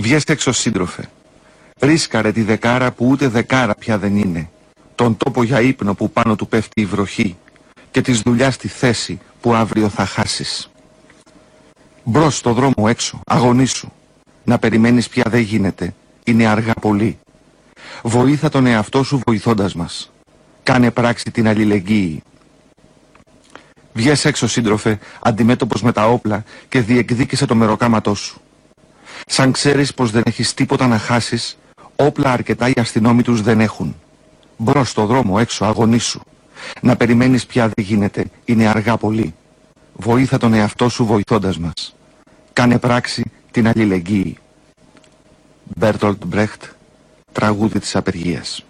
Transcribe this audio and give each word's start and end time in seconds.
Βγες 0.00 0.24
έξω 0.24 0.52
σύντροφε. 0.52 1.08
Ρίσκαρε 1.80 2.32
τη 2.32 2.42
δεκάρα 2.42 2.92
που 2.92 3.06
ούτε 3.06 3.28
δεκάρα 3.28 3.74
πια 3.74 3.98
δεν 3.98 4.16
είναι. 4.16 4.50
Τον 4.94 5.16
τόπο 5.16 5.42
για 5.42 5.60
ύπνο 5.60 5.94
που 5.94 6.10
πάνω 6.10 6.36
του 6.36 6.48
πέφτει 6.48 6.80
η 6.80 6.84
βροχή. 6.84 7.36
Και 7.90 8.00
της 8.00 8.20
δουλειάς 8.20 8.54
στη 8.54 8.68
θέση 8.68 9.20
που 9.40 9.54
αύριο 9.54 9.88
θα 9.88 10.06
χάσεις. 10.06 10.70
Μπρος 12.04 12.36
στο 12.36 12.52
δρόμο 12.52 12.86
έξω, 12.88 13.20
αγωνίσου. 13.26 13.88
Να 14.44 14.58
περιμένεις 14.58 15.08
πια 15.08 15.24
δεν 15.28 15.40
γίνεται. 15.40 15.94
Είναι 16.24 16.46
αργά 16.46 16.74
πολύ. 16.74 17.18
Βοήθα 18.02 18.48
τον 18.48 18.66
εαυτό 18.66 19.02
σου 19.02 19.20
βοηθώντας 19.26 19.74
μας. 19.74 20.12
Κάνε 20.62 20.90
πράξη 20.90 21.30
την 21.30 21.48
αλληλεγγύη. 21.48 22.22
Βγες 23.92 24.24
έξω 24.24 24.46
σύντροφε, 24.46 24.98
αντιμέτωπος 25.20 25.82
με 25.82 25.92
τα 25.92 26.08
όπλα 26.08 26.44
και 26.68 26.80
διεκδίκησε 26.80 27.46
το 27.46 27.54
μεροκάματό 27.54 28.14
σου. 28.14 28.40
Σαν 29.26 29.52
ξέρεις 29.52 29.94
πως 29.94 30.10
δεν 30.10 30.22
έχεις 30.26 30.54
τίποτα 30.54 30.86
να 30.86 30.98
χάσεις, 30.98 31.58
όπλα 31.96 32.32
αρκετά 32.32 32.68
οι 32.68 32.72
αστυνόμοι 32.76 33.22
τους 33.22 33.42
δεν 33.42 33.60
έχουν. 33.60 33.96
Μπρος 34.56 34.90
στο 34.90 35.06
δρόμο 35.06 35.36
έξω, 35.38 35.64
αγωνίσου. 35.64 36.20
Να 36.80 36.96
περιμένεις 36.96 37.46
πια 37.46 37.70
δεν 37.74 37.84
γίνεται, 37.84 38.24
είναι 38.44 38.68
αργά 38.68 38.96
πολύ. 38.96 39.34
Βοήθα 39.92 40.38
τον 40.38 40.54
εαυτό 40.54 40.88
σου 40.88 41.04
βοηθώντας 41.04 41.58
μας. 41.58 41.94
Κάνε 42.52 42.78
πράξη 42.78 43.30
την 43.50 43.68
αλληλεγγύη. 43.68 44.38
Μπέρτολτ 45.76 46.24
Μπρέχτ, 46.24 46.62
τραγούδι 47.32 47.78
της 47.78 47.96
απεργίας. 47.96 48.64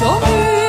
Πρώτη 0.00 0.20
το 0.24 0.59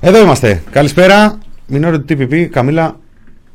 Εδώ 0.00 0.20
είμαστε. 0.20 0.62
Καλησπέρα. 0.70 1.38
Μινόρε 1.66 1.98
του 1.98 2.04
TPP, 2.18 2.44
Καμίλα. 2.50 2.96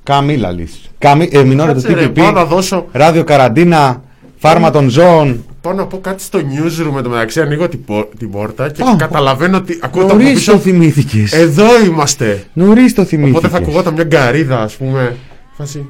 Καμίλα 0.04 0.52
λύση. 0.52 0.80
Καμί... 0.98 1.30
Ε, 1.32 1.44
μινόρε 1.44 1.74
του 1.74 1.82
Κάτσε, 1.82 1.94
ρε, 2.00 2.06
TPP. 2.08 2.14
πάω 2.14 2.32
να 2.32 2.46
δώσω- 2.46 2.86
Ράδιο 2.92 3.24
Καραντίνα. 3.24 4.02
Φάρμα 4.38 4.72
των 4.72 4.90
ζώων. 4.90 5.46
Πάω 5.62 5.74
να 5.74 5.86
πω 5.86 5.98
κάτι 6.00 6.22
στο 6.24 6.40
newsroom 6.40 6.92
με 6.94 7.02
το 7.02 7.10
μεταξύ. 7.10 7.42
Ανοίγω 7.42 7.70
την, 7.70 7.86
πο- 7.86 8.10
την 8.18 8.32
πόρτα 8.32 8.70
και 8.70 8.82
Α, 8.84 8.96
καταλαβαίνω 8.98 9.58
ότι 9.58 9.80
ακούγεται 9.82 10.12
από 10.12 10.22
Νωρίς 10.24 10.44
το 10.46 10.52
πίσω. 10.52 10.58
θυμήθηκες. 10.64 11.34
Εδώ 11.34 11.66
είμαστε. 11.86 12.44
Νωρίς 12.54 12.94
το 12.94 13.04
θυμήθηκες. 13.06 13.38
Οπότε 13.38 13.54
θα 13.54 13.58
ακουγόταν 13.58 13.94
μια 13.94 14.04
γκαρίδα, 14.04 14.62
ας 14.62 14.74
πούμε. 14.76 15.16
Φάση. 15.58 15.86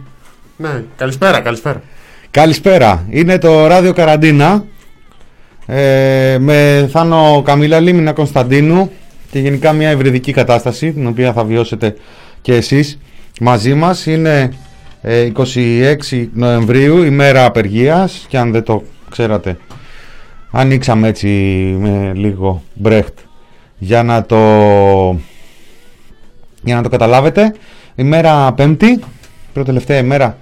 Ναι, 0.57 0.83
καλησπέρα, 0.97 1.39
καλησπέρα. 1.39 1.81
Καλησπέρα. 2.31 3.05
Είναι 3.09 3.37
το 3.37 3.67
Ράδιο 3.67 3.93
Καραντίνα. 3.93 4.65
Ε, 5.65 6.37
με 6.39 6.89
Θάνο 6.91 7.41
Καμίλα 7.45 7.79
Λίμινα 7.79 8.13
Κωνσταντίνου 8.13 8.91
και 9.35 9.41
γενικά 9.41 9.73
μια 9.73 9.89
ευρυδική 9.89 10.31
κατάσταση 10.31 10.91
την 10.91 11.07
οποία 11.07 11.33
θα 11.33 11.43
βιώσετε 11.43 11.95
και 12.41 12.53
εσείς 12.53 12.99
μαζί 13.41 13.73
μας. 13.73 14.05
Είναι 14.05 14.53
ε, 15.01 15.31
26 16.09 16.27
Νοεμβρίου 16.33 17.03
ημέρα 17.03 17.45
απεργίας. 17.45 18.25
Και 18.27 18.37
αν 18.37 18.51
δεν 18.51 18.63
το 18.63 18.83
ξέρατε 19.09 19.57
ανοίξαμε 20.51 21.07
έτσι 21.07 21.27
με 21.79 22.11
λίγο 22.15 22.61
μπρέχτ 22.73 23.17
για 23.77 24.03
να 24.03 24.25
το 24.25 24.37
για 26.63 26.75
να 26.75 26.81
το 26.81 26.89
καταλάβετε. 26.89 27.53
Ημέρα 27.95 28.53
πέμπτη 28.53 28.99
προτελευταία 29.53 29.97
ημέρα 29.97 30.37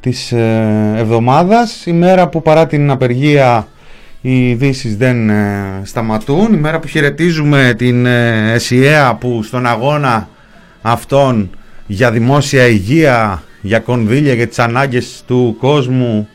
της 0.00 0.32
ε, 0.32 0.94
εβδομάδας. 0.96 1.86
Ημέρα 1.86 2.28
που 2.28 2.42
παρά 2.42 2.66
την 2.66 2.90
απεργία 2.90 3.68
οι 4.20 4.50
ειδήσεις 4.50 4.96
δεν 4.96 5.30
ε, 5.30 5.80
σταματούν 5.84 6.52
ημέρα 6.52 6.78
που 6.78 6.86
χαιρετίζουμε 6.86 7.74
την 7.78 8.06
ε, 8.06 8.52
ΕΣΥΑ 8.52 9.14
που 9.14 9.42
στον 9.42 9.66
αγώνα 9.66 10.28
αυτόν 10.82 11.50
για 11.86 12.10
δημόσια 12.10 12.66
υγεία 12.66 13.42
για 13.60 13.78
κονδύλια 13.78 14.34
για 14.34 14.48
τις 14.48 14.58
ανάγκες 14.58 15.22
του 15.26 15.56
κόσμου 15.58 16.28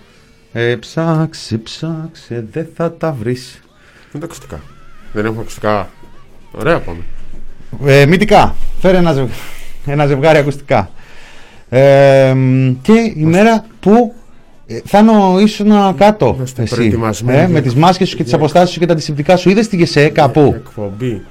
ε, 0.54 0.76
ψάξε 0.76 1.58
ψάξε 1.58 2.46
δεν 2.52 2.68
θα 2.76 2.94
τα 2.94 3.12
βρεις 3.12 3.62
Είναι 4.14 4.20
τα 4.20 4.26
ακουστικά. 4.26 4.62
Δεν 5.14 5.26
έχουμε 5.26 5.42
ακουστικά. 5.42 5.90
Ωραία 6.52 6.80
πάμε. 6.80 7.04
Ε, 7.86 8.06
μυτικά. 8.06 8.56
Φέρε 8.80 8.98
ένα, 8.98 9.14
ζευγ... 9.14 9.30
ένα 9.86 10.06
ζευγάρι 10.06 10.38
ακουστικά. 10.38 10.90
Ε, 11.70 12.34
μ, 12.34 12.72
και 12.82 13.14
η 13.16 13.24
μέρα 13.24 13.66
που 13.80 14.16
ε, 14.68 14.80
Θάνο 14.86 15.40
ήσουν 15.40 15.72
κάτω 15.98 16.34
Είμαστε 16.36 16.62
εσύ, 16.62 16.76
προετοιμασμένοι 16.76 17.38
ε, 17.38 17.42
για- 17.42 17.50
με 17.50 17.62
τις 17.62 17.76
μάσκες 17.76 18.10
σου 18.10 18.16
και 18.16 18.22
τις 18.24 18.32
για- 18.32 18.42
αποστάσεις 18.42 18.74
σου 18.74 18.80
και 18.80 18.86
τα 18.86 18.94
αντισηπτικά 18.94 19.36
σου. 19.38 19.50
Είδες 19.50 19.68
τη 19.68 19.76
ΓΕΣΕ 19.76 20.08
κάπου; 20.10 20.54
Εκπομπή. 20.56 21.22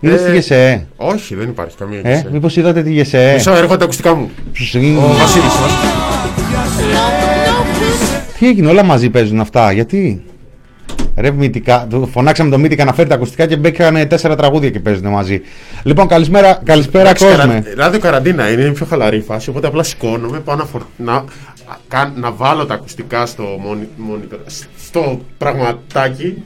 Είδες 0.00 0.20
Ε, 0.22 0.24
τη 0.24 0.32
ΓΕΣΕ. 0.32 0.86
Όχι, 0.96 1.34
δεν 1.34 1.48
υπάρχει 1.48 1.76
καμία 1.76 2.00
Ε, 2.02 2.08
γεσέ. 2.10 2.28
μήπως 2.32 2.56
είδατε 2.56 2.82
τη 2.82 2.92
ΓΕΣΕ. 2.92 3.32
Μισό 3.34 3.50
έρχονται 3.52 3.76
τα 3.76 3.84
ακουστικά 3.84 4.14
μου. 4.14 4.30
Ψ- 4.52 4.74
Ο 4.74 5.14
Βασίλης. 5.18 5.52
Τι 8.38 8.48
έγινε, 8.48 8.68
όλα 8.68 8.82
μαζί 8.84 9.10
παίζουν 9.10 9.40
αυτά. 9.40 9.72
Γιατί; 9.72 10.22
Ρε 11.16 11.30
μύτικα, 11.30 11.86
του 11.90 12.08
φωνάξαμε 12.12 12.50
το 12.50 12.58
μύτικα 12.58 12.84
να 12.84 12.92
φέρει 12.92 13.08
τα 13.08 13.14
ακουστικά 13.14 13.46
και 13.46 13.56
μπήκανε 13.56 14.06
τέσσερα 14.06 14.36
τραγούδια 14.36 14.70
και 14.70 14.80
παίζουν 14.80 15.06
μαζί. 15.08 15.40
Λοιπόν, 15.82 16.06
καλησπέρα, 16.06 16.60
καλησπέρα 16.64 17.04
Εντάξει, 17.04 17.24
κόσμε. 17.24 17.38
καρα- 17.42 17.62
Ράδιο 17.76 17.98
καραντίνα 18.00 18.50
είναι, 18.50 18.62
είναι 18.62 18.70
πιο 18.72 18.86
χαλαρή 18.86 19.16
η 19.16 19.20
φάση. 19.20 19.50
Οπότε 19.50 19.66
απλά 19.66 19.82
σηκώνομαι, 19.82 20.38
πάω 20.38 20.56
να, 20.56 20.64
φορ... 20.64 20.82
να 20.96 21.12
καν- 21.12 21.24
να 22.14 22.30
βάλω 22.30 22.66
τα 22.66 22.74
ακουστικά 22.74 23.26
στο 23.26 23.42
μόνι- 23.60 23.88
monitor, 24.10 24.38
στο 24.86 25.20
πραγματάκι. 25.38 26.42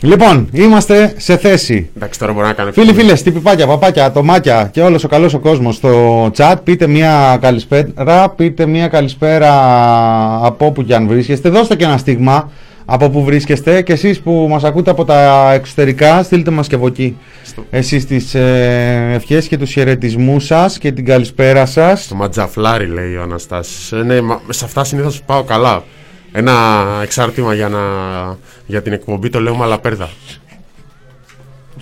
Λοιπόν, 0.00 0.48
είμαστε 0.52 1.14
σε 1.16 1.36
θέση. 1.36 1.90
Εντάξει, 1.96 2.18
τώρα 2.18 2.32
μπορώ 2.32 2.46
να 2.46 2.52
κάνω. 2.52 2.72
Φίλοι, 2.72 2.92
φίλες, 2.94 3.22
τυπιπάκια, 3.22 3.66
παπάκια, 3.66 4.04
ατομάκια 4.04 4.68
και 4.72 4.80
όλος 4.82 5.04
ο 5.04 5.08
καλός 5.08 5.34
ο 5.34 5.38
κόσμος 5.38 5.74
στο 5.74 6.24
chat, 6.36 6.54
πείτε 6.64 6.86
μια 6.86 7.38
καλησπέρα, 7.40 8.28
πείτε 8.28 8.66
μια 8.66 8.88
καλησπέρα 8.88 9.50
από 10.46 10.66
όπου 10.66 10.84
και 10.84 10.94
αν 10.94 11.06
βρίσκεστε. 11.06 11.48
Δώστε 11.48 11.76
και 11.76 11.84
ένα 11.84 11.96
στίγμα 11.96 12.50
από 12.84 13.10
που 13.10 13.24
βρίσκεστε 13.24 13.82
και 13.82 13.92
εσείς 13.92 14.20
που 14.20 14.46
μας 14.50 14.64
ακούτε 14.64 14.90
από 14.90 15.04
τα 15.04 15.52
εξωτερικά, 15.52 16.22
στείλτε 16.22 16.50
μας 16.50 16.66
και 16.68 16.74
από 16.74 16.86
εκεί. 16.86 17.16
Στο- 17.44 17.64
Εσείς 17.70 18.06
τις 18.06 18.34
ε, 18.34 19.10
ευχές 19.14 19.48
και 19.48 19.58
τους 19.58 19.70
χαιρετισμούς 19.72 20.44
σας 20.44 20.78
και 20.78 20.92
την 20.92 21.04
καλησπέρα 21.04 21.66
σας. 21.66 22.06
Το 22.08 22.14
ματζαφλάρι 22.14 22.86
λέει 22.86 23.14
ο 23.16 23.22
Αναστάσης. 23.22 23.92
Ε, 23.92 23.96
ναι, 23.96 24.20
μα- 24.20 24.40
σε 24.48 24.64
αυτά 24.64 24.84
συνήθως 24.84 25.22
πάω 25.22 25.42
καλά. 25.42 25.82
Ένα 26.32 26.52
εξάρτημα 27.02 27.54
για, 27.54 27.68
να, 27.68 27.78
για 28.66 28.82
την 28.82 28.92
εκπομπή 28.92 29.28
το 29.30 29.40
λέω 29.40 29.54
μαλαπέρδα. 29.54 30.08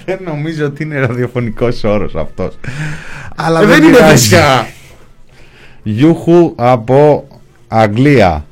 Δεν 0.05 0.19
νομίζω 0.25 0.67
ότι 0.67 0.83
είναι 0.83 0.99
ραδιοφωνικός 1.01 1.85
όρος 1.85 2.15
αυτός. 2.15 2.59
Αλλά 3.37 3.61
Ε, 3.61 3.65
δεν 3.67 3.83
είναι 3.83 3.93
πειράζει. 3.93 4.13
δεσιά. 4.13 4.67
Γιούχου 5.83 6.53
από 6.57 7.27
Αγγλία. 7.69 8.45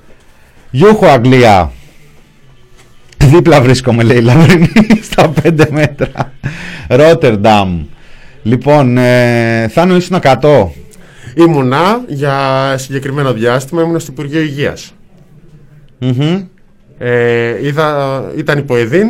Γιούχου 0.70 1.06
Αγγλία. 1.06 1.72
Δίπλα 3.24 3.60
βρίσκομαι 3.62 4.02
λέει 4.02 4.16
η 4.16 4.20
Λαβρινή 4.22 4.70
στα 5.10 5.32
5 5.42 5.66
μέτρα. 5.70 6.32
Ρότερνταμ. 6.88 7.84
Λοιπόν, 8.42 8.98
ε, 8.98 9.68
Θάνο 9.68 9.96
ήσουν 9.96 10.18
100. 10.22 10.68
Ήμουνα 11.34 12.04
για 12.06 12.74
συγκεκριμένο 12.78 13.32
διάστημα, 13.32 13.82
ήμουνα 13.82 13.98
στο 13.98 14.12
Υπουργείο 14.12 14.40
Υγείας. 14.40 14.94
Μμμ. 15.98 16.42
Ε, 16.98 17.66
είδα, 17.66 18.24
ήταν 18.36 18.58
υποεδίν 18.58 19.06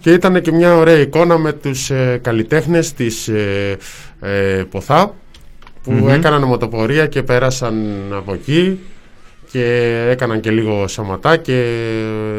και 0.00 0.10
ήταν 0.12 0.40
και 0.40 0.52
μια 0.52 0.76
ωραία 0.76 0.98
εικόνα 0.98 1.38
με 1.38 1.52
τους 1.52 1.90
ε, 1.90 2.20
καλλιτέχνες 2.22 2.92
της 2.92 3.28
ε, 3.28 3.76
ε, 4.20 4.64
ΠΟΘΑ 4.70 5.14
που 5.82 5.92
Μμμ. 5.92 6.08
έκαναν 6.08 6.42
μοτοπορία 6.42 7.06
και 7.06 7.22
πέρασαν 7.22 7.74
από 8.12 8.32
εκεί 8.32 8.78
και 9.50 10.06
έκαναν 10.10 10.40
και 10.40 10.50
λίγο 10.50 10.88
σαματά 10.88 11.36
και 11.36 11.84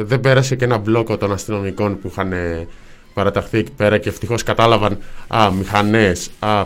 δεν 0.02 0.20
πέρασε 0.20 0.56
και 0.56 0.66
ένα 0.66 0.78
μπλόκο 0.78 1.18
των 1.18 1.32
αστυνομικών 1.32 2.00
που 2.00 2.08
είχαν 2.12 2.32
ε, 2.32 2.68
παραταχθεί 3.14 3.58
εκεί 3.58 3.72
πέρα 3.72 3.98
και 3.98 4.10
ευτυχώς 4.10 4.44
κατάλαβαν 4.44 4.98
«Α, 5.28 5.52
μηχανές, 5.52 6.30
α, 6.40 6.62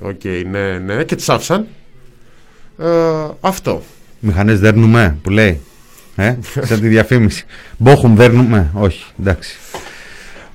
οκ, 0.00 0.24
ναι, 0.50 0.78
ναι» 0.78 1.04
και 1.04 1.14
τις 1.14 1.28
άφησαν. 1.28 1.66
Ε, 2.78 2.86
αυτό. 3.40 3.82
Μηχανές 4.20 4.60
δέρνουμε 4.60 5.18
που 5.22 5.30
λέει. 5.30 5.60
Ε, 6.16 6.36
σαν 6.68 6.80
τη 6.80 6.88
διαφήμιση. 6.88 7.44
Μπόχουμ 7.76 8.16
δέρνουμε. 8.16 8.70
Όχι, 8.74 9.04
εντάξει. 9.20 9.58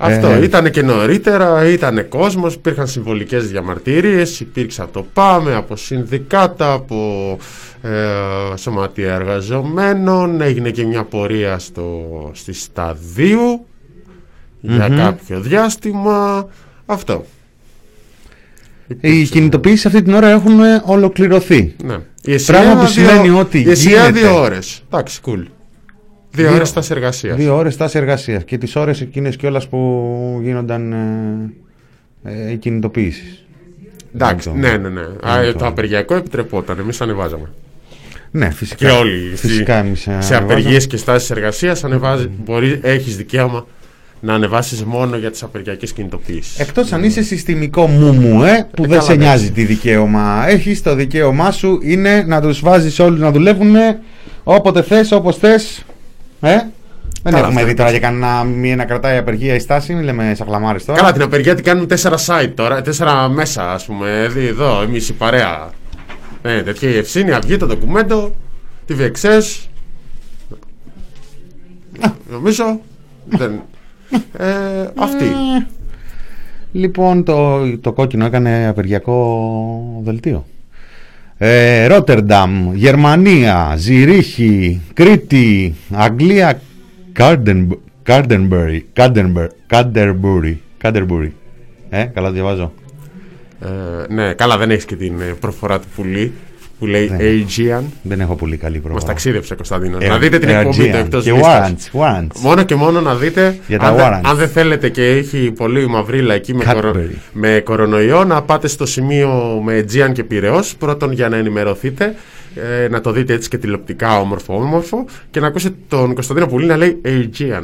Αυτό 0.01 0.27
Ε, 0.27 0.43
ήταν 0.43 0.71
και 0.71 0.81
νωρίτερα, 0.81 1.65
ήταν 1.69 2.07
κόσμος, 2.09 2.53
υπήρχαν 2.53 2.87
συμβολικές 2.87 3.49
διαμαρτυρίες, 3.49 4.39
υπήρξε 4.39 4.81
από 4.81 4.91
το 4.93 5.05
ΠΑΜΕ, 5.13 5.55
από 5.55 5.75
συνδικάτα, 5.75 6.73
από 6.73 7.37
ε, 7.81 7.89
σωματεία 8.55 9.13
εργαζομένων, 9.13 10.41
έγινε 10.41 10.69
και 10.69 10.85
μια 10.85 11.03
πορεία 11.03 11.59
στο, 11.59 12.05
στη 12.33 12.53
σταδίου 12.53 13.65
για 14.61 14.87
Μμμ. 14.89 14.97
κάποιο 14.97 15.39
διάστημα, 15.39 16.47
αυτό. 16.85 17.25
Οι 18.87 18.93
Υπήρξε- 18.95 19.31
κινητοποιήσεις 19.33 19.85
αυτή 19.85 20.01
την 20.01 20.13
ώρα 20.13 20.29
έχουν 20.29 20.59
ε, 20.59 20.81
ολοκληρωθεί. 20.85 21.75
Ναι. 21.83 21.97
Η 22.23 22.35
Πράγμα 22.45 22.73
που 22.73 22.79
δύο- 22.79 22.87
σημαίνει 22.87 23.29
ότι 23.29 23.59
Η 23.59 23.69
ΕΣΥΑ 23.69 23.89
γίνεται. 23.91 24.19
δύο 24.19 24.39
ώρες, 24.41 24.83
εντάξει, 24.87 25.19
cool. 25.25 25.43
Δύο, 26.31 26.47
Δύο- 26.47 26.55
ώρες 26.55 26.67
στάση 26.67 26.91
εργασίας. 26.91 27.35
Δύο 27.37 27.55
ώρες 27.55 27.73
στάση 27.73 27.97
εργασίας 27.97 28.43
και 28.43 28.57
τις 28.57 28.75
ώρες 28.75 29.01
εκείνες 29.01 29.35
κιόλας 29.35 29.67
που 29.67 30.39
γίνονταν 30.43 30.93
ε, 32.23 32.31
ε, 32.47 32.51
οι 32.51 32.57
κινητοποιήσεις. 32.57 33.43
Εντάξει, 34.15 34.49
Δεν 34.49 34.61
το- 34.61 34.67
ναι, 34.67 34.77
ναι, 34.77 34.89
ναι. 34.89 35.01
Α, 35.01 35.39
δεν 35.39 35.43
ε, 35.49 35.51
το- 35.51 35.57
το 35.59 35.65
απεργιακό 35.65 36.15
επιτρεπόταν, 36.15 36.79
εμείς 36.79 37.01
ανεβάζαμε. 37.01 37.51
Ναι, 38.31 38.49
φυσικά. 38.49 38.85
Και 38.89 38.91
όλοι. 38.91 39.31
Φυσικά 39.35 39.77
στη- 39.77 39.87
εμείς, 39.87 39.99
ε, 39.99 40.03
σε 40.03 40.09
ανεβάζαμε. 40.11 40.43
απεργίες 40.53 40.87
και 40.87 40.97
στάσεις 40.97 41.29
εργασίας 41.29 41.83
ανεβάζει, 41.83 42.29
μπορεί, 42.45 42.79
έχεις 42.83 43.17
δικαίωμα 43.17 43.67
να 44.21 44.33
ανεβάσεις 44.33 44.83
μόνο 44.83 45.15
για 45.17 45.31
τις 45.31 45.43
απεργιακές 45.43 45.91
κινητοποιήσεις. 45.93 46.59
Εκτός 46.59 46.91
αν 46.91 47.03
είσαι 47.03 47.21
συστημικό 47.21 47.87
μουμου, 47.87 48.43
ε, 48.43 48.67
που 48.75 48.83
Ε, 48.83 48.87
δεν 48.87 48.89
καλά, 48.89 49.01
σε 49.01 49.11
ναι. 49.15 49.23
νοιάζει 49.23 49.51
τι 49.51 49.63
δικαίωμα 49.63 50.45
έχεις, 50.47 50.81
το 50.81 50.95
δικαίωμά 50.95 51.51
σου 51.51 51.79
είναι 51.83 52.23
να 52.27 52.41
τους 52.41 52.59
βάζεις 52.59 52.99
όλους 52.99 53.19
να 53.19 53.31
δουλεύουν 53.31 53.75
όποτε 54.43 54.81
θες, 54.81 55.11
όπως 55.11 55.37
θες. 55.37 55.83
Ε; 56.41 56.55
Δεν 57.23 57.33
Καλά, 57.33 57.37
έχουμε 57.37 57.53
αυτό 57.55 57.65
δει 57.65 57.73
τώρα 57.73 57.89
για 57.89 57.99
κανένα 57.99 58.43
μία 58.43 58.75
να 58.75 58.85
κρατάει 58.85 59.17
απεργία 59.17 59.55
η 59.55 59.59
στάση, 59.59 59.93
μην 59.93 60.03
λέμε 60.03 60.33
σαχλαμάρες 60.35 60.85
τώρα. 60.85 60.99
Καλά, 60.99 61.11
την 61.11 61.21
απεργία 61.21 61.55
την 61.55 61.63
κάνουν 61.63 61.87
τέσσερα 61.87 62.17
site 62.25 62.51
τώρα, 62.55 62.81
τέσσερα 62.81 63.29
μέσα, 63.29 63.71
ας 63.73 63.85
πούμε. 63.85 64.27
Δει 64.31 64.45
εδώ, 64.45 64.81
εμείς 64.81 65.09
η 65.09 65.13
παρέα. 65.13 65.69
Ε, 66.41 66.61
τέτοια 66.61 66.89
η 66.89 66.97
Ευσύνη, 66.97 67.31
Αυγή, 67.31 67.57
το 67.57 67.65
ντοκουμέντο, 67.65 68.35
τη 68.85 68.95
VXS. 68.99 69.67
Νομίζω. 72.29 72.79
Δεν. 73.29 73.61
Ε, 74.37 74.87
αυτή. 74.95 75.25
Λοιπόν, 76.71 77.23
το, 77.23 77.59
το 77.77 77.93
κόκκινο 77.93 78.25
έκανε 78.25 78.67
απεργιακό 78.67 80.01
δελτίο. 80.03 80.45
Ε, 81.41 81.87
Ρότερνταμ, 81.87 82.73
Γερμανία, 82.73 83.73
Ζηρίχη, 83.77 84.81
Κρήτη, 84.93 85.75
Αγγλία, 85.93 86.61
Κάρντεν- 87.13 87.79
Κάρντενμπερι, 88.03 88.85
Κάρντενμπερ- 88.93 89.51
Κάντερμπουρι, 89.67 90.61
Κάντερμπουρι. 90.77 91.33
Ε, 91.89 92.03
καλά 92.03 92.31
διαβάζω. 92.31 92.73
Ε, 93.61 94.13
ναι, 94.13 94.33
καλά, 94.33 94.57
δεν 94.57 94.71
έχεις 94.71 94.85
και 94.85 94.95
την 94.95 95.21
ε, 95.21 95.33
προφορά 95.39 95.79
του 95.79 95.87
πουλί 95.95 96.33
που 96.79 96.85
λέει 96.85 97.09
Ναι. 97.09 97.17
Aegean. 97.19 97.83
Δεν 98.01 98.19
έχω 98.19 98.35
πολύ 98.35 98.57
καλή 98.57 98.73
Μας 98.75 98.83
προφορά. 98.83 99.05
ταξίδεψε 99.05 99.55
Κωνσταντίνο. 99.55 99.97
Ε, 100.01 100.07
να 100.07 100.17
δείτε 100.17 100.39
την 100.39 100.49
ε, 100.49 100.57
εκπομπή 100.57 100.75
του 100.77 100.83
Aegean. 100.83 100.99
εκτός 100.99 101.23
Και 101.23 101.31
λίστας. 101.31 101.71
warrants, 101.93 101.99
warrants. 101.99 102.39
Μόνο 102.41 102.63
και 102.63 102.75
μόνο 102.75 103.01
να 103.01 103.15
δείτε 103.15 103.59
Για 103.67 103.79
τα 103.79 103.87
αν, 103.87 103.95
δεν- 103.95 104.05
warrants. 104.05 104.21
αν 104.23 104.37
δεν 104.37 104.49
θέλετε 104.49 104.89
και 104.89 105.05
έχει 105.07 105.51
πολύ 105.51 105.87
μαυρίλα 105.87 106.33
εκεί 106.33 106.53
με, 106.53 106.63
Cadbury. 106.67 106.73
κορο, 106.81 106.95
με 107.33 107.61
κορονοϊό 107.65 108.23
να 108.23 108.41
πάτε 108.41 108.67
στο 108.67 108.85
σημείο 108.85 109.61
με 109.65 109.79
Aegean 109.87 110.11
και 110.13 110.23
Πυραιός 110.23 110.75
πρώτον 110.75 111.11
για 111.11 111.29
να 111.29 111.37
ενημερωθείτε 111.37 112.15
ε, 112.83 112.87
να 112.87 113.01
το 113.01 113.11
δείτε 113.11 113.33
έτσι 113.33 113.49
και 113.49 113.57
τηλεοπτικά 113.57 114.19
όμορφο 114.19 114.55
όμορφο 114.55 115.05
και 115.31 115.39
να 115.39 115.47
ακούσετε 115.47 115.75
τον 115.87 116.13
Κωνσταντίνο 116.13 116.47
Πουλή 116.47 116.65
να 116.65 116.77
λέει 116.77 117.01
Aegean 117.05 117.63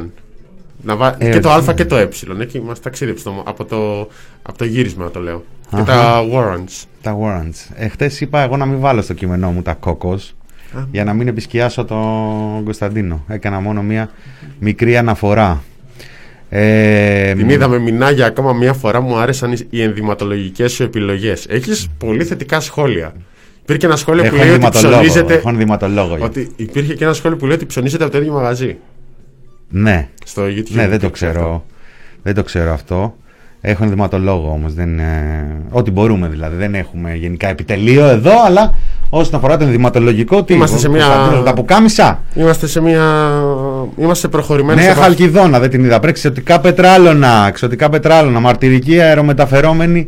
να 0.82 0.96
βα... 0.96 1.10
και 1.30 1.40
το 1.40 1.54
Aegean. 1.54 1.68
Α 1.68 1.72
και 1.74 1.84
το 1.84 1.96
Ε 1.96 2.08
εκεί 2.40 2.60
μας 2.66 2.80
ταξίδεψε 2.80 3.24
το- 3.24 3.42
από, 3.46 3.64
το, 3.64 4.08
από 4.42 4.58
το 4.58 4.64
γύρισμα 4.64 5.10
το 5.10 5.20
λέω 5.20 5.44
και 5.70 5.76
Αχα. 5.76 5.84
τα 5.84 6.22
warrants 6.32 6.84
Τα 7.02 7.16
warrants. 7.22 7.70
Εχθές 7.74 8.20
είπα 8.20 8.40
εγώ 8.40 8.56
να 8.56 8.66
μην 8.66 8.80
βάλω 8.80 9.02
στο 9.02 9.14
κείμενό 9.14 9.50
μου 9.50 9.62
τα 9.62 9.74
κόκκος 9.74 10.34
για 10.90 11.04
να 11.04 11.12
μην 11.12 11.28
επισκιάσω 11.28 11.84
τον 11.84 12.64
Κωνσταντίνο. 12.64 13.24
Έκανα 13.28 13.60
μόνο 13.60 13.82
μία 13.82 14.10
μικρή 14.58 14.96
αναφορά. 14.96 15.62
Ε, 16.48 17.34
Την 17.34 17.48
είδαμε 17.48 17.78
μηνάγια 17.78 18.26
ακόμα 18.26 18.52
μία 18.52 18.72
φορά 18.72 19.00
μου 19.00 19.16
άρεσαν 19.16 19.52
οι- 19.52 19.66
οι 19.70 19.82
ενδυματολογικές 19.82 20.72
σου 20.72 20.82
επιλογές 20.82 21.46
έχεις 21.48 21.88
πολύ 21.98 22.24
θετικά 22.24 22.60
σχόλια 22.60 23.12
Υπήρχε 23.62 23.86
ένα 23.86 23.96
σχόλιο 23.96 24.22
που 24.22 24.26
Έχω 24.26 24.36
λέει 24.36 24.44
ότι 24.44 24.54
ενδυματολόγο. 24.54 24.92
ψωνίζεται 25.02 25.34
Έχω 25.34 25.48
ενδυματολόγο. 25.48 26.16
Ότι 26.20 26.52
υπήρχε 26.56 26.94
και 26.94 27.04
ένα 27.04 27.12
σχόλιο 27.12 27.36
που 27.36 27.46
λέει 27.46 27.54
ότι 27.56 27.66
ψωνίζεται 27.66 28.02
από 28.04 28.12
το 28.12 28.18
ίδιο 28.18 28.32
μαγαζί. 28.32 28.76
Ναι, 29.68 30.08
Στο 30.24 30.42
YouTube. 30.44 30.70
ναι, 30.70 30.88
δεν 30.88 30.88
το 30.88 30.94
υπήρξε 30.94 31.26
αυτό. 31.26 31.38
ξέρω. 31.38 31.64
Δεν 32.22 32.34
το 32.34 32.42
ξέρω 32.42 32.72
αυτό. 32.72 33.16
Έχω 33.68 33.84
ενδυματολόγο 33.84 34.50
όμως. 34.50 34.74
Δεν, 34.74 34.98
ε, 34.98 35.46
ό,τι 35.70 35.90
μπορούμε 35.90 36.28
δηλαδή. 36.28 36.56
Δεν 36.56 36.74
έχουμε 36.74 37.14
γενικά 37.14 37.48
επιτελείο 37.48 38.04
εδώ, 38.06 38.44
αλλά 38.46 38.74
όσον 39.10 39.34
αφορά 39.34 39.56
το 39.56 39.64
ενδυματολογικό, 39.64 40.42
τι 40.44 40.54
Είμαστε 40.54 40.76
ο 40.76 40.78
σε 40.78 40.88
μια- 40.88 41.04
Κωνσταντίνος 41.06 41.44
τα 41.44 41.54
πουκάμισα. 41.54 42.22
Είμαστε 42.34 42.66
σε 42.66 42.80
μια. 42.80 43.02
Είμαστε 43.96 44.28
προχωρημένοι 44.28 44.80
Νέα 44.80 44.94
σε 44.94 45.00
Χαλκιδόνα, 45.00 45.58
δεν 45.60 45.70
την 45.70 45.84
είδα. 45.84 46.00
Πρέπει 46.00 46.08
εξωτικά 46.18 46.60
πετράλωνα, 46.60 47.44
εξωτικά 47.48 47.88
πετράλωνα, 47.88 48.40
μαρτυρική 48.40 49.00
αερομεταφερόμενη 49.00 50.06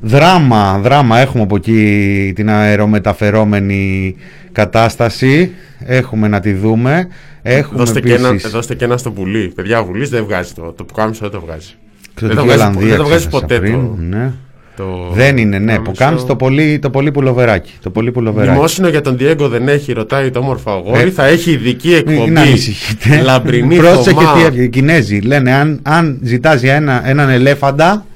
δράμα. 0.00 0.78
Δράμα 0.82 1.18
έχουμε 1.18 1.42
από 1.42 1.56
εκεί 1.56 2.32
την 2.34 2.50
αερομεταφερόμενη 2.50 4.14
κατάσταση. 4.52 5.50
Έχουμε 5.84 6.28
να 6.28 6.40
τη 6.40 6.52
δούμε. 6.52 7.08
Έχουμε 7.42 7.78
Δώστε 7.78 8.00
και, 8.00 8.14
ένα, 8.14 8.28
επίσης 8.28 8.50
δώστε 8.50 8.74
και 8.74 8.84
ένα 8.84 8.96
στο 8.96 9.10
πουλί. 9.10 9.52
Παιδιά, 9.54 9.80
ο 9.80 9.84
Βουλής 9.84 10.08
δεν 10.10 10.24
βγάζει 10.24 10.52
το. 10.52 10.72
Το 10.76 10.84
που 10.84 10.94
κάμισο 10.94 11.20
δεν 11.20 11.40
το 11.40 11.46
βγάζει. 11.46 11.74
Εξωτική 12.12 12.26
δεν 12.26 12.36
το 12.36 12.42
βγάζει- 12.44 12.60
Ολλανδία, 12.60 12.88
δεν 12.88 12.96
το 12.96 13.04
βγάζεις 13.04 13.26
ξέχασα 13.26 13.46
ποτέ 13.46 13.58
πριν, 13.60 13.72
το- 13.72 13.96
ναι. 14.08 14.32
Το 14.76 15.10
Δεν 15.12 15.36
είναι, 15.36 15.58
ναι, 15.58 15.72
κάμισο. 15.72 15.82
που 15.90 15.96
κάνεις 15.96 16.24
το 16.24 16.36
πολύ, 16.36 16.78
το 16.78 16.90
πολύ 16.90 17.10
πουλοβεράκι. 17.10 17.72
Το 17.82 17.90
πολύ 17.90 18.10
πουλοβεράκι. 18.12 18.50
Μνημόσυνο 18.50 18.88
για 18.88 19.00
τον 19.00 19.16
Διέγκο 19.16 19.48
δεν 19.48 19.68
έχει, 19.68 19.92
ρωτάει 19.92 20.30
το 20.30 20.38
όμορφο 20.38 20.70
αγόρι. 20.70 21.00
Ε, 21.00 21.10
θα 21.10 21.26
έχει 21.26 21.50
ειδική 21.50 21.94
εκπομπή. 21.94 22.18
Μην 22.18 22.38
ανησυχείτε. 22.38 23.20
Λαμπρινή 23.22 23.76
Πρόσεχε 23.76 24.10
Θωμά. 24.10 24.32
τι 24.32 24.42
έβγαινε. 24.44 24.64
Οι 24.64 24.68
Κινέζοι 24.68 25.18
λένε 25.18 25.52
αν, 25.52 25.80
αν 25.82 26.18
ζητάς 26.22 26.60
για 26.62 26.74
ένα, 26.74 27.08
έναν 27.08 27.28
ελέφαντα, 27.28 28.06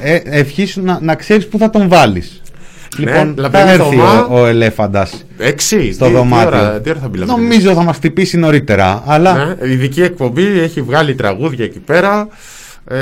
ε, 0.00 0.18
ευχήσου 0.24 0.82
να, 0.82 0.98
να 1.02 1.14
ξέρεις 1.14 1.46
πού 1.48 1.58
θα 1.58 1.70
τον 1.70 1.88
βάλεις. 1.88 2.42
Ναι, 2.98 3.04
λοιπόν, 3.10 3.34
θα 3.36 3.40
λαμπρινή 3.42 3.70
έρθει 3.70 3.82
Θωμά. 3.96 4.26
ο, 4.26 4.40
ο 4.40 4.46
ελέφαντας 4.46 5.24
Έξι. 5.38 5.92
στο 5.92 6.06
τι, 6.06 6.12
δωμάτιο. 6.12 6.50
Τι 6.50 6.56
ώρα, 6.56 6.80
τι 6.80 6.90
ώρα 6.90 6.98
θα 7.00 7.08
μπει 7.08 7.18
λαμπρινής; 7.18 7.42
Νομίζω 7.56 7.72
θα 7.74 7.82
μας 7.82 7.96
χτυπήσει 7.96 8.36
νωρίτερα. 8.38 9.02
Αλλά 9.06 9.56
Ναι, 9.60 9.72
ειδική 9.72 10.02
εκπομπή, 10.02 10.42
έχει 10.62 10.82
βγάλει 10.82 11.14
τραγούδια 11.14 11.64
εκεί 11.64 11.78
πέρα. 11.78 12.28
Ε, 12.88 12.96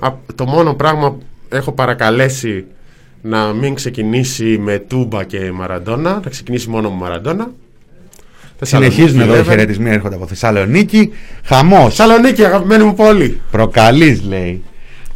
α- 0.00 0.14
το 0.34 0.44
μόνο 0.46 0.74
πράγμα 0.74 1.16
έχω 1.48 1.72
παρακαλέσει 1.72 2.64
να 3.22 3.52
μην 3.52 3.74
ξεκινήσει 3.74 4.58
με 4.58 4.78
Τούμπα 4.78 5.24
και 5.24 5.50
Μαραντόνα, 5.52 6.20
να 6.24 6.30
ξεκινήσει 6.30 6.68
μόνο 6.68 6.90
με 6.90 6.96
Μαραντόνα. 7.00 7.50
συνεχίζουν 8.60 9.20
εδώ 9.20 9.36
οι 9.36 9.38
11. 9.40 9.44
χαιρετισμοί 9.48 9.90
έρχονται 9.90 10.14
από 10.14 10.26
Θεσσαλονίκη. 10.26 11.12
Χαμός. 11.44 11.94
Θεσσαλονίκη, 11.94 12.44
αγαπημένη 12.44 12.84
μου 12.84 12.94
πόλη. 12.94 13.40
Προκαλείς, 13.50 14.22
λέει. 14.22 14.62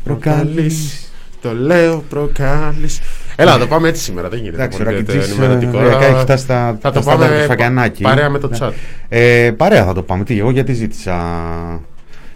Προκαλείς. 0.05 0.45
Προκαλείς, 0.45 1.13
Το 1.41 1.55
λέω, 1.55 2.05
προκάλεις. 2.09 3.01
Έλα, 3.37 3.53
να 3.53 3.59
το 3.59 3.67
πάμε 3.67 3.89
έτσι 3.89 4.03
σήμερα, 4.03 4.29
δεν 4.29 4.39
γίνεται. 4.39 4.57
Εντάξει, 4.57 4.81
ο 4.83 4.85
πολύ 4.85 4.97
Ρακιτζής, 4.97 5.37
το 5.37 5.43
ενημερωτικό. 5.43 5.79
ε, 5.79 5.85
ωριακά 5.85 6.05
έχει 6.05 6.21
φτάσει 6.21 6.43
στα- 6.45 6.79
θα 6.81 6.91
στα 6.91 6.93
το 6.93 7.01
στάνταρ 7.03 7.29
πάμε 7.29 7.41
του 7.43 7.47
Φακιανάκη. 7.49 8.03
παρέα 8.03 8.31
με 8.31 8.39
το 8.39 8.49
Ναι. 8.49 8.59
chat. 8.61 8.71
Ε, 9.09 9.51
παρέα 9.57 9.85
θα 9.85 9.93
το 9.93 10.03
πάμε. 10.03 10.25
Τι, 10.25 10.39
εγώ 10.39 10.51
γιατί 10.51 10.73
ζήτησα, 10.73 11.15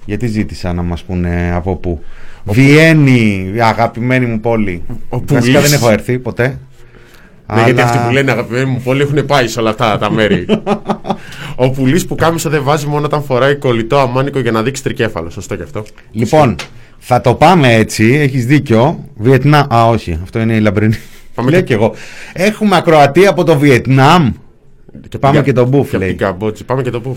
γιατί 0.04 0.26
ζήτησα 0.26 0.72
να 0.72 0.82
μας 0.82 1.02
πούνε 1.02 1.52
από 1.54 1.76
πού; 1.76 2.02
Βιέννη, 2.44 3.50
η 3.54 3.60
αγαπημένη 3.60 4.26
μου 4.26 4.40
πόλη. 4.40 4.82
Ο 5.08 5.18
Βασικά 5.18 5.38
Πουλής. 5.40 5.60
δεν 5.70 5.72
έχω 5.72 5.90
έρθει 5.90 6.18
ποτέ. 6.18 6.58
Ναι, 7.54 7.62
γιατί 7.62 7.80
Αλλά- 7.80 7.90
αυτοί 7.90 8.06
που 8.06 8.12
λένε 8.12 8.30
αγαπημένοι 8.30 8.64
μου 8.64 8.80
πόλη 8.84 9.02
έχουν 9.02 9.26
πάει 9.26 9.48
σε 9.48 9.60
όλα 9.60 9.70
αυτά 9.70 9.98
τα 9.98 10.10
μέρη. 10.10 10.46
Ο 11.56 11.70
πουλής 11.70 12.06
που 12.06 12.14
κάμισα 12.14 12.50
δεν 12.50 12.62
βάζει 12.62 12.86
μόνο 12.86 13.04
όταν 13.04 13.22
φοράει 13.22 13.56
κολλητό 13.56 13.98
αμάνικο 13.98 14.38
για 14.38 14.50
να 14.52 14.62
δείξει 14.62 14.82
τρικέφαλο. 14.82 15.30
Σωστό 15.30 15.56
και 15.56 15.62
αυτό. 15.62 15.84
Λοιπόν, 16.10 16.56
θα 16.98 17.20
το 17.20 17.34
πάμε 17.34 17.74
έτσι, 17.74 18.04
έχεις 18.04 18.46
δίκιο. 18.46 19.04
Βιετνάμ, 19.16 19.66
α 19.74 19.86
όχι, 19.88 20.18
αυτό 20.22 20.40
είναι 20.40 20.54
η 20.54 20.60
λαμπρινή. 20.60 20.96
Πάμε 21.34 21.50
Λέω 21.50 21.60
και- 21.60 21.66
κι 21.66 21.72
εγώ. 21.72 21.94
Έχουμε 22.32 22.76
ακροατή 22.76 23.26
από 23.26 23.44
το 23.44 23.58
Βιετνάμ. 23.58 24.30
Και 25.08 25.18
Πάμε 25.18 25.36
από 25.38 25.44
την 25.44 25.54
και 25.54 25.60
τον 25.60 25.68
Μπουφ, 25.68 25.88
και 25.90 25.96
από 25.96 26.04
λέει. 26.04 26.14
την 26.14 26.26
Καμπότζη. 26.26 26.64
Πάμε 26.64 26.82
και 26.82 26.90
τον 26.90 27.00
Μπουφ. 27.00 27.16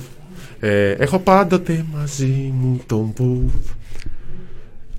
Ε, 0.59 0.91
έχω 0.91 1.19
πάντοτε 1.19 1.85
μαζί 1.93 2.53
μου 2.59 2.81
τον 2.85 3.13
Μπουφ. 3.15 3.51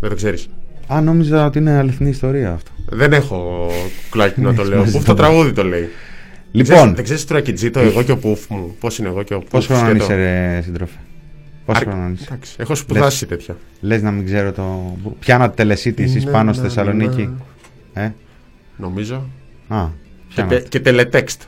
Δεν 0.00 0.10
το 0.10 0.16
ξέρεις. 0.16 0.48
Α, 0.86 1.00
νόμιζα 1.00 1.46
ότι 1.46 1.58
είναι 1.58 1.76
αληθινή 1.76 2.10
ιστορία 2.10 2.52
αυτό. 2.52 2.70
Δεν 2.90 3.12
έχω 3.12 3.68
κουκλάκι 4.04 4.40
να 4.40 4.54
το 4.54 4.64
λέω. 4.64 4.78
μαζί 4.78 4.90
Μπουφ 4.92 5.04
το 5.04 5.14
το 5.14 5.22
τραγούδι 5.22 5.52
το 5.52 5.62
λέει. 5.64 5.88
Λοιπόν, 6.50 6.94
Δεν 6.94 7.04
ξέρεις 7.04 7.24
τώρα 7.24 7.40
και 7.40 7.70
το 7.70 7.80
εγώ 7.80 8.02
και 8.02 8.12
ο 8.12 8.16
Πουφ 8.18 8.48
μου. 8.50 8.76
Πώς 8.80 8.98
είναι 8.98 9.08
εγώ 9.08 9.22
και 9.22 9.34
ο 9.34 9.38
Πουφ. 9.38 9.50
πόσο 9.50 9.74
χρόνο 9.74 9.88
σκέτο. 9.88 10.04
είσαι 10.04 10.14
ρε 10.14 10.60
σύντροφε; 10.62 10.96
Πόσο 11.64 11.80
Αρ- 11.80 11.88
χρόνο 11.88 12.08
είσαι; 12.14 12.24
Εντάξει, 12.28 12.54
Έχω 12.58 12.74
σπουδάσει 12.74 13.26
τέτοια. 13.26 13.56
Λες 13.80 14.02
να 14.02 14.10
μην 14.10 14.24
ξέρω 14.24 14.52
το... 14.52 14.96
Πιάνατε 15.18 15.54
τελεσίτης 15.54 16.10
εσείς 16.10 16.24
Ναι, 16.24 16.30
πάνω 16.30 16.52
στη 16.52 16.62
ναι, 16.62 16.68
Θεσσαλονίκη. 16.68 17.30
Ε, 17.92 18.10
Νομίζω. 18.76 19.28
α, 19.68 19.86
Και, 20.28 20.34
πιάνατε. 20.34 20.58
τε, 20.60 20.68
και 20.68 20.80
τελετέξτ. 20.80 21.42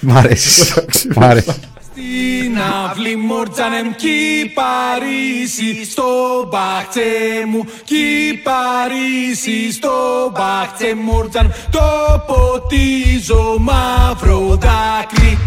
Μ' 0.00 0.16
αρέσει. 0.16 0.74
Μ' 1.16 1.22
αρέσει. 1.22 1.50
Στην 1.98 2.58
αυλή 2.58 3.16
μόρτζανεμ 3.16 3.90
κι 3.96 4.52
Παρίσι. 4.54 5.84
Στο 5.90 6.04
μπαχτσέ 6.48 7.00
μου 7.48 7.64
κι 7.84 8.40
Παρίσι. 8.42 9.72
Στο 9.72 9.90
μπαχτσέ 10.32 10.94
μόρτζαν 10.94 11.54
το 11.70 11.80
ποτίζω 12.26 13.56
μαύρο 13.58 14.58
δάκρυ 14.60 15.38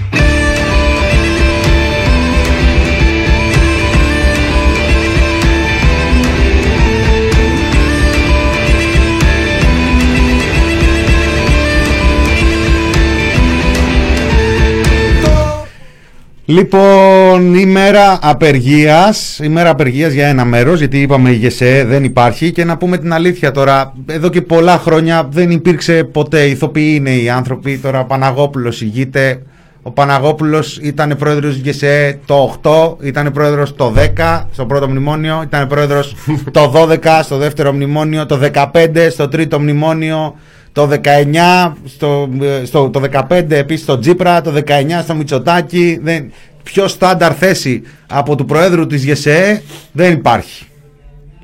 Λοιπόν, 16.45 17.55
ημέρα 17.55 18.19
απεργίας, 18.21 19.39
ημέρα 19.43 19.69
απεργίας 19.69 20.13
για 20.13 20.27
ένα 20.27 20.45
μέρος, 20.45 20.79
γιατί 20.79 21.01
είπαμε 21.01 21.29
η 21.29 21.35
ΓΕΣΕ 21.35 21.85
δεν 21.85 22.03
υπάρχει 22.03 22.51
και 22.51 22.65
να 22.65 22.77
πούμε 22.77 22.97
την 22.97 23.13
αλήθεια 23.13 23.51
τώρα, 23.51 23.93
εδώ 24.05 24.29
και 24.29 24.41
πολλά 24.41 24.77
χρόνια 24.77 25.27
δεν 25.31 25.51
υπήρξε 25.51 26.03
ποτέ, 26.03 26.43
ηθοποιοί 26.45 26.93
είναι 26.95 27.09
οι 27.09 27.29
άνθρωποι, 27.29 27.77
τώρα 27.77 27.99
ο 27.99 28.05
Παναγόπουλος 28.05 28.81
ηγείται, 28.81 29.41
ο 29.81 29.91
Παναγόπουλος 29.91 30.77
ήταν 30.81 31.15
πρόεδρος 31.19 31.53
της 31.53 31.61
ΓΕΣΕ 31.61 32.19
το 32.25 32.59
8, 32.63 32.97
ήταν 33.01 33.31
πρόεδρος 33.31 33.75
το 33.75 33.93
10 34.17 34.47
στο 34.53 34.65
πρώτο 34.65 34.89
μνημόνιο, 34.89 35.41
ήταν 35.43 35.67
πρόεδρος 35.67 36.15
το 36.51 36.71
12 36.75 37.21
στο 37.23 37.37
δεύτερο 37.37 37.73
μνημόνιο, 37.73 38.25
το 38.25 38.39
15 38.53 39.09
στο 39.09 39.27
τρίτο 39.27 39.59
μνημόνιο, 39.59 40.35
το 40.73 40.89
19 41.03 41.73
στο, 41.85 42.29
ε, 42.41 42.65
στο, 42.65 42.89
το 42.89 43.01
15 43.29 43.51
επίσης 43.51 43.83
στο 43.83 43.99
Τζίπρα, 43.99 44.41
το 44.41 44.53
19 44.53 44.61
στο 45.03 45.15
Μητσοτάκι. 45.15 45.99
Δεν, 46.01 46.31
πιο 46.63 46.87
στάνταρ 46.87 47.35
θέση 47.37 47.81
από 48.07 48.35
του 48.35 48.45
Προέδρου 48.45 48.87
της 48.87 49.03
ΓΕΣΕ 49.03 49.61
δεν 49.91 50.13
υπάρχει. 50.13 50.65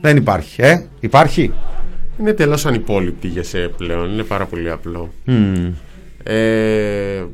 Δεν 0.02 0.18
υπάρχει, 0.18 0.62
ε. 0.62 0.86
Υπάρχει. 1.00 1.54
Είναι 2.20 2.34
τελώς 2.34 2.66
ανυπόλοιπτη 2.66 3.28
για 3.28 3.44
σε 3.44 3.58
πλέον. 3.78 4.12
Είναι 4.14 4.24
πάρα 4.24 4.46
πολύ 4.46 4.72
απλό. 4.72 5.14
Μμμ. 5.24 5.74
Ε, 6.24 7.26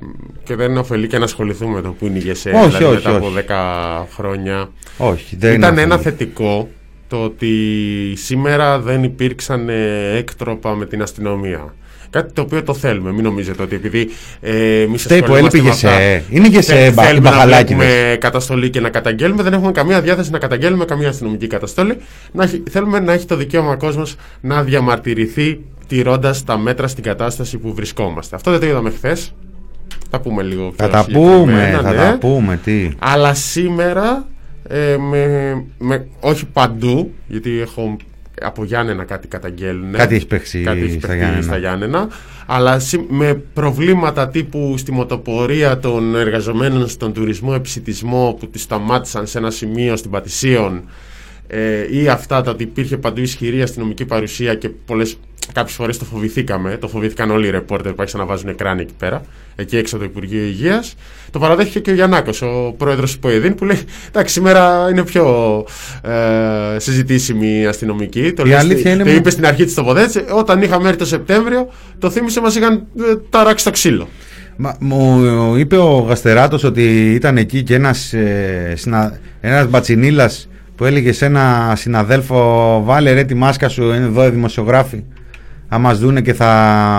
και 0.44 0.56
δεν 0.56 0.78
ωφελεί 0.78 1.08
και 1.08 1.18
να 1.18 1.24
ασχοληθούμε 1.24 1.74
με 1.74 1.82
το 1.82 1.90
που 1.90 2.06
είναι 2.06 2.18
η 2.18 2.22
ΓΕΣΕ. 2.22 2.50
Όχι, 2.50 2.68
δηλαδή 2.68 2.84
όχι, 2.84 2.94
μετά 2.94 3.16
από 3.16 3.26
όχι. 3.26 3.36
10 3.48 4.06
χρόνια. 4.16 4.70
Όχι, 4.98 5.36
δεν 5.36 5.54
Ήταν 5.54 5.72
είναι 5.72 5.82
ένα 5.82 5.96
αυτό. 5.96 6.10
θετικό 6.10 6.70
το 7.08 7.24
ότι 7.24 7.54
σήμερα 8.16 8.80
δεν 8.80 9.04
υπήρξαν 9.04 9.70
ε, 9.70 10.16
έκτροπα 10.18 10.76
με 10.76 10.86
την 10.86 11.02
αστυνομία. 11.02 11.74
Κάτι 12.14 12.34
το 12.34 12.42
οποίο 12.42 12.64
το 12.64 12.74
θέλουμε. 12.74 13.12
Μην 13.12 13.24
νομίζετε 13.24 13.64
ότι 13.64 13.76
επειδή 13.76 14.10
ε, 14.42 14.82
εμείς 14.82 15.02
Φταίει 15.02 15.24
που 15.24 15.36
έλειπε 15.36 15.58
η 15.58 15.62
ΓΕΣΕ. 15.62 16.24
Είναι 16.30 16.48
η 16.48 16.50
ΓΕΣΕ 16.50 16.74
Θε- 16.76 16.94
μπα- 16.94 17.04
θέλουμε 17.04 17.30
να 17.30 17.36
μπαχαλάκιδες. 17.36 17.86
βλέπουμε 17.88 18.18
καταστολή 18.20 18.70
και 18.70 18.80
να 18.80 18.90
καταγγέλουμε. 18.90 19.44
Δεν 19.44 19.54
έχουμε 19.54 19.72
καμία 19.72 20.02
διάθεση 20.02 20.32
να 20.32 20.38
καταγγέλουμε 20.38 20.86
καμία 20.86 21.10
αστυνομική 21.10 21.48
καταστολή. 21.48 21.98
Να 22.32 22.44
έχει- 22.44 22.64
θέλουμε 22.70 23.00
να 23.00 23.14
έχει 23.14 23.26
το 23.26 23.36
δικαίωμα 23.36 23.72
ο 23.72 23.78
κόσμος 23.78 24.16
να 24.42 24.64
διαμαρτυρηθεί 24.64 25.60
τηρώντας 25.88 26.44
τα 26.44 26.58
μέτρα 26.58 26.88
στην 26.88 27.04
κατάσταση 27.04 27.58
που 27.58 27.74
βρισκόμαστε. 27.74 28.36
Αυτό 28.36 28.52
δεν 28.52 28.60
το 28.60 28.66
είδαμε 28.66 28.90
χθες. 28.90 29.34
Θα 30.10 30.20
πούμε 30.20 30.44
λίγο 30.44 30.62
πιο 30.62 30.74
Θα 30.86 30.90
τα 30.90 31.04
συγκεκριμένα, 31.04 31.38
πούμε, 31.40 31.80
θα 31.84 31.92
ναι. 31.92 31.98
τα 31.98 32.18
πούμε, 32.20 32.60
τι. 32.64 32.90
Αλλά 33.00 33.34
σήμερα, 33.34 34.26
ε, 34.70 34.98
με, 34.98 35.28
με, 35.78 36.08
όχι 36.20 36.46
παντού, 36.46 37.12
γιατί 37.28 37.60
έχω 37.60 37.98
από 38.42 38.64
Γιάννενα 38.64 39.04
κάτι 39.04 39.28
καταγγέλνουν. 39.28 39.92
Κάτι 39.92 40.16
έχει 40.16 40.28
παίξει 40.28 40.62
Κάτι 40.62 40.80
έχει 40.80 40.90
στα 40.90 41.00
παιχτεί 41.00 41.18
Γιάννενα. 41.18 41.42
στα 41.44 41.58
Γιάννενα. 41.58 42.08
Αλλά 42.46 42.80
σι- 42.80 43.06
με 43.10 43.34
προβλήματα 43.54 44.28
τύπου 44.28 44.74
στη 44.78 44.92
μοτοπορία 44.92 45.80
των 45.80 46.16
εργαζομένων 46.16 46.88
στον 46.88 47.14
τουρισμό 47.14 47.52
επισητισμό 47.56 48.38
που 48.40 48.48
τη 48.50 48.60
σταμάτησαν 48.60 49.28
σε 49.28 49.38
ένα 49.38 49.50
σημείο 49.52 49.96
στην 49.96 50.12
Πατησίων 50.12 50.84
ε, 51.48 51.98
ή 52.02 52.08
αυτά 52.08 52.42
τα 52.42 52.52
ότι 52.52 52.64
υπήρχε 52.64 52.98
παντού 52.98 53.22
ισχυρή 53.22 53.62
αστυνομική 53.62 54.06
παρουσία 54.06 54.56
και 54.56 54.70
πολλές, 54.70 55.18
κάποιες 55.52 55.76
φορές 55.76 55.98
το 55.98 56.06
φοβηθήκαμε, 56.06 56.78
το 56.82 56.88
φοβήθηκαν 56.88 57.32
όλοι 57.32 57.48
οι 57.48 57.50
ρεπόρτερ 57.50 57.90
που 57.92 57.98
άρχισαν 58.00 58.20
να 58.22 58.26
βάζουν 58.26 58.50
εκράνη 58.50 58.82
εκεί 58.82 58.94
πέρα, 58.98 59.22
εκεί 59.56 59.78
έξω 59.78 59.96
από 59.96 60.06
το 60.06 60.12
Υπουργείο 60.16 60.44
Υγείας. 60.44 60.96
Το 61.32 61.40
παραδέχθηκε 61.40 61.80
και 61.80 61.92
ο 61.92 61.94
Γιαννάκος, 61.94 62.42
ο 62.42 62.74
πρόεδρος 62.78 63.14
του 63.14 63.20
ΠΟΕΔΗΝ 63.20 63.56
που 63.56 63.66
λέει 63.66 63.78
εντάξει 64.08 64.34
σήμερα 64.34 64.88
είναι 64.92 65.04
πιο 65.04 65.26
ε, 66.04 66.80
συζητήσιμη 66.80 67.60
η 67.60 67.66
αστυνομική. 67.66 68.34
Το, 68.34 68.44
Η 68.46 68.48
λέει 68.48 68.58
αλήθεια 68.58 68.80
στη- 68.80 68.90
είναι 68.90 69.04
το 69.04 69.10
μου- 69.10 69.16
είπε 69.16 69.30
στην 69.30 69.46
αρχή 69.46 69.64
της 69.66 69.74
τοποθέτησης, 69.74 70.24
όταν 70.36 70.62
είχαμε 70.62 70.86
έρθει 70.88 71.00
το 71.00 71.06
Σεπτέμβριο 71.06 71.70
το 72.00 72.10
θύμισε 72.10 72.42
μας 72.42 72.56
είχαν 72.56 72.74
ε, 73.00 73.16
ταράξει 73.30 73.66
το 73.66 73.72
ξύλο. 73.72 74.08
Μα, 74.56 74.76
μου 74.80 75.56
είπε 75.58 75.78
ο 75.78 76.06
Γαστεράτος 76.08 76.64
ότι 76.64 77.14
ήταν 77.14 77.38
εκεί 77.38 77.64
και 77.64 77.76
ένας, 77.76 78.14
ε, 78.14 78.74
συνα, 78.76 79.20
ένας 79.42 79.68
μπατσινίλας 79.68 80.48
που 80.76 80.86
έλεγε 80.86 81.12
σε 81.12 81.26
ένα 81.26 81.74
συναδέλφο 81.76 82.82
βάλε 82.86 83.12
ρε 83.14 83.24
τη 83.24 83.34
μάσκα 83.36 83.70
σου, 83.70 83.84
είναι 83.84 83.96
εδώ 84.06 84.26
οι 84.26 84.30
δημοσιογράφοι 84.30 85.04
θα 85.74 85.80
μας 85.82 86.00
δούνε 86.00 86.22
και 86.22 86.34
θα 86.34 86.48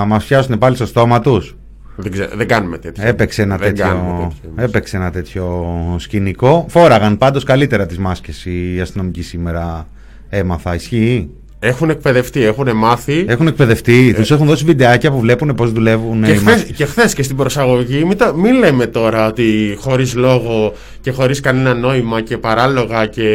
μας 0.09 0.25
πιάσουν 0.25 0.59
πάλι 0.59 0.77
στο 0.77 0.87
στόμα 0.87 1.21
τους. 1.21 1.57
Δεν, 1.97 2.13
ξέ- 2.13 2.35
δεν 2.37 2.49
κάνουμε 2.49 2.79
τέτοιο. 2.79 3.07
Έπαιξε 3.07 3.43
ένα, 3.43 3.57
Δεν 3.57 3.75
κάνουμε 3.77 4.11
τέτοιο, 4.11 4.29
τέτοιο 4.29 4.51
εμείς. 4.57 4.65
έπαιξε 4.65 4.97
ένα 4.97 5.11
τέτοιο 5.11 5.75
σκηνικό. 5.99 6.67
Φόραγαν 6.69 7.19
πάντως 7.19 7.45
καλύτερα 7.45 7.87
τις 7.87 7.99
μάσκες 7.99 8.45
οι 8.45 8.81
αστυνομικοί 8.81 9.23
σήμερα 9.23 9.87
έμαθα. 10.29 10.75
Ισχύει; 10.75 11.31
Έχουν 11.67 11.91
εκπαιδευτεί, 11.91 12.45
έχουν 12.45 12.77
μάθει. 12.77 13.25
Έχουν 13.29 13.47
εκπαιδευτεί, 13.47 14.15
τους 14.15 14.31
έχουν 14.31 14.47
δώσει 14.47 14.65
βιντεάκια 14.65 15.11
που 15.11 15.21
βλέπουν 15.21 15.55
πώς 15.55 15.73
δουλεύουν. 15.73 16.25
Ε. 16.25 16.27
Και 16.27 16.33
οι 16.33 16.37
χθες, 16.37 16.53
μάσκες. 16.55 16.77
και 16.77 16.85
χθες 16.85 17.15
και 17.15 17.23
στην 17.23 17.37
προσαγωγή, 17.37 18.05
μην, 18.05 18.17
τα- 18.17 18.35
μην 18.35 18.55
λέμε 18.55 18.87
τώρα 18.87 19.27
ότι 19.27 19.77
χωρίς 19.81 20.15
λόγο 20.15 20.73
και 21.01 21.11
χωρίς 21.11 21.41
κανένα 21.41 21.75
νόημα 21.75 22.21
και 22.21 22.39
παράλογα 22.39 23.07
και 23.07 23.29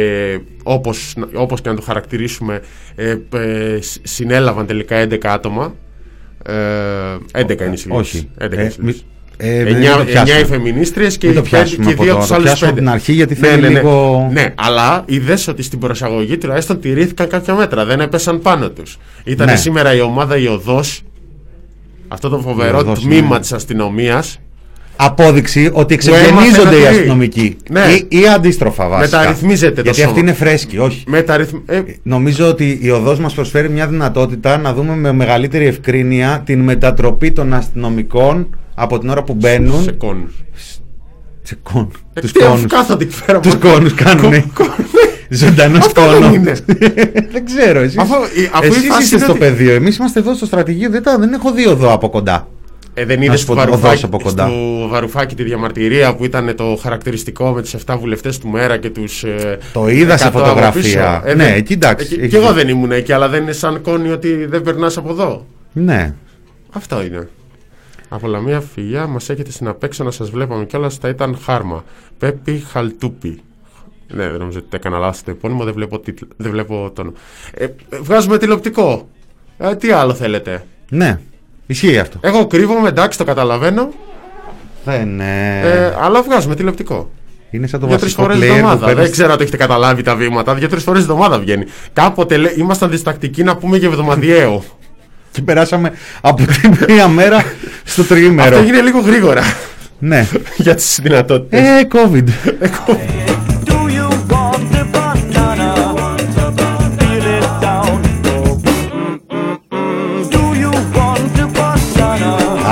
όπως, 0.62 1.14
όπως 1.34 1.60
και 1.60 1.68
να 1.68 1.74
το 1.74 1.82
χαρακτηρίσουμε 1.82 2.60
ε, 2.94 3.10
ε, 3.34 3.80
σ- 3.80 4.00
συνέλαβαν 4.02 4.66
τελικά 4.66 4.96
11 5.08 5.16
άτομα. 5.26 5.74
Ε, 6.42 6.52
11 7.32 7.60
είναι 7.64 7.72
οι 7.72 7.76
συλλήψεις. 7.76 7.90
Όχι. 8.20 8.30
11 8.38 8.52
Ε, 8.52 8.68
είναι 9.42 9.52
οι 9.52 9.72
συλλήψεις. 9.72 9.74
μη- 9.74 9.86
ε, 9.86 9.94
δεν 9.94 9.94
9, 9.94 9.96
το 9.98 10.04
πιάσουμε. 10.04 10.38
οι 10.40 10.44
φεμινίστριες 10.44 11.16
και 11.18 11.26
Μην 11.26 11.36
το 11.36 11.42
οι 11.46 11.48
πέντε- 11.48 11.64
πιάσουμε 11.64 11.84
και 11.84 11.90
οι 11.90 11.94
από 11.94 12.02
δύο 12.02 12.12
τώρα, 12.12 12.24
από 12.24 12.26
τους 12.26 12.28
το 12.28 12.34
άλλους 12.34 12.46
πιάσουμε 12.46 12.70
πέντε. 12.70 12.80
από 12.80 12.90
την 12.90 12.98
αρχή, 13.00 13.12
γιατί 13.12 13.36
ναι, 13.40 13.46
θέλει 13.48 13.60
ναι, 13.62 13.68
ναι. 13.68 13.74
λίγο- 13.74 14.28
Ναι, 14.32 14.52
αλλά 14.54 15.02
είδες 15.06 15.48
ότι 15.48 15.62
στην 15.62 15.78
προσαγωγή 15.78 16.38
τουλάχιστον 16.38 16.80
τηρήθηκαν 16.80 17.28
κάποια 17.28 17.54
μέτρα. 17.54 17.84
Δεν 17.84 18.00
έπεσαν 18.00 18.40
πάνω 18.40 18.70
τους. 18.70 18.98
Ήταν 19.24 19.46
Ναι. 19.46 19.56
σήμερα 19.56 19.94
η 19.94 20.00
ομάδα 20.00 20.36
η 20.36 20.46
οδός 20.46 21.02
αυτό 22.08 22.28
το 22.28 22.38
φοβερό 22.38 22.76
Η 22.76 22.80
οδός, 22.80 23.00
τμήμα 23.02 23.34
ναι. 23.34 23.40
της 23.40 23.52
αστυνομίας 23.52 24.38
Απόδειξη 25.02 25.70
ότι 25.72 25.94
έμαθε 25.94 25.94
εξευγενίζονται 25.94 26.64
να 26.64 26.70
οι 26.70 26.74
τηρεί. 26.74 26.86
αστυνομικοί. 26.86 27.56
Ναι. 27.70 27.80
Ή, 27.80 28.06
ή 28.20 28.28
αντίστροφα 28.34 28.88
βασικά. 28.88 29.18
Μεταρρυθμίζεται 29.18 29.74
το 29.74 29.80
Γιατί 29.80 29.98
σώμα. 29.98 30.08
αυτή 30.10 30.20
είναι 30.20 30.32
φρέσκη, 30.32 30.78
όχι. 30.78 31.02
μεταρρυθμ... 31.06 31.56
ε, 31.66 31.80
Νομίζω 32.02 32.48
ότι 32.48 32.78
η 32.82 32.90
οδός 32.90 33.18
μας 33.18 33.34
προσφέρει 33.34 33.68
μια 33.70 33.86
δυνατότητα 33.86 34.58
να 34.58 34.72
δούμε 34.74 34.96
με 34.96 35.12
μεγαλύτερη 35.12 35.66
ευκρίνεια 35.66 36.42
την 36.46 36.60
μετατροπή 36.60 37.30
των 37.32 37.52
αστυνομικών 37.54 38.56
από 38.82 38.98
την 38.98 39.08
ώρα 39.08 39.22
που 39.22 39.34
μπαίνουν 39.34 39.82
σε 39.82 39.92
κόνους. 39.92 40.42
σε 41.42 41.58
κόν. 41.62 41.90
Ε, 42.14 42.20
τους 42.20 42.32
τι, 42.32 42.40
αφού 42.42 42.50
κόνους. 42.52 42.66
κάθονται 42.72 43.04
εκεί 43.04 43.14
πέρα. 43.26 43.40
Τους 43.40 43.54
κόνους 43.56 43.94
κάνουνε. 43.94 44.44
Κο- 44.54 44.64
κο- 44.66 44.74
Ζωντανός 45.28 45.86
Αυτό 45.86 46.00
δεν 46.10 46.20
κόνος. 46.20 46.34
είναι. 46.34 46.52
δεν 47.32 47.44
ξέρω. 47.44 47.80
Εσείς, 47.80 47.98
Αφού 47.98 48.14
η- 48.14 48.50
αφού 48.52 48.64
η 48.64 48.66
εσείς 48.76 48.88
φάση 48.88 49.02
είστε 49.02 49.14
είναι 49.16 49.24
στο 49.24 49.32
ότι- 49.32 49.40
πεδίο. 49.40 49.74
Εμείς 49.74 49.96
είμαστε 49.96 50.18
εδώ 50.20 50.34
στο 50.34 50.46
στρατηγείο. 50.46 50.90
Δεν, 50.90 51.02
τα, 51.02 51.18
δεν 51.18 51.32
έχω 51.32 51.52
δει 51.52 51.66
οδό 51.66 51.92
από 51.92 52.08
κοντά. 52.08 52.48
Ε, 52.94 53.04
δεν 53.04 53.18
Να 53.18 53.24
είδε 53.24 53.36
σου 53.36 53.42
στο 53.42 53.54
πω, 53.54 53.60
οδός 53.60 53.70
Βαρουφάκη, 53.80 54.04
από 54.04 54.20
κοντά. 54.22 54.46
στο 54.46 54.88
Βαρουφάκη 54.88 55.34
τη 55.34 55.42
διαμαρτυρία 55.42 56.14
που 56.14 56.24
ήταν 56.24 56.54
το 56.56 56.78
χαρακτηριστικό 56.82 57.50
με 57.50 57.62
τους 57.62 57.74
7 57.86 57.96
βουλευτές 57.98 58.38
του 58.38 58.48
ΜΕΡΑ 58.48 58.76
και 58.76 58.90
τους 58.90 59.22
ε, 59.24 59.58
Το 59.72 59.88
είδα 59.88 60.16
σε 60.16 60.24
100 60.24 60.28
από 60.28 60.38
φωτογραφία. 60.38 61.22
πίσω. 61.22 61.34
Ναι, 61.36 61.44
δεν- 61.44 61.54
εκεί 61.54 61.72
εντάξει, 61.72 62.04
εκεί- 62.04 62.18
έχεις 62.18 62.28
Κι 62.30 62.36
εγώ 62.36 62.46
δίκιο. 62.46 62.62
δεν 62.62 62.68
ήμουν 62.76 62.92
εκεί, 62.92 63.12
αλλά 63.12 63.28
δεν 63.28 63.42
είναι 63.42 63.52
σαν 63.52 63.80
κόνη 63.82 64.10
ότι 64.10 64.44
δεν 64.46 64.62
περνάς 64.62 64.96
από 64.96 65.10
εδώ. 65.10 65.46
Ναι. 65.72 66.14
Αυτό 66.72 67.02
είναι. 67.02 67.28
Από 68.12 68.26
λαμία 68.26 68.60
φιλιά 68.60 69.06
μας 69.06 69.28
έχετε 69.28 69.50
στην 69.50 69.68
απέξω 69.68 70.04
να 70.04 70.10
σας 70.10 70.30
βλέπαμε 70.30 70.64
κιόλας 70.64 70.96
θα 70.96 71.08
ήταν 71.08 71.38
χάρμα. 71.44 71.84
Πέπι 72.18 72.64
Χαλτούπι. 72.70 73.40
Ναι, 74.12 74.28
δεν 74.28 74.38
νομίζω 74.38 74.58
ότι 74.58 74.68
το 74.68 74.76
έκανα 74.76 74.98
λάθος 74.98 75.22
το 75.22 75.30
επώνυμο, 75.30 75.64
δεν 75.64 75.72
βλέπω, 75.74 75.98
τίτλ, 75.98 76.24
δεν 76.36 76.50
βλέπω 76.50 76.90
τον... 76.94 77.12
Ε, 77.54 77.64
ε, 77.64 77.68
βγάζουμε 78.00 78.38
τηλεοπτικό. 78.38 79.08
Ε, 79.58 79.74
τι 79.76 79.90
άλλο 79.90 80.14
θέλετε; 80.14 80.64
Ναι. 80.90 81.18
Ισχύει 81.66 81.98
αυτό. 81.98 82.18
Εγώ 82.22 82.46
κρύβομαι, 82.46 82.88
εντάξει, 82.88 83.18
το 83.18 83.24
καταλαβαίνω, 83.24 83.88
Δεν, 84.84 85.20
ε, 85.20 85.60
ε, 85.60 85.94
αλλά 86.00 86.22
βγάζουμε 86.22 86.54
τηλεοπτικό. 86.54 87.10
είναι 87.50 87.66
σαν 87.66 87.80
το 87.80 87.86
Δύο-τρεις 87.86 88.14
βασικό 88.14 88.22
φορές 88.22 88.36
player 88.36 88.40
την 88.40 88.50
που 88.50 88.56
εβδομάδα. 88.56 88.86
παίρνεις- 88.86 89.02
Δεν 89.04 89.12
ξέρω 89.12 89.30
αν 89.30 89.36
το 89.36 89.42
έχετε 89.42 89.56
καταλάβει 89.56 90.02
τα 90.02 90.16
βήματα. 90.16 90.54
Δύο-τρεις 90.54 90.82
φορές 90.82 91.02
την 91.02 91.10
εβδομάδα 91.10 91.38
βγαίνει. 91.38 91.64
Κάποτε 91.92 92.36
λέ, 92.36 92.52
ήμασταν 92.56 92.90
διστακτικοί 92.90 93.42
να 93.42 93.56
πούμε 93.56 93.78
και 93.78 93.86
εβδομαδιαίο. 93.86 94.64
Και 95.32 95.42
περάσαμε 95.42 95.92
από 96.20 96.44
την 96.46 96.76
μία 96.88 97.08
μέρα 97.08 97.44
στο 97.84 98.04
τριήμερο. 98.04 98.48
Αυτό 98.48 98.60
έγινε 98.60 98.80
λίγο 98.80 99.00
γρήγορα 99.00 99.42
Ναι. 99.98 100.26
για 100.56 100.74
τις 100.74 100.98
δυνατότητες. 101.02 101.60
Ε, 101.60 101.88
COVID. 101.92 102.24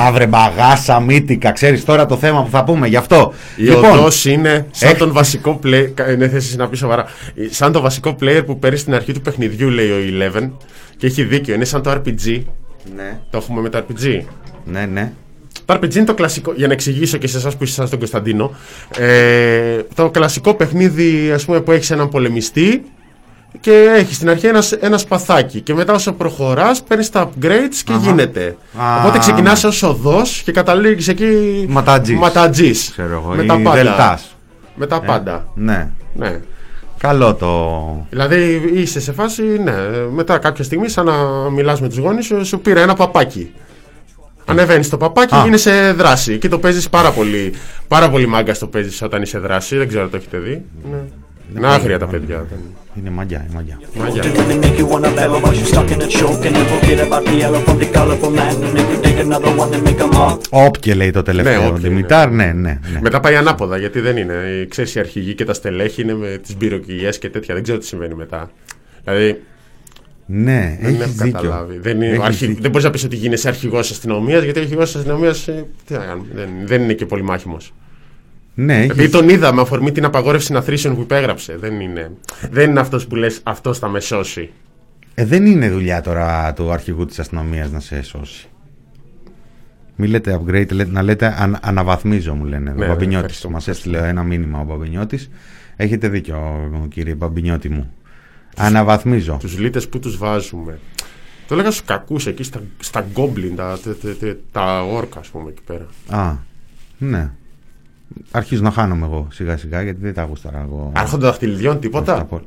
Banana? 0.09 0.13
Άβρε 0.13 0.27
μπαγάσα 0.27 1.01
μύτικα. 1.01 1.53
Ξέρεις 1.53 1.85
τώρα 1.85 2.07
το 2.07 2.17
θέμα 2.17 2.43
που 2.43 2.51
θα 2.51 2.65
πούμε 2.65 2.87
γι' 2.87 2.97
αυτό. 2.97 3.33
Η 3.57 3.69
οδός 3.71 4.25
είναι 4.25 4.49
σαν 4.49 4.65
Λοιπόν, 4.73 4.89
έχει- 4.89 4.99
τον 4.99 5.13
βασικό 5.13 5.61
player. 5.65 6.13
Είναι 6.13 6.29
θέση 6.29 6.57
να 6.57 6.69
πεις 6.69 6.79
σοβαρά. 6.79 7.05
Σαν 7.51 7.73
τον 7.73 7.83
βασικό 7.83 8.17
player 8.21 8.43
που 8.47 8.59
παίρνει 8.59 8.79
στην 8.79 8.95
αρχή 8.95 9.13
του 9.13 9.21
παιχνιδιού, 9.21 9.69
λέει 9.69 9.91
ο 9.91 9.97
Eleven. 10.09 10.51
Και 10.97 11.07
έχει 11.07 11.23
δίκιο. 11.25 11.55
Είναι 11.55 11.65
σαν 11.65 11.83
το 11.83 11.91
RPG. 11.91 12.43
Ναι, 12.97 13.19
Το 13.31 13.37
έχουμε 13.39 13.61
με 13.61 13.69
το 13.69 13.79
RPG. 13.89 14.21
ναι, 14.65 14.87
ναι. 14.87 15.13
Το 15.65 15.75
RPG 15.75 15.95
είναι 15.95 16.05
το 16.05 16.15
κλασικό, 16.15 16.53
για 16.57 16.67
να 16.67 16.73
εξηγήσω 16.73 17.17
και 17.17 17.27
σε 17.27 17.37
εσάς 17.37 17.57
που 17.57 17.65
είστε 17.65 17.81
σαν 17.81 17.91
τον 17.91 17.99
Κωνσταντίνο. 17.99 18.55
Ε, 18.99 19.83
το 19.95 20.11
κλασικό 20.11 20.55
παιχνίδι 20.55 21.31
ας 21.35 21.45
πούμε, 21.45 21.61
που 21.61 21.73
έχεις 21.73 21.91
έναν 21.91 22.09
πολεμιστή 22.09 22.83
και 23.61 23.93
έχει 23.97 24.15
στην 24.15 24.31
αρχή 24.31 24.47
ένας, 24.47 24.73
ένα 24.73 24.99
σπαθάκι. 24.99 25.61
Και 25.61 25.75
μετά 25.75 25.93
όσο 25.93 26.13
προχωράς, 26.13 26.83
παίρνεις 26.83 27.11
τα 27.11 27.29
upgrades 27.29 27.77
και 27.85 27.93
γίνεται. 28.01 28.57
Α, 28.81 28.99
Οπότε 28.99 29.19
ξεκινάς 29.19 29.63
ναι. 29.63 29.69
ως 29.69 29.83
οδός 29.83 30.43
και 30.45 30.53
καταλήγεις 30.53 31.09
εκεί. 31.09 31.67
Ματατζής. 31.69 32.19
Ματατζής. 32.19 32.91
Ξέρω 32.91 33.13
εγώ. 33.13 33.35
Με 33.35 33.43
ή 33.43 33.47
τα 33.47 33.61
πάντα. 33.61 33.83
Δελτάς. 33.83 34.37
Με 34.75 34.87
τα 34.87 35.01
πάντα. 35.01 35.49
Ναι. 35.55 35.91
Ναι. 36.15 36.41
Καλό 36.99 37.35
το... 37.35 38.07
Δηλαδή 38.11 38.71
είσαι 38.75 39.01
σε 39.01 39.13
φάση, 39.13 39.43
ναι, 39.43 39.73
μετά 40.13 40.39
κάποια 40.39 40.65
στιγμή, 40.65 40.89
σαν 40.89 41.07
να 41.07 41.15
μιλάς 41.51 41.81
με 41.81 41.89
τους 41.89 41.99
γονείς 41.99 42.25
σου, 42.27 42.47
σου 42.47 42.61
πήρε 42.61 42.81
ένα 42.81 42.95
παπάκι. 42.95 43.53
Ανεβαίνεις 44.45 44.89
το 44.89 44.97
παπάκι 44.97 45.35
Α. 45.35 45.41
και 45.41 45.49
είναι 45.49 45.57
σε 45.57 45.93
δράση. 45.93 46.39
Και 46.39 46.49
το 46.49 46.59
παίζεις 46.59 46.89
πάρα 46.89 47.11
πολύ. 47.11 47.55
Πάρα 47.89 48.11
πολύ 48.11 48.27
μάγκα 48.27 48.55
το 48.55 48.67
παίζεις 48.67 49.03
όταν 49.03 49.23
είσαι 49.23 49.39
δράση. 49.39 49.77
Δεν 49.77 49.89
ξέρω 49.89 50.03
αν 50.03 50.11
το 50.11 50.17
έχετε 50.17 50.39
δει. 50.39 50.65
Ναι. 50.91 50.99
Είναι 51.57 51.67
άγρια 51.67 51.99
τα 51.99 52.07
παιδιά. 52.07 52.47
δεν- 52.51 52.59
Είναι 52.99 53.11
μαγιά, 53.11 53.45
είναι 53.47 53.55
μαγιά. 53.55 53.81
Μάγια. 53.99 54.23
They 54.23 54.65
make 54.65 54.79
you 54.79 54.89
wanna 54.89 55.15
bellow 55.19 55.41
while 55.43 55.55
you're 55.55 55.75
stuck 55.75 55.91
in 55.91 56.01
a 56.01 56.09
choke 56.19 56.45
And 56.47 56.53
never 56.57 56.69
forget 56.81 57.01
about 57.09 57.25
the 57.29 57.35
yellow 57.43 57.61
from 57.67 57.79
the 57.83 57.89
colorful 57.99 58.31
man; 58.39 58.55
And 58.67 58.79
if 58.79 58.87
you 58.93 59.01
take 59.07 59.19
another 59.27 59.53
one 59.63 59.71
then 59.73 59.83
make 59.89 60.01
'em 60.03 60.17
all 60.21 60.39
Όπ 60.51 60.79
και 60.79 60.95
λέει 60.95 61.11
το 61.11 61.23
τελευταίο. 61.23 61.61
Ναι, 61.61 61.67
όπ 61.69 61.75
και, 61.75 61.89
Δημητάρ, 61.89 62.31
ναι, 62.31 62.45
ναι. 62.45 62.53
ναι. 62.93 63.01
Μετά 63.01 63.21
πάει 63.21 63.37
ανάποδα 63.37 63.77
γιατί 63.79 64.01
δεν 64.01 64.17
είναι. 64.17 64.35
Ε, 64.61 64.65
Ξέρεις 64.65 64.95
οι 64.95 64.99
αρχηγοί 64.99 65.35
και 65.35 65.45
τα 65.45 65.55
στελέχη 65.55 66.03
είναι 66.03 66.15
με 66.15 66.39
τις 66.43 66.57
μπυροκυγιές 66.57 67.19
και 67.19 67.31
τέτοια. 67.31 67.55
Δεν 67.55 67.63
ξέρω 67.63 67.79
τι 67.79 67.87
συμβαίνει 67.87 68.15
μετά. 68.15 68.51
Δηλαδή 69.05 69.43
Ναι, 70.27 70.79
δεν 70.81 70.91
έχεις 70.91 71.01
έχω 71.05 71.11
δίκιο. 71.13 71.33
καταλάβει. 71.33 71.79
Δεν, 71.79 71.97
είναι, 71.97 72.07
Έχεις 72.07 72.19
ο 72.19 72.23
αρχι... 72.25 72.47
δίκιο. 72.47 72.63
δεν 72.63 72.71
μπορείς 72.71 72.85
να 72.87 72.91
πεις 72.93 73.05
ότι 73.05 73.17
γίνεσαι 73.17 73.49
αρχηγός 73.49 73.91
αστυνομίας 73.91 74.43
γιατί 74.43 74.59
ο 74.59 74.63
αρχηγό 74.63 74.83
αστυνομίας. 74.83 75.45
Τι 75.87 75.93
να 75.95 75.99
κάνουμε. 75.99 76.27
Δεν, 76.35 76.49
δεν 76.65 76.83
είναι 76.83 76.93
και 76.93 77.07
πολύ 77.07 77.23
μάχημος. 77.23 77.73
Ναι, 78.61 78.77
έχει 78.77 78.91
Επειδή 78.91 79.11
τον 79.11 79.29
είδα 79.29 79.55
με 79.55 79.61
αφορμή 79.61 79.93
την 79.93 80.05
απαγόρευση 80.05 80.47
συναθρήσεων 80.47 80.95
που 80.95 81.01
υπέγραψε. 81.01 81.57
Δεν 81.57 81.81
είναι, 81.81 82.11
δεν 82.51 82.71
είναι 82.71 82.81
αυτός 82.81 83.07
που 83.07 83.15
λες 83.15 83.41
αυτό 83.43 83.75
θα 83.75 83.89
με 83.89 84.01
σώσει. 84.01 84.51
Ε, 85.15 85.25
δεν 85.25 85.47
είναι 85.47 85.71
δουλειά 85.71 86.01
τώρα 86.01 86.53
του 86.53 86.71
αρχηγού 86.71 87.05
της 87.05 87.19
αστυνομίας 87.19 87.71
να 87.71 87.81
σε 87.81 88.03
σώσει. 88.03 88.49
Μην 89.97 90.11
λέτε 90.11 90.41
upgrade, 90.41 90.73
λέτε, 90.73 90.91
να 90.91 91.03
λέτε 91.03 91.35
αν, 91.39 91.59
αναβαθμίζω 91.63 92.35
μου 92.35 92.45
λένε. 92.45 92.73
Ναι, 92.73 92.85
ο 92.85 92.89
Μπαμπινιώτης 92.89 93.17
ευχαριστώ, 93.17 93.51
μας 93.51 93.69
ευχαριστώ. 93.69 93.91
έστειλε 93.91 94.11
ένα 94.11 94.23
μήνυμα 94.23 94.61
ο 94.61 94.65
Μπαμπινιώτης. 94.65 95.31
Έχετε 95.77 96.09
δίκιο 96.09 96.69
κύριε 96.91 97.15
Μπαμπινιώτη 97.15 97.69
μου. 97.69 97.93
Αναβαθμίζω. 98.57 99.37
Τους 99.41 99.59
λίτες 99.59 99.89
που 99.89 99.99
τους 99.99 100.17
βάζουμε. 100.17 100.79
Το 101.49 101.55
έλεγα 101.55 101.71
στους 101.71 101.87
κακούς 101.87 102.27
εκεί 102.27 102.43
στα, 102.43 102.61
στα 102.79 103.07
goblin, 103.15 103.53
τα, 103.57 103.79
τα, 103.85 103.97
τα, 103.97 104.17
τα, 104.17 104.37
τα 104.53 104.83
όρκα, 104.83 105.19
ας 105.19 105.29
πούμε 105.29 105.51
εκεί 105.51 105.63
πέρα. 105.67 105.87
Α, 106.09 106.37
ναι. 106.99 107.31
Αρχίζω 108.31 108.63
να 108.63 108.71
χάνομαι 108.71 109.07
εγώ 109.07 109.27
σιγά 109.31 109.57
σιγά 109.57 109.83
γιατί 109.83 110.01
δεν 110.01 110.15
τα 110.15 110.23
γούσταρα 110.23 110.61
εγώ. 110.61 110.93
Άρχοντα 110.95 111.27
δαχτυλιδιών, 111.27 111.73
Αυτά 111.75 111.87
τίποτα; 111.87 112.25
πο- 112.25 112.41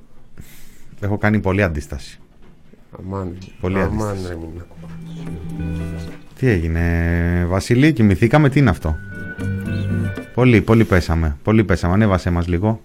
Έχω 0.99 1.17
κάνει 1.17 1.39
πολλή 1.39 1.63
αντίσταση. 1.63 2.19
Αμάν, 2.99 3.37
Πολύ 3.61 3.81
αμάν 3.81 4.07
αντίσταση. 4.09 4.31
έμεινα. 4.33 4.65
Τι 6.39 6.47
έγινε, 6.47 7.45
Βασιλή, 7.47 7.93
κοιμηθήκαμε, 7.93 8.49
τι 8.49 8.59
είναι 8.59 8.69
αυτό; 8.69 8.95
Πολύ, 10.33 10.61
πολύ 10.61 10.83
πέσαμε. 10.83 11.37
Πολύ 11.43 11.63
πέσαμε. 11.63 11.93
Ανέβασέ 11.93 12.29
μας 12.29 12.47
λίγο. 12.47 12.81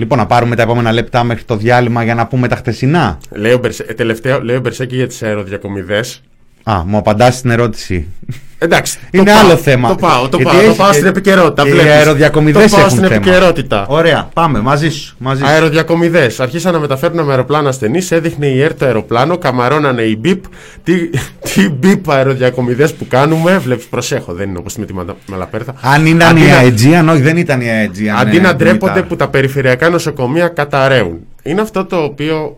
Λοιπόν, 0.00 0.18
να 0.18 0.26
πάρουμε 0.26 0.56
τα 0.56 0.62
επόμενα 0.62 0.92
λεπτά 0.92 1.24
μέχρι 1.24 1.44
το 1.44 1.56
διάλειμμα 1.56 2.04
για 2.04 2.14
να 2.14 2.26
πούμε 2.26 2.48
τα 2.48 2.56
χτεσινά. 2.56 3.18
Λέει 3.30 3.52
ο 3.52 3.58
Μπερσε, 3.58 3.84
ε, 3.88 3.94
τελευταίο, 3.94 4.42
λέει 4.42 4.56
ο 4.56 4.60
Μπερσέκη 4.60 4.96
για 4.96 5.06
τις 5.06 5.22
αεροδιακομιδές. 5.22 6.22
Α, 6.70 6.82
μου 6.86 6.96
απαντάς 6.96 7.34
στην 7.36 7.50
ερώτηση. 7.50 8.06
Εντάξει. 8.58 8.98
το 8.98 9.06
Είναι 9.10 9.30
πάω, 9.30 9.38
άλλο 9.40 9.56
θέμα. 9.56 9.88
Το 9.88 9.94
πάω, 9.94 10.28
το 10.28 10.36
Γιατί 10.36 10.52
πάω, 10.52 10.62
το 10.64 10.68
έχει- 10.68 10.78
πάω 10.78 10.92
στην 10.92 11.06
επικαιρότητα. 11.06 11.66
οι 11.68 11.70
βλέπεις. 11.70 11.90
αεροδιακομιδές 11.92 12.62
Το 12.62 12.68
πάω 12.70 12.78
έχουν 12.78 12.90
στην 12.90 13.02
θέμα. 13.02 13.14
επικαιρότητα. 13.14 13.86
Ωραία, 13.88 14.28
πάμε 14.34 14.60
μαζί 14.60 14.88
σου. 14.90 15.14
Μαζί 15.18 15.40
σου. 15.42 15.48
Αεροδιακομιδές. 15.48 16.40
Αρχίσαν 16.40 16.72
να 16.72 16.78
μεταφέρουν 16.78 17.24
με 17.24 17.30
αεροπλάνα 17.30 17.68
ασθενείς. 17.68 18.10
Έδειχνε 18.10 18.46
η 18.46 18.62
ΕΡΤ 18.62 18.78
το 18.78 18.84
αεροπλάνο. 18.84 19.38
Καμαρώνανε 19.38 20.02
οι 20.02 20.16
μπιπ. 20.20 20.44
Τι, 20.84 20.94
τι 21.54 21.68
μπιπ 21.70 22.10
αεροδιακομιδές 22.10 22.92
που 22.94 23.06
κάνουμε. 23.08 23.58
Βλέπεις, 23.58 23.84
προσέχω. 23.86 24.32
Δεν 24.32 24.48
είναι 24.48 24.58
όπως 24.58 24.76
με 24.76 24.84
τη 24.86 24.92
Μαλα- 24.94 25.16
Μαλαπέρθα. 25.26 25.74
Αν 25.80 26.06
ήταν 26.06 26.28
Αντί 26.28 26.40
η 26.40 26.46
να- 26.46 26.62
Aegean, 26.62 27.12
όχι 27.12 27.22
δεν 27.22 27.36
ήταν 27.36 27.60
η 27.60 27.66
Aegean. 27.66 28.14
Αντί 28.20 28.36
ναι, 28.36 28.42
να 28.42 28.54
ντρέπονται 28.54 28.84
Δημητάρ. 28.92 29.02
που 29.08 29.16
τα 29.16 29.28
περιφερειακά 29.28 29.88
νοσοκομεία 29.88 30.48
καταραίουν. 30.48 31.18
είναι 31.42 31.60
αυτό 31.60 31.84
το 31.84 31.96
οποίο 31.96 32.56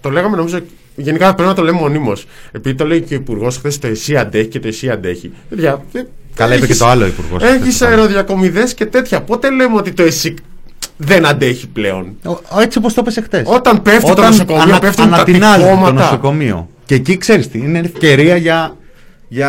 το 0.00 0.10
λέγαμε 0.10 0.36
νομίζω. 0.36 0.58
Γενικά 1.00 1.34
πρέπει 1.34 1.48
να 1.48 1.54
το 1.54 1.62
λέμε 1.62 1.78
μονίμως. 1.78 2.26
Επειδή 2.52 2.74
το 2.74 2.86
λέει 2.86 3.00
και 3.00 3.14
ο 3.14 3.16
Υπουργός 3.16 3.56
χθες 3.56 3.78
το 3.78 3.86
εσύ 3.86 4.16
αντέχει 4.16 4.46
και 4.48 4.60
το 4.60 4.68
εσύ 4.68 4.90
αντέχει. 4.90 5.32
Παιδιά, 5.48 5.84
δεν- 5.92 6.06
Καλά, 6.34 6.54
είπε 6.54 6.64
έχεις- 6.64 6.76
και 6.78 6.82
το 6.84 6.90
άλλο 6.90 7.06
υπουργός. 7.06 7.42
Έχεις 7.42 7.82
αεροδιακομιδές 7.82 8.74
και 8.74 8.86
τέτοια. 8.86 9.20
Πότε 9.22 9.50
λέμε 9.50 9.76
ότι 9.76 9.92
το 9.92 10.02
εσύ 10.02 10.34
δεν 10.96 11.26
αντέχει 11.26 11.68
πλέον; 11.68 12.16
Έτσι 12.60 12.78
όπως 12.78 12.94
το 12.94 13.00
έπεσε 13.00 13.20
χτε. 13.20 13.42
Όταν 13.46 13.82
πέφτει 13.82 14.14
το 14.14 14.22
νοσοκομείο, 14.22 14.78
πέφτουν 14.80 15.08
τα 15.10 15.14
ανατινάζει 15.14 15.60
το 15.62 15.66
τυχώματα. 15.68 15.92
νοσοκομείο. 15.92 16.68
Και 16.84 16.94
εκεί 16.94 17.16
ξέρεις 17.16 17.48
τι, 17.48 17.58
είναι 17.58 17.78
ευκαιρία 17.78 18.36
για. 18.36 18.74
Για, 19.32 19.48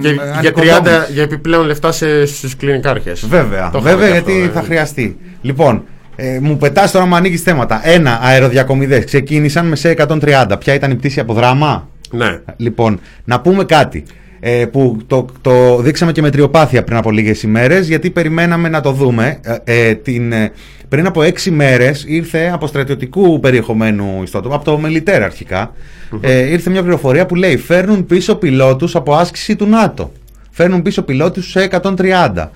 Για, 0.00 0.10
ε, 0.10 0.14
για, 0.40 0.52
30, 0.52 0.70
ανοικοδόμηση. 0.72 1.12
για 1.12 1.22
επιπλέον 1.22 1.66
λεφτά 1.66 1.92
σε, 1.92 2.26
στους 2.26 2.56
κλινικάρχες. 2.56 3.26
Βέβαια, 3.26 3.70
Το 3.70 3.78
είχαμε 3.78 3.90
βέβαια 3.94 4.10
και 4.10 4.16
αυτό, 4.18 4.30
γιατί 4.30 4.46
ε. 4.46 4.50
θα 4.52 4.62
χρειαστεί. 4.62 5.18
Λοιπόν, 5.42 5.84
ε, 6.16 6.38
μου 6.40 6.56
πετάς 6.56 6.90
τώρα 6.90 7.06
μου 7.06 7.14
ανοίγεις 7.14 7.42
θέματα. 7.42 7.80
Ένα, 7.84 8.18
αεροδιακομιδές. 8.22 9.04
Ξεκίνησαν 9.04 9.66
με 9.66 9.76
σε 9.76 9.90
130. 9.90 10.56
Ποια 10.58 10.74
ήταν 10.74 10.90
η 10.90 10.94
πτήση 10.94 11.20
από 11.20 11.32
δράμα; 11.34 11.88
Ναι. 12.10 12.40
Λοιπόν, 12.56 13.00
να 13.24 13.40
πούμε 13.40 13.64
κάτι. 13.64 14.04
Ε, 14.40 14.64
που 14.66 14.96
το, 15.06 15.26
το 15.40 15.76
δείξαμε 15.76 16.12
και 16.12 16.22
με 16.22 16.30
τριοπάθεια 16.30 16.84
πριν 16.84 16.96
από 16.96 17.10
λίγες 17.10 17.42
ημέρες 17.42 17.88
γιατί 17.88 18.10
περιμέναμε 18.10 18.68
να 18.68 18.80
το 18.80 18.92
δούμε 18.92 19.40
ε, 19.42 19.88
ε, 19.88 19.94
την, 19.94 20.32
ε, 20.32 20.52
πριν 20.88 21.06
από 21.06 21.22
έξι 21.22 21.50
μέρες 21.50 22.04
ήρθε 22.08 22.50
από 22.52 22.66
στρατιωτικού 22.66 23.40
περιεχομένου 23.40 24.20
ιστότοπο 24.22 24.54
από 24.54 24.64
το 24.64 24.78
Μελιτέρ 24.78 25.22
αρχικά 25.22 25.72
ε, 26.20 26.38
ήρθε 26.38 26.70
μια 26.70 26.82
πληροφορία 26.82 27.26
που 27.26 27.34
λέει 27.34 27.56
φέρνουν 27.56 28.06
πίσω 28.06 28.34
πιλότους 28.34 28.94
από 28.96 29.14
άσκηση 29.14 29.56
του 29.56 29.66
ΝΑΤΟ 29.66 30.12
φέρνουν 30.56 30.82
πίσω 30.82 31.02
πιλότους 31.02 31.50
σε 31.50 31.68
130 31.82 32.48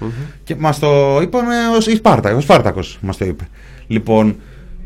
και 0.45 0.55
μας 0.59 0.79
το 0.79 1.19
είπαν 1.23 1.45
ο, 1.77 1.81
Σπάρτα, 1.81 2.35
ο 2.35 2.41
Σπάρτακος 2.41 2.99
μας 3.01 3.17
το 3.17 3.25
είπε 3.25 3.49
λοιπόν 3.87 4.37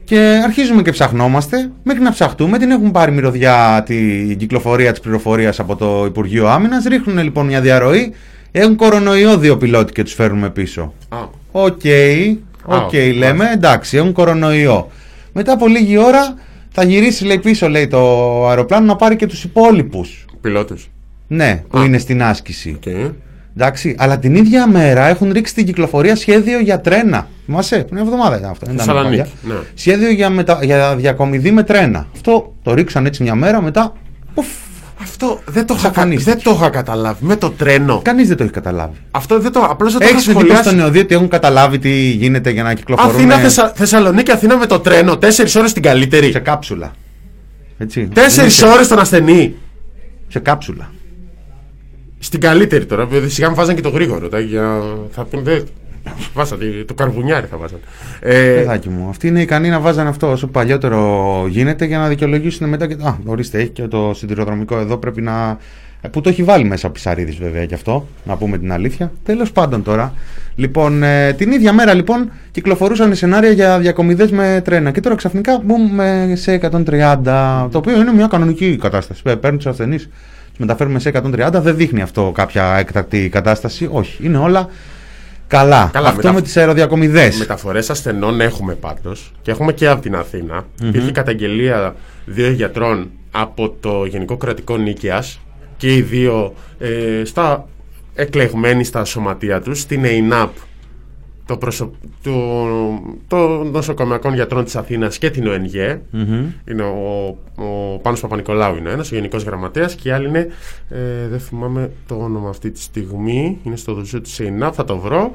και 0.04 0.40
αρχίζουμε 0.44 0.82
και 0.82 0.90
ψαχνόμαστε. 0.90 1.70
Μέχρι 1.82 2.02
να 2.02 2.10
ψαχτούμε, 2.12 2.58
την 2.58 2.70
έχουν 2.70 2.90
πάρει 2.90 3.12
μυρωδιά 3.12 3.82
την 3.86 4.36
κυκλοφορία 4.36 4.90
της 4.90 5.00
πληροφορίας 5.00 5.58
από 5.60 5.76
το 5.76 6.04
Υπουργείο 6.06 6.48
Άμυνας. 6.48 6.84
Ρίχνουν 6.84 7.18
λοιπόν 7.22 7.46
μια 7.46 7.60
διαρροή. 7.60 8.12
Έχουν 8.52 8.76
κορονοϊό 8.76 9.36
δύο 9.38 9.56
πιλότοι 9.56 9.92
και 9.92 10.02
τους 10.02 10.12
φέρνουμε 10.14 10.50
πίσω. 10.50 10.92
Α, 11.08 11.16
Οκ, 11.52 11.62
Α, 11.62 12.76
OK, 12.76 12.82
OK. 12.84 12.92
λέμε, 13.16 13.50
εντάξει, 13.52 13.96
έχουν 13.96 14.12
κορονοϊό. 14.12 14.90
Μετά 15.32 15.52
από 15.52 15.66
λίγη 15.66 15.98
ώρα 15.98 16.34
θα 16.70 16.84
γυρίσει 16.84 17.24
λέει, 17.24 17.38
πίσω 17.38 17.68
λέει, 17.68 17.86
το 17.86 17.98
αεροπλάνο 18.48 18.86
να 18.86 18.96
πάρει 18.96 19.16
και 19.16 19.26
τους 19.26 19.44
υπόλοιπους. 19.44 20.24
πιλότους. 20.40 20.88
Ναι, 21.26 21.62
που 21.68 21.78
Α. 21.78 21.84
είναι 21.84 21.98
στην 21.98 22.22
άσκηση. 22.22 22.78
Okay. 22.84 23.10
Εντάξει, 23.56 23.94
αλλά 23.98 24.18
την 24.18 24.34
ίδια 24.34 24.66
μέρα 24.66 25.06
έχουν 25.08 25.32
ρίξει 25.32 25.52
στην 25.52 25.66
κυκλοφορία 25.66 26.16
σχέδιο 26.16 26.60
για 26.60 26.80
τρένα. 26.80 27.28
Θυμάσαι, 27.46 27.76
πριν 27.76 27.88
μια 27.94 28.02
εβδομάδα 28.02 28.38
ήταν 28.38 28.50
αυτό. 28.50 28.66
δεν 28.66 28.74
ήταν 28.74 28.86
Θεσσαλονίκη, 28.86 29.16
παλιά. 29.42 29.56
ναι. 29.60 29.66
Σχέδιο 29.74 30.10
για, 30.10 30.30
μετα... 30.30 30.58
για 30.62 30.96
διακομιδή 30.96 31.50
με 31.50 31.62
τρένα. 31.62 32.06
Αυτό 32.14 32.54
το 32.62 32.74
ρίξαν 32.74 33.06
έτσι 33.06 33.22
μια 33.22 33.34
μέρα 33.34 33.62
μετά. 33.62 33.92
Ουφ, 34.34 34.46
Αυτό 35.02 35.40
δεν 35.46 35.66
το, 35.66 35.74
είχα, 35.74 35.82
κα- 35.82 35.88
Εξαφανίστηκε. 35.88 36.30
δεν 36.34 36.42
το 36.42 36.50
είχα 36.50 36.70
καταλάβει. 36.70 37.24
Με 37.24 37.36
το 37.36 37.50
τρένο. 37.50 38.00
κανείς 38.04 38.28
δεν 38.28 38.36
το 38.36 38.42
έχει 38.42 38.52
καταλάβει. 38.52 38.96
Αυτό 39.10 39.40
δεν 39.40 39.52
το. 39.52 39.60
Απλώς 39.60 39.92
δεν 39.92 40.00
το 40.00 40.06
είχα 40.06 40.16
Έχει 40.16 40.24
εντύπωση 40.28 40.44
σχολιάσει. 40.46 40.62
στον 40.68 40.76
Νεοδίο 40.76 41.00
ότι 41.02 41.14
έχουν 41.14 41.28
καταλάβει 41.28 41.78
τι 41.78 41.90
γίνεται 42.10 42.50
για 42.50 42.62
να 42.62 42.74
κυκλοφορούν 42.74 43.14
Αθήνα, 43.14 43.36
Θεσσα... 43.38 43.72
Θεσσαλονίκη, 43.74 44.30
Αθήνα 44.30 44.56
με 44.56 44.66
το 44.66 44.80
τρένο. 44.80 45.16
Τέσσερις 45.18 45.54
ώρες 45.56 45.72
την 45.72 45.82
καλύτερη. 45.82 46.30
σε 46.32 46.38
κάψουλα. 46.38 46.92
Έτσι. 47.78 48.08
Τέσσερις 48.14 48.58
Είναι 48.60 48.68
σε- 48.70 48.74
ώρες 48.76 48.88
τον 48.88 48.98
ασθενή. 48.98 49.54
Σε 50.28 50.38
κάψουλα. 50.38 50.90
Στην 52.24 52.40
καλύτερη 52.40 52.86
τώρα. 52.86 53.06
βέβαια, 53.06 53.28
Σιγά 53.28 53.48
μου 53.48 53.54
βάζαν 53.54 53.74
και 53.74 53.80
το 53.80 53.88
γρήγορο. 53.88 54.28
Τα, 54.28 54.38
για... 54.40 54.80
Θα 55.10 55.24
πούνε. 55.24 55.42
δεν- 55.42 55.64
Βάσατε, 56.34 56.64
το 56.86 56.94
καρβουνιάρι 56.94 57.46
θα 57.46 57.56
βάζαν. 57.56 57.78
Ε, 58.20 58.54
Παιδάκι 58.54 58.88
μου, 58.88 59.08
αυτοί 59.08 59.26
είναι 59.26 59.40
ικανοί 59.40 59.68
να 59.68 59.80
βάζαν 59.80 60.06
αυτό 60.06 60.30
όσο 60.30 60.46
παλιότερο 60.46 61.46
γίνεται 61.48 61.84
για 61.84 61.98
να 61.98 62.08
δικαιολογήσουν 62.08 62.68
μετά 62.68 62.86
και. 62.86 62.96
Α, 63.02 63.18
ορίστε, 63.24 63.58
έχει 63.58 63.68
και 63.68 63.82
το 63.82 64.12
συντηροδρομικό 64.14 64.78
εδώ 64.78 64.96
πρέπει 64.96 65.20
να. 65.20 65.58
ε, 66.00 66.08
Που 66.08 66.20
το 66.20 66.28
έχει 66.28 66.42
βάλει 66.42 66.64
μέσα 66.64 66.88
ο 66.88 66.90
Ψαρίδης 66.92 67.36
βέβαια 67.36 67.66
και 67.66 67.74
αυτό, 67.74 68.06
να 68.24 68.36
πούμε 68.36 68.58
την 68.58 68.72
αλήθεια. 68.72 69.12
Τέλος 69.24 69.52
πάντων 69.52 69.82
τώρα. 69.82 70.14
Λοιπόν, 70.56 71.02
ε, 71.02 71.32
την 71.32 71.52
ίδια 71.52 71.72
μέρα 71.72 71.94
λοιπόν 71.94 72.30
κυκλοφορούσαν 72.50 73.14
σενάρια 73.14 73.50
για 73.50 73.78
διακομιδές 73.78 74.30
με 74.30 74.62
τρένα. 74.64 74.90
Και 74.90 75.00
τώρα 75.00 75.14
ξαφνικά 75.14 75.60
μπούμε 75.64 76.32
σε 76.36 76.52
130, 76.54 77.68
το 77.70 77.78
οποίο 77.78 78.00
είναι 78.00 78.12
μια 78.12 78.26
κανονική 78.26 78.76
κατάσταση. 78.80 79.22
Ε, 79.24 79.34
Παίρνουν 79.34 79.58
τους 79.58 79.66
ασθενείς, 79.70 80.08
του 80.54 80.60
μεταφέρουμε 80.60 80.98
σε 80.98 81.10
130. 81.14 81.48
Δεν 81.52 81.76
δείχνει 81.76 82.02
αυτό 82.02 82.30
κάποια 82.34 82.76
έκτακτη 82.76 83.28
κατάσταση. 83.28 83.88
Όχι, 83.92 84.26
είναι 84.26 84.38
όλα 84.38 84.68
καλά. 85.46 85.90
Καλά, 85.92 86.08
αυτό 86.08 86.16
μετα- 86.20 86.32
με 86.32 86.42
τις 86.42 86.56
αεροδιακομιδές. 86.56 87.36
Μεταφορές 87.38 87.90
ασθενών 87.90 88.40
έχουμε 88.40 88.74
πάντως 88.74 89.32
και 89.42 89.50
έχουμε 89.50 89.72
και 89.72 89.88
από 89.88 90.02
την 90.02 90.14
αθηνα 90.16 90.64
Υπήρχε 90.82 91.10
καταγγελία 91.10 91.94
δύο 92.24 92.50
γιατρών 92.50 93.10
από 93.30 93.76
το 93.80 94.04
Γενικό 94.04 94.36
Κρατικό 94.36 94.76
Νίκαιας 94.76 95.40
και 95.76 95.94
οι 95.94 96.02
δύο 96.02 96.54
ε, 96.78 97.24
στα, 97.24 97.68
εκλεγμένοι 98.14 98.84
στα 98.84 99.04
σωματεία 99.04 99.60
τους 99.60 99.80
στην 99.80 100.04
ΕΙΝΑΠ 100.04 100.50
το, 101.46 101.56
προσω... 101.56 101.90
το, 102.22 102.32
το 103.28 103.64
νοσοκομιακών 103.64 104.34
γιατρών 104.34 104.64
της 104.64 104.76
Αθήνας 104.76 105.18
και 105.18 105.30
την 105.30 105.46
ΟΕΝΓΕ 105.46 106.00
είναι 106.68 106.82
ο, 106.82 107.26
ο 107.54 107.98
Πάνος 108.02 108.20
Παπα-Νικολάου 108.20 108.76
είναι 108.76 108.90
ένας, 108.90 109.12
ο 109.12 109.14
Γενικός 109.14 109.42
Γραμματέας 109.42 109.94
και 109.94 110.08
η 110.08 110.12
άλλη 110.12 110.28
είναι, 110.28 110.48
ε, 110.88 111.28
δεν 111.28 111.40
θυμάμαι 111.40 111.90
το 112.06 112.14
όνομα 112.14 112.48
αυτή 112.48 112.70
τη 112.70 112.80
στιγμή, 112.80 113.58
είναι 113.62 113.76
στο 113.76 113.94
δοσίο 113.94 114.20
της 114.20 114.38
ΕΙΝΑΠ, 114.38 114.72
θα 114.76 114.84
το 114.84 114.98
βρω, 114.98 115.30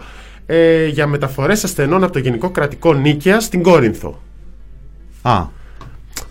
ε, 0.46 0.86
για 0.88 1.08
μεταφορές 1.08 1.64
ασθενών 1.64 2.04
από 2.04 2.14
το 2.14 2.20
Γενικό 2.20 2.50
Κρατικό 2.50 2.94
Νίκαια 2.94 3.40
στην 3.40 3.64
Κόρινθο. 3.64 4.20
Α, 5.22 5.46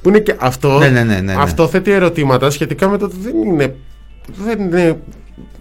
Που 0.02 0.08
είναι 0.08 0.18
και 0.18 0.36
αυτό, 0.38 0.78
Ναι, 0.78 0.88
ναι, 0.88 1.04
ναι, 1.04 1.14
ναι, 1.14 1.20
ναι. 1.20 1.42
αυτό 1.42 1.68
θέτει 1.68 1.90
ερωτήματα 1.90 2.50
σχετικά 2.50 2.88
με 2.88 2.98
το 2.98 3.04
ότι 3.04 3.16
δεν 3.20 3.36
είναι, 3.42 3.76
δεν, 4.44 4.60
είναι, 4.60 5.00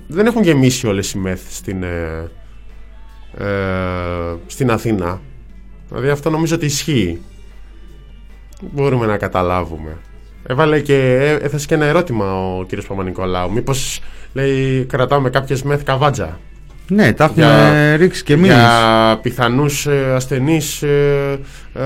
δεν 0.08 0.26
έχουν 0.26 0.44
γεμίσει 0.44 0.88
όλες 0.88 1.12
οι 1.12 1.18
μεθ 1.18 1.42
στην, 1.50 1.84
ε, 1.84 2.30
ε, 3.40 3.46
στην 4.48 4.72
Αθήνα. 4.72 5.22
Δηλαδή 5.90 6.10
αυτό 6.10 6.30
νομίζω 6.30 6.56
ότι 6.56 6.66
ισχύει. 6.66 7.22
Μπορούμε 8.62 9.06
να 9.06 9.18
καταλάβουμε. 9.18 9.98
Έβαλε 10.48 10.80
και, 10.80 10.96
ε, 10.96 11.32
έθεσε 11.46 11.66
και 11.68 11.74
ένα 11.74 11.86
ερώτημα 11.86 12.56
ο 12.58 12.64
κύριος 12.64 12.88
Παπα-Νικολάου. 12.88 13.52
Μήπως 13.52 14.00
λέει 14.34 14.86
κρατάμε 14.86 15.30
κάποιες 15.30 15.64
μεθ 15.64 15.84
καβάτζα; 15.84 16.40
ναι, 16.90 17.14
τα 17.14 17.24
έχουμε 17.24 17.46
Για- 17.46 17.96
ρίξει 17.96 18.24
και 18.24 18.34
εμείς. 18.34 18.48
Για 18.48 19.20
πιθανούς 19.22 19.86
ε, 19.86 20.12
ασθενείς 20.16 20.82
ε, 20.82 21.40
ε, 21.74 21.82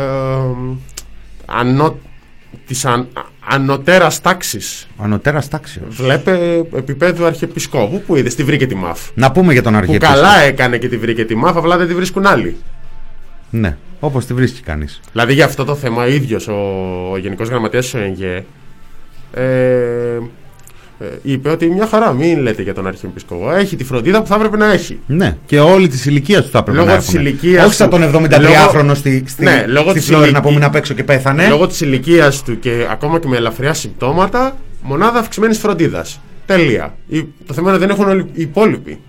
ανώ, 1.46 1.98
της 2.68 2.86
αν, 2.86 3.08
α- 3.42 3.56
ανωτέρας 3.56 4.22
τάξης. 4.22 4.88
Ανωτέρας 4.98 5.48
τάξεως. 5.48 5.96
Βλέπε 5.96 6.64
επίπεδου 6.76 7.26
αρχιεπισκόπου 7.26 8.02
που 8.08 8.16
είδε, 8.16 8.30
τη 8.30 8.44
βρήκε 8.44 8.68
τη 8.68 8.76
ΜΑΦ. 8.76 9.10
Να 9.14 9.32
πούμε 9.32 9.54
για 9.54 9.62
τον 9.64 9.72
Που 9.72 9.78
Αρχιεπίσκοπο. 9.78 10.20
καλά 10.20 10.40
έκανε 10.40 10.78
και 10.78 10.88
τη 10.90 10.98
βρήκε 10.98 11.26
τη 11.26 11.36
ΜΑΦ, 11.36 11.58
απλά 11.58 11.78
δεν 11.78 11.88
τη 11.88 11.94
βρίσκουν 11.96 12.26
άλλοι. 12.26 12.56
Ναι, 13.50 13.78
όπως 14.00 14.26
τη 14.26 14.34
βρίσκει 14.34 14.62
κανείς. 14.62 15.00
Δηλαδή 15.12 15.34
για 15.34 15.46
αυτό 15.46 15.66
το 15.66 15.76
θέμα 15.76 16.04
ο 16.04 16.08
ίδιος 16.08 16.48
ο, 16.48 16.54
ο 17.12 17.18
Γενικός 17.18 17.48
Γραμματέας 17.50 17.84
της 17.86 17.94
ΟΕΝΓΕ 17.94 18.46
ε, 19.34 19.44
ε, 19.44 20.20
είπε 21.24 21.50
ότι 21.50 21.66
μια 21.68 21.88
χαρά 21.88 22.14
μην 22.14 22.40
λέτε 22.40 22.62
για 22.62 22.74
τον 22.74 22.88
Αρχιεπισκόπο. 22.88 23.52
Έχει 23.52 23.76
τη 23.76 23.84
φροντίδα 23.84 24.22
που 24.22 24.28
θα 24.28 24.36
έπρεπε 24.36 24.58
να 24.58 24.72
έχει. 24.72 25.00
Ναι, 25.08 25.38
και 25.46 25.60
όλη 25.60 25.88
της 25.88 26.06
ηλικίας 26.06 26.44
του 26.46 26.50
θα 26.52 26.58
έπρεπε 26.60 26.78
Λόγω 26.78 26.90
να 26.90 26.98
της 26.98 27.08
έχουν. 27.08 27.20
ηλικίας 27.20 27.66
Όχι 27.66 27.74
σαν 27.76 27.90
του. 27.90 27.98
τον 28.00 28.04
73χρονο 28.04 28.82
Λόγω- 28.82 28.96
στη, 28.96 29.24
στη, 29.28 29.44
Ναι, 29.44 29.66
λόγω 29.68 29.90
στη 29.90 29.98
της 30.00 30.08
Φλόρινα 30.08 30.26
ηλικίας- 30.26 30.42
που 30.44 30.48
έμεινε 30.50 30.66
απ' 30.66 30.76
έξω 30.76 30.94
και 30.94 31.04
πέθανε. 31.04 31.48
Λόγω 31.48 31.68
της 31.68 31.82
ηλικίας 31.82 32.44
του 32.44 32.60
και 32.60 32.88
ακόμα 32.92 33.20
και 33.20 33.28
με 33.28 33.38
ελαφριά 33.38 33.74
συμπτώματα, 33.74 34.58
μονάδα 34.82 35.20
αυξημένης 35.20 35.58
φροντίδας. 35.58 36.20
Τέλεια. 36.46 36.96
Η- 37.08 37.26
Το 37.46 37.54
θέμα 37.54 37.68
είναι 37.72 37.78
ότι 37.78 37.86
δεν 37.88 37.96
έχουν 37.96 38.10
όλοι 38.12 38.22
οι 38.34 38.42
υπόλοιποι. 38.42 39.00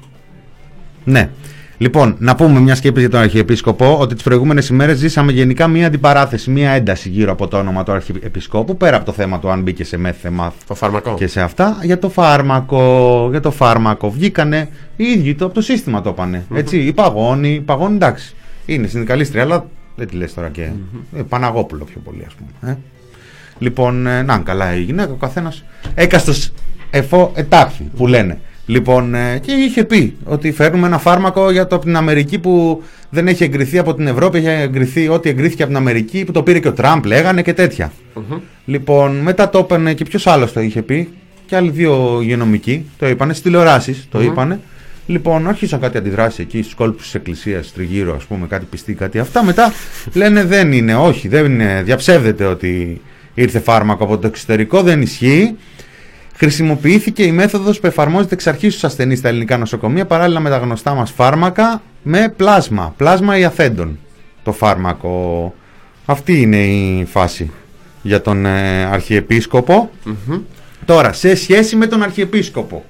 Ναι. 1.05 1.31
Λοιπόν, 1.78 2.14
να 2.18 2.35
πούμε 2.35 2.61
μια 2.61 2.74
σκέψη 2.74 3.00
για 3.00 3.11
τον 3.11 3.20
Αρχιεπίσκοπο 3.20 3.98
ότι 3.98 4.14
τις 4.14 4.22
προηγούμενες 4.22 4.68
ημέρες 4.68 4.98
ζήσαμε 4.98 5.32
γενικά 5.32 5.68
μια 5.68 5.87
αντιπαράθεση, 5.87 6.50
μια 6.50 6.70
ένταση 6.70 7.08
γύρω 7.08 7.32
από 7.32 7.48
το 7.48 7.58
όνομα 7.58 7.82
του 7.82 7.92
Αρχιεπισκόπου, 7.92 8.76
πέρα 8.76 8.96
από 8.96 9.04
το 9.04 9.12
θέμα 9.12 9.38
του 9.38 9.50
αν 9.50 9.62
μπήκε 9.62 9.85
σε 9.85 9.96
μέθε 9.96 10.30
μάθ 10.30 10.54
Το 10.66 10.74
φάρμακο. 10.74 11.14
και 11.14 11.26
σε 11.26 11.40
αυτά, 11.40 11.78
για 11.82 11.98
το 11.98 12.08
φάρμακο. 12.08 13.26
Για 13.30 13.40
το 13.40 13.50
φάρμακο. 13.50 14.11
Βγήκανε 14.11 14.68
οι 14.96 15.04
ίδιοι 15.04 15.35
το, 15.35 15.44
από 15.44 15.54
το 15.54 15.61
σύστημα 15.61 16.00
το 16.00 16.11
ειπανε 16.11 16.44
Έτσι, 16.54 16.78
η 16.78 16.92
παγόνη, 16.92 17.48
η 17.54 17.61
παγόνη 17.61 17.94
εντάξει. 17.94 18.35
Είναι 18.66 18.87
συνδικαλίστρια, 18.87 19.42
αλλά 19.42 19.66
δεν 19.96 20.08
τη 20.08 20.16
λες 20.16 20.35
τώρα 20.35 20.48
και. 20.48 20.62
Ε, 21.16 21.22
Παναγόπουλο 21.28 21.85
πιο 21.85 22.00
πολύ, 22.04 22.24
ας 22.26 22.35
πούμε. 22.35 22.72
Ε. 22.72 22.76
Λοιπόν, 23.58 24.06
ε, 24.06 24.22
να 24.22 24.38
καλά 24.38 24.76
η 24.76 24.82
γυναίκα, 24.82 25.12
ο 25.12 25.16
καθένας. 25.16 25.64
Έκαστος 25.94 26.52
εφό 26.90 27.32
ετάχθη 27.35 27.90
που 27.96 28.06
λένε. 28.06 28.40
Λοιπόν, 28.66 29.14
ε, 29.14 29.38
και 29.38 29.53
είχε 29.53 29.85
πει 29.85 30.16
ότι 30.25 30.53
φέρνουμε 30.53 30.87
ένα 30.87 30.98
φάρμακο 30.98 31.51
για 31.51 31.66
το 31.66 31.77
από 31.77 31.85
την 31.85 31.96
Αμερική 31.96 32.38
που 32.38 32.83
δεν 33.11 33.29
έχει 33.29 33.44
εγκριθεί 33.44 33.79
από 33.79 33.94
την 33.94 34.07
Ευρώπη, 34.07 34.38
έχει 34.38 34.46
εγκριθεί 34.46 35.09
ό,τι 35.09 35.29
εγκρίθηκε 35.29 35.62
από 35.62 35.72
την 35.72 35.81
Αμερική, 35.81 36.25
που 36.25 36.33
το 36.33 36.42
πήρε 36.42 36.59
και 36.59 36.68
ο 36.68 36.72
Τραμπ, 36.72 37.05
λέγανε 37.05 37.42
και 37.42 37.53
τέτοια. 37.53 37.92
Λοιπόν, 38.64 39.16
μετά 39.16 39.48
το 39.48 39.59
έπαιρνε 39.59 39.94
και 39.94 40.05
ποιος 40.05 40.27
άλλος 40.27 40.53
το 40.53 40.61
είχε 40.61 40.83
πει, 40.83 41.09
και 41.46 41.57
άλλοι 41.57 41.70
δύο 41.70 42.18
υγειονομικοί 42.22 42.90
το 42.98 43.09
είπανε, 43.09 43.33
στις 43.33 43.44
τηλεοράσεις 43.44 44.07
το 44.11 44.22
είπανε. 44.22 44.61
Λοιπόν, 45.07 45.48
άρχισαν 45.48 45.81
κάτι 45.81 45.98
αντιδράσεις 45.98 46.38
εκεί 46.38 46.62
στου 46.62 46.77
κόλπου 46.77 46.96
της 47.03 47.14
Εκκλησίας 47.14 47.72
τριγύρω, 47.72 48.14
ας 48.14 48.25
πούμε, 48.25 48.46
κάτι 48.46 48.66
πιστή, 48.70 48.94
κάτι 48.94 49.18
αυτά. 49.18 49.44
Μετά 49.44 49.72
λένε 50.12 50.44
δεν 50.44 50.72
είναι, 50.72 50.94
όχι, 50.94 51.29
δεν 51.29 51.44
είναι, 51.44 51.83
διαψεύδεται 51.85 52.44
ότι 52.44 53.01
ήρθε 53.35 53.61
φάρμακο 53.61 54.05
από 54.05 54.18
το 54.18 54.27
εξωτερικό, 54.27 54.83
δεν 54.83 55.03
ισχύει. 55.03 55.57
Χρησιμοποιήθηκε 56.35 57.23
η 57.23 57.33
μέθοδος 57.33 57.81
που 57.81 57.87
εφαρμόζεται 57.87 58.35
εξ 58.35 58.47
αρχής 58.47 58.71
στους 58.73 58.85
ασθενείς 58.85 59.18
στα 59.18 59.29
ελληνικά 59.29 59.59
νοσοκομεία 59.59 60.07
παράλληλα 60.07 60.40
με 60.40 60.51
τα 60.51 60.59
γνωστά 60.59 60.95
μας 60.95 61.11
φάρμακα 61.11 61.83
με 62.03 62.35
πλάσμα, 62.37 62.95
πλάσμα 62.97 63.38
ιαθέντων 63.38 63.99
το 64.42 64.53
φάρμακο. 64.53 65.55
Αυτή 66.05 66.40
είναι 66.40 66.64
η 66.64 67.05
φάση 67.05 67.51
για 68.03 68.21
τον 68.23 68.47
ε, 68.47 68.85
αρχιεπισκοπο 68.85 69.90
Τώρα, 70.85 71.12
σε 71.12 71.35
σχέση 71.35 71.77
με 71.77 71.87
τον 71.87 72.03
Αρχιεπίσκοπο. 72.03 72.85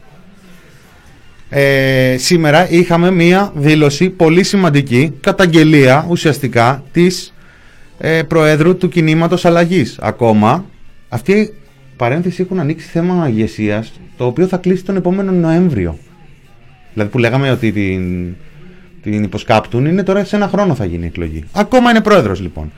Ε, 1.49 2.17
σήμερα 2.19 2.71
είχαμε 2.71 3.11
μία 3.11 3.53
δήλωση 3.55 4.11
πολύ 4.11 4.43
σημαντική, 4.43 5.13
καταγγελία 5.21 6.07
ουσιαστικά 6.09 6.83
της 6.93 7.35
ε, 7.99 8.23
Προέδρου 8.23 8.77
του 8.77 8.89
Κινήματος 8.89 9.45
Αλλαγής. 9.45 9.99
Ακόμα, 10.01 10.65
αυτή 11.09 11.55
παρένθεση 12.03 12.43
έχουν 12.43 12.59
ανοίξει 12.59 12.87
θέμα 12.87 13.29
ηγεσίας, 13.29 13.93
το 14.17 14.27
οποίο 14.27 14.47
θα 14.47 14.57
κλείσει 14.57 14.85
τον 14.85 14.97
επόμενο 14.97 15.33
Νοέμβριο. 15.33 15.99
Δηλαδή 16.93 17.11
που 17.11 17.19
λέγαμε 17.19 17.51
ότι 17.51 17.73
την, 17.73 18.35
την 19.03 19.23
υποσκάπτουν, 19.23 19.87
είναι 19.87 20.03
τώρα 20.03 20.25
σε 20.25 20.37
ένα 20.37 20.49
χρόνο 20.49 20.75
θα 20.75 20.85
γίνει 20.85 21.05
η 21.05 21.07
εκλογή. 21.07 21.45
Ακόμα 21.53 21.91
είναι 21.91 22.01
πρόεδρος 22.01 22.41
λοιπόν. 22.41 22.73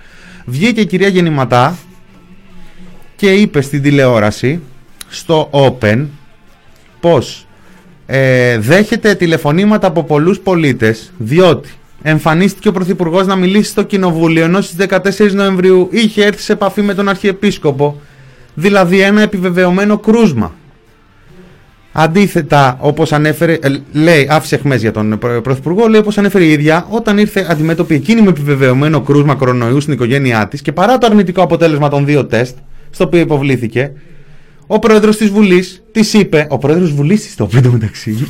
Βγήκε 0.44 0.80
η 0.80 0.86
κυρία 0.86 1.08
Γεννηματά 1.08 1.76
και 3.16 3.32
είπε 3.32 3.60
στην 3.60 3.82
τηλεόραση 3.82 4.60
στο 5.08 5.50
Open 5.52 6.06
πως 7.00 7.46
ε, 8.06 8.58
δέχεται 8.58 9.14
τηλεφωνήματα 9.14 9.86
από 9.86 10.04
πολλούς 10.04 10.40
πολίτες 10.40 11.12
διότι 11.18 11.68
εμφανίστηκε 12.02 12.68
ο 12.68 12.72
Πρωθυπουργός 12.72 13.26
να 13.26 13.36
μιλήσει 13.36 13.70
στο 13.70 13.82
Κοινοβούλιο 13.82 14.44
ενώ 14.44 14.60
στις 14.60 14.86
14 14.88 15.32
Νοεμβρίου 15.32 15.88
είχε 15.90 16.24
έρθει 16.24 16.42
σε 16.42 16.52
επαφή 16.52 16.82
με 16.82 16.94
τον 16.94 17.08
Αρχιεπίσκοπο 17.08 18.00
δηλαδή 18.54 19.00
ένα 19.00 19.22
επιβεβαιωμένο 19.22 19.98
κρούσμα. 19.98 20.54
Αντίθετα, 21.96 22.76
όπως 22.80 23.12
ανέφερε, 23.12 23.52
ε, 23.52 23.68
λέει, 23.92 24.26
άφησε 24.30 24.56
χμές 24.56 24.80
για 24.80 24.92
τον 24.92 25.18
Πρωθυπουργό, 25.42 25.88
λέει 25.88 26.00
όπως 26.00 26.18
ανέφερε 26.18 26.44
η 26.44 26.50
ίδια, 26.50 26.86
όταν 26.90 27.18
ήρθε 27.18 27.46
αντιμέτωπη 27.50 27.94
εκείνη 27.94 28.20
με 28.20 28.28
επιβεβαιωμένο 28.28 29.00
κρούσμα 29.00 29.34
κορονοϊού 29.34 29.80
στην 29.80 29.92
οικογένειά 29.92 30.48
της 30.48 30.62
και 30.62 30.72
παρά 30.72 30.98
το 30.98 31.06
αρνητικό 31.06 31.42
αποτέλεσμα 31.42 31.88
των 31.88 32.04
δύο 32.04 32.26
τεστ, 32.26 32.56
στο 32.90 33.04
οποίο 33.04 33.20
υποβλήθηκε, 33.20 33.92
ο 34.66 34.78
πρόεδρος 34.78 35.16
της 35.16 35.28
Βουλής 35.28 35.82
της 35.92 36.12
είπε. 36.12 36.46
Ο 36.50 36.58
πρόεδρος 36.58 36.92
Βουλής 36.92 37.22
της 37.22 37.34
το 37.34 37.48
είπε 37.52 37.68
μεταξύ. 37.68 38.28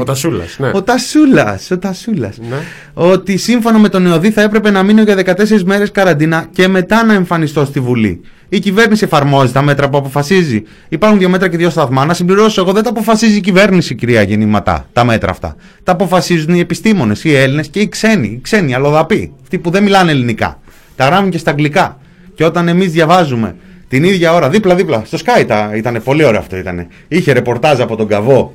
Ο 0.00 0.04
Τασούλας. 0.04 0.58
Ναι. 0.58 0.70
Ο 0.74 0.82
Τασούλας. 0.82 1.70
Ο 1.70 1.78
Τασούλας. 1.78 2.38
Ναι. 2.38 2.56
Ότι 2.94 3.36
σύμφωνα 3.36 3.78
με 3.78 3.88
τον 3.88 4.06
ΕΟΔΗ 4.06 4.30
θα 4.30 4.42
έπρεπε 4.42 4.70
να 4.70 4.82
μείνω 4.82 5.02
για 5.02 5.14
14 5.14 5.62
μέρες 5.64 5.90
καραντίνα 5.90 6.48
και 6.52 6.68
μετά 6.68 7.04
να 7.04 7.14
εμφανιστώ 7.14 7.64
στη 7.64 7.80
Βουλή. 7.80 8.20
Η 8.48 8.58
κυβέρνηση 8.58 9.04
εφαρμόζει 9.04 9.52
τα 9.52 9.62
μέτρα 9.62 9.88
που 9.88 9.96
αποφασίζει. 9.96 10.62
Υπάρχουν 10.88 11.18
δύο 11.18 11.28
μέτρα 11.28 11.48
και 11.48 11.56
δύο 11.56 11.70
σταθμά. 11.70 12.04
Να 12.04 12.14
συμπληρώσω 12.14 12.60
εγώ, 12.60 12.72
δεν 12.72 12.82
τα 12.82 12.90
αποφασίζει 12.90 13.36
η 13.36 13.40
κυβέρνηση, 13.40 13.94
κυρία 13.94 14.22
Γεννηματά, 14.22 14.88
τα 14.92 15.04
μέτρα 15.04 15.30
αυτά. 15.30 15.56
Τα 15.82 15.92
αποφασίζουν 15.92 16.54
οι 16.54 16.60
επιστήμονες, 16.60 17.24
οι 17.24 17.34
Έλληνες 17.34 17.68
και 17.68 17.80
οι 17.80 17.88
ξένοι. 17.88 18.26
Οι 18.26 18.40
ξένοι 18.42 18.74
αλλοδαποί. 18.74 19.32
Αυτοί 19.42 19.58
που 19.58 19.70
δεν 19.70 19.82
μιλάνε 19.82 20.10
ελληνικά. 20.10 20.60
Τα 20.96 21.06
γράφουν 21.06 21.30
και 21.30 21.38
στα 21.38 21.50
αγγλικά. 21.50 21.98
Και 22.34 22.44
όταν 22.44 22.68
εμείς 22.68 22.92
διαβάζουμε 22.92 23.54
την 23.92 24.04
ίδια 24.04 24.34
ώρα, 24.34 24.48
δίπλα-δίπλα, 24.48 25.02
στο 25.04 25.18
Sky 25.24 25.74
ήταν 25.76 26.00
πολύ 26.04 26.24
ωραίο 26.24 26.40
αυτό. 26.40 26.56
Ήτανε. 26.56 26.86
Είχε 27.08 27.32
ρεπορτάζ 27.32 27.80
από 27.80 27.96
τον 27.96 28.06
Καβό, 28.06 28.54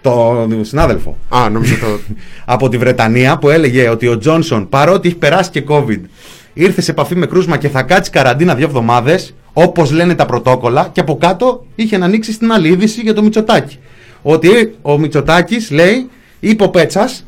τον 0.00 0.64
συνάδελφο. 0.64 1.16
Α, 1.28 1.50
νομίζω 1.50 1.74
το. 1.76 1.86
από 2.54 2.68
τη 2.68 2.76
Βρετανία 2.76 3.38
που 3.38 3.50
έλεγε 3.50 3.88
ότι 3.88 4.06
ο 4.06 4.18
Τζόνσον 4.18 4.68
παρότι 4.68 5.08
έχει 5.08 5.16
περάσει 5.16 5.50
και 5.50 5.64
COVID 5.68 6.00
ήρθε 6.52 6.80
σε 6.80 6.90
επαφή 6.90 7.16
με 7.16 7.26
κρούσμα 7.26 7.56
και 7.56 7.68
θα 7.68 7.82
κάτσει 7.82 8.10
καραντίνα 8.10 8.54
δύο 8.54 8.66
εβδομάδες, 8.66 9.34
όπως 9.52 9.90
λένε 9.90 10.14
τα 10.14 10.26
πρωτόκολλα, 10.26 10.88
και 10.92 11.00
από 11.00 11.16
κάτω 11.16 11.66
είχε 11.74 11.98
να 11.98 12.04
ανοίξει 12.04 12.32
στην 12.32 12.52
άλλη 12.52 12.68
είδηση 12.68 13.00
για 13.00 13.14
το 13.14 13.22
Μητσοτάκι. 13.22 13.78
Ότι 14.22 14.74
ο 14.82 14.98
Μητσοτάκης 14.98 15.70
λέει, 15.70 16.08
είπε 16.40 16.64
ο 16.64 16.68
Πέτσας, 16.68 17.26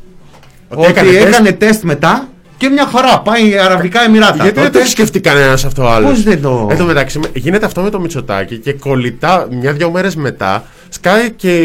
ότι, 0.69 0.89
έκανε 0.89 1.09
έκανε, 1.09 1.51
τεστ. 1.51 1.59
τεστ 1.59 1.83
μετά 1.83 2.29
και 2.59 2.69
μια 2.69 2.85
χαρά 2.95 3.19
πάει 3.21 3.57
Αραβικά 3.57 4.03
Εμμυράτα. 4.03 4.33
Γιατί 4.43 4.45
δεν 4.53 4.55
το 4.55 4.63
Τότε- 4.63 4.79
έχει 4.79 4.89
σκεφτεί 4.89 5.19
κανένας 5.19 5.65
αυτό 5.65 5.87
άλλο. 5.87 6.07
Πώς 6.07 6.23
δεν 6.23 6.41
το- 6.41 6.67
Εν 6.71 6.77
τω 6.77 6.83
μεταξύ, 6.85 7.19
με- 7.19 7.27
γίνεται 7.33 7.65
αυτό 7.65 7.81
με 7.81 7.89
το 7.89 7.99
Μητσοτάκι 7.99 8.57
και 8.57 8.73
κολλητά 8.73 9.47
μια-δυο 9.61 9.91
μέρες 9.91 10.15
μετά 10.15 10.63
σκάει 10.89 11.31
και, 11.31 11.55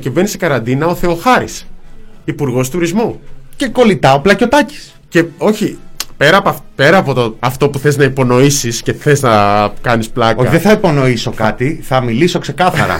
και 0.00 0.10
μπαίνει 0.10 0.28
σε 0.28 0.36
καραντίνα 0.36 0.86
ο 0.86 0.94
Θεοχάρης, 0.94 1.66
υπουργός 2.24 2.70
τουρισμού. 2.70 3.20
Και 3.56 3.68
κολλητά 3.68 4.14
ο 4.14 4.20
Πλακιωτάκης. 4.20 4.92
Και 5.08 5.24
όχι, 5.38 5.78
πέρα 6.16 6.36
από, 6.36 6.48
αυ- 6.48 6.62
πέρα 6.74 6.96
από 6.96 7.14
το, 7.14 7.36
αυτό 7.40 7.68
που 7.68 7.78
θες 7.78 7.96
να 7.96 8.04
υπονοήσεις 8.04 8.82
και 8.82 8.92
θες 8.92 9.22
να 9.22 9.30
κάνεις 9.80 10.08
πλάκα. 10.08 10.40
Όχι, 10.40 10.50
δεν 10.50 10.60
θα 10.60 10.72
υπονοήσω 10.72 11.30
κάτι, 11.30 11.80
θα 11.82 12.00
μιλήσω 12.00 12.38
ξεκάθαρα. 12.38 12.96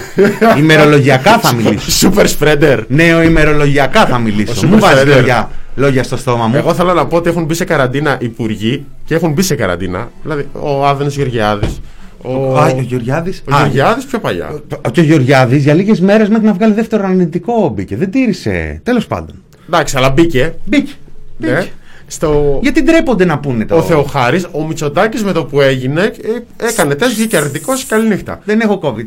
ημερολογιακά 0.58 1.38
θα 1.38 1.54
μιλήσω. 1.62 2.10
Super 2.14 2.26
spreader. 2.38 2.78
Νέο 2.88 3.22
ημερολογιακά 3.22 4.06
θα 4.06 4.18
μιλήσω. 4.18 4.52
Ο 4.64 4.66
Μου 4.68 4.76
super 4.76 4.80
βάζει 4.80 5.02
spreader. 5.06 5.44
Λόγια, 5.78 5.86
λόγια 5.86 6.02
στο 6.02 6.16
στόμα 6.16 6.46
μου. 6.46 6.56
Εγώ 6.56 6.74
θέλω 6.74 6.92
να 6.92 7.06
πω 7.06 7.16
ότι 7.16 7.28
έχουν 7.28 7.44
μπει 7.44 7.54
σε 7.54 7.64
καραντίνα 7.64 8.16
υπουργοί 8.20 8.84
και 9.04 9.14
έχουν 9.14 9.32
μπει 9.32 9.42
σε 9.42 9.54
καραντίνα. 9.54 10.10
Δηλαδή 10.22 10.48
ο 10.52 10.86
Άδενος 10.86 11.16
Γεωργιάδης. 11.16 11.80
Ο, 12.22 12.58
Α, 12.58 12.66
ο 12.66 12.80
Γεωργιάδης; 12.80 13.42
ο 13.50 13.54
Α, 13.54 13.58
Γεωργιάδης 13.58 14.04
πιο 14.04 14.18
παλιά. 14.18 14.62
Και 14.92 15.00
ο 15.00 15.02
Γεωργιάδης 15.02 15.62
για 15.62 15.74
λίγες 15.74 16.00
μέρες 16.00 16.28
μέχρι 16.28 16.46
να 16.46 16.52
βγάλει 16.52 16.72
δεύτερο 16.72 17.04
αρνητικό 17.04 17.68
μπήκε. 17.68 17.96
Δεν 17.96 18.10
τήρησε. 18.10 18.80
Τέλος 18.82 19.06
πάντων. 19.06 19.42
Εντάξει, 19.66 19.96
αλλά 19.96 20.10
μπήκε. 20.10 20.54
Μπήκε. 20.64 20.92
Ναι. 21.38 21.48
Μπήκε. 21.52 21.68
Στο... 22.10 22.58
Γιατί 22.62 22.82
ντρέπονται 22.82 23.24
να 23.24 23.38
πούνε 23.38 23.64
το. 23.64 23.76
Ο 23.76 23.82
Θεοχάρης, 23.82 24.46
ο 24.52 24.66
Μητσοτάκης 24.66 25.24
με 25.24 25.32
το 25.32 25.44
που 25.44 25.60
έγινε, 25.60 26.00
ε, 26.00 26.66
έκανε 26.66 26.94
τεστ, 26.94 27.14
βγήκε 27.14 27.36
αρνητικός, 27.36 27.86
καληνύχτα. 27.86 28.40
Δεν 28.44 28.60
έχω 28.60 28.80
COVID. 28.82 29.06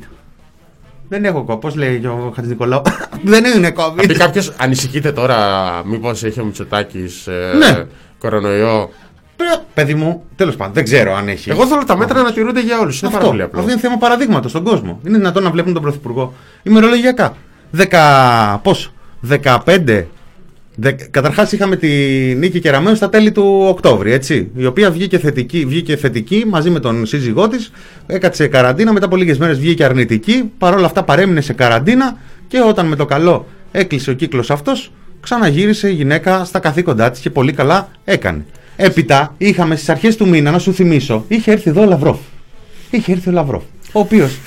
Δεν 1.12 1.26
έχω 1.26 1.45
COVID. 1.47 1.62
Πώς 1.62 1.76
λέει 1.76 2.00
και 2.00 2.08
ο 2.08 2.32
Χατζης 2.36 2.52
Νικολάου. 2.52 2.82
Δεν 3.24 3.43
είναι 3.45 3.74
COVID. 3.76 4.08
Πει 4.08 4.13
κάποιος, 4.17 4.54
ανησυχείτε 4.58 5.12
τώρα, 5.12 5.38
μήπως 5.86 6.24
έχει 6.24 6.39
ο 6.39 6.45
Μητσοτάκης 6.45 7.28
ε, 7.28 7.54
Ναι. 7.58 7.84
κορονοϊό. 8.19 8.89
Παι- 9.36 9.62
Παιδί 9.74 9.93
μου, 9.93 10.24
τέλος 10.36 10.56
πάντων, 10.56 10.74
δεν 10.74 10.84
ξέρω 10.84 11.15
αν 11.15 11.28
έχει. 11.28 11.50
Εγώ 11.50 11.65
θέλω 11.67 11.84
τα 11.86 11.97
μέτρα 11.97 12.21
να 12.21 12.34
τηρούνται 12.34 12.62
για 12.62 12.80
όλους. 12.80 13.02
Είναι 13.02 13.12
πάρα 13.12 13.26
πολύ 13.26 13.41
Αυτό, 13.41 13.45
απλό. 13.52 13.60
αυτό 13.60 13.71
είναι 13.71 13.82
θέμα 13.82 13.97
παραδείγματος 13.97 14.52
στον 14.52 14.63
κόσμο. 14.63 15.00
Είναι 15.08 15.17
δυνατόν 15.17 15.43
να 15.43 15.50
βλέπουν 15.52 15.74
τον 15.74 15.82
Πρωθυπουργό 15.82 16.34
ημερολογιακά. 16.63 17.36
Δεκα. 17.71 18.60
Πόσο, 18.63 18.91
15. 19.21 20.04
Δε, 20.76 20.92
καταρχάς 20.92 21.52
είχαμε 21.52 21.76
τη 21.76 21.88
Νίκη 22.36 22.60
Κεραμέου 22.60 22.96
στα 22.96 23.10
τέλη 23.10 23.32
του 23.32 23.66
Οκτώβρη, 23.68 24.12
έτσι, 24.12 24.50
η 24.56 24.66
οποία 24.66 24.92
βγήκε 24.92 25.18
θετική, 25.18 25.66
βγήκε 25.66 25.96
θετική 25.96 26.44
μαζί 26.48 26.70
με 26.70 26.80
τον 26.80 27.06
σύζυγό 27.06 27.48
της, 27.48 27.72
έκατσε 28.08 28.48
καραντίνα, 28.48 28.94
μετά 28.94 29.06
από 29.06 29.16
λίγες 29.16 29.38
μέρες 29.38 29.60
βγήκε 29.60 29.84
αρνητική, 29.84 30.52
παρόλα 30.58 30.86
αυτά 30.86 31.04
παρέμεινε 31.04 31.42
σε 31.42 31.54
καραντίνα 31.54 32.18
και 32.48 32.62
όταν 32.62 32.86
με 32.86 32.96
το 32.96 33.06
καλό 33.06 33.48
έκλεισε 33.72 34.10
ο 34.10 34.14
κύκλος 34.14 34.52
αυτός, 34.52 34.92
ξαναγύρισε 35.22 35.90
η 35.90 35.94
γυναίκα 35.94 36.44
στα 36.46 36.60
καθήκοντά 36.60 37.12
της 37.12 37.20
και 37.20 37.30
πολύ 37.30 37.54
καλά 37.54 37.90
έκανε. 38.04 38.46
Έπειτα 38.76 39.36
είχαμε 39.38 39.76
στις 39.76 39.90
αρχές 39.90 40.16
του 40.16 40.28
μήνα, 40.28 40.52
να 40.52 40.60
σου 40.60 40.74
θυμίσω, 40.74 41.26
είχε 41.28 41.52
έρθει 41.52 41.70
εδώ 41.70 41.82
ο 41.82 41.86
Λαυρόφ. 41.86 42.18
Είχε 42.90 43.12
έρθει 43.12 43.30
ο 43.30 43.32
Λαυρόφ, 43.32 43.64
ο 43.92 44.00
οποίος 44.00 44.38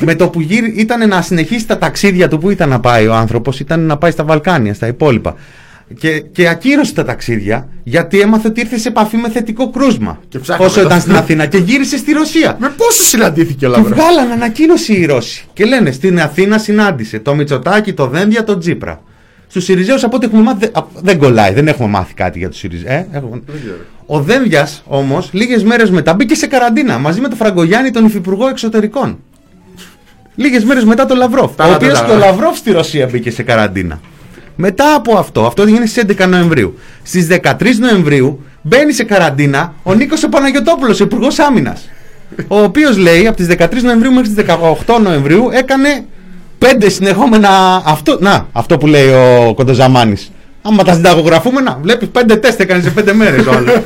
με 0.00 0.14
το 0.14 0.28
που 0.28 0.40
γύρι, 0.40 0.72
ήταν 0.76 1.08
να 1.08 1.22
συνεχίσει 1.22 1.66
τα 1.66 1.78
ταξίδια 1.78 2.28
του 2.28 2.38
που 2.38 2.50
ήταν 2.50 2.68
να 2.68 2.80
πάει 2.80 3.06
ο 3.06 3.14
άνθρωπος 3.14 3.60
ήταν 3.60 3.80
να 3.80 3.96
πάει 3.96 4.10
στα 4.10 4.24
Βαλκάνια, 4.24 4.74
στα 4.74 4.86
υπόλοιπα. 4.86 5.34
Και, 5.98 6.20
και 6.20 6.48
ακύρωσε 6.48 6.94
τα 6.94 7.04
ταξίδια 7.04 7.68
γιατί 7.84 8.20
έμαθε 8.20 8.48
ότι 8.48 8.60
ήρθε 8.60 8.78
σε 8.78 8.88
επαφή 8.88 9.16
με 9.16 9.30
θετικό 9.30 9.70
κρούσμα. 9.70 10.20
Και 10.28 10.38
ψάχναμε 10.38 10.70
Όσο 10.70 10.80
το- 10.80 10.86
ήταν 10.86 11.00
στην 11.00 11.16
Αθήνα 11.16 11.46
και 11.46 11.56
γύρισε 11.58 11.96
στη 11.96 12.12
Ρωσία. 12.12 12.56
Με 12.60 12.72
πόσο 12.76 13.02
συναντήθηκε 13.02 13.66
ο 13.66 13.70
Του 13.72 13.76
Λαμπρό. 13.76 13.94
βγάλανε 13.94 14.32
ανακοίνωση 14.32 14.92
οι 14.92 15.04
Ρώσοι. 15.06 15.44
Και 15.52 15.64
λένε 15.64 15.90
στην 15.90 16.20
Αθήνα 16.20 16.58
συνάντησε 16.58 17.18
το 17.18 17.34
Μητσοτάκι, 17.34 17.92
το 17.92 18.06
Δένδια, 18.06 18.44
το 18.44 18.58
Τσίπρα. 18.58 19.02
Στους 19.48 19.64
Σιριζέου 19.64 19.96
από 20.02 20.16
ό,τι 20.16 20.26
έχουμε 20.26 20.42
μάθει 20.42 20.58
δεν- 20.58 20.70
α, 20.74 20.86
δεν 21.02 21.18
κολλάει, 21.18 21.52
δεν 21.52 21.68
έχουμε 21.68 21.88
μάθει 21.88 22.14
κάτι 22.14 22.38
για 22.38 22.48
τους 22.48 22.58
Σιριζέου. 22.58 22.86
Ε, 22.92 23.06
έχουμε- 23.12 23.42
ο 24.06 24.20
Δένδιας 24.20 24.82
όμως 24.86 25.28
λίγες 25.32 25.62
μέρες 25.64 25.90
μετά 25.90 26.14
μπήκε 26.14 26.34
σε 26.34 26.46
καραντίνα 26.46 26.98
μαζί 26.98 27.20
με 27.20 27.28
τον 27.28 27.36
Φραγκογιάννη, 27.36 27.90
τον 27.90 28.04
Υφυπουργό 28.04 28.48
Εξωτερικών. 28.48 29.18
Λίγες 30.36 30.64
μέρες 30.64 30.84
μετά 30.84 31.06
τον 31.06 31.16
Λαυρόφ. 31.16 31.54
Τα- 31.54 31.64
ο 31.64 31.68
τα- 31.68 31.74
οποίος 31.74 31.98
τα- 31.98 32.04
και 32.04 32.10
ο 32.12 32.16
Λαυρόφ 32.18 32.56
στη 32.56 32.72
Ρωσία 32.72 33.06
μπήκε 33.12 33.30
σε 33.30 33.42
καραντίνα. 33.42 34.00
Μετά 34.56 34.94
από 34.94 35.16
αυτό, 35.18 35.46
αυτό 35.46 35.62
έγινε 35.62 35.86
στις 35.86 35.96
11 36.02 36.26
Νοεμβρίου. 36.26 36.78
Στις 37.02 37.26
13 37.26 37.78
Νοεμβρίου 37.78 38.44
μπαίνει 38.62 38.92
σε 38.92 39.04
καραντίνα 39.04 39.74
ο 39.82 39.94
Νίκος 39.94 40.22
ο 40.24 40.28
Παναγιοτόπουλος, 40.28 41.00
Υπουργός 41.00 41.38
Άμυνας. 41.38 41.88
Ο 42.48 42.62
οποίος 42.62 42.96
λέει 42.96 43.26
από 43.26 43.36
τις 43.36 43.46
13 43.46 43.82
Νοεμβρίου 43.82 44.12
μέχρι 44.12 44.26
τις 44.28 44.34
18 44.34 44.98
Νοεμβρίου 45.02 45.48
έκανε 45.52 46.04
πέντε 46.58 46.88
συνεχόμενα. 46.88 47.48
Αυτό, 47.86 48.16
να, 48.20 48.46
αυτό 48.52 48.78
που 48.78 48.86
λέει 48.86 49.08
ο 49.08 49.52
Κοντοζαμάνης. 49.54 50.30
Άμα 50.66 50.82
τα 50.82 50.92
συνταγογραφούμε, 50.94 51.60
να 51.60 51.78
βλέπεις 51.82 52.08
πέντε 52.08 52.36
τεστ 52.36 52.60
έκανε 52.60 52.82
σε 52.82 52.90
πέντε 52.90 53.12
μέρες 53.12 53.46
ο 53.46 53.50
άλλο. 53.50 53.72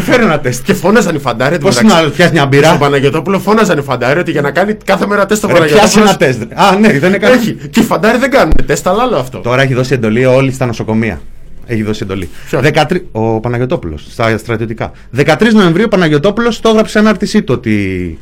Φέρε 0.00 0.22
ένα 0.22 0.40
τεστ. 0.40 0.64
Και 0.64 0.74
φώναζαν 0.74 1.14
οι 1.14 1.18
φαντάροι. 1.18 1.58
Πώς 1.58 1.80
είναι 1.80 1.92
άλλο, 1.92 2.08
πιάσει 2.10 2.32
μια 2.32 2.40
Στον 2.40 2.48
μπύρα. 2.48 2.76
Παναγιοτόπουλο 2.76 3.38
φώναζαν 3.38 3.78
οι 3.78 3.82
φαντάροι 3.82 4.18
ότι 4.20 4.30
για 4.30 4.40
να 4.40 4.50
κάνει 4.50 4.74
κάθε 4.84 5.06
μέρα 5.06 5.26
τεστ 5.26 5.42
το 5.42 5.46
Ρε, 5.48 5.52
Πιάσει 5.52 5.68
Παναγιοτόπουλο. 5.74 6.04
ένα 6.04 6.16
τεστ. 6.16 6.40
ρε. 6.42 6.62
Α, 6.62 6.78
ναι, 6.78 6.98
δεν 6.98 7.14
έκανε. 7.14 7.34
Έχει. 7.34 7.52
Και 7.70 7.80
οι 7.80 7.82
φαντάροι 7.82 8.18
δεν 8.18 8.30
κάνουν 8.30 8.52
τεστ, 8.66 8.86
αλλά 8.88 9.02
άλλο 9.02 9.16
αυτό. 9.16 9.38
Τώρα 9.38 9.62
έχει 9.62 9.74
δώσει 9.74 9.94
εντολή 9.94 10.24
όλοι 10.24 10.52
στα 10.52 10.66
νοσοκομεία. 10.66 11.20
Έχει 11.66 11.82
δώσει 11.82 12.00
εντολή. 12.02 12.28
Ποιος; 12.48 12.62
13... 12.64 13.00
Ο 13.12 13.40
Παναγιοτόπουλο 13.40 13.98
στα 14.10 14.38
στρατιωτικά. 14.38 14.92
13 15.16 15.24
Νοεμβρίου 15.52 15.84
ο 15.86 15.88
Παναγιοτόπουλο 15.88 16.52
το 16.60 16.68
έγραψε 16.68 16.92
σε 16.92 16.98
ανάρτησή 16.98 17.42
του 17.42 17.54
ότι 17.56 18.18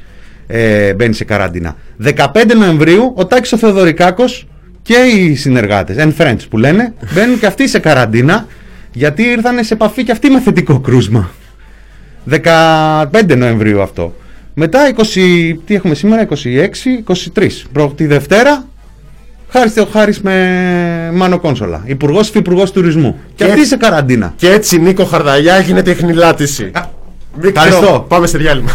ε, 0.46 0.94
μπαίνει 0.94 1.14
σε 1.14 1.24
καραντίνα. 1.24 1.76
15 2.04 2.14
Νοεμβρίου 2.58 3.12
ο 3.16 3.26
Τάκης 3.26 3.52
ο 3.52 3.56
Θεοδωρικάκος 3.56 4.46
και 4.86 4.94
οι 4.94 5.34
συνεργάτες, 5.34 5.96
and 5.98 6.22
friends 6.22 6.38
που 6.50 6.58
λένε, 6.58 6.94
μπαίνουν 7.14 7.38
και 7.38 7.46
αυτοί 7.46 7.68
σε 7.68 7.78
καραντίνα 7.78 8.46
γιατί 8.92 9.22
ήρθαν 9.22 9.64
σε 9.64 9.74
επαφή 9.74 10.04
και 10.04 10.12
αυτοί 10.12 10.30
με 10.30 10.40
θετικό 10.40 10.80
κρούσμα. 10.80 11.30
15 12.30 13.36
Νοεμβρίου 13.36 13.82
αυτό. 13.82 14.14
Μετά 14.54 14.92
20, 14.96 15.02
τι 15.66 15.74
έχουμε 15.74 15.94
σήμερα, 15.94 16.28
26, 16.28 16.34
23. 17.34 17.48
Προ, 17.72 17.88
τη 17.96 18.06
Δευτέρα, 18.06 18.66
Χάρη 19.48 19.70
ο 19.80 19.84
Χάρης 19.92 20.20
με 20.20 21.10
Μάνο 21.14 21.38
Κόνσολα. 21.38 21.82
Υπουργός 21.84 22.28
υφυπουργός 22.28 22.72
τουρισμού. 22.72 23.16
Και, 23.34 23.44
Και- 23.44 23.50
αυτή 23.50 23.66
σε 23.66 23.76
καραντίνα. 23.76 24.32
Και 24.36 24.50
έτσι 24.50 24.78
Νίκο 24.80 25.04
Χαρδαλιά 25.04 25.58
γίνεται 25.58 25.90
η 25.90 25.94
χνηλάτιση. 25.94 26.70
Μην 27.40 27.48
ευχαριστώ. 27.48 27.80
ξέρω. 27.82 28.00
Πάμε 28.08 28.26
σε 28.26 28.38
διάλειμμα. 28.38 28.70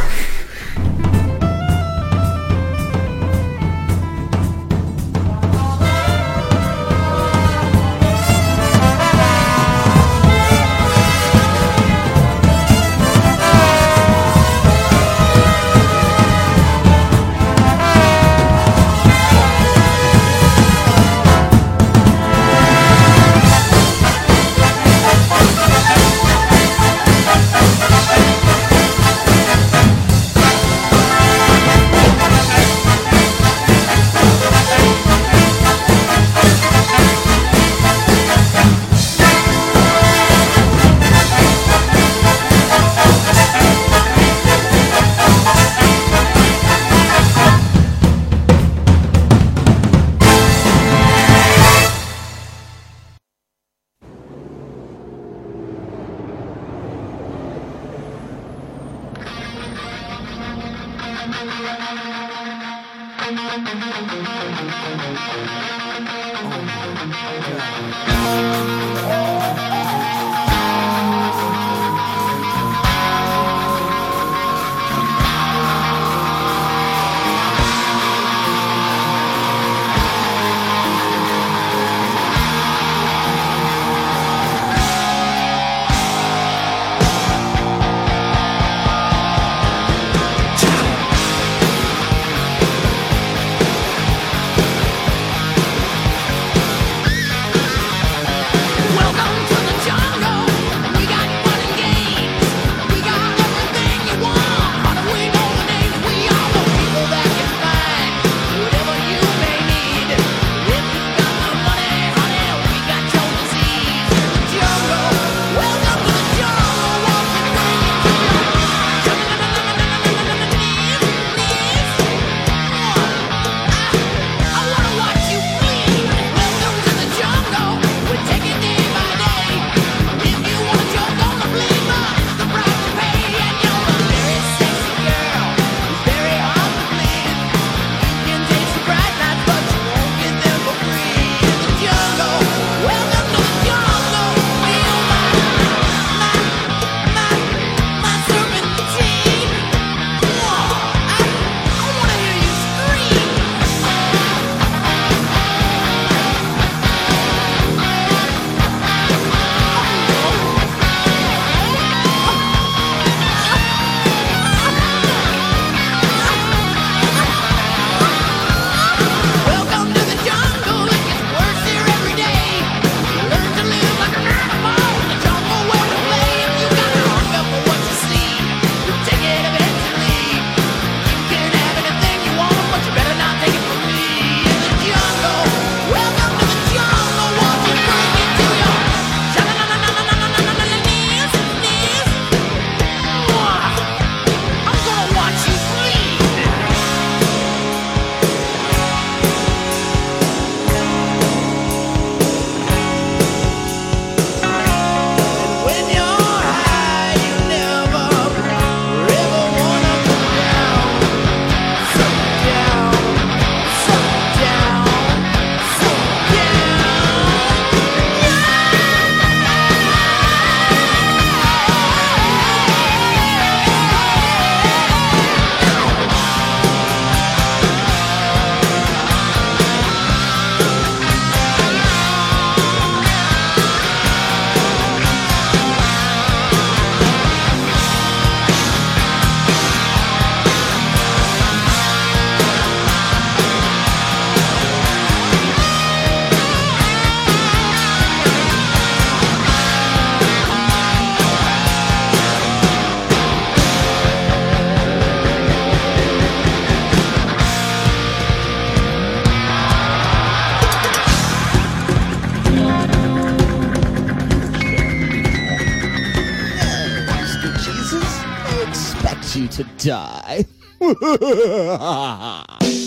Die. 269.83 270.45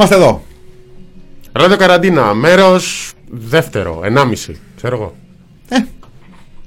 Είμαστε 0.00 0.18
εδώ. 0.18 0.42
Ράδιο 1.52 1.76
Καραντίνα, 1.76 2.34
μέρος 2.34 3.12
δεύτερο, 3.30 4.00
ενάμιση, 4.04 4.58
ξέρω 4.76 4.96
εγώ. 4.96 5.14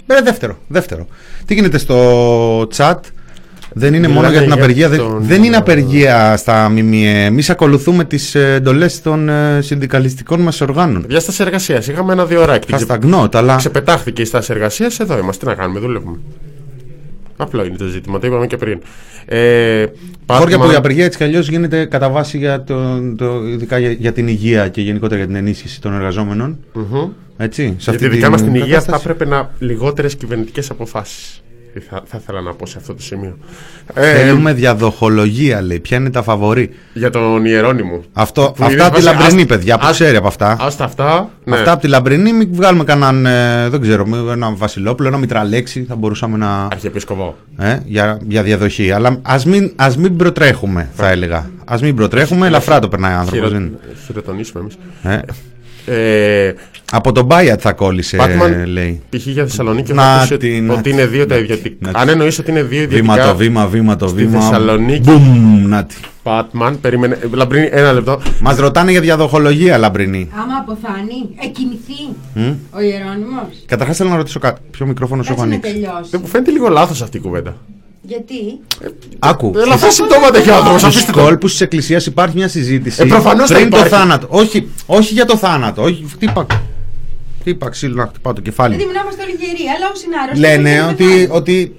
Ε, 0.07 0.21
δεύτερο, 0.21 0.57
δεύτερο. 0.67 1.07
Τι 1.45 1.53
γίνεται 1.53 1.77
στο 1.77 2.67
chat; 2.75 2.95
Δεν 3.73 3.93
είναι 3.93 4.07
μόνο 4.07 4.27
Μιλάμε 4.27 4.31
για 4.37 4.41
την 4.41 4.51
για 4.53 4.63
απεργία. 4.63 4.89
δεν- 4.89 4.97
τον- 4.99 5.21
Δεν 5.23 5.43
είναι 5.43 5.55
απεργία 5.57 6.37
στα 6.37 6.69
ΜΜΕ. 6.69 7.25
Εμείς 7.25 7.49
ακολουθούμε 7.49 8.03
τις 8.05 8.35
εντολές 8.35 9.01
των 9.01 9.29
ε, 9.29 9.61
συνδικαλιστικών 9.61 10.41
μας 10.41 10.61
οργάνων. 10.61 11.05
Για 11.09 11.19
στάση 11.19 11.43
εργασίας. 11.43 11.87
Είχαμε 11.87 12.13
ένα-δύο 12.13 12.41
ωράκι. 12.41 12.71
Θα 12.71 12.77
σταγνώτα, 12.77 13.37
αλλά 13.37 13.55
Ξεπετάχθηκε 13.55 14.21
η 14.21 14.25
στάση 14.25 14.51
εργασίας. 14.51 14.99
Εδώ 14.99 15.17
είμαστε. 15.17 15.45
Τι 15.45 15.51
να 15.51 15.57
κάνουμε, 15.57 15.79
δουλεύουμε. 15.79 16.17
Απλό 17.37 17.65
είναι 17.65 17.77
το 17.77 17.85
ζήτημα. 17.85 18.19
Το 18.19 18.27
είπαμε 18.27 18.47
και 18.47 18.57
πριν. 18.57 18.79
Ε, 19.25 19.85
χώρια 20.27 20.57
που 20.57 20.63
Batman- 20.67 20.71
η 20.71 20.75
απεργία 20.75 21.05
έτσι 21.05 21.17
κι 21.17 21.23
αλλιώς 21.23 21.49
γίνεται 21.49 21.85
κατά 21.85 22.09
βάση 22.09 22.37
για, 22.37 22.63
το, 22.63 23.01
το, 23.15 23.47
ειδικά 23.47 23.77
για, 23.79 23.91
για 23.91 24.11
την 24.11 24.27
υγεία 24.27 24.67
και 24.67 24.81
γενικότερα 24.81 25.17
για 25.17 25.27
την 25.27 25.35
ενίσχυση 25.35 25.81
των 25.81 25.93
εργαζόμενων. 25.93 26.57
Μμμ. 26.73 27.09
Έτσι, 27.37 27.61
σε 27.63 27.91
Για 27.91 27.99
τη 27.99 28.05
αυτή 28.05 28.07
δικιά 28.07 28.29
μας 28.29 28.41
την 28.43 28.53
υγεία 28.55 28.65
κατάσταση. 28.67 29.03
θα 29.03 29.09
έπρεπε 29.11 29.31
να 29.35 29.51
λιγότερες 29.59 30.15
κυβερνητικές 30.15 30.69
αποφάσεις. 30.69 31.43
Θα, 31.89 32.01
θα 32.05 32.17
ήθελα 32.21 32.41
να 32.41 32.53
πω 32.53 32.65
σε 32.65 32.77
αυτό 32.77 32.93
το 32.93 33.01
σημείο. 33.01 33.37
Ε, 33.93 34.13
Θέλουμε 34.13 34.53
διαδοχολογία, 34.53 35.61
λέει. 35.61 35.79
Ποια 35.79 35.97
είναι 35.97 36.09
τα 36.09 36.23
φαβορή; 36.23 36.69
για 36.93 37.09
τον 37.09 37.45
Ιερόνιμο. 37.45 38.01
Αυτό, 38.13 38.41
Που 38.41 38.63
αυτά 38.63 38.71
είναι 38.73 38.83
από 38.83 38.95
τη 38.95 39.01
βάση- 39.01 39.17
λαμπρινή, 39.17 39.41
ας- 39.41 39.47
παιδιά, 39.47 39.77
που 39.77 39.85
ας- 39.85 39.91
ξέρει 39.91 40.15
από 40.15 40.27
αυτά. 40.27 40.57
Άστα 40.59 40.83
αυτά. 40.83 41.29
Ναι. 41.43 41.55
Αυτά 41.55 41.71
από 41.71 41.81
τη 41.81 41.87
λαμπρινή, 41.87 42.33
μην 42.33 42.49
βγάλουμε 42.51 42.83
κανέναν, 42.83 43.25
ε, 43.25 43.69
δεν 43.69 43.81
ξέρω, 43.81 44.05
ένα 44.31 44.53
Βασιλόπουλο, 44.55 45.07
ένα 45.07 45.17
Μητραλέξη, 45.17 45.83
θα 45.87 45.95
μπορούσαμε 45.95 46.37
να. 46.37 46.67
Αρχιεπίσκοπο. 46.71 47.35
Ε, 47.57 47.77
για, 47.85 48.19
για 48.27 48.43
διαδοχή. 48.43 48.91
Αλλά 48.91 49.19
ας 49.21 49.45
μην, 49.45 49.71
ας 49.75 49.97
μην 49.97 50.15
προτρέχουμε, 50.17 50.89
θα 50.95 51.09
έλεγα. 51.09 51.49
Α 51.65 51.77
μην 51.81 51.95
προτρέχουμε, 51.95 52.47
ελαφρά 52.47 52.79
το 52.79 52.87
περνάει 52.87 53.13
ο 53.15 53.17
άνθρωπος. 53.17 53.49
Χειρο... 53.49 53.69
Χειροτονίσουμε 54.05 54.61
εμείς. 54.61 54.77
Ε, 55.85 56.45
Ε, 56.47 56.55
από 56.91 57.11
τον 57.11 57.25
Μπάιατ 57.25 57.59
θα 57.63 57.73
κόλλησε, 57.73 58.17
Batman, 58.19 58.63
λέει. 58.67 59.01
π.χ. 59.09 59.25
για 59.27 59.43
Θεσσαλονίκη 59.45 59.93
Να 59.93 60.03
θα 60.03 60.13
ακούσει 60.13 60.37
τη, 60.37 60.47
ότι, 60.47 60.61
να 60.61 60.73
ότι 60.73 60.81
τη, 60.81 60.89
είναι 60.89 61.05
δύο 61.05 61.19
να 61.19 61.25
τα 61.27 61.35
τη, 61.35 61.41
ιδιωτικά. 61.41 61.75
να 61.79 61.91
τη. 61.93 61.99
Αν 61.99 62.09
εννοείς 62.09 62.39
ότι 62.39 62.51
είναι 62.51 62.63
δύο 62.63 62.79
Βήμα 62.87 62.97
ιδιωτικά. 63.13 63.27
το 63.27 63.35
βήμα, 63.35 63.67
βήμα 63.67 63.95
το 63.95 64.07
στη 64.07 64.25
βήμα. 64.25 64.39
Θεσσαλονίκη. 64.41 65.09
Μπουμ, 65.11 65.67
να 65.67 65.85
τη. 65.85 65.95
Batman, 66.23 66.73
περίμενε. 66.81 67.17
ε, 67.23 67.27
Λαμπρίνη, 67.35 67.67
ένα 67.71 67.93
λεπτό. 67.93 68.21
Μας 68.41 68.57
ρωτάνε 68.57 68.91
για 68.91 69.01
διαδοχολογία, 69.01 69.77
λαμπρινή. 69.77 70.29
Άμα 70.33 70.53
αποθάνει, 70.59 71.29
εκκινηθεί 71.43 72.15
Μμ. 72.33 72.53
ο 72.75 72.81
Ιερώνυμος. 72.81 73.63
Καταρχάς 73.65 73.97
θέλω 73.97 74.09
να 74.09 74.15
ρωτήσω 74.15 74.39
κάτι. 74.39 74.61
Ποιο 74.71 74.85
μικρόφωνο 74.85 75.23
σου 75.23 75.31
έχω 75.31 75.41
Κάτσε 75.41 75.55
να 75.57 75.61
ανοίξει. 75.67 75.81
τελειώσει. 75.89 76.09
Δεν 76.11 76.19
μου 76.23 76.27
φαίνεται 76.27 76.51
λίγο 76.51 76.67
λάθος 76.69 77.01
αυτή 77.01 77.17
η 77.17 77.19
κουβέντα. 77.19 77.57
Γιατί; 78.05 78.59
Άκου. 79.19 79.51
Ελαφρά 79.55 79.91
συμπτώματα 79.91 80.37
έχει 80.37 80.49
ο 80.49 80.55
άνθρωπος. 80.55 80.81
Στους 80.81 80.93
Αφήστε 80.95 81.11
το. 81.11 81.19
κόλπους 81.23 81.51
της 81.51 81.61
Εκκλησίας 81.61 82.05
υπάρχει 82.05 82.35
μια 82.37 82.47
συζήτηση. 82.47 83.01
Ε, 83.01 83.05
προφανώς 83.05 83.47
θα 83.49 83.55
πριν 83.55 83.69
το 83.69 83.75
υπάρχει. 83.77 83.93
θάνατο. 83.95 84.27
Όχι, 84.29 84.69
όχι 84.85 85.13
για 85.13 85.25
το 85.25 85.37
θάνατο. 85.37 85.81
Όχι, 85.81 86.05
χτύπα. 86.11 86.45
Χτύπα 87.39 87.69
ξύλο 87.69 87.95
να 87.95 88.05
χτυπάω 88.07 88.33
το 88.33 88.41
κεφάλι. 88.41 88.75
Δηλαδή, 88.75 88.93
να 88.93 89.01
είμαστε 89.01 89.21
όλοι 89.23 89.31
γεροί, 89.31 89.69
αλλά 89.75 89.89
όσοι 89.93 90.05
είναι 90.05 90.15
άρρωστοι. 90.23 90.39
Λένε 90.39 90.69
δεν 90.79 90.89
ότι, 90.89 91.03
πεθάνουν. 91.05 91.35
ότι 91.37 91.75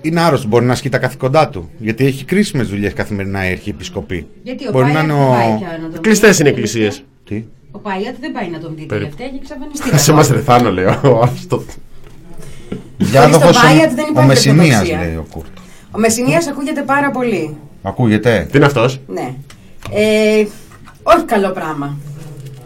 είναι 0.00 0.20
άρρωστο. 0.20 0.48
Μπορεί 0.48 0.64
να 0.64 0.72
ασκεί 0.72 0.88
τα 0.88 0.98
καθηκοντά 0.98 1.48
του. 1.48 1.70
Γιατί 1.78 2.06
έχει 2.06 2.24
κρίσιμες 2.24 2.68
δουλειές 2.68 2.92
καθημερινά 2.92 3.48
η 3.48 3.50
Αρχιεπισκοπή. 3.50 4.26
Γιατί 4.42 4.66
ο 4.68 4.70
μπορεί 4.70 4.92
να 4.92 4.92
Πάιατ 4.92 5.04
είναι 5.10 5.18
δεν 5.18 5.28
πάει 5.30 5.52
ο. 5.52 5.56
πια 5.58 5.68
να 5.72 5.82
τον 5.82 5.92
δει. 5.92 5.98
Κλειστές 5.98 6.38
είναι 6.38 6.48
εκκλησίες. 6.48 7.02
Τι; 7.24 7.44
Ο 7.70 7.78
Πάιατ 7.78 8.14
δεν 8.20 8.32
πάει 8.32 8.48
να 8.48 8.58
τον 8.58 8.72
δει 8.76 8.84
Περί- 8.86 9.02
τελευταία 9.02 9.28
και 9.28 9.38
εξαφανιστεί. 9.42 9.88
Θα 9.88 9.98
σε 9.98 10.12
μας 10.12 10.28
ρεθάνω, 10.28 10.70
λέω. 10.72 11.20
Αυτό. 11.22 11.64
Διάδοχο 12.98 13.52
στο 13.52 13.60
Πάιατ 13.62 13.90
δεν 13.92 14.04
ο 14.04 14.08
υπάρχει 14.10 14.28
Μεσημία, 14.28 14.64
ορθοδοξία. 14.78 14.98
λέει 15.06 15.14
ο 15.14 15.26
Κούρτ. 15.30 15.46
Ο 15.94 15.98
Μεσσηνίας 15.98 16.46
ακούγεται 16.48 16.82
πάρα 16.82 17.10
πολύ. 17.10 17.56
Ακούγεται. 17.82 18.46
Τι 18.50 18.56
είναι 18.56 18.66
αυτός; 18.66 19.00
Ναι. 19.06 19.34
Ε, 19.90 20.46
όχι 21.02 21.24
καλό 21.24 21.50
πράγμα. 21.50 21.96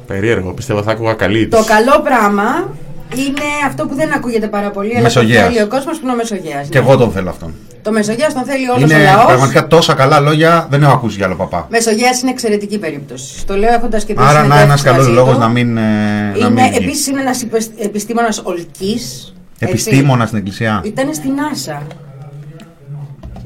Περίεργο, 0.07 0.53
πιστεύω 0.53 0.83
θα 0.83 0.91
άκουγα 0.91 1.12
καλή. 1.14 1.49
Το 1.49 1.64
καλό 1.64 2.01
πράγμα 2.05 2.68
είναι 3.16 3.43
αυτό 3.66 3.87
που 3.87 3.95
δεν 3.95 4.12
ακούγεται 4.12 4.47
πάρα 4.47 4.70
πολύ, 4.70 4.89
αλλά 4.89 4.97
το 4.99 5.03
Μεσογέας. 5.03 5.47
θέλει 5.47 5.62
ο 5.62 5.66
κόσμος 5.66 5.97
που 5.99 6.01
είναι 6.05 6.12
ο 6.12 6.16
Μεσογέας. 6.16 6.68
Και 6.68 6.79
εγώ 6.79 6.97
τον 6.97 7.11
θέλω 7.12 7.29
αυτόν. 7.31 7.55
Το 7.83 7.93
Μεσογέας 7.93 8.35
τον 8.35 8.45
θέλει 8.45 8.68
όλος 8.68 8.91
ο 8.91 8.95
Είναι 8.95 9.05
λαός. 9.05 9.24
πραγματικά 9.26 9.66
τόσα 9.66 9.95
καλά 9.95 10.20
λόγια 10.20 10.66
δεν 10.70 10.83
έχω 10.83 10.93
ακούσει 10.93 11.16
για 11.16 11.26
άλλο 11.26 11.35
παπά. 11.35 11.66
Μεσογέας 11.70 12.20
είναι 12.22 12.31
εξαιρετική 12.31 12.79
περίπτωση. 12.79 13.47
Το 13.47 13.57
λέω 13.57 13.72
έχοντας 13.74 14.05
και 14.05 14.14
δει 14.14 14.20
Άρα 14.22 14.33
να 14.33 14.39
ένας 14.39 14.51
συνεντεύξεις 14.81 14.83
καλός 14.83 14.99
μαζί 15.07 15.12
λόγος 15.18 15.33
του. 15.35 15.39
να 15.41 15.49
μην. 15.49 15.76
ε, 15.76 15.81
να 15.81 16.37
Είναι, 16.37 16.51
μην 16.51 16.64
βγει. 16.64 16.76
επίσης 16.76 17.07
είναι 17.07 17.20
ένας 17.20 17.43
υπεσ- 17.43 17.70
επιστήμονας 17.85 18.41
ολκής. 18.45 19.35
Επιστήμονας 19.59 20.26
στην 20.29 20.39
Εκκλησία. 20.39 20.81
Ήταν 20.85 21.14
στη 21.14 21.29
NASA. 21.37 21.83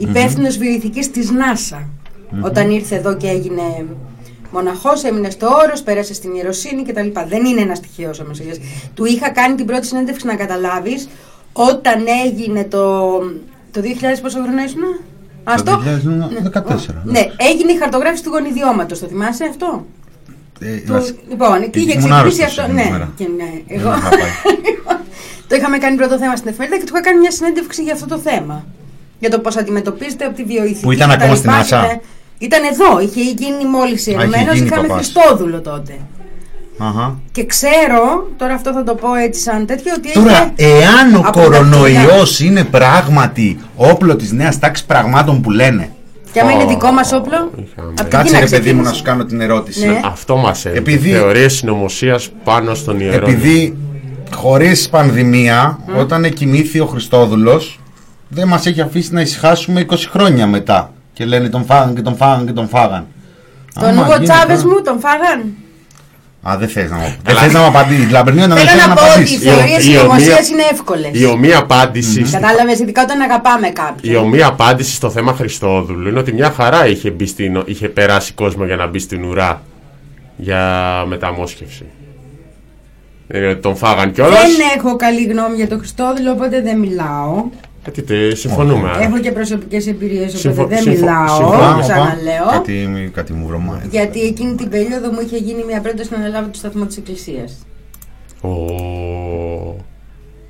Υπεύθυνος 0.08 0.56
βιοειθικής 0.56 1.10
της 1.10 1.30
NASA. 1.32 1.82
Όταν 2.40 2.70
ήρθε 2.70 2.96
εδώ 2.96 3.16
και 3.16 3.28
έγινε 3.28 3.62
μοναχός, 4.52 5.04
έμεινε 5.04 5.30
στο 5.30 5.46
όρος, 5.66 5.82
πέρασε 5.82 6.14
στην 6.14 6.34
ιεροσύνη 6.34 6.82
κτλ. 6.82 7.08
Δεν 7.28 7.44
είναι 7.44 7.60
ένας 7.60 7.80
τυχαίος 7.80 8.20
ο 8.20 8.24
Μεσογείας. 8.28 8.58
Του 8.94 9.04
είχα 9.04 9.30
κάνει 9.30 9.54
την 9.54 9.66
πρώτη 9.66 9.86
συνέντευξη 9.86 10.26
να 10.26 10.34
καταλάβεις 10.36 11.08
όταν 11.52 12.04
έγινε 12.26 12.64
το, 12.64 13.08
το 13.70 13.80
2000 13.80 13.84
πόσο 14.22 14.42
χρόνο 14.42 14.62
ήσουν; 14.62 14.80
Αυτό. 15.44 15.82
2014. 15.84 17.02
Ναι, 17.04 17.20
έγινε 17.36 17.72
η 17.72 17.76
χαρτογράφηση 17.78 18.22
του 18.22 18.30
γονιδιώματος, 18.30 18.98
το 19.00 19.06
θυμάσαι 19.06 19.44
αυτό; 19.44 19.86
Ε, 20.60 20.76
Του- 20.76 20.92
βασι- 20.92 21.14
Λοιπόν, 21.28 21.62
εκεί 21.62 21.78
είχε 21.80 21.92
Ήμουν 21.92 22.02
ξεκινήσει 22.02 22.42
άρρωστος 22.42 22.44
αυτό. 22.58 22.62
εκείνη 22.62 22.78
τη 22.82 22.84
Ναι, 22.84 22.90
μέρα. 22.90 23.12
και 23.16 23.28
ναι, 23.36 23.50
εγώ. 23.66 23.90
Δεν 23.90 23.98
είχα 23.98 24.08
πάει. 24.08 24.96
το 25.48 25.54
είχαμε 25.56 25.78
κάνει 25.78 25.96
πρώτο 25.96 26.18
θέμα 26.18 26.36
στην 26.36 26.48
εφημερίδα 26.50 26.76
και 26.78 26.84
του 26.84 26.92
είχα 26.94 27.02
κάνει 27.02 27.18
μια 27.18 27.30
συνέντευξη 27.30 27.82
για 27.82 27.92
αυτό 27.92 28.06
το 28.06 28.18
θέμα. 28.18 28.64
Για 29.22 29.30
το 29.30 29.38
πώς 29.38 29.56
αντιμετωπίζετε 29.56 30.24
από 30.24 30.34
τη 30.36 30.44
βιοειθική. 30.44 30.80
Που 30.80 30.92
ήταν 30.92 31.10
και 31.10 31.16
τα 31.16 31.24
ακόμα 31.24 31.36
λοιπά 31.40 31.62
στην 31.62 31.78
και 31.78 31.84
NASA? 31.86 31.88
τα- 31.88 32.00
Ήταν 32.38 32.60
εδώ, 32.72 33.00
είχε 33.00 33.20
γίνει 33.22 33.64
μόλις 33.70 34.06
ιερωμένο. 34.06 34.52
γίνει 34.52 34.66
Είχαμε 34.66 34.86
παπάς. 34.88 34.96
Χριστόδουλο 35.12 35.60
τότε. 35.60 35.92
Αχα. 36.78 37.18
Και 37.32 37.44
ξέρω, 37.46 38.28
τώρα 38.36 38.54
αυτό 38.54 38.72
θα 38.72 38.82
το 38.84 38.94
πω 38.94 39.14
έτσι 39.14 39.40
σαν 39.40 39.66
τέτοιο, 39.66 39.92
ότι 39.96 40.12
Τώρα, 40.12 40.52
είχε 40.56 40.68
εάν 40.68 41.14
ο 41.14 41.18
από 41.24 41.38
τα 41.38 41.42
κορονοϊός 41.42 42.40
είναι 42.40 42.64
πράγματι 42.64 43.58
όπλο 43.76 44.16
της 44.16 44.32
νέας 44.32 44.58
τάξης 44.58 44.86
πραγμάτων 44.86 45.40
που 45.40 45.50
λένε; 45.50 45.90
Και 46.32 46.40
άμα 46.40 46.50
είναι 46.52 46.64
δικό 46.64 46.90
μας 46.92 47.12
όπλο. 47.12 47.50
είχαμε. 47.50 47.88
από 47.88 47.94
την 47.94 48.08
Κάτσε 48.10 48.26
Κίνα 48.26 48.40
ρε 48.40 48.46
παιδί 48.46 48.72
μου 48.72 48.82
να 48.82 48.90
ξεκίνησε. 48.90 48.94
σου 48.94 49.02
κάνω 49.02 49.24
την 49.24 49.40
ερώτηση. 49.40 49.86
Ναι. 49.86 50.00
Αυτό 50.04 50.36
μας 50.36 50.64
έρχεται. 50.64 50.90
Επειδή- 50.90 51.10
Θεωρίες 51.10 51.52
συνωμοσίας 51.54 52.30
πάνω 52.44 52.74
στον 52.74 53.00
ιερό. 53.00 53.26
Επειδή 53.26 53.76
χωρίς 54.34 54.88
πανδημία, 54.88 55.78
όταν 55.98 56.24
εκοιμήθη 56.24 56.80
ο 56.80 56.86
Χριστόδουλος, 56.86 57.80
δεν 58.34 58.48
μας 58.48 58.66
έχει 58.66 58.80
αφήσει 58.80 59.12
να 59.12 59.20
ησυχάσουμε 59.20 59.86
20 59.90 59.94
χρόνια 60.10 60.46
μετά. 60.46 60.92
Και 61.12 61.24
λένε 61.24 61.48
τον 61.48 61.64
φάγαν 61.64 61.94
και 61.94 62.02
τον 62.02 62.16
φάγαν 62.16 62.46
και 62.46 62.52
τον 62.52 62.68
φάγαν. 62.68 63.06
Τον 63.74 63.84
Άμα 63.88 64.02
Ούγο 64.02 64.12
γίνει 64.12 64.24
Τσάβε 64.24 64.54
τώρα- 64.54 64.66
μου 64.68 64.82
τον 64.82 65.00
φάγαν. 65.00 65.54
Α, 66.48 66.56
δεν 66.58 66.68
θες 66.68 66.90
να 66.90 66.96
μου, 66.96 67.14
δεν 67.24 67.36
θες 67.36 67.52
να 67.52 67.60
μου 67.60 67.66
απαντήσεις. 67.66 68.10
Λαμπρινίο 68.10 68.46
να 68.46 68.54
με 68.54 68.60
Θέλω 68.60 68.70
θες 68.70 68.80
να 68.80 68.86
να 68.88 68.94
πω 68.94 69.00
ότι 69.02 69.10
οι 69.10 69.14
απαντήσεις. 69.14 69.38
θεωρίες 69.42 69.78
η 69.78 69.82
συνωμοσία 69.82 70.34
ομοία- 70.36 70.48
είναι 70.52 70.62
εύκολες. 70.72 71.10
Η 71.20 71.24
ομοία 71.24 71.58
απάντηση. 71.58 72.24
στη- 72.26 72.38
Κατάλαβες, 72.40 72.78
ειδικά 72.78 73.02
όταν 73.02 73.20
αγαπάμε 73.20 73.66
Η 73.66 73.72
κάποιον. 73.72 74.24
ομοία 74.24 74.46
απάντηση 74.46 74.94
στο 74.94 75.10
θέμα 75.10 75.32
Χριστόδουλου 75.34 76.08
είναι 76.08 76.18
ότι 76.18 76.32
μια 76.32 76.50
χαρά 76.50 76.86
είχε, 76.86 77.10
μπει 77.10 77.26
στην, 77.26 77.62
είχε 77.66 77.88
περάσει 77.88 78.32
κόσμο 78.32 78.64
για 78.64 78.76
να 78.76 78.86
μπει 78.86 78.98
στην 78.98 79.24
ουρά 79.24 79.62
για 80.36 80.62
μεταμόσχευση. 81.06 81.84
Δεν 83.26 83.42
είναι 83.42 83.50
ότι 83.50 83.60
τον 83.60 83.76
φάγαν 83.76 84.12
κιόλας. 84.12 84.40
Δεν 84.40 84.50
έχω 84.76 84.96
καλή 84.96 85.24
γνώμη 85.24 85.56
για 85.56 85.68
τον 85.68 85.78
Χριστόδουλο, 85.78 86.30
οπότε 86.30 86.60
δεν 86.62 86.78
μιλάω. 86.78 87.44
Συμφωνούμε. 88.34 88.88
άρα. 88.88 89.02
Έχω 89.02 89.18
και 89.18 89.32
προσωπικές 89.32 89.86
εμπειρίες, 89.86 90.28
οπότε 90.28 90.38
Συμφω- 90.38 90.68
δεν 90.68 90.78
συμφω- 90.78 91.00
μιλάω. 91.00 91.26
συμφωνώ. 91.36 91.56
Οπα, 91.56 91.78
Ξαναλέω. 91.80 92.46
Κάτι, 92.50 93.10
κάτι 93.14 93.32
μου 93.32 93.46
βρωμάει. 93.46 93.78
Γιατί 93.90 94.20
εκείνη 94.20 94.54
την 94.54 94.68
περίοδο 94.68 95.10
μου 95.12 95.20
είχε 95.24 95.36
γίνει 95.36 95.64
μια 95.64 95.80
πρόταση 95.80 96.08
να 96.12 96.16
αναλάβω 96.16 96.46
το 96.48 96.58
σταθμό 96.58 96.84
της 96.84 96.96
Εκκλησίας. 96.96 97.52
Ω, 98.40 98.48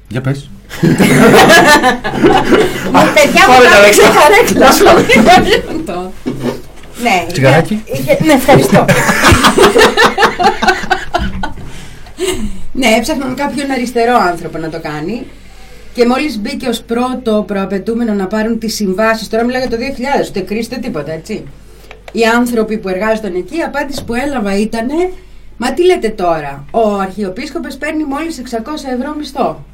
Για 0.09 0.21
πες. 0.21 0.51
Μου 0.83 0.91
παιδιά 3.15 3.43
μου 3.49 3.55
Πάρε 3.55 3.69
τα 3.69 3.81
κάτσε 3.85 4.03
δέκα. 4.03 4.13
καρέκλα. 4.21 4.67
Αυτό. 5.77 6.13
Ναι, 7.03 7.27
Τσιγαράκι. 7.33 7.83
είχε- 7.87 8.01
είχε- 8.13 8.19
Ναι, 8.25 8.33
ευχαριστώ. 8.33 8.85
Ναι, 12.73 12.87
έψαχναν 12.99 13.35
κάποιον 13.35 13.71
αριστερό 13.71 14.17
άνθρωπο 14.31 14.59
να 14.59 14.69
το 14.69 14.81
κάνει. 14.81 15.27
Και 15.95 16.07
μόλις 16.07 16.39
μπήκε 16.39 16.69
ως 16.69 16.83
πρώτο 16.83 17.45
προαπαιτούμενο 17.47 18.13
να 18.13 18.27
πάρουν 18.27 18.59
τις 18.59 18.75
συμβάσεις, 18.75 19.29
τώρα 19.29 19.45
μιλάω 19.45 19.61
για 19.61 19.71
το 19.71 19.77
2000, 19.77 20.29
ούτε 20.29 20.41
κρίση 20.41 20.69
ούτε 20.73 20.81
τίποτα, 20.81 21.13
έτσι. 21.13 21.45
Οι 22.13 22.25
άνθρωποι 22.25 22.79
που 22.79 22.89
εργάζονταν 22.89 23.35
εκεί, 23.35 23.57
η 23.57 23.63
απάντηση 23.63 24.05
που 24.05 24.15
έλαβα 24.15 24.57
ήταν 24.59 24.89
Μα 25.65 25.73
τι 25.73 25.85
λέτε 25.85 26.09
τώρα, 26.09 26.65
ο 26.71 26.99
Αρχιεπίσκοπος 26.99 27.77
παίρνει 27.77 28.05
μόλις 28.05 28.39
600 28.39 28.49
ευρώ 28.99 29.15
μισθό. 29.19 29.65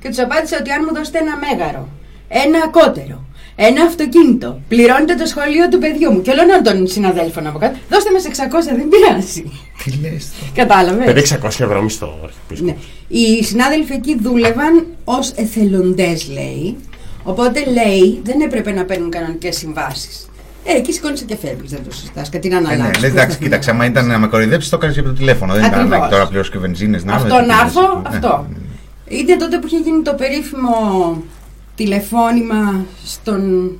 Και 0.00 0.08
τους 0.08 0.18
απάντησα 0.18 0.56
ότι 0.60 0.70
αν 0.70 0.84
μου 0.86 0.94
δώσετε 0.94 1.18
ένα 1.18 1.36
μέγαρο, 1.36 1.88
ένα 2.28 2.58
ακότερο, 2.64 3.24
ένα 3.60 3.82
αυτοκίνητο, 3.82 4.60
πληρώνετε 4.68 5.14
το 5.14 5.26
σχολείο 5.26 5.68
του 5.68 5.78
παιδιού 5.78 6.12
μου 6.12 6.20
και 6.22 6.30
όλων 6.30 6.62
των 6.64 6.86
συναδέλφων 6.86 7.46
από 7.46 7.58
κάτω, 7.58 7.76
δώστε 7.90 8.10
μας 8.12 8.24
600, 8.24 8.76
δεν 8.76 8.88
πειράζει. 8.88 9.42
Τι 9.84 9.90
λες 10.02 10.28
Κατάλαβες; 10.54 11.04
Παιδί 11.06 11.20
600 11.20 11.46
ευρώ 11.46 11.82
μισθό. 11.82 12.18
αρχιεπίσκοπος. 12.24 12.60
Ναι. 12.60 12.74
Οι 13.08 13.44
συνάδελφοι 13.44 13.92
εκεί 13.92 14.18
δούλευαν 14.22 14.86
ως 15.04 15.30
εθελοντές 15.36 16.28
λέει, 16.32 16.76
οπότε 17.24 17.60
λέει 17.64 18.20
δεν 18.24 18.40
έπρεπε 18.40 18.70
να 18.72 18.84
παίρνουν 18.84 19.10
κανονικές 19.10 19.56
συμβάσεις. 19.56 20.28
Ε, 20.64 20.76
εκεί 20.76 20.92
σηκώνεσαι 20.92 21.24
και 21.24 21.36
φεύγεις, 21.36 21.70
δεν 21.70 21.80
το 21.88 21.94
συζητάς, 21.94 22.28
και 22.28 22.38
την 22.38 22.52
Ε, 22.52 22.60
ναι, 22.60 22.66
αναλάβεις. 22.68 23.00
λες, 23.00 23.10
εντάξει, 23.10 23.38
κοίταξε, 23.38 23.70
άμα 23.70 23.84
ήταν 23.84 24.06
να 24.06 24.18
με 24.18 24.26
κοροϊδέψεις, 24.26 24.70
το 24.70 24.76
έκανε 24.76 24.94
από 24.98 25.08
το 25.08 25.14
τηλέφωνο. 25.14 25.52
Δεν 25.52 25.64
ήταν 25.64 25.78
Ακριβώς. 25.80 25.98
να 26.00 26.08
τώρα 26.08 26.26
πληρώσει 26.28 26.50
και 26.50 26.58
βενζίνες. 26.58 27.02
Αυτό 27.06 27.34
να 27.34 27.60
έρθω, 27.64 28.02
αυτό. 28.06 28.46
Είτε 29.08 29.36
τότε 29.36 29.58
που 29.58 29.66
είχε 29.66 29.76
γίνει 29.76 30.02
το 30.02 30.14
περίφημο 30.14 30.72
τηλεφώνημα 31.78 32.84
στον 33.04 33.72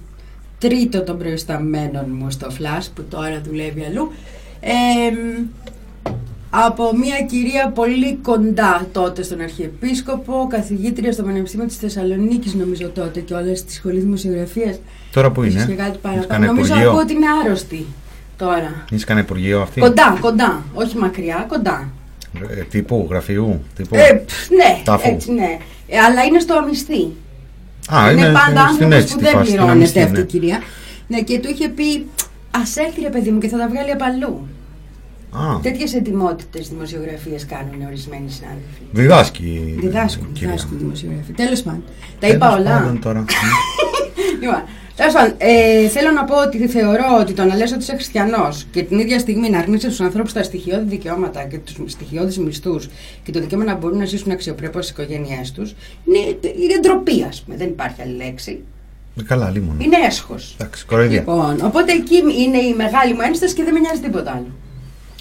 τρίτο 0.59 1.03
των 1.03 1.18
προϊσταμένων 1.18 2.05
μου 2.09 2.30
στο 2.30 2.46
Flash 2.51 2.86
που 2.94 3.03
τώρα 3.11 3.40
δουλεύει 3.44 3.84
αλλού 3.84 4.12
εμ, 4.61 5.46
από 6.51 6.96
μια 6.96 7.22
κυρία 7.22 7.68
πολύ 7.74 8.18
κοντά 8.22 8.86
τότε 8.92 9.22
στον 9.22 9.40
Αρχιεπίσκοπο, 9.40 10.46
καθηγήτρια 10.51 11.12
στο 11.12 11.22
Πανεπιστήμιο 11.22 11.66
της 11.66 11.76
Θεσσαλονίκης 11.76 12.55
νομίζω 12.55 12.88
τότε 12.88 13.20
και 13.20 13.34
όλες 13.34 13.59
στη 13.59 13.72
Σχολή 13.72 13.99
Δημοσιογραφίας. 13.99 14.80
Τώρα 15.12 15.30
που 15.30 15.42
είναι. 15.42 15.55
Ίσως 15.55 15.66
και 15.66 15.74
κάτι 15.74 15.90
Είσαι 15.90 15.99
παραπάνω. 16.03 16.26
κανένα 16.26 16.53
Νομίζω 16.53 16.72
υπουργείο; 16.72 16.90
ακούω 16.90 17.01
ότι 17.03 17.12
είναι 17.12 17.26
άρρωστη 17.44 17.86
τώρα. 18.36 18.84
Είσαι 18.90 19.05
κανένα 19.05 19.26
υπουργείο 19.26 19.61
αυτή; 19.61 19.80
Κοντά, 19.80 20.18
κοντά, 20.20 20.62
όχι 20.74 20.96
μακριά, 20.96 21.44
κοντά. 21.49 21.88
Ε, 22.49 22.62
τύπου, 22.62 23.07
γραφείου. 23.11 23.61
Τύπου. 23.76 23.96
Ε, 23.96 24.12
πφ, 24.26 24.51
ναι, 24.51 24.80
Τάφου. 24.84 25.09
έτσι 25.09 25.32
ναι. 25.32 25.59
Ε, 25.88 25.99
αλλά 25.99 26.22
είναι 26.24 26.38
στο 26.38 26.55
αμυστή. 26.55 27.12
Α, 27.95 28.11
είναι, 28.11 28.22
πάντα 28.32 28.68
στην 28.72 28.84
άνθρωπος 28.84 28.95
έτσι 28.97 29.12
που 29.14 29.18
τη 29.18 29.24
δεν 29.24 29.32
φάση, 29.32 29.45
στην 29.45 29.57
πληρώνεται 29.57 29.72
αμυστή, 29.78 30.01
αυτή 30.01 30.12
ναι. 30.16 30.18
η 30.20 30.24
κυρία. 30.26 30.59
Ναι, 31.07 31.20
και 31.20 31.39
του 31.39 31.49
είχε 31.51 31.68
πει, 31.68 32.07
Α 32.51 32.61
έρθει 32.86 33.01
ρε 33.03 33.09
παιδί 33.11 33.30
μου 33.30 33.39
και 33.39 33.49
θα 33.49 33.59
τα 33.59 33.68
βγάλει 33.68 33.91
απ' 33.91 34.03
αλλού. 34.03 34.47
Α, 35.30 35.61
Τέτοιες 35.62 35.95
ετοιμότητες 35.95 36.68
δημοσιογραφίες 36.68 37.47
κάνουν 37.47 37.86
ορισμένοι 37.86 38.30
συνάδελφοι. 38.30 38.82
διδάσκει. 38.93 39.43
η 39.76 39.80
Διδάσκουν, 39.80 40.32
κυρία. 40.32 40.49
διδάσκουν 40.49 40.78
δημοσιογραφία. 40.78 41.34
Τέλος 41.34 41.62
πάντων. 41.62 41.82
Τα 41.86 42.26
Τέλος 42.26 42.34
είπα 42.34 42.57
όλα. 42.57 42.70
πάντων 42.78 43.01
τώρα. 43.01 43.24
Λοιπόν, 44.41 44.62
τέλος 44.99 45.12
πάντων, 45.12 45.34
ε, 45.38 45.88
θέλω 45.88 46.11
να 46.11 46.24
πω 46.24 46.34
ότι 46.42 46.68
θεωρώ 46.68 47.18
ότι 47.20 47.32
το 47.32 47.44
να 47.44 47.57
λες 47.57 47.72
ότι 47.72 47.80
είσαι 47.82 47.94
χριστιανός 47.94 48.66
και 48.70 48.82
την 48.82 48.99
ίδια 48.99 49.18
στιγμή 49.18 49.51
να 49.51 49.59
αρνείσαι 49.59 49.90
στου 49.90 50.05
ανθρώπους 50.05 50.32
τα 50.32 50.42
στοιχειώδη 50.42 50.84
δικαιώματα 50.84 51.44
και 51.44 51.59
τους 51.59 51.92
στοιχειώδεις 51.92 52.38
μισθούς 52.38 52.88
και 53.22 53.32
το 53.32 53.40
δικαίωμα 53.40 53.64
να 53.64 53.74
μπορούν 53.74 53.99
να 53.99 54.05
ζήσουν 54.05 54.32
αξιοπρέπως 54.32 54.84
στις 54.86 54.96
οικογένειές 54.96 55.53
τους 55.53 55.74
είναι, 56.05 56.18
είναι 56.42 56.78
ντροπή, 56.80 57.24
ας 57.28 57.42
πούμε. 57.42 57.57
Δεν 57.57 57.68
υπάρχει 57.68 58.03
άλλη 58.03 58.16
λέξη. 58.16 58.61
Ε, 59.20 59.22
Καλά, 59.22 59.51
λίμωνο. 59.51 59.78
Είναι 59.84 59.96
έσχος. 60.07 60.57
Εντάξει, 60.61 60.84
κοροϊδία. 60.86 61.18
Λοιπόν, 61.18 61.61
οπότε 61.64 61.92
εκεί 61.92 62.16
είναι 62.16 62.59
η 62.59 62.74
μεγάλη 62.74 63.12
μου 63.14 63.20
ένσταση 63.20 63.55
και 63.55 63.64
δεν 63.64 63.72
με 63.72 63.78
νοιάζει 63.78 64.01
τίποτα 64.01 64.30
άλλο. 64.30 64.51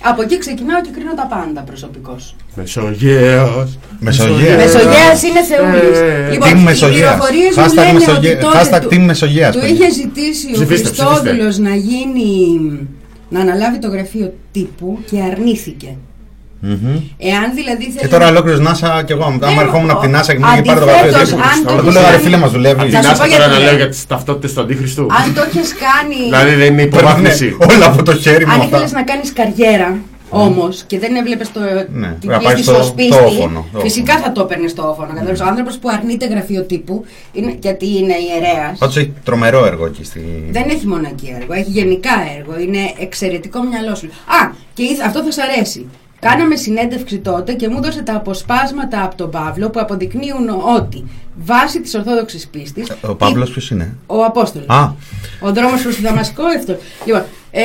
Από 0.04 0.22
εκεί 0.22 0.38
ξεκινάω 0.38 0.82
και 0.82 0.90
κρίνω 0.94 1.14
τα 1.14 1.26
πάντα 1.28 1.62
προσωπικώς. 1.62 2.36
Μεσογέος. 2.56 3.78
Μεσογέας. 4.00 4.64
Μεσογέας 4.64 5.24
είναι 5.24 5.44
θεούλης. 5.44 5.98
Ε, 6.00 6.30
λοιπόν, 6.32 6.50
Team 6.50 6.58
οι 6.60 6.64
Μεσογέας. 6.64 7.00
πληροφορίες 7.00 7.56
μου 7.56 7.64
Hashtag 7.64 7.76
λένε 7.76 7.94
Μεσογέ- 7.94 8.34
ότι 8.36 8.44
τότε 8.44 8.58
hashtag 8.60 8.82
του, 8.82 8.88
Team 8.92 8.98
Μεσογέας, 9.06 9.54
του 9.56 9.60
παιδιά. 9.62 9.76
είχε 9.76 9.92
ζητήσει 9.92 10.48
ο 10.48 10.52
Ψηφίστε, 10.52 10.88
Χριστόδουλος 10.88 11.58
να 11.58 11.76
γίνει. 11.76 12.32
να 13.30 13.40
αναλάβει 13.40 13.80
το 13.80 13.88
γραφείο 13.88 14.34
τύπου 14.52 15.00
και 15.10 15.18
αρνήθηκε. 15.32 15.96
Μμμ. 16.60 16.96
Εάν 17.18 17.54
δηλαδή 17.56 17.84
θέλει. 17.84 17.98
Και 18.00 18.08
τώρα 18.08 18.28
ολόκληρος 18.28 18.60
Νάσα 18.60 19.04
και 19.06 19.14
εγώ. 19.14 19.24
Άμα 19.24 19.52
Ναι, 19.54 19.62
ερχόμουν 19.62 19.90
από 19.90 20.02
την 20.02 20.12
Νάσα 20.12 20.34
και 20.34 20.40
μου 20.40 20.46
είχε 20.54 20.62
πάρει 20.62 20.80
το 20.80 20.86
αντιθέτως, 20.86 21.12
γραφείο 21.12 21.36
τύπου, 21.36 21.42
αν 21.54 21.64
το 21.64 21.70
Θα 21.70 21.76
του 21.76 21.82
έχεις 21.82 21.94
λέγα 21.94 22.06
ρε 22.06 22.12
κάνει- 22.12 22.24
φίλε 22.24 22.38
μας 22.38 22.48
Απ' 22.50 22.56
δουλεύει. 22.56 22.82
την 22.82 22.92
Θα 22.92 23.02
σου 23.02 23.08
πω 23.08 23.12
Άστα 23.12 23.26
τώρα 23.26 23.38
γιατί 23.38 23.52
να 23.52 23.58
λέω. 23.58 23.66
λέω 23.68 23.76
για 23.76 23.90
τις 23.90 24.08
ταυτότητες 24.08 24.54
του 24.54 24.62
Αντίχριστου. 24.62 25.02
Αν 25.20 25.34
το 25.34 25.42
έχεις 25.42 25.70
κάνει. 25.86 26.16
Δηλαδή 26.24 26.54
δεν 26.56 26.72
είναι 26.74 26.82
υποβάθμιση. 26.82 27.46
Ναι, 27.60 27.76
Όλα 27.76 27.86
από 27.86 28.04
το 28.04 28.14
χέρι 28.16 28.46
μου 28.46 28.52
Αν 28.54 28.60
αυτά. 28.62 28.78
ήθελε 28.78 28.92
να 28.92 29.04
κάνεις 29.04 29.34
καριέρα 29.34 29.98
όμως 30.30 30.84
και 30.88 31.00
δεν 31.00 31.16
έβλεπες 31.16 31.52
το, 31.52 31.60
Ναι, 31.60 32.16
την 32.20 32.30
να 32.30 32.38
πίστη 32.38 32.54
πάει 32.54 32.62
στο, 32.64 32.74
στο- 32.74 32.84
σπίτι, 32.84 33.10
το 33.10 33.18
όφωνο, 33.18 33.66
το 33.74 33.80
φυσικά 33.80 34.12
όφωνο. 34.14 34.26
θα 34.26 34.32
το 34.32 34.42
έπαιρνες 34.42 34.72
στο 34.72 34.90
όφωνο. 34.90 35.08
κατάλαβες. 35.08 35.40
Ο 35.40 35.46
άνθρωπος 35.46 35.78
που 35.78 35.90
αρνείται 35.90 36.28
γραφείο 36.28 36.62
τύπου, 36.64 37.06
είναι, 37.34 37.56
γιατί 37.62 37.86
είναι 37.98 38.16
ιερέας. 38.28 38.78
Πάντως 38.80 38.98
έχει 38.98 39.14
τρομερό 39.24 39.66
έργο 39.66 39.86
εκεί 39.86 40.04
στη. 40.04 40.22
Δεν 40.52 40.64
έχει 40.70 40.88
μόνο 40.88 41.08
εκεί 41.12 41.36
έργο, 41.40 41.54
έχει 41.54 41.70
γενικά 41.70 42.12
έργο. 42.38 42.60
Είναι 42.60 42.80
εξαιρετικό 43.00 43.60
μυαλό 43.64 43.96
σου. 43.96 44.06
Α, 44.08 44.52
και 44.74 44.84
ήθ- 44.84 45.06
αυτό 45.06 45.24
θα 45.24 45.32
σα 45.32 45.44
αρέσει. 45.44 45.86
Κάναμε 46.20 46.56
συνέντευξη 46.56 47.20
τότε 47.20 47.54
και 47.54 47.70
μου 47.70 47.78
έδωσε 47.78 48.02
τα 48.02 48.16
αποσπάσματα 48.16 49.04
από 49.04 49.16
τον 49.16 49.30
Παύλο 49.30 49.70
που 49.70 49.80
αποδεικνύουν 49.80 50.50
ότι 50.78 51.04
βάσει 51.36 51.82
της 51.82 51.94
Ορθόδοξης 51.96 52.48
πίστης. 52.48 52.92
Ο 53.02 53.16
Παύλος 53.16 53.50
ποιος 53.50 53.70
είναι; 53.70 53.96
Ο 54.06 54.24
Απόστολος. 54.24 54.68
Α, 54.70 54.92
Ο 55.40 55.54
δρόμος 55.54 55.82
προς 55.82 55.96
τη 55.96 56.02
Δαμασκό, 56.02 56.44
αυτό. 56.44 56.78
Λοιπόν, 57.06 57.24
ε, 57.60 57.64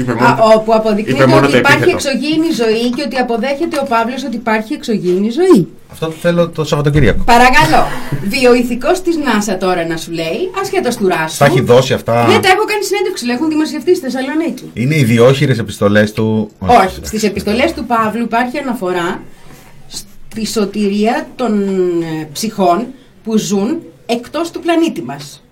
Είπε 0.00 0.12
α, 0.12 0.14
μόνο- 0.14 0.36
όπου 0.54 0.74
αποδεικνύεται 0.74 1.22
είπε 1.22 1.26
μόνο 1.32 1.42
ότι 1.42 1.52
το 1.52 1.58
υπάρχει 1.58 1.82
επίθετο. 1.82 1.96
εξωγήινη 2.08 2.50
ζωή 2.62 2.90
και 2.90 3.02
ότι 3.06 3.16
αποδέχεται 3.16 3.78
ο 3.82 3.86
Παύλος 3.88 4.24
ότι 4.24 4.36
υπάρχει 4.36 4.72
εξωγήινη 4.74 5.30
ζωή. 5.30 5.68
αυτό 5.92 6.06
το 6.06 6.12
θέλω 6.12 6.48
το 6.48 6.64
Σαββατοκύριακο. 6.64 7.22
Παρακαλώ. 7.24 7.86
Βιοειθικός 8.28 9.02
της 9.02 9.16
ΝΑΣΑ 9.16 9.56
τώρα 9.58 9.86
να 9.86 9.96
σου 9.96 10.10
λέει, 10.12 10.38
ασχέτως 10.62 10.96
του 10.96 11.08
ράσου. 11.08 11.36
Θα 11.36 11.44
έχει 11.44 11.60
δώσει 11.60 11.92
αυτά. 11.92 12.12
Ναι, 12.26 12.38
τα 12.38 12.48
έχω 12.48 12.64
κάνει 12.64 12.84
συνέντευξη, 12.84 13.24
λέει, 13.26 13.34
έχουν 13.34 13.48
δημοσιευτεί 13.48 13.94
στη 13.96 14.04
Θεσσαλονίκη. 14.10 14.70
Είναι 14.74 14.96
οι 14.96 15.04
διόχειρες 15.04 15.58
επιστολές 15.58 16.12
του. 16.12 16.50
Όχι, 16.58 16.98
στις 17.02 17.22
επιστολές 17.22 17.72
του 17.72 17.84
Παύλου 17.84 18.22
υπάρχει 18.22 18.58
αναφορά 18.58 19.22
στη 19.88 20.46
σωτηρία 20.46 21.26
των 21.36 21.62
ε, 22.02 22.28
ψυχών 22.32 22.86
που 23.24 23.36
ζουν 23.36 23.78
εκτός 24.06 24.50
του 24.50 24.60
πλανήτη 24.60 25.02
μας. 25.02 25.43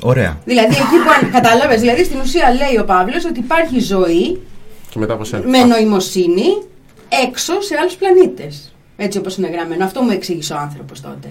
Ωραία. 0.00 0.38
Δηλαδή 0.44 0.74
εκεί 0.74 0.96
που 1.04 1.10
αν 1.22 1.30
κατάλαβες, 1.30 1.80
δηλαδή 1.80 2.04
στην 2.04 2.20
ουσία 2.20 2.50
λέει 2.50 2.78
ο 2.80 2.84
Παύλος 2.84 3.24
ότι 3.24 3.38
υπάρχει 3.38 3.78
ζωή 3.80 4.40
Και 4.90 4.98
μετά 4.98 5.12
από 5.12 5.24
σένα. 5.24 5.46
με 5.48 5.64
νοημοσύνη 5.64 6.62
έξω 7.26 7.60
σε 7.60 7.76
άλλους 7.80 7.94
πλανήτες. 7.94 8.74
Έτσι 8.96 9.18
όπως 9.18 9.36
είναι 9.36 9.48
γραμμένο. 9.48 9.84
Αυτό 9.84 10.02
μου 10.02 10.10
εξήγησε 10.10 10.52
ο 10.52 10.56
άνθρωπος 10.58 11.00
τότε. 11.00 11.28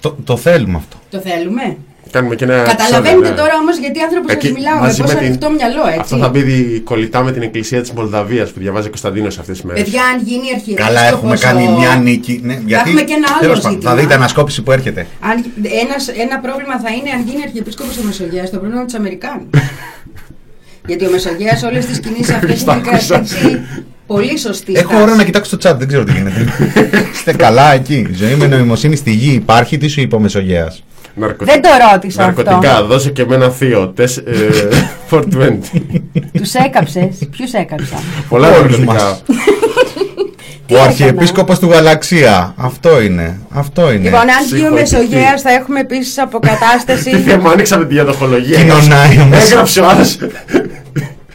Το, 0.00 0.16
το 0.24 0.36
θέλουμε 0.36 0.76
αυτό. 0.76 0.96
Το 1.10 1.18
θέλουμε. 1.18 1.76
Κάνουμε 2.10 2.34
και 2.34 2.44
ένα 2.44 2.54
Καταλαβαίνετε 2.62 3.08
επεισόδιο, 3.08 3.30
ναι. 3.30 3.36
τώρα 3.36 3.54
όμως 3.62 3.78
γιατί 3.78 4.00
άνθρωπος 4.00 4.30
σας 4.32 4.42
Εκεί, 4.42 4.52
μιλάω 4.52 4.74
με 4.74 4.80
μαζί 4.80 5.00
πόσο 5.00 5.12
με 5.12 5.18
την- 5.18 5.26
ανοιχτό 5.28 5.50
μυαλό 5.50 5.84
έτσι. 5.86 5.98
Αυτό 6.00 6.16
θα 6.16 6.28
μπει 6.28 6.40
δι- 6.42 6.82
κολλητά 6.84 7.22
με 7.22 7.32
την 7.32 7.42
εκκλησία 7.42 7.80
της 7.80 7.90
Μολδαβίας 7.92 8.50
που 8.50 8.58
διαβάζει 8.60 8.86
ο 8.86 8.90
Κωνσταντίνος 8.90 9.38
αυτές 9.38 9.56
τις 9.56 9.64
μέρες. 9.64 9.82
Παιδιά, 9.82 10.02
αν 10.12 10.16
γίνει 10.28 10.46
αρχιεπίσκοπος... 10.54 10.86
Καλά, 10.94 11.02
έχουμε 11.06 11.36
κάνει 11.36 11.66
ο- 11.66 11.78
μια 11.78 11.94
νίκη. 11.96 12.40
Ναι, 12.42 12.58
γιατί, 12.66 12.88
έχουμε 12.88 13.02
και 13.02 13.12
ένα 13.20 13.26
άλλο 13.30 13.40
τέλος 13.40 13.60
πάντων, 13.60 13.72
ζήτημα. 13.72 13.90
Θα 13.90 13.96
δείτε 14.00 14.14
ανασκόπηση 14.14 14.62
που 14.62 14.72
έρχεται. 14.72 15.06
Αν, 15.20 15.44
ένας, 15.84 16.08
ένα 16.08 16.36
πρόβλημα 16.46 16.74
θα 16.84 16.90
είναι 16.96 17.10
αν 17.16 17.20
γίνει 17.28 17.42
αρχιεπίσκοπος 17.42 17.98
ο 17.98 18.02
Μεσογείας, 18.04 18.50
το 18.50 18.58
πρόβλημα 18.58 18.84
τους 18.84 18.94
Αμερικάνους. 18.94 19.46
Γιατί 20.88 21.06
ο 21.06 21.10
Μεσογείας 21.10 21.62
όλες 21.62 21.86
τις 21.86 22.00
κινήσεις 22.00 22.34
αυτές 22.34 22.60
Στα 22.60 22.72
έχει 22.72 22.88
άκουσα. 22.88 23.14
κρατήσει 23.14 23.60
πολύ 24.06 24.38
σωστή 24.38 24.72
Έχω 24.74 24.88
στάση. 24.88 25.02
ώρα 25.02 25.14
να 25.14 25.24
κοιτάξω 25.24 25.56
το 25.56 25.70
chat, 25.70 25.74
δεν 25.78 25.88
ξέρω 25.88 26.04
τι 26.04 26.12
γίνεται. 26.12 26.46
Είστε 27.14 27.32
καλά 27.32 27.72
εκεί. 27.74 28.06
Ζωή 28.14 28.34
με 28.34 28.46
νοημοσύνη 28.46 28.96
στη 28.96 29.10
γη 29.10 29.32
υπάρχει, 29.34 29.78
τι 29.78 29.88
σου 29.88 30.00
είπε 30.00 30.14
ο 30.14 30.18
Μεσογέας. 30.20 30.83
Ναρκωτι- 31.14 31.50
Δεν 31.52 31.62
το 31.62 31.68
ρώτησα 31.92 32.22
Ναρκωτικά, 32.22 32.70
αυτό. 32.72 32.86
δώσε 32.86 33.10
και 33.10 33.24
με 33.26 33.34
ένα 33.34 33.50
θείο. 33.50 33.88
τεσ- 33.88 34.18
ε, 34.18 34.32
420. 35.10 35.58
Τους 36.32 36.54
έκαψες; 36.54 37.28
Ποιους 37.36 37.52
έκαψα. 37.52 37.96
Πολλά 38.28 38.48
Όλους 38.48 38.78
ναρκωτικά. 38.78 38.92
μας. 39.04 39.22
Τι 40.66 40.74
Ο 40.74 40.76
έκανα; 40.76 40.90
Αρχιεπίσκοπος 40.90 41.58
του 41.58 41.68
Γαλαξία. 41.70 42.54
Αυτό 42.56 43.00
είναι. 43.00 43.38
Αυτό 43.52 43.92
είναι. 43.92 44.02
Λοιπόν, 44.04 44.20
αν 44.20 44.26
βγει 44.50 44.54
ο 44.54 44.56
Συγχωρητική. 44.58 44.94
Μεσογείας 44.96 45.42
θα 45.42 45.52
έχουμε 45.52 45.80
επίσης 45.80 46.14
Τι 46.14 46.20
αποκατάσταση. 46.20 47.10
θέμα, 47.10 47.50
άνοιξαμε 47.50 47.84
τη 47.84 47.94
διαδοχολογία. 47.94 48.56
Κοινωνάει 48.58 49.18
ο 49.20 49.24
Μεσο- 49.24 49.46
Έγραψε 49.50 49.80
ο 49.80 49.88
άλλος. 49.88 50.16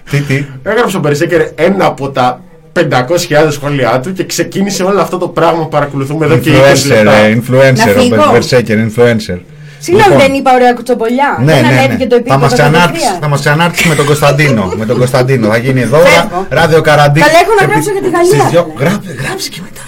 Τι, 0.10 0.22
τι; 0.22 0.46
Έγραψε 0.64 0.98
ο 0.98 1.00
Μπερσέκερ 1.00 1.42
ένα 1.56 1.86
από 1.86 2.10
τα 2.10 2.42
500.000 2.80 3.48
σχόλιά 3.52 4.00
του 4.00 4.14
και 4.14 4.26
ξεκίνησε 4.26 4.84
όλο 4.84 5.02
αυτό 5.02 5.18
το 5.18 5.28
πράγμα 5.28 5.62
που 5.62 5.70
παρακολουθούμε 5.70 6.26
εδώ 6.26 6.38
και 6.38 6.52
20 6.52 6.54
Influencer, 6.54 6.88
λεπτά. 6.88 7.12
ε, 7.14 7.42
influencer, 7.42 7.86
Να 7.86 7.92
ο 7.92 8.00
φύγω. 8.02 8.24
Berserker, 8.34 8.88
influencer. 8.90 9.40
Συγγνώμη, 9.80 10.12
Λοιπόν. 10.12 10.28
δεν 10.28 10.34
είπα 10.38 10.54
ωραία 10.54 10.74
κουτσομπολιά. 10.74 11.38
Ναι, 11.40 11.54
δεν 11.54 11.62
ναι, 11.62 11.68
ανέβηκε 11.68 12.04
ναι. 12.04 12.10
το 12.10 12.16
Θα 12.16 12.22
επίπεδο 12.22 12.40
μας 12.40 12.54
ξανάρθεις, 12.54 12.86
κατευθείαν. 12.86 13.20
θα 13.22 13.28
μας 13.28 13.40
ξανάρθεις 13.40 13.86
με 13.86 13.96
τον 13.96 14.06
Κωνσταντίνο. 14.06 14.64
με 14.82 14.86
τον 14.86 14.98
Κωνσταντίνο. 14.98 15.48
Θα 15.48 15.58
γίνει 15.58 15.82
εδώ 15.82 15.98
Φεύγω. 15.98 16.46
ρα- 16.50 16.60
ράδιο 16.60 16.82
καραντίνα. 16.82 17.26
Καλά, 17.26 17.40
έχω 17.44 17.54
να 17.60 17.66
γράψω 17.70 17.92
για 17.92 18.02
τη 18.02 18.10
Γαλλία. 18.16 18.40
Στις 18.40 18.50
δυο- 18.50 18.74
Γράψε, 18.78 19.12
γράψε 19.24 19.50
και 19.50 19.60
μετά. 19.68 19.82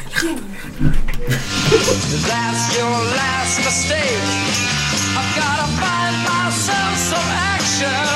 That's 2.30 2.64
your 2.78 2.98
last 3.20 3.56
mistake. 3.68 4.26
I've 5.20 5.32
gotta 5.40 5.68
find 5.82 6.16
myself 6.30 6.94
some 7.12 7.30
action 7.56 8.10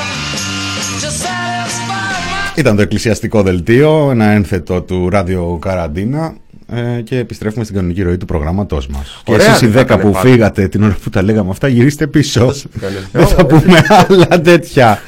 to 1.02 1.08
satisfy 1.24 2.14
my. 2.30 2.58
Ήταν 2.58 2.76
το 2.76 2.82
εκκλησιαστικό 2.82 3.42
δελτίο, 3.42 4.08
ένα 4.10 4.24
ένθετο 4.30 4.82
του 4.82 5.08
ράδιο 5.10 5.58
Καραντίνα 5.60 6.34
ε, 6.68 7.00
και 7.00 7.18
επιστρέφουμε 7.18 7.64
στην 7.64 7.76
κανονική 7.76 8.02
ροή 8.02 8.16
του 8.16 8.24
προγράμματός 8.26 8.86
μας. 8.86 9.20
Και 9.24 9.32
Ωραία, 9.32 9.46
εσείς 9.50 9.60
οι 9.60 9.66
δεν 9.66 9.72
θα 9.72 9.80
10 9.80 9.84
έκανε 9.84 10.02
που 10.02 10.10
πάλι. 10.10 10.30
φύγατε 10.30 10.68
την 10.68 10.82
ώρα 10.82 10.96
που 11.02 11.10
τα 11.10 11.22
λέγαμε 11.22 11.50
αυτά, 11.50 11.68
γυρίστε 11.68 12.06
πίσω. 12.06 12.52
σου 12.52 12.68
πήγανε. 12.68 13.08
Δεν 13.12 13.26
θα 13.26 13.46
πούμε 13.46 13.82
άλλα 13.88 14.40
τέτοια. 14.40 15.00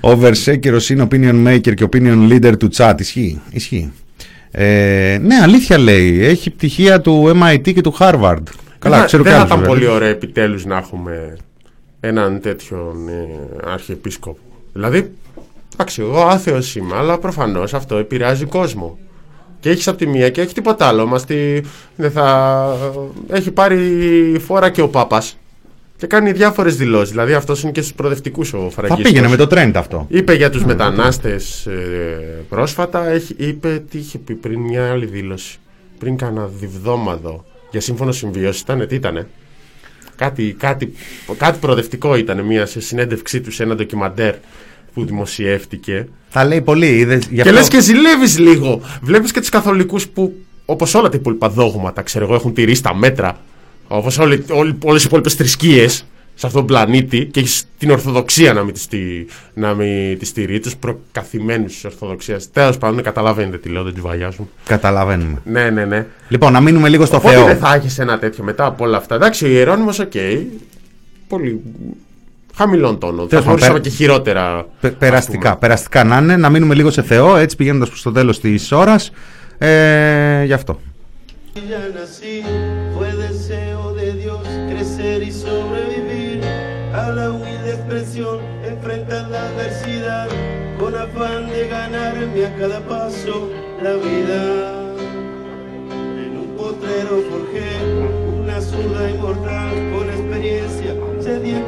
Oversee, 0.00 0.58
kerosene 0.62 1.08
opinion 1.08 1.46
maker 1.46 1.74
και 1.74 1.88
opinion 1.92 2.28
leader 2.32 2.58
του 2.58 2.68
chat. 2.76 2.94
Ισχύει, 2.98 3.40
ισχύει. 3.50 3.92
Ε, 4.50 5.18
ναι, 5.22 5.34
αλήθεια 5.42 5.78
λέει. 5.78 6.24
Έχει 6.24 6.50
πτυχία 6.50 7.00
του 7.00 7.32
MIT 7.42 7.72
και 7.74 7.80
του 7.80 7.96
Harvard. 7.98 8.42
Καλά, 8.78 8.96
δεν, 8.96 9.06
ξέρω 9.06 9.22
δεν 9.22 9.32
κι 9.32 9.38
θα 9.38 9.44
άλλους, 9.44 9.50
ήταν 9.52 9.58
βέβαια. 9.58 9.66
πολύ 9.66 9.86
ωραίο 9.86 10.08
επιτέλους 10.08 10.64
να 10.64 10.76
έχουμε 10.76 11.36
έναν 12.00 12.40
τέτοιον 12.40 13.08
ε, 13.08 13.70
αρχιεπίσκοπο. 13.72 14.38
Δηλαδή, 14.72 15.12
εντάξει, 15.72 16.02
εγώ 16.02 16.20
άθεος 16.20 16.76
είμαι, 16.76 16.94
αλλά 16.96 17.18
προφανώς 17.18 17.74
αυτό 17.74 17.96
επηρεάζει 17.96 18.44
κόσμο. 18.44 18.98
Και 19.60 19.70
έχεις 19.70 19.88
από 19.88 19.98
τη 19.98 20.06
μία 20.06 20.30
και 20.30 20.40
έχει 20.40 20.54
τίποτα 20.54 20.86
άλλο. 20.86 21.06
Μας 21.06 21.24
τη, 21.24 21.60
δεν 21.96 22.10
θα, 22.10 22.76
έχει 23.28 23.50
πάρει 23.50 24.36
φόρα 24.46 24.70
και 24.70 24.82
ο 24.82 24.88
Πάπας 24.88 25.38
και 25.96 26.06
κάνει 26.06 26.32
διάφορες 26.32 26.76
δηλώσεις. 26.76 27.10
Δηλαδή 27.10 27.32
αυτός 27.32 27.62
είναι 27.62 27.72
και 27.72 27.80
στους 27.80 27.94
προοδευτικούς 27.94 28.52
ο 28.52 28.58
Θα 28.58 28.70
Φραγκίσκος. 28.70 29.02
πήγαινε 29.02 29.28
με 29.28 29.36
το 29.36 29.46
trend 29.50 29.72
αυτό. 29.74 30.06
Είπε 30.08 30.34
για 30.34 30.50
τους 30.50 30.64
μετανάστες 30.64 31.66
ε, 31.66 32.44
πρόσφατα, 32.48 33.08
έχει, 33.08 33.34
είπε 33.38 33.82
τι 33.90 33.98
είχε 33.98 34.18
πει 34.18 34.34
πριν 34.34 34.60
μια 34.60 34.90
άλλη 34.90 35.06
δήλωση. 35.06 35.58
Πριν 35.98 36.16
κάνα 36.16 36.50
διβδόμαδο 36.60 37.44
για 37.70 37.80
σύμφωνο 37.80 38.12
συμβίωσης 38.12 38.60
ήταν, 38.60 38.86
τι 38.88 38.94
ήτανε; 38.94 39.26
Κάτι, 40.16 40.56
κάτι, 40.58 40.92
κάτι 41.36 41.58
προοδευτικό 41.58 42.16
ήταν 42.16 42.40
μια 42.40 42.66
σε 42.66 42.80
συνέντευξή 42.80 43.40
του 43.40 43.50
σε 43.50 43.62
ένα 43.62 43.74
ντοκιμαντέρ 43.74 44.34
που 44.94 45.04
δημοσιεύτηκε. 45.04 46.08
Θα 46.28 46.44
λέει 46.44 46.60
πολύ. 46.60 46.86
Είδες, 46.98 47.26
γι' 47.28 47.34
Και 47.34 47.40
αυτό- 47.40 47.52
λες 47.54 47.68
και 47.68 47.80
ζηλεύεις 47.80 48.38
λίγο. 48.38 48.80
Βλέπεις 49.02 49.32
και 49.32 49.40
τους 49.40 49.48
καθολικούς 49.48 50.08
που 50.08 50.34
όπως 50.64 50.94
όλα 50.94 51.08
τα 51.08 51.16
υπόλοιπα 51.16 51.48
δόγματα, 51.48 52.02
ξέρω 52.02 52.24
εγώ, 52.24 52.34
έχουν 52.34 52.52
τηρήσει 52.54 52.82
τα 52.82 52.94
μέτρα. 52.94 53.40
Όπως 53.88 54.18
όλοι, 54.18 54.44
όλοι, 54.50 54.78
όλες 54.84 55.02
οι 55.02 55.06
υπόλοιπες 55.06 55.34
θρησκείες 55.34 56.04
σε 56.34 56.46
αυτόν 56.46 56.66
τον 56.66 56.66
πλανήτη 56.76 57.24
και 57.24 57.40
έχεις 57.40 57.64
την 57.78 57.90
Ορθοδοξία 57.90 58.52
να 58.52 58.62
μην 58.64 58.74
τη, 58.74 58.80
στηρεί- 58.80 59.28
να 59.54 59.74
μην 59.74 60.18
τη 60.18 60.24
στηρεί, 60.24 60.60
τους 60.60 60.76
προκαθημένους 60.76 61.72
της 61.72 61.84
Ορθοδοξίας. 61.84 62.50
Τέλος 62.52 62.78
πάντων, 62.78 63.02
καταλαβαίνετε 63.02 63.58
τι 63.58 63.68
λέω, 63.68 63.82
δεν 63.82 63.94
τη 63.94 64.00
βαγιάζουν. 64.00 64.48
Καταλαβαίνουμε. 64.64 65.38
Ναι, 65.44 65.70
ναι, 65.70 65.84
ναι. 65.84 66.06
Λοιπόν, 66.28 66.52
να 66.52 66.60
μείνουμε 66.60 66.88
λίγο 66.88 67.04
στο 67.04 67.16
Οπότε 67.16 67.34
Θεό. 67.34 67.44
δεν 67.46 67.56
θα 67.58 67.74
έχεις 67.74 67.98
ένα 67.98 68.18
τέτοιο 68.18 68.44
μετά 68.44 68.64
από 68.66 68.84
όλα 68.84 68.96
αυτά. 68.96 69.14
Εντάξει, 69.14 69.44
ο 69.44 69.48
Ιερώνυμος, 69.48 69.98
οκ. 69.98 70.12
πολύ 71.28 71.60
χαμηλών 72.55 72.99
τόνων. 72.99 73.19
Θα 73.21 73.27
Τέλος 73.27 73.43
πάντων, 73.43 73.59
μπορούσαμε 73.59 73.79
πέρα- 73.79 73.89
και 73.89 73.95
χειρότερα. 73.95 74.65
Πε- 74.81 74.91
ας 74.91 74.97
περαστικά, 74.97 75.39
πούμε. 75.49 75.55
περαστικά 75.59 76.03
να 76.03 76.17
είναι, 76.17 76.37
να 76.37 76.49
μείνουμε 76.49 76.73
λίγο 76.73 76.91
σε 76.91 77.01
Θεό, 77.01 77.35
έτσι 77.35 77.55
πηγαίνοντα 77.55 77.85
προ 77.85 77.95
το 78.03 78.11
τέλο 78.11 78.31
τη 78.31 78.55
ώρα. 78.71 78.95
Ε, 79.57 80.43
γι' 80.43 80.53
αυτό. 80.53 80.79
Ya 81.71 81.83
nací, 81.99 82.33
fue 82.95 83.09
deseo 83.25 83.81
de 83.99 84.07
Dios 84.23 84.43
crecer 84.69 85.17
y 85.29 85.31
sobrevivir 85.45 86.37
a 87.01 87.03
la 87.17 87.25
humilde 87.33 87.69
expresión, 87.77 88.35
enfrentar 88.73 89.23
la 89.33 89.41
adversidad 89.49 90.27
con 90.79 90.91
afán 91.05 91.41
de 91.53 91.61
ganarme 91.75 92.41
a 92.49 92.51
cada 92.59 92.79
paso 92.93 93.35
la 93.85 93.93
vida. 94.07 94.41
En 96.25 96.31
un 96.43 96.49
potrero 96.61 97.13
forjé 97.29 97.69
una 98.41 98.57
zurda 98.69 99.01
inmortal 99.15 99.68
con 99.68 99.68
experiencia, 99.68 99.68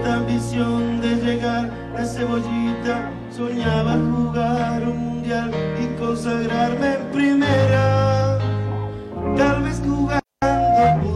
ambición 0.04 1.00
de 1.00 1.16
llegar 1.16 1.70
a 1.96 2.04
cebollita, 2.04 3.10
soñaba 3.30 3.94
jugar 3.94 4.82
un 4.88 4.98
mundial 4.98 5.50
y 5.80 5.98
consagrarme 5.98 6.94
en 6.94 7.10
primera. 7.12 8.38
Tal 9.36 9.62
vez 9.62 9.80
jugando 9.84 11.11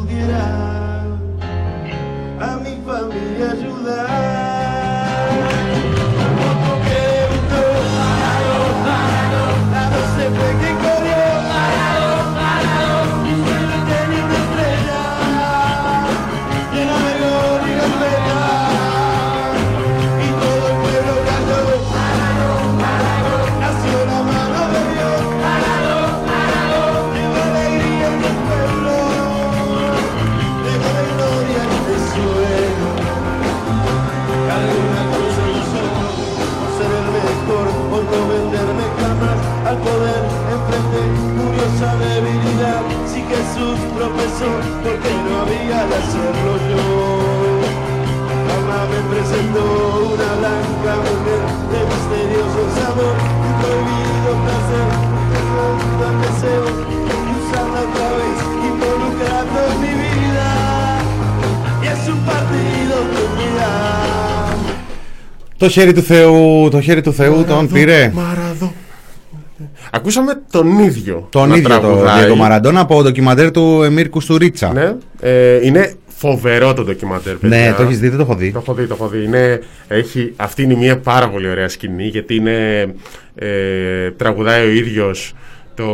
tropezó, 44.36 44.52
porque 44.84 45.12
no 45.26 45.32
había 45.42 45.80
de 45.90 45.96
hacerlo 46.02 46.52
yo. 46.70 46.86
Mamá 48.50 48.80
me 48.92 49.00
presentó 49.12 49.64
una 50.14 50.30
blanca 50.40 50.94
mujer 51.06 51.44
de 51.72 51.80
misterioso 51.92 52.62
sabor 52.78 53.16
y 53.48 53.52
prohibido 53.62 54.32
placer. 54.44 54.88
Tengo 55.34 55.66
el 56.10 56.18
deseo 56.26 56.66
de 57.08 57.16
usarla 57.40 57.80
otra 57.88 58.10
vez, 58.18 58.38
involucrando 58.70 59.58
en 59.70 59.76
mi 59.84 59.94
vida. 60.04 60.48
Y 61.84 61.88
es 61.94 62.04
un 62.14 62.20
partido 62.32 62.96
de 63.12 63.20
unidad. 63.32 63.80
Το 65.58 65.70
χέρι 65.70 65.94
του 65.94 66.02
Θεού, 66.02 66.70
το 66.72 66.82
χέρι 66.82 67.02
του 67.02 67.14
Θεού 67.14 67.44
τον 67.44 67.68
πήρε. 67.68 68.12
Μαραδό. 68.14 68.74
Ακούσαμε 69.97 70.33
τον 70.51 70.79
ίδιο. 70.79 71.27
Τον 71.31 71.49
να 71.49 71.57
ίδιο 71.57 71.69
το 71.69 71.79
τραγουδάει. 71.79 72.19
Διέγκο 72.19 72.35
Μαραντόνα 72.37 72.81
από 72.81 72.97
το 72.97 73.03
ντοκιμαντέρ 73.03 73.51
του 73.51 73.83
Εμίρ 73.83 74.09
Κουστουρίτσα. 74.09 74.73
Ναι, 74.73 74.95
ε, 75.21 75.67
είναι 75.67 75.95
φοβερό 76.07 76.73
το 76.75 76.83
ντοκιμαντέρ, 76.85 77.35
παιδιά. 77.37 77.59
Ναι, 77.59 77.73
το 77.77 77.83
έχεις 77.83 77.99
δει, 78.01 78.09
δεν 78.09 78.17
το 78.19 78.23
έχω 78.23 78.35
δει. 78.35 78.53
Το 78.53 78.59
έχω 78.59 78.75
δει, 78.75 78.87
το 78.87 78.95
έχω 78.95 79.09
δει. 79.09 79.25
Είναι, 79.25 79.61
έχει, 79.89 80.33
αυτή 80.37 80.63
είναι 80.63 80.75
μια 80.75 80.99
πάρα 80.99 81.29
πολύ 81.29 81.49
ωραία 81.49 81.69
σκηνή 81.69 82.07
γιατί 82.07 82.35
είναι. 82.35 82.87
Ε, 83.35 84.11
τραγουδάει 84.11 84.67
ο 84.67 84.71
ίδιος 84.71 85.33
το. 85.75 85.85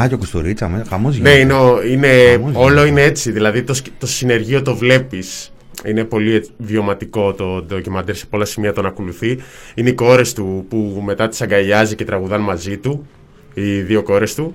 Α, 0.00 0.06
και 0.08 0.14
ο 0.14 0.18
Κουστουρίτσα, 0.18 0.68
με, 0.68 0.84
χαμός 0.88 1.18
Ναι, 1.18 1.30
γίνεται. 1.30 1.38
είναι, 1.40 1.52
ο- 1.52 1.82
είναι, 1.90 2.08
Χαμός 2.30 2.52
όλο 2.54 2.68
γίνεται. 2.70 2.88
είναι 2.88 3.02
έτσι. 3.02 3.30
Δηλαδή 3.30 3.62
το, 3.62 3.74
σκ- 3.74 3.92
το 3.98 4.06
συνεργείο 4.06 4.62
το 4.62 4.76
βλέπεις. 4.76 5.52
Είναι 5.84 6.04
πολύ 6.04 6.34
έτσι 6.34 6.50
βιωματικό 6.56 7.32
το 7.32 7.62
ντοκιμαντέρ 7.62 8.14
σε 8.14 8.26
πολλά 8.26 8.44
σημεία 8.44 8.72
τον 8.72 8.86
ακολουθεί. 8.86 9.38
Είναι 9.74 9.88
οι 9.88 9.94
κόρες 9.94 10.32
του 10.32 10.66
που 10.68 11.02
μετά 11.04 11.28
τις 11.28 11.42
αγκαλιάζει 11.42 11.94
και 11.94 12.04
τραγουδάν 12.04 12.40
μαζί 12.40 12.78
του. 12.78 13.06
Οι 13.54 13.80
δύο 13.80 14.02
κόρες 14.02 14.34
του 14.34 14.54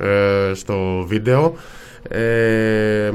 ε, 0.00 0.54
στο 0.54 1.04
βίντεο. 1.08 1.54
Ε, 2.08 3.10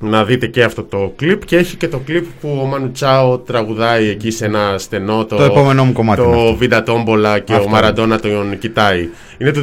να 0.00 0.24
δείτε 0.24 0.46
και 0.46 0.62
αυτό 0.62 0.82
το 0.82 1.12
κλιπ 1.16 1.44
και 1.44 1.56
έχει 1.56 1.76
και 1.76 1.88
το 1.88 1.98
κλιπ 1.98 2.24
που 2.40 2.58
ο 2.62 2.64
Μανου 2.64 2.90
Τσάο 2.92 3.38
τραγουδάει 3.38 4.08
εκεί 4.08 4.30
σε 4.30 4.44
ένα 4.44 4.78
στενό 4.78 5.24
το, 5.24 5.36
Το 5.36 5.42
επόμενό 5.42 5.84
μου 5.84 5.92
κομμάτι 5.92 6.20
είναι 6.22 6.32
το 6.32 6.40
αυτό. 6.40 6.56
Βίντα 6.56 6.82
Τόμπολα 6.82 7.38
και 7.38 7.52
Αυτό. 7.52 7.64
ο 7.64 7.68
Μαραντόνα 7.68 8.20
τον 8.20 8.58
κοιτάει. 8.58 9.08
Είναι 9.38 9.50
το 9.50 9.60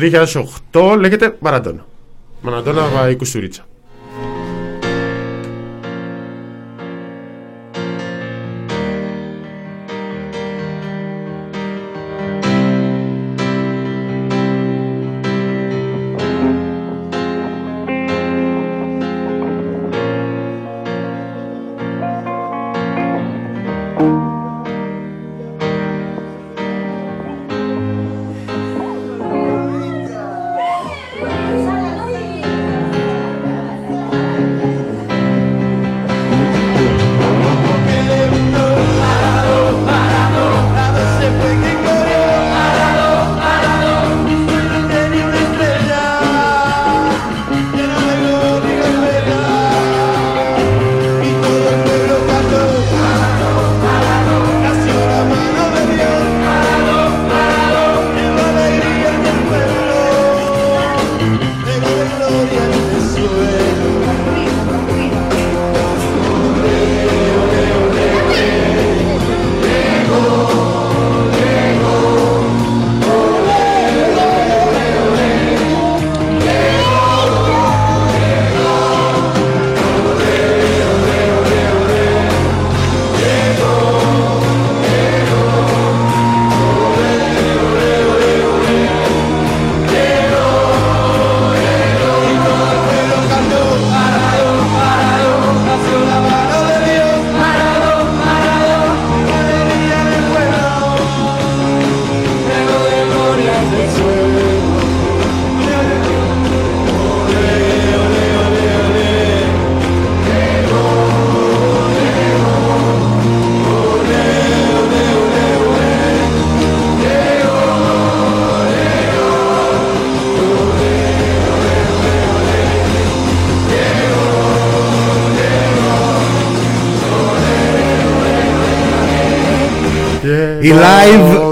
2008, 0.71 0.97
λέγεται 0.99 1.35
Μαραντόνα. 1.39 1.85
Μαραντόνα 2.41 3.09
η 3.09 3.15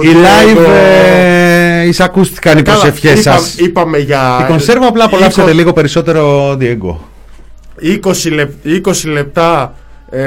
το 0.04 0.10
οι 0.10 0.14
live 0.14 0.58
Diego. 0.58 0.70
ε, 0.70 1.88
εισακούστηκαν 1.88 2.58
οι 2.58 2.62
Καλά, 2.62 2.78
προσευχές 2.80 3.20
είπα- 3.20 3.32
σας. 3.38 3.56
Είπαμε 3.58 3.98
για. 3.98 4.40
Η 4.42 4.48
κονσέρβα 4.48 4.88
απλά 4.88 5.04
απολαύσατε 5.04 5.52
20 5.52 5.56
λίγο 5.56 5.74
περισσότερο 5.74 6.52
Diego. 6.60 6.96
20, 7.82 8.30
λεπ, 8.32 8.52
20 8.66 9.08
λεπτά. 9.10 9.74
Ε, 10.10 10.20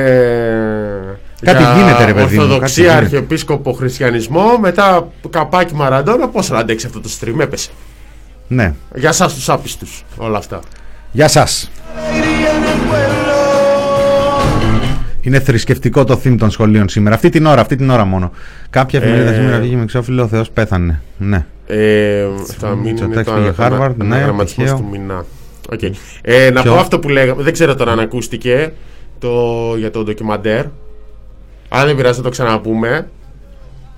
Κάτι 1.45 1.62
για 1.62 1.75
γίνεται, 1.77 2.05
ρε 2.05 2.12
παιδί 2.12 2.25
μου, 2.25 2.41
κάτι 2.41 2.41
Ορθοδοξία, 2.43 2.85
γίνεται. 2.85 3.03
αρχιεπίσκοπο, 3.05 3.73
χριστιανισμό. 3.73 4.59
Μετά 4.61 5.09
καπάκι 5.31 5.75
Μαραντόνα. 5.75 6.29
Πώς 6.29 6.47
θα 6.47 6.57
αντέξει 6.57 6.87
αυτό 6.87 7.01
το 7.01 7.09
stream, 7.20 7.41
έπεσε. 7.41 7.70
Ναι. 8.49 8.75
Για 8.95 9.09
εσά 9.09 9.27
τους 9.27 9.49
άπιστους 9.49 10.05
όλα 10.16 10.39
αυτά. 10.39 10.61
Γεια 11.12 11.29
σας. 11.29 11.70
Είναι 15.25 15.41
θρησκευτικό 15.41 16.05
το 16.05 16.20
theme 16.25 16.37
των 16.39 16.51
σχολείων 16.51 16.89
σήμερα. 16.89 17.14
Αυτή 17.14 17.29
την 17.29 17.47
ώρα, 17.47 17.61
αυτή 17.61 17.77
την 17.77 17.91
ώρα 17.91 18.05
μόνο. 18.05 18.31
Κάποια 18.70 18.99
εφημερίδα 19.01 19.31
Ε, 19.31 19.35
σήμερα 19.35 19.59
βγήκε 19.59 19.77
με 19.77 19.83
εξώφυλλο, 19.83 20.23
ο 20.23 20.27
Θεός 20.27 20.51
πέθανε. 20.51 21.01
Ναι. 21.18 21.47
Ε, 21.66 22.25
θα 22.59 22.68
μην 22.68 22.79
είναι 22.79 23.07
Μητσοτάκης 23.07 23.25
το 23.33 23.33
πήγε 23.33 23.53
ανα- 23.57 23.87
Harvard, 23.91 23.95
ναι, 23.97 24.05
αναγραμματισμός 24.05 24.68
τυχαίο. 24.70 24.85
του 24.85 24.89
μηνά. 24.99 25.25
Οκ. 25.73 25.83
Ε, 26.23 26.51
να 26.51 26.62
Ποιο; 26.62 26.73
πω 26.73 26.79
αυτό 26.79 26.99
που 26.99 27.09
λέγαμε. 27.09 27.43
Δεν 27.43 27.53
ξέρω 27.53 27.75
τώρα 27.75 27.93
αν 27.93 27.99
ακούστηκε 28.01 28.73
το, 29.18 29.31
για 29.79 29.91
το 29.91 30.03
ντοκιμαντέρ. 30.03 30.64
Αν 31.68 31.87
δεν 31.87 31.97
πειράζει, 31.97 32.16
θα 32.16 32.23
το 32.23 32.29
ξαναπούμε. 32.29 33.09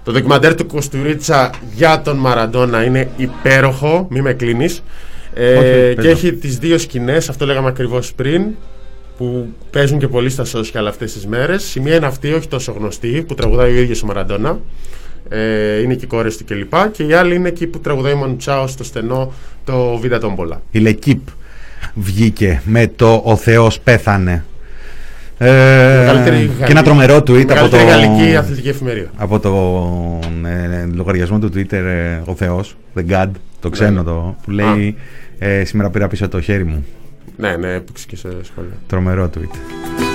Το 0.05 0.12
ντοκιμαντέρ 0.12 0.55
του 0.55 0.66
Κουστουρίτσα 0.66 1.51
για 1.75 2.01
τον 2.01 2.16
Μαραντόνα 2.16 2.85
είναι 2.85 3.09
υπέροχο. 3.16 4.07
Μη 4.11 4.20
με 4.20 4.33
κλείνει. 4.33 4.68
Ε, 5.35 5.55
Όχι, 5.57 5.64
και 5.89 5.93
πες 5.95 6.05
το. 6.05 6.11
έχει 6.11 6.33
τις 6.33 6.59
δύο 6.59 6.79
σκηνές, 6.79 7.29
αυτό 7.29 7.47
λέγαμε 7.47 7.68
ακριβώς 7.68 8.12
πριν, 8.14 8.43
που 9.16 9.48
παίζουν 9.70 9.98
και 9.98 10.08
πολύ 10.08 10.30
στα 10.30 10.44
social 10.44 10.84
αυτές 10.88 11.12
τις 11.12 11.26
μέρες. 11.26 11.74
Η 11.74 11.80
μία 11.80 11.94
είναι 11.94 12.06
αυτή, 12.06 12.32
όχι 12.32 12.48
τόσο 12.48 12.72
γνωστή, 12.78 13.24
που 13.28 13.34
τραγουδάει 13.34 13.76
ο 13.76 13.80
ίδιος 13.80 14.02
ο 14.02 14.06
Μαραντόνα. 14.06 14.58
Ε, 15.28 15.80
είναι 15.80 15.94
και 15.94 16.04
οι 16.04 16.08
κόρες 16.08 16.36
του 16.36 16.44
κλπ. 16.44 16.74
Και 16.92 17.02
η 17.02 17.12
άλλη 17.12 17.34
είναι 17.34 17.48
εκεί 17.48 17.66
που 17.66 17.78
τραγουδάει 17.78 18.12
ο 18.12 18.16
Μανουτσάο 18.16 18.66
στο 18.66 18.84
στενό 18.84 19.32
το 19.64 19.96
Β' 19.96 20.16
Τόμπολα. 20.18 20.62
Η 20.70 20.78
Λεκύπ 20.78 21.20
βγήκε 21.94 22.62
με 22.64 22.90
το 22.96 23.20
«Ο 23.24 23.36
Θεός 23.36 23.80
πέθανε». 23.80 24.44
Ε, 25.38 25.46
Μεγαλύτερη 25.50 26.36
και 26.36 26.42
γαλλική- 26.44 26.70
ένα 26.70 26.82
τρομερό 26.82 27.16
tweet 27.16 27.22
από 27.50 27.68
το, 27.68 27.76
μεγαλύτερη 27.76 27.84
γαλλική 27.84 28.36
αθλητική 28.36 28.68
εφημερίδα. 28.68 29.08
από 29.16 29.40
το 29.40 29.50
ε, 30.46 30.86
λογαριασμό 30.94 31.38
του 31.38 31.50
Twitter 31.54 31.72
ε, 31.72 32.20
«Ο 32.24 32.34
Θεός», 32.34 32.76
The 32.96 33.10
God, 33.10 33.30
το 33.60 33.68
ξένο 33.70 33.90
Ναι. 33.98 34.02
το, 34.04 34.36
που 34.44 34.50
λέει 34.50 34.96
ε, 35.38 35.64
«Σήμερα 35.64 35.90
πήρα 35.90 36.08
πίσω 36.08 36.28
το 36.28 36.40
χέρι 36.40 36.64
μου». 36.64 36.84
Ναι, 37.37 37.57
ναι, 37.57 37.72
έπαιξε 37.72 38.07
και 38.07 38.16
σε 38.16 38.45
σχόλια. 38.45 38.77
Τρομερό 38.87 39.31
tweet. 39.35 40.13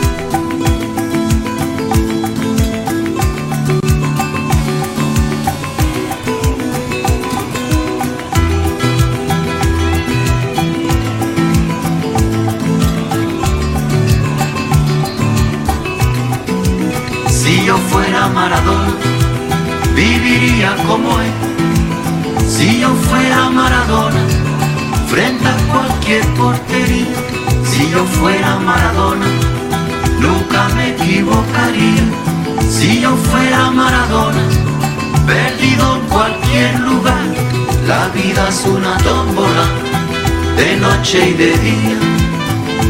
De 41.11 41.17
noche 41.17 41.29
y 41.29 41.33
de 41.33 41.51
día. 41.67 41.97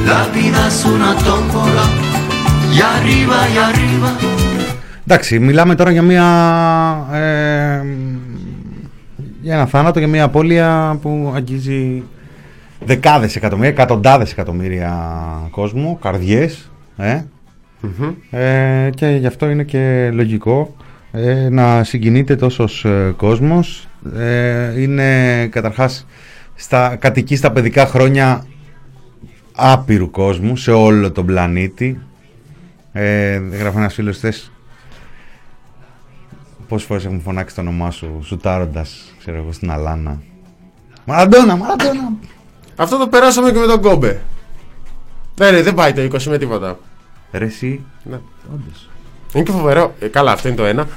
La 0.06 0.28
vida 0.34 0.68
es 0.68 0.86
una 0.86 1.16
tómbola, 1.16 1.86
y 2.76 2.80
arriba 2.82 3.38
y 3.54 3.58
arriba. 3.58 4.12
Εντάξει, 5.08 5.40
μιλάμε 5.40 5.76
τώρα 5.76 5.92
για 5.92 6.02
μια. 6.02 6.26
Ε, 7.14 7.82
για 9.42 9.54
ένα 9.56 9.66
θάνατο, 9.66 10.00
για 10.00 10.08
μια 10.08 10.24
απώλεια 10.24 10.98
που 11.02 11.32
αγγίζει 11.36 12.04
δεκάδες 12.86 13.36
εκατομμύρια, 13.36 13.70
εκατοντάδες 13.72 14.32
εκατομμύρια 14.32 14.94
κόσμο, 15.52 15.98
καρδιές. 16.02 16.72
Ε, 16.98 17.22
ε, 18.30 18.90
και 18.90 19.08
γι' 19.08 19.28
αυτό 19.28 19.50
είναι 19.50 19.64
και 19.64 20.10
λογικό 20.14 20.76
ε, 21.12 21.50
να 21.50 21.84
συγκινείται 21.84 22.36
τόσος 22.36 22.86
ε, 22.86 23.14
κόσμος. 23.18 23.88
Ε, 24.18 24.82
είναι 24.82 25.48
καταρχάς 25.48 26.06
στα, 26.60 26.96
κατοικεί 26.96 27.36
στα 27.36 27.52
παιδικά 27.52 27.86
χρόνια 27.86 28.46
άπειρου 29.56 30.10
κόσμου 30.12 30.56
σε 30.56 30.72
όλο 30.72 31.12
τον 31.12 31.26
πλανήτη. 31.26 32.00
Ε, 32.92 33.36
γράφει 33.38 33.78
ένας 33.78 33.94
φίλος 33.94 34.18
χθες 34.18 34.52
Πόσες 36.68 36.88
φορές 36.88 37.06
έχουν 37.06 37.22
φωνάξει 37.22 37.56
το 37.56 37.62
όνομά 37.62 37.92
σου 37.92 38.20
σουτάροντας, 38.24 39.14
ξέρω 39.20 39.38
εγώ, 39.38 39.52
στην 39.52 39.72
Αλάνα; 39.72 40.22
Μαραντόνα, 41.06 41.56
Μαραντόνα. 41.56 42.12
Αυτό 42.76 42.98
το 42.98 43.08
περάσαμε 43.08 43.52
και 43.52 43.60
με 43.60 43.66
τον 43.66 43.82
Κόμπε. 43.82 44.22
Ναι, 45.40 45.52
ναι, 45.52 45.62
δεν 45.62 45.74
πάει 45.74 45.94
το 45.94 46.02
20 46.02 46.24
με 46.24 46.38
τίποτα. 46.38 46.80
Ρε 47.32 47.46
εσύ, 47.46 47.82
Ναι. 48.04 48.20
όντως. 48.54 48.90
Είναι 49.34 49.44
και 49.44 49.52
φοβερό. 49.52 49.94
Ε, 50.00 50.08
καλά, 50.08 50.32
αυτό 50.32 50.48
είναι 50.48 50.58
το 50.58 50.66
ένα. 50.66 50.88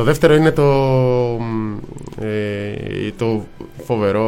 Το 0.00 0.06
δεύτερο 0.06 0.34
είναι 0.34 0.50
το, 0.50 0.62
μ, 1.40 1.76
ε, 2.24 3.10
το 3.16 3.46
φοβερό 3.84 4.26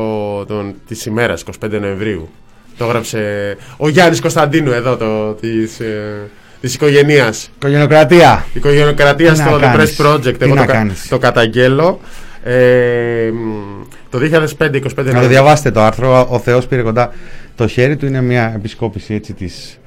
των, 0.49 0.75
της 0.89 1.07
ημέρας, 1.07 1.45
25 1.65 1.71
Νοεμβρίου. 1.81 2.29
Το 2.77 2.85
έγραψε 2.85 3.57
ο 3.77 3.89
Γιάννης 3.89 4.21
Κωνσταντίνου 4.21 4.71
εδώ, 4.73 4.97
το, 4.97 5.33
της, 5.33 5.81
ε, 5.81 6.31
της 6.61 6.75
οικογένειας. 6.75 7.51
Οικογενειοκρατία. 7.57 8.45
Οικογενειοκρατία 8.55 9.31
Τι 9.33 9.37
στο 9.39 9.51
να 9.51 9.57
The 9.57 9.61
κάνεις, 9.61 9.97
Press 10.01 10.07
Project. 10.07 10.23
τι 10.39 10.45
Εγώ 10.45 10.55
να 10.55 10.61
το, 10.61 10.67
κα- 10.67 10.73
κάνεις. 10.73 11.09
το 11.09 11.19
καταγγέλω. 11.19 12.01
Ε, 12.43 13.31
μ, 13.33 13.83
το 14.11 14.19
2005-25 14.19 14.83
Να 14.85 14.95
το 14.95 15.03
Νοεμβρίου. 15.03 15.29
διαβάσετε 15.29 15.71
το 15.71 15.81
άρθρο. 15.81 16.27
Ο 16.31 16.39
Θεός 16.39 16.67
πήρε 16.67 16.83
κοντά 16.83 17.13
το 17.57 17.67
χέρι 17.67 17.97
του. 17.97 18.07
Είναι 18.07 18.21
μια 18.23 18.53
επισκόπηση 18.57 19.15
έτσι 19.15 19.33
της, 19.33 19.79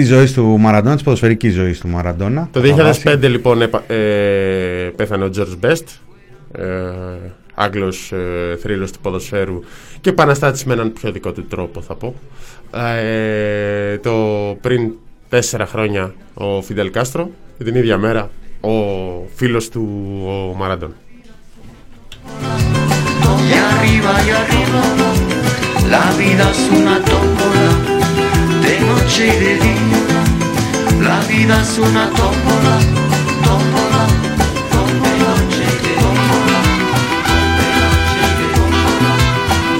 της 0.00 0.08
ζωής 0.08 0.32
του 0.32 0.58
Μαραντόνα, 0.58 0.94
της 0.94 1.02
ποδοσφαιρικής 1.04 1.54
ζωής 1.54 1.80
του 1.80 1.88
Μαραντόνα. 1.88 2.48
Το 2.52 2.60
Θα 2.60 2.74
βάσει. 2.84 3.02
2005 3.04 3.28
λοιπόν 3.28 3.62
έπα- 3.62 3.92
ε, 3.92 4.92
πέθανε 4.96 5.24
ο 5.24 5.30
George 5.36 5.66
Best, 5.66 5.84
ε, 6.52 6.64
Άγγλος 7.54 8.12
ε, 8.12 8.56
θρύλος 8.56 8.92
του 8.92 8.98
ποδοσφαίρου 9.00 9.60
και 10.00 10.10
επαναστάτης 10.10 10.64
με 10.64 10.72
έναν 10.72 10.92
πιο 10.92 11.12
δικό 11.12 11.32
του 11.32 11.44
τρόπο 11.46 11.80
θα 11.80 11.94
πω. 11.94 12.14
Ε, 12.78 13.98
το 13.98 14.12
πριν 14.60 14.90
τέσσερα 15.28 15.66
χρόνια 15.66 16.14
ο 16.34 16.62
Φιντελ 16.62 16.90
Κάστρο 16.90 17.30
και 17.58 17.64
την 17.64 17.74
ίδια 17.74 17.96
μέρα 17.98 18.30
ο 18.60 18.70
φίλος 19.34 19.68
του 19.68 19.88
ο 20.52 20.56
Μαραντών. 20.56 20.94
Y 23.50 23.52
arriba 23.72 24.12
y 24.28 24.30
arriba, 24.42 24.80
la 25.94 26.04
vida 26.22 26.44
es 26.54 26.62
una 26.80 26.94
tómbola, 27.10 27.66
de 29.08 29.24
noche 29.24 29.26
y 29.26 29.38
de 29.44 29.54
día. 29.56 30.22
La 31.02 31.20
vida 31.26 31.60
es 31.62 31.78
una 31.78 32.10
tómbola, 32.10 32.78
tómbola, 33.44 34.06
de 35.02 35.12
noche 35.22 35.62
y 35.62 35.82
de 35.82 35.94
día. 35.96 36.60
De 37.58 37.68
noche 37.80 38.18
y 38.20 38.38
de 38.38 38.46
día. 38.52 39.78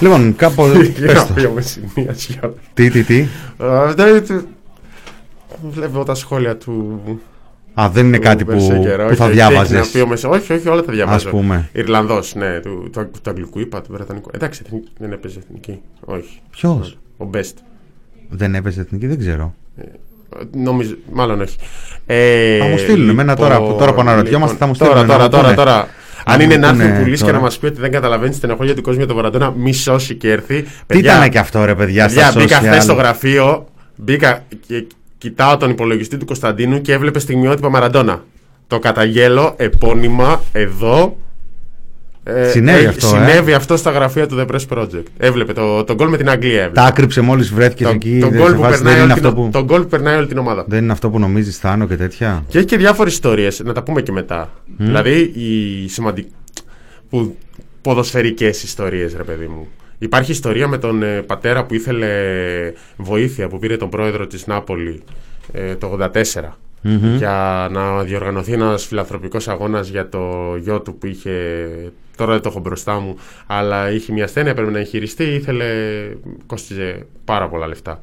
Λοιπόν, 0.00 0.36
κάπου. 0.36 0.62
Για 0.96 1.06
πες 1.06 1.14
να 1.14 1.26
το. 1.26 1.32
πει 1.34 1.48
με 1.54 1.60
σημεία 1.60 2.14
σιωπή. 2.14 2.58
τι, 2.74 2.90
τι, 2.90 3.02
τι. 3.02 3.18
Ε, 3.58 3.92
δεν- 3.94 4.24
δεν- 4.26 4.46
Βλέπω 5.70 6.04
τα 6.04 6.14
σχόλια 6.14 6.56
του 6.56 7.00
Α, 7.80 7.88
δεν 7.90 8.06
είναι 8.06 8.16
του 8.16 8.22
κάτι 8.22 8.44
που, 8.44 8.52
Berserker, 8.52 8.96
που 8.96 9.04
όχι, 9.06 9.14
θα 9.14 9.24
όχι, 9.24 9.32
διάβαζες. 9.32 9.70
έχει 9.78 9.86
να 9.86 9.92
πει 9.92 10.00
ο 10.00 10.06
Μεσ- 10.06 10.24
Όχι, 10.24 10.52
όχι, 10.52 10.68
όλα 10.68 10.82
τα 10.82 10.92
διαβάζω. 10.92 11.28
Ας 11.28 11.34
πούμε. 11.34 11.68
Ιρλανδός, 11.72 12.34
ναι, 12.34 12.60
του, 12.60 12.88
του, 12.92 13.10
του 13.22 13.30
αγγλικού 13.30 13.60
είπα, 13.60 13.80
του 13.80 13.92
βρετανικού. 13.92 14.30
Εντάξει, 14.34 14.62
εθνική- 14.66 14.88
δεν 14.98 15.12
έπαιζε 15.12 15.38
εθνική. 15.38 15.80
Όχι. 16.00 16.40
Ποιος; 16.50 16.98
Ο 17.16 17.30
Best. 17.34 17.52
Δεν 18.28 18.54
έπαιζε 18.54 18.80
εθνική, 18.80 19.06
δεν 19.06 19.18
ξέρω. 19.18 19.54
Ε, 19.76 19.82
Νομίζω, 20.52 20.94
μάλλον 21.12 21.40
όχι. 21.40 21.56
Ε, 22.06 22.58
Θα 22.58 22.64
μου 22.64 22.78
στείλουν 22.78 23.08
εμένα 23.08 23.36
τώρα 23.36 23.58
που- 23.62 23.76
τώρα 23.78 23.94
που 23.94 24.00
αναρωτιόμαστε, 24.00 24.56
θα 24.56 24.66
μου 24.66 24.74
στείλουν 24.74 24.92
Τώρα, 24.94 25.06
να 25.06 25.12
τώρα, 25.12 25.22
μου 25.24 25.30
τώρα, 25.30 25.42
πούνε. 25.42 25.54
τώρα. 25.54 25.88
Να 26.26 26.32
Αν 26.34 26.38
μου 26.40 26.44
είναι 26.44 26.56
να 26.56 26.68
έρθει 26.68 26.82
πούνε 26.82 26.98
ο 26.98 27.02
Πουλής 27.02 27.18
και 27.18 27.24
τώρα. 27.26 27.36
να 27.36 27.42
μας 27.42 27.58
πει 27.58 27.66
ότι 27.66 27.80
δεν 27.80 27.90
καταλαβαίνει 27.90 28.28
την 28.28 28.38
στενοχώρια 28.38 28.74
του 28.74 28.82
κόσμου 28.82 28.98
για 28.98 29.06
τον 29.06 29.16
Μαραντόνα, 29.16 29.50
μη 29.56 29.72
σώσει 29.72 30.14
και 30.14 30.30
έρθει. 30.32 30.64
Τι 30.86 30.98
ήταν 30.98 31.28
και 31.30 31.38
αυτό, 31.38 31.64
ρε 31.64 31.74
παιδιά, 31.74 32.06
παιδιά 32.06 32.30
στα 32.30 32.40
μπήκα 32.40 32.58
social. 32.60 32.64
χθες 32.66 32.82
στο 32.82 32.92
γραφείο, 32.94 33.66
μπήκα 33.96 34.44
και 34.66 34.86
κοιτάω 35.18 35.56
τον 35.56 35.70
υπολογιστή 35.70 36.16
του 36.16 36.24
Κωνσταντίνου 36.24 36.80
και 36.80 36.92
έβλεπε 36.92 37.18
στιγμιότυπα 37.18 37.68
Μαραντόνα. 37.68 38.24
Το 38.66 38.78
καταγγέλω 38.78 39.54
επώνυμα 39.56 40.42
εδώ. 40.52 41.16
Ε, 42.24 42.48
Συνέβη 42.48 42.84
ε, 42.84 42.88
αυτό, 42.88 43.06
ε; 43.06 43.10
Συνέβη 43.10 43.52
αυτό 43.52 43.76
στα 43.76 43.90
γραφεία 43.90 44.26
του 44.26 44.36
The 44.38 44.54
Press 44.54 44.78
Project. 44.78 45.02
Έβλεπε 45.18 45.52
το, 45.52 45.84
τον 45.84 45.96
γκολ 45.96 46.08
με 46.08 46.16
την 46.16 46.28
Αγγλία. 46.30 46.52
Έβλεπε. 46.58 46.74
Τα 46.74 46.82
άκρυψε 46.84 47.20
μόλις 47.20 47.52
βρέθηκε 47.52 47.84
Το- 47.84 47.90
εκεί. 47.90 48.18
τον 48.20 48.30
δεν 48.30 48.38
γκολ 48.40 48.48
σε 48.50 48.54
που 48.56 48.60
βάζει, 48.60 48.72
περνάει 48.74 48.94
δεν 48.94 49.02
είναι 49.04 49.12
όλη 49.12 49.12
αυτό 49.12 49.32
την- 49.34 49.44
που. 49.44 49.50
τον 49.52 49.64
γκολ 49.64 49.82
που 49.82 49.88
περνάει 49.88 50.16
όλη 50.16 50.26
την 50.26 50.38
ομάδα. 50.38 50.64
Δεν 50.68 50.82
είναι 50.82 50.92
αυτό 50.92 51.10
που 51.10 51.18
νομίζεις, 51.18 51.58
Θάνο 51.58 51.86
και 51.86 51.96
τέτοια; 51.96 52.44
Και 52.48 52.58
έχει 52.58 52.66
και 52.66 52.76
διάφορες 52.76 53.12
ιστορίες, 53.12 53.60
να 53.64 53.72
τα 53.72 53.82
πούμε 53.82 54.02
και 54.02 54.12
μετά. 54.12 54.50
Δηλαδή, 54.76 55.32
οι 55.34 55.88
σημαντικ... 55.88 56.26
που... 57.10 57.36
ποδοσφαιρικές 57.82 58.62
ιστορίες, 58.62 59.14
ρε 59.16 59.22
παιδί 59.22 59.46
μου. 59.46 59.68
Υπάρχει 59.98 60.30
ιστορία 60.30 60.68
με 60.68 60.78
τον 60.78 61.02
ε, 61.02 61.22
πατέρα 61.22 61.64
που 61.64 61.74
ήθελε 61.74 62.08
βοήθεια, 62.96 63.48
που 63.48 63.58
πήρε 63.58 63.76
τον 63.76 63.90
πρόεδρο 63.90 64.26
της 64.26 64.46
Νάπολη 64.46 65.02
ε, 65.52 65.74
το 65.74 65.98
84 66.00 66.18
για 67.16 67.68
να 67.70 68.02
διοργανωθεί 68.02 68.52
ένας 68.52 68.86
φιλανθρωπικός 68.86 69.48
αγώνας 69.48 69.88
για 69.88 70.08
το 70.08 70.54
γιο 70.56 70.80
του 70.80 70.98
που 70.98 71.06
είχε, 71.06 71.32
τώρα 72.16 72.32
δεν 72.32 72.40
το 72.40 72.48
έχω 72.48 72.60
μπροστά 72.60 73.00
μου, 73.00 73.16
αλλά 73.46 73.90
είχε 73.90 74.12
μια 74.12 74.24
ασθένεια, 74.24 74.54
πρέπει 74.54 74.72
να 74.72 74.78
εγχειριστεί, 74.78 75.24
ήθελε, 75.24 75.66
κόστιζε 76.46 77.06
πάρα 77.24 77.48
πολλά 77.48 77.66
λεφτά 77.66 77.98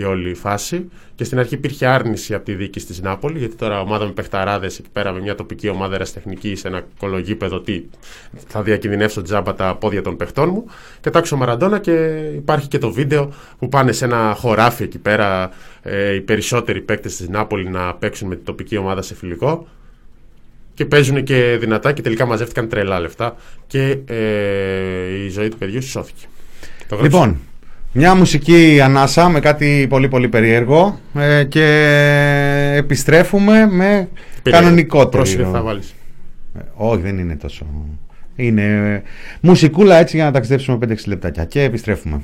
η 0.00 0.04
όλη 0.04 0.34
φάση 0.34 0.88
και 1.14 1.24
στην 1.24 1.38
αρχή 1.38 1.54
υπήρχε 1.54 1.86
άρνηση 1.86 2.34
από 2.34 2.44
τη 2.44 2.54
δίκη 2.54 2.80
της 2.80 3.00
Νάπολη 3.00 3.38
γιατί 3.38 3.56
τώρα 3.56 3.80
ομάδα 3.80 4.04
με 4.04 4.12
παιχταράδες 4.12 4.78
εκεί 4.78 4.88
πέρα 4.92 5.12
με 5.12 5.20
μια 5.20 5.34
τοπική 5.34 5.68
ομάδα 5.68 5.94
ερασιτεχνική 5.94 6.54
σε 6.54 6.68
ένα 6.68 6.82
κολογίπεδο 6.98 7.60
τι 7.60 7.82
θα 8.46 8.62
διακινδυνεύσω 8.62 9.22
τζάμπα 9.22 9.54
τα 9.54 9.76
πόδια 9.76 10.02
των 10.02 10.16
παιχτών 10.16 10.48
μου 10.48 10.64
και 11.00 11.10
τάξω 11.10 11.36
Μαραντόνα 11.36 11.78
και 11.78 11.92
υπάρχει 12.34 12.68
και 12.68 12.78
το 12.78 12.92
βίντεο 12.92 13.32
που 13.58 13.68
πάνε 13.68 13.92
σε 13.92 14.04
ένα 14.04 14.34
χωράφι 14.38 14.82
εκεί 14.82 14.98
πέρα 14.98 15.50
ε, 15.82 16.14
οι 16.14 16.20
περισσότεροι 16.20 16.80
παίκτες 16.80 17.16
της 17.16 17.28
Νάπολη 17.28 17.68
να 17.68 17.94
παίξουν 17.94 18.28
με 18.28 18.34
την 18.34 18.44
τοπική 18.44 18.76
ομάδα 18.76 19.02
σε 19.02 19.14
φιλικό 19.14 19.66
και 20.74 20.86
παίζουν 20.86 21.24
και 21.24 21.56
δυνατά 21.60 21.92
και 21.92 22.02
τελικά 22.02 22.26
μαζεύτηκαν 22.26 22.68
τρελά 22.68 23.00
λεφτά 23.00 23.36
και 23.66 23.98
ε, 24.06 25.24
η 25.24 25.28
ζωή 25.28 25.48
του 25.48 25.58
παιδιού 25.58 25.82
σώθηκε. 25.82 26.26
Το 26.88 26.96
γράψα. 26.96 27.18
Λοιπόν, 27.18 27.38
μια 27.92 28.14
μουσική 28.14 28.80
ανάσα 28.82 29.28
με 29.28 29.40
κάτι 29.40 29.86
πολύ 29.88 30.08
πολύ 30.08 30.28
περίεργο 30.28 31.00
ε, 31.14 31.44
και 31.44 32.74
επιστρέφουμε 32.76 33.66
με 33.70 34.08
Περίεργο. 34.42 34.64
κανονικότερο. 34.64 35.22
Πρόσεχε, 35.22 35.44
θα 35.52 35.62
βάλεις. 35.62 35.94
Ε, 36.58 36.60
όχι, 36.74 37.00
δεν 37.00 37.18
είναι 37.18 37.36
τόσο. 37.36 37.66
Είναι 38.36 38.62
ε, 38.64 39.02
μουσικούλα 39.40 39.96
έτσι 39.96 40.16
για 40.16 40.24
να 40.24 40.30
ταξιδέψουμε 40.30 40.78
5-6 40.86 40.94
λεπτάκια 41.06 41.44
και 41.44 41.62
επιστρέφουμε. 41.62 42.20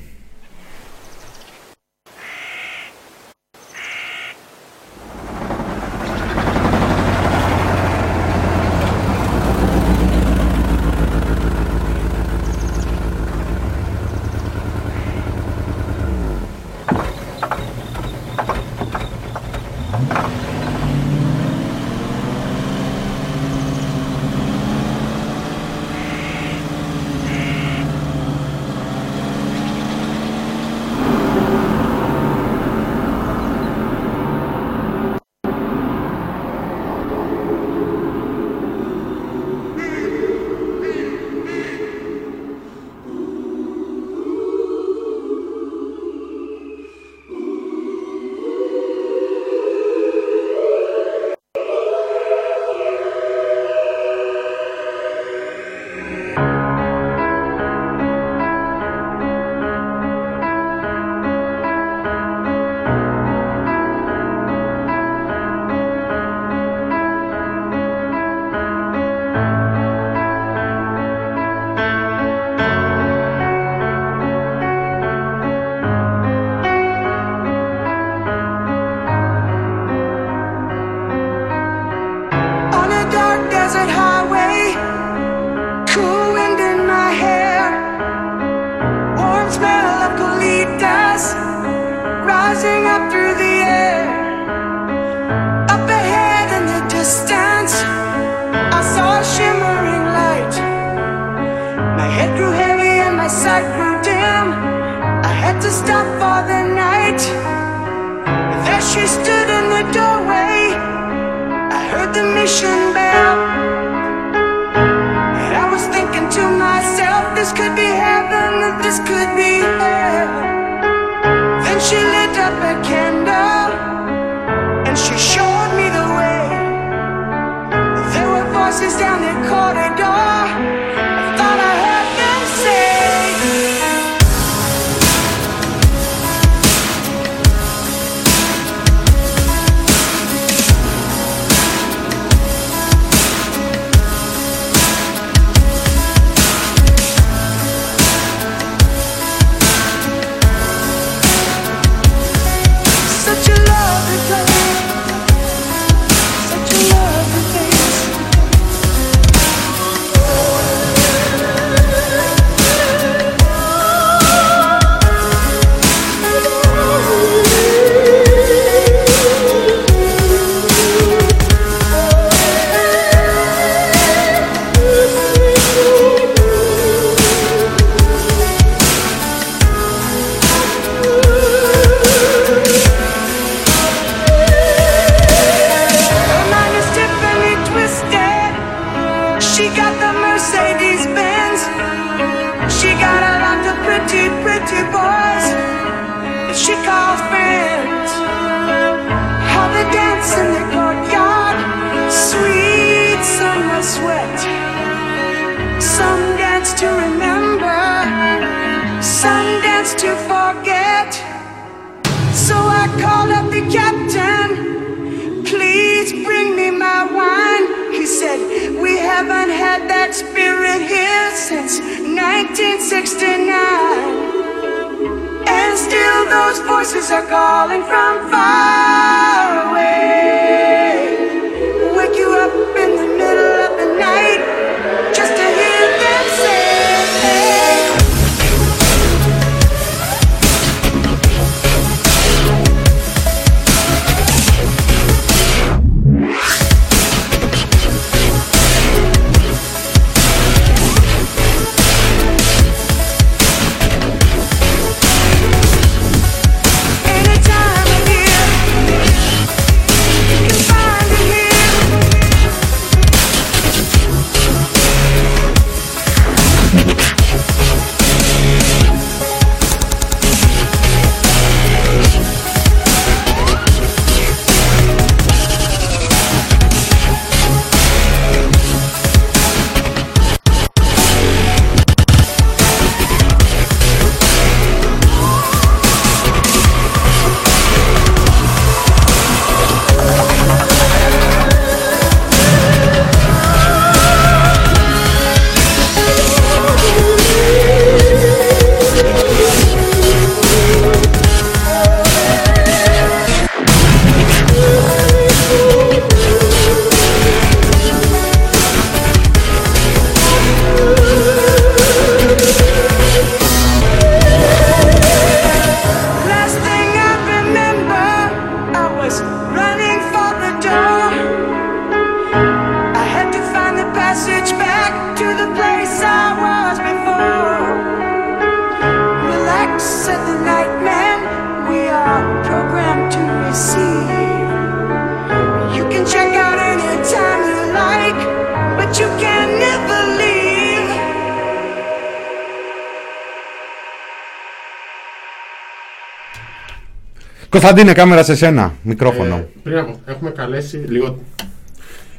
Κωνσταντίνε, 347.67 347.97
κάμερα 347.97 348.23
σε 348.23 348.37
σένα. 348.37 348.75
Μικρόφωνο. 348.83 349.35
Ε, 349.35 349.47
πριν 349.63 349.79
από, 349.79 350.01
έχουμε 350.05 350.31
καλέσει 350.31 350.77
λίγο. 350.77 351.19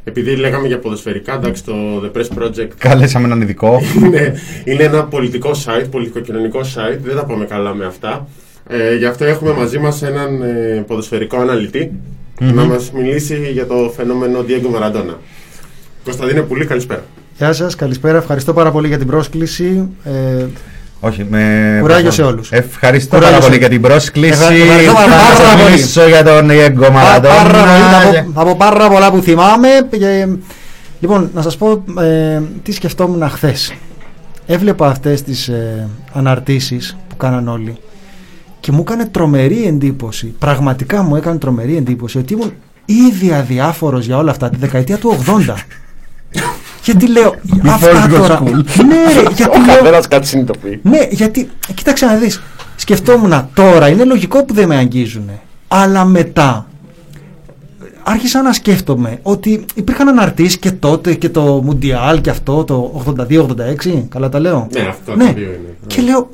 Επειδή 0.03 0.35
λέγαμε 0.35 0.67
για 0.67 0.79
ποδοσφαιρικά, 0.79 1.33
εντάξει, 1.33 1.63
το 1.63 1.73
The 2.03 2.17
Press 2.17 2.43
Project 2.43 2.67
Καλέσαμε 2.77 3.25
έναν 3.25 3.41
ειδικό. 3.41 3.81
είναι, 4.03 4.33
είναι 4.63 4.83
ένα 4.83 5.03
πολιτικό 5.03 5.51
site, 5.65 5.85
πολιτικοκοινωνικό 5.91 6.59
site. 6.59 6.99
Δεν 7.03 7.15
τα 7.15 7.25
πάμε 7.25 7.45
καλά 7.45 7.73
με 7.73 7.85
αυτά. 7.85 8.27
Ε, 8.67 8.95
γι' 8.95 9.05
αυτό 9.05 9.25
έχουμε 9.25 9.51
μαζί 9.53 9.79
μας 9.79 10.01
έναν 10.01 10.41
ε, 10.41 10.83
ποδοσφαιρικό 10.87 11.37
αναλυτή 11.37 11.91
να 12.39 12.65
μας 12.65 12.91
μιλήσει 12.91 13.49
για 13.51 13.65
το 13.65 13.93
φαινόμενο 13.95 14.45
Diego 14.47 14.81
Maradona. 14.81 15.15
Κωνσταντίνε 16.03 16.41
Πουλή, 16.41 16.65
καλησπέρα. 16.65 17.03
Γεια 17.37 17.53
σας, 17.53 17.75
καλησπέρα. 17.75 18.17
Ευχαριστώ 18.17 18.53
πάρα 18.53 18.71
πολύ 18.71 18.87
για 18.87 18.97
την 18.97 19.07
πρόσκληση. 19.07 19.89
Ε, 20.03 20.36
Όχι, 21.07 21.25
με... 21.29 21.77
Κουράγιο 21.81 22.11
σε 22.11 22.21
όλους. 22.21 22.51
Ευχαριστώ 22.51 23.15
Κουράγιο 23.15 23.29
πάρα 23.39 23.41
σε 23.43 23.47
πολύ 23.49 23.57
για 23.59 23.67
όλους. 23.67 23.79
την 23.81 23.89
πρόσκληση. 23.89 24.31
Ευχα- 24.43 24.53
ευχαριστώ 24.53 24.93
πάρα- 24.93 25.11
Θα 25.11 25.17
πάρα 25.17 25.35
σας 25.35 25.51
πολύ. 25.61 25.71
μιλήσω 25.71 26.07
για 26.07 26.23
τον 26.23 26.49
Ιέγκο 26.49 26.81
πα- 26.81 26.89
Μαραντόνα. 26.91 27.35
πάρα 27.35 27.63
πολύ, 27.63 28.11
και- 28.11 28.17
από, 28.19 28.41
από 28.41 28.55
πάρα 28.55 28.89
πολλά 28.89 29.11
που 29.11 29.21
θυμάμαι. 29.21 29.67
Και, 29.91 30.27
λοιπόν, 30.99 31.29
να 31.33 31.41
σας 31.41 31.57
πω 31.57 31.83
ε, 32.01 32.41
τι 32.63 32.71
σκεφτόμουν 32.71 33.29
χθες. 33.29 33.73
Έβλεπα 34.45 34.87
αυτές 34.87 35.21
τις 35.23 35.47
ε, 35.47 35.87
αναρτήσεις 36.13 36.97
που 37.09 37.17
κάναν 37.17 37.47
όλοι 37.47 37.77
και 38.59 38.71
μου 38.71 38.79
έκανε 38.79 39.05
τρομερή 39.05 39.65
εντύπωση, 39.67 40.25
πραγματικά 40.39 41.01
μου 41.03 41.15
έκανε 41.15 41.37
τρομερή 41.37 41.77
εντύπωση 41.77 42.17
ότι 42.17 42.33
ήμουν 42.33 42.53
ήδη 42.85 43.31
αδιάφορος 43.33 44.05
για 44.05 44.17
όλα 44.17 44.31
αυτά 44.31 44.49
τη 44.49 44.57
δεκαετία 44.57 44.97
του 44.97 45.17
80. 45.47 45.53
γιατί 46.83 47.07
λέω, 47.11 47.35
αυτά 47.65 47.87
Before 47.91 48.09
it 48.09 48.13
was 48.13 48.17
τώρα. 48.17 48.39
cool. 48.43 48.63
ναι, 48.87 49.13
ρε, 49.13 49.21
γιατί 49.35 49.43
Ο 49.43 49.65
λέω, 49.65 49.75
καθένας 49.75 50.07
κάτι 50.07 50.27
συνειδητοποιεί. 50.27 50.79
ναι, 50.83 51.07
γιατί, 51.09 51.49
κοίταξε 51.73 52.05
να 52.05 52.15
δεις, 52.15 52.41
σκεφτόμουν 52.75 53.49
τώρα, 53.53 53.87
είναι 53.87 54.03
λογικό 54.03 54.43
που 54.45 54.53
δεν 54.53 54.67
με 54.67 54.75
αγγίζουν, 54.75 55.29
αλλά 55.67 56.05
μετά 56.05 56.65
άρχισα 58.03 58.41
να 58.41 58.53
σκέφτομαι 58.53 59.19
ότι 59.21 59.65
υπήρχαν 59.75 60.07
αναρτήσεις 60.07 60.57
και 60.57 60.71
τότε 60.71 61.13
και 61.13 61.29
το 61.29 61.41
Μουντιάλ 61.63 62.21
και 62.21 62.29
αυτό 62.29 62.63
το 62.63 63.03
82-86, 63.29 64.03
καλά 64.09 64.29
τα 64.29 64.39
λέω. 64.39 64.67
Ναι, 64.73 64.81
αυτό 64.89 65.15
Ναι. 65.15 65.25
το 65.25 65.33
δύο 65.33 65.43
είναι. 65.45 65.75
Και 65.87 66.01
λέω, 66.01 66.29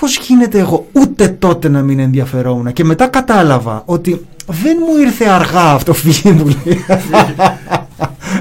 πώς 0.00 0.16
γίνεται 0.18 0.58
εγώ 0.58 0.86
ούτε 0.92 1.28
τότε 1.28 1.68
να 1.68 1.82
μην 1.82 1.98
ενδιαφερόμουν. 1.98 2.72
Και 2.72 2.84
μετά 2.84 3.06
κατάλαβα 3.06 3.82
ότι 3.84 4.26
δεν 4.46 4.76
μου 4.80 5.00
ήρθε 5.00 5.24
αργά 5.28 5.60
αυτό 5.72 5.92
φύγει 6.02 6.30
μου 6.30 6.44
λέει. 6.46 6.84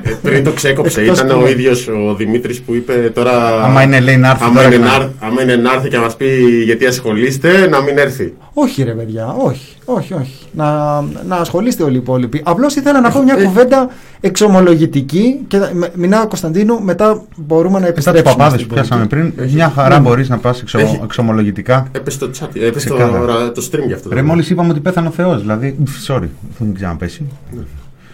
Ε, 0.03 0.09
πριν 0.21 0.43
το 0.43 0.51
ξέκοψε, 0.51 1.01
Εκτός 1.01 1.19
ήταν 1.19 1.37
που- 1.37 1.43
ο 1.45 1.49
ίδιος 1.49 1.87
ο 1.87 2.15
Δημήτρης 2.15 2.61
που 2.61 2.73
είπε 2.75 3.11
τώρα... 3.13 3.63
Άμα 3.63 3.81
είναι, 3.83 3.99
λέει, 3.99 4.17
να 4.17 4.29
έρθει 4.29 4.43
άμα 4.43 4.53
τώρα 4.53 4.67
είναι 4.67 4.75
και 4.75 4.81
να- 4.83 4.97
να- 4.97 5.11
άμα 5.19 5.41
είναι 5.41 5.55
να 5.55 5.73
έρθει 5.73 5.89
και 5.89 5.95
να 5.97 6.01
μας 6.01 6.15
πει 6.15 6.25
γιατί 6.65 6.85
ασχολείστε, 6.85 7.67
να 7.67 7.81
μην 7.81 7.97
έρθει. 7.97 8.33
όχι 8.53 8.83
ρε 8.83 8.91
παιδιά, 8.91 9.27
όχι, 9.37 9.75
όχι, 9.85 10.13
όχι. 10.13 10.35
Να, 10.51 11.01
να 11.01 11.35
ασχολείστε 11.35 11.83
όλοι 11.83 11.93
οι 11.95 11.97
υπόλοιποι. 11.97 12.41
Απλώς 12.43 12.75
ήθελα 12.75 13.01
να 13.01 13.09
πω 13.11 13.21
μια 13.23 13.35
κουβέντα 13.35 13.89
εξομολογητική 14.21 15.39
και 15.47 15.57
με- 15.73 15.91
μιλάω 15.95 16.27
Κωνσταντίνου, 16.27 16.81
μετά 16.83 17.21
μπορούμε 17.35 17.73
να 17.73 17.79
Μετά 17.79 17.85
του 17.85 17.91
επιστρέψουμε. 17.91 18.31
παπάδες 18.35 18.53
στην 18.59 18.67
που 18.67 18.73
πιάσαμε 18.73 19.05
πολιτική. 19.07 19.31
πριν, 19.41 19.53
μια 19.55 19.69
χαρά 19.75 19.99
Ναι. 19.99 20.07
μπορείς 20.07 20.29
να 20.29 20.37
πας 20.37 20.61
εξο, 20.61 20.79
Έχει- 20.79 20.99
εξομολογητικά. 21.03 21.87
Έπεσε 21.91 22.17
το 22.19 22.29
chat, 22.39 22.47
έπεσε 22.53 22.87
το, 22.87 22.95
Ξεκάθαρα. 22.95 23.51
το 23.51 23.69
stream 23.71 23.85
γι' 23.87 23.93
αυτό. 23.93 24.09
Ρε, 24.13 24.21
μόλις 24.21 24.49
είπαμε 24.49 24.69
ότι 24.71 24.79
πέθανε 24.79 25.07
ο 25.07 25.11
Θεός. 25.11 25.41
Δηλαδή, 25.41 25.75
μφ, 25.85 25.91
sorry, 26.07 26.27
δεν 26.59 26.73
ξαναπέσει. 26.73 27.25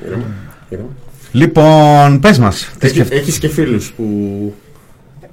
Ήρεμα, 0.06 0.24
ήρεμα. 0.70 0.88
Λοιπόν, 1.32 2.20
πες 2.20 2.40
μας. 2.40 2.72
Έχει- 2.80 3.06
Έχεις 3.10 3.40
και 3.40 3.48
φίλους 3.48 3.92
που 3.92 4.06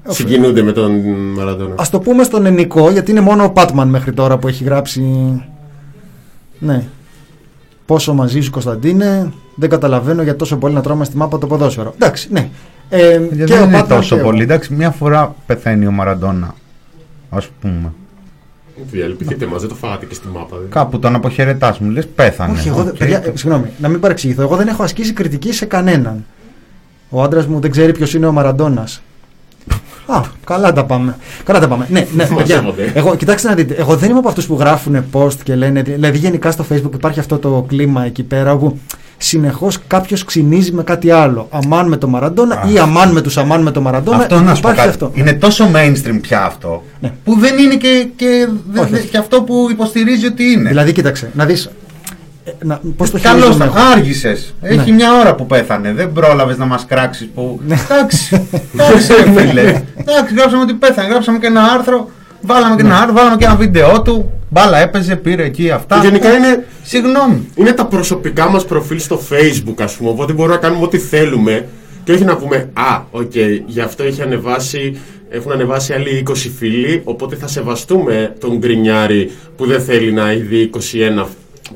συγκινούνται 0.09 0.63
με 0.63 0.73
τον 0.73 0.93
Μαραντόνα. 1.37 1.75
Ας 1.79 1.91
το 1.91 2.01
πούμε 2.01 2.23
στον 2.25 2.47
Ενικό, 2.47 2.91
γιατί 2.91 3.11
είναι 3.11 3.21
μόνο 3.21 3.45
ο 3.45 3.51
Πάτμαν 3.51 3.89
μέχρι 3.89 4.13
τώρα 4.13 4.39
που 4.39 4.49
έχει 4.49 4.65
γράψει. 4.65 5.03
Ναι. 6.59 6.85
Πόσο 7.87 8.15
μαζί 8.15 8.41
σου 8.41 8.51
Κωνσταντίνε, 8.51 9.33
δεν 9.55 9.69
καταλαβαίνω 9.69 10.23
γιατί 10.23 10.39
τόσο 10.39 10.57
πολύ 10.57 10.75
να 10.75 10.81
τρώμε 10.81 11.05
στη 11.05 11.17
μάπα 11.17 11.39
το 11.39 11.47
ποδόσφαιρο. 11.47 11.93
Εντάξει, 11.95 12.29
ναι. 12.33 12.49
Ε, 12.89 13.19
Δεν 13.19 13.47
και 13.47 13.53
ο 13.53 13.63
είναι 13.65 13.81
Batman 13.81 13.87
τόσο 13.89 14.15
και 14.15 14.21
εγώ. 14.21 14.31
πολύ. 14.31 14.43
Εντάξει, 14.43 14.75
μια 14.75 14.91
φορά 14.91 15.35
πεθαίνει 15.47 15.87
ο 15.87 15.91
Μαραντόνα. 15.91 16.55
Α 17.31 17.39
πούμε. 17.61 17.93
Διαλυπηθείτε 18.91 19.47
μας, 19.47 19.61
δεν 19.61 19.69
το 19.69 19.75
φάγατε 19.75 20.07
και 20.07 20.15
στη 20.15 20.27
μάπα. 20.29 20.57
δεν. 20.59 20.69
Κάπου 20.71 20.99
τον 20.99 21.15
αποχαιρετάς 21.15 21.79
μου, 21.79 21.91
λες 21.91 22.07
πέθανε. 22.15 22.53
Όχι, 22.53 22.69
εγώ, 22.69 22.77
δεν- 22.83 22.89
Οκ. 22.93 22.97
παιδιά, 22.99 23.23
ε, 23.27 23.33
συγγνώμη, 23.35 23.67
να 23.79 23.89
μην 23.89 24.01
παρεξηγηθώ. 24.01 24.43
Εγώ 24.43 24.57
δεν 24.57 24.69
έχω 24.69 24.83
ασκήσει 24.83 25.13
κριτική 25.13 25.53
σε 25.53 25.65
κανέναν. 25.65 26.25
Ο 27.11 27.23
άντρας 27.23 27.47
μου 27.47 27.61
δεν 27.61 27.71
ξέρει 27.71 27.93
ποιος 27.93 28.15
είναι 28.15 28.27
ο 28.27 28.33
Μαραντόνα. 28.33 28.89
Α, 30.07 30.21
καλά 30.45 30.73
τα 30.73 30.85
πάμε. 30.85 31.17
Καλά 31.45 31.59
τα 31.59 31.69
πάμε. 31.69 31.87
Ναι, 31.91 32.01
ναι, 32.15 32.23
Μας 32.29 32.35
παιδιά. 32.35 32.57
έμονται. 32.57 32.93
Εγώ, 32.95 33.15
κοιτάξτε 33.17 33.49
να 33.49 33.55
δείτε, 33.55 33.75
εγώ 33.75 33.97
δεν 33.97 34.11
είμαι 34.11 34.19
από 34.19 34.29
αυτούς 34.29 34.47
που 34.47 34.57
γράφουν 34.59 35.05
post 35.13 35.35
και 35.43 35.55
λένε. 35.55 35.83
Δηλαδή, 35.83 36.19
γενικά 36.19 36.51
στο 36.51 36.65
Facebook 36.73 36.95
υπάρχει 36.95 37.21
αυτό 37.21 37.39
το 37.39 37.65
κλίμα 37.69 38.05
εκεί 38.05 38.23
πέρα 38.23 38.53
όπου 38.53 38.79
συνεχώς 39.19 39.79
κάποιος 39.87 40.25
ξυνίζει 40.25 40.73
με 40.73 40.83
κάτι 40.83 41.11
άλλο. 41.11 41.49
Αμάν 41.51 41.89
με 41.89 41.97
το 41.97 42.09
Μαραντόνα 42.09 42.65
ή 42.73 42.79
αμάν 42.79 43.13
με 43.13 43.21
τους 43.21 43.37
αμάν 43.37 43.63
με 43.63 43.71
το 43.71 43.81
Μαραντόνα. 43.81 44.17
Αυτό 44.17 44.41
να 44.41 44.55
σου 44.55 44.61
πω 44.63 44.69
υπάρχει 44.71 44.87
κάτι. 44.89 45.05
αυτό. 45.05 45.11
Είναι 45.21 45.33
τόσο 45.33 45.71
mainstream 45.75 46.19
πια 46.21 46.45
αυτό. 46.45 46.83
Ναι. 47.01 47.13
Που 47.25 47.39
δεν 47.39 47.59
είναι 47.59 47.75
και, 47.75 48.07
και, 48.17 48.49
δε- 48.71 48.81
Όχι, 48.81 48.91
δε- 48.91 48.99
όχι. 48.99 49.09
και 49.09 49.19
αυτό 49.19 49.43
που 49.43 49.67
υποστηρίζει 49.71 50.27
ότι 50.27 50.45
είναι. 50.45 50.69
Δηλαδή, 50.69 50.93
κοίταξε, 50.93 51.31
να 51.35 51.45
δεις. 51.45 51.71
να, 52.63 52.81
πώς 52.97 53.11
το 53.11 53.19
Καλώς 53.23 53.43
χειρίζομαι 53.43 53.71
τα 53.73 53.79
εγώ. 53.81 53.91
άργησες. 53.93 54.55
Έχει 54.61 54.91
Ναι. 54.91 54.97
μια 54.97 55.19
ώρα 55.21 55.35
που 55.35 55.47
πέθανε. 55.47 55.93
Δεν 55.93 56.13
πρόλαβες 56.13 56.57
να 56.59 56.67
μας 56.67 56.85
κράξεις. 56.89 57.29
Που... 57.35 57.61
Εντάξει, 57.71 58.49
εντάξει, 58.75 59.13
ρε 59.13 59.41
φίλε. 59.41 59.83
Εντάξει, 59.97 60.35
γράψαμε 60.37 60.63
ότι 60.63 60.73
πέθανε. 60.75 61.09
Γράψαμε 61.09 61.39
και 61.39 61.47
ένα 61.47 61.63
άρθρο. 61.63 62.11
Βάλαμε 62.47 62.77
και 62.77 62.83
ένα 62.83 62.97
άρθρο, 62.99 63.15
βάλαμε 63.15 63.37
και 63.37 63.45
ένα 63.45 63.57
βίντεο 63.57 64.03
του. 64.03 64.31
Μπάλα 64.51 64.79
έπαιζε, 64.79 65.17
πήρε 65.17 65.45
εκεί 65.45 65.71
αυτά. 65.71 66.01
Γενικά 66.03 66.33
είναι, 66.33 66.67
Συγγνώμη. 66.83 67.49
είναι 67.55 67.73
τα 67.73 67.87
προσωπικά 67.87 68.49
μας 68.51 68.65
προφίλ 68.65 69.01
στο 69.01 69.21
facebook 69.31 69.75
ας 69.83 69.95
πούμε, 69.97 70.11
οπότε 70.11 70.33
μπορούμε 70.33 70.55
να 70.55 70.61
κάνουμε 70.61 70.85
ό,τι 70.85 70.99
θέλουμε 70.99 71.67
και 72.05 72.13
όχι 72.13 72.25
να 72.25 72.37
πούμε 72.37 72.71
«Α, 72.73 73.03
οκ, 73.11 73.35
γι' 73.67 73.81
αυτό 73.81 74.03
έχει 74.03 74.23
ανεβάσει, 74.23 74.97
έχουν 75.29 75.53
ανεβάσει 75.53 75.93
άλλοι 75.93 76.23
20 76.29 76.35
φίλοι, 76.59 77.01
οπότε 77.05 77.37
θα 77.37 77.47
σεβαστούμε 77.47 78.35
τον 78.41 78.57
γκρινιάρη 78.59 79.31
που 79.57 79.67
δεν 79.67 79.81
θέλει 79.81 80.13
να 80.13 80.33
ειδεί 80.33 80.71
21, 81.23 81.25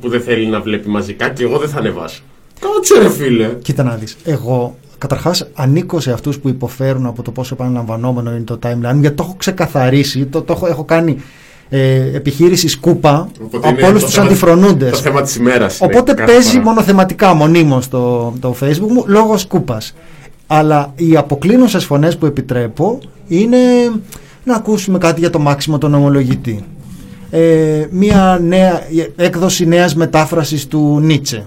που 0.01 0.09
δεν 0.09 0.21
θέλει 0.21 0.47
να 0.47 0.61
βλέπει 0.61 0.89
μαζικά 0.89 1.29
και 1.29 1.43
εγώ 1.45 1.59
δεν 1.59 1.69
θα 1.69 1.79
ανεβάσω». 1.79 2.23
Κάτσε 2.61 3.03
ρε 3.03 3.11
φίλε. 3.11 3.49
Κοίτα 3.63 3.83
να 3.83 3.95
δεις, 3.95 4.17
εγώ 4.25 4.77
καταρχάς 5.01 5.49
ανήκω 5.55 6.01
σε 6.01 6.13
αυτούς 6.13 6.39
που 6.39 6.49
υποφέρουν 6.49 7.07
από 7.07 7.23
το 7.23 7.31
πόσο 7.31 7.55
επαναλαμβανόμενο 7.55 8.31
είναι 8.31 8.41
το 8.45 8.59
timeline 8.63 8.97
γιατί 9.01 9.11
το 9.17 9.23
έχω 9.23 9.35
ξεκαθαρίσει, 9.39 10.25
το, 10.27 10.43
το 10.43 10.53
έχω, 10.53 10.67
έχω 10.67 10.85
κάνει 10.85 11.17
ε, 11.69 12.17
επιχείρηση 12.17 12.69
σκούπα 12.69 13.29
Οπότε 13.45 13.69
από 13.69 13.79
είναι 13.79 13.89
όλους 13.89 14.01
το 14.01 14.07
τους 14.07 14.15
θέμα- 14.15 14.27
αντιφρονούντες. 14.27 14.91
Το 14.91 14.97
θέμα 14.97 15.23
της 15.23 15.37
ημέρας. 15.37 15.79
είναι 15.79 15.91
Οπότε 15.93 16.15
κάθε 16.15 16.33
παίζει 16.33 16.51
φορά. 16.51 16.63
μονοθεματικά 16.63 17.35
μονίμως 17.35 17.89
το, 17.89 18.33
το 18.41 18.55
facebook 18.61 18.89
μου 18.91 19.05
λόγω 19.07 19.37
σκούπας. 19.37 19.95
Αλλά 20.47 20.93
οι 20.97 21.17
αποκλίνωσες 21.17 21.85
φωνές 21.85 22.17
που 22.17 22.27
επιτρέπω 22.27 22.99
είναι 23.29 23.57
να 24.45 24.55
ακούσουμε 24.55 24.99
κάτι 24.99 25.21
για 25.21 25.31
το 25.31 25.39
μάξιμο 25.39 25.79
τον 25.79 25.95
ομολογητή. 25.95 26.65
Ε, 27.31 27.87
μία 27.91 28.39
νέα, 28.43 28.81
έκδοση 29.17 29.67
νέας 29.67 29.95
μετάφρασης 29.95 30.67
του 30.67 30.99
Νίτσε. 31.03 31.47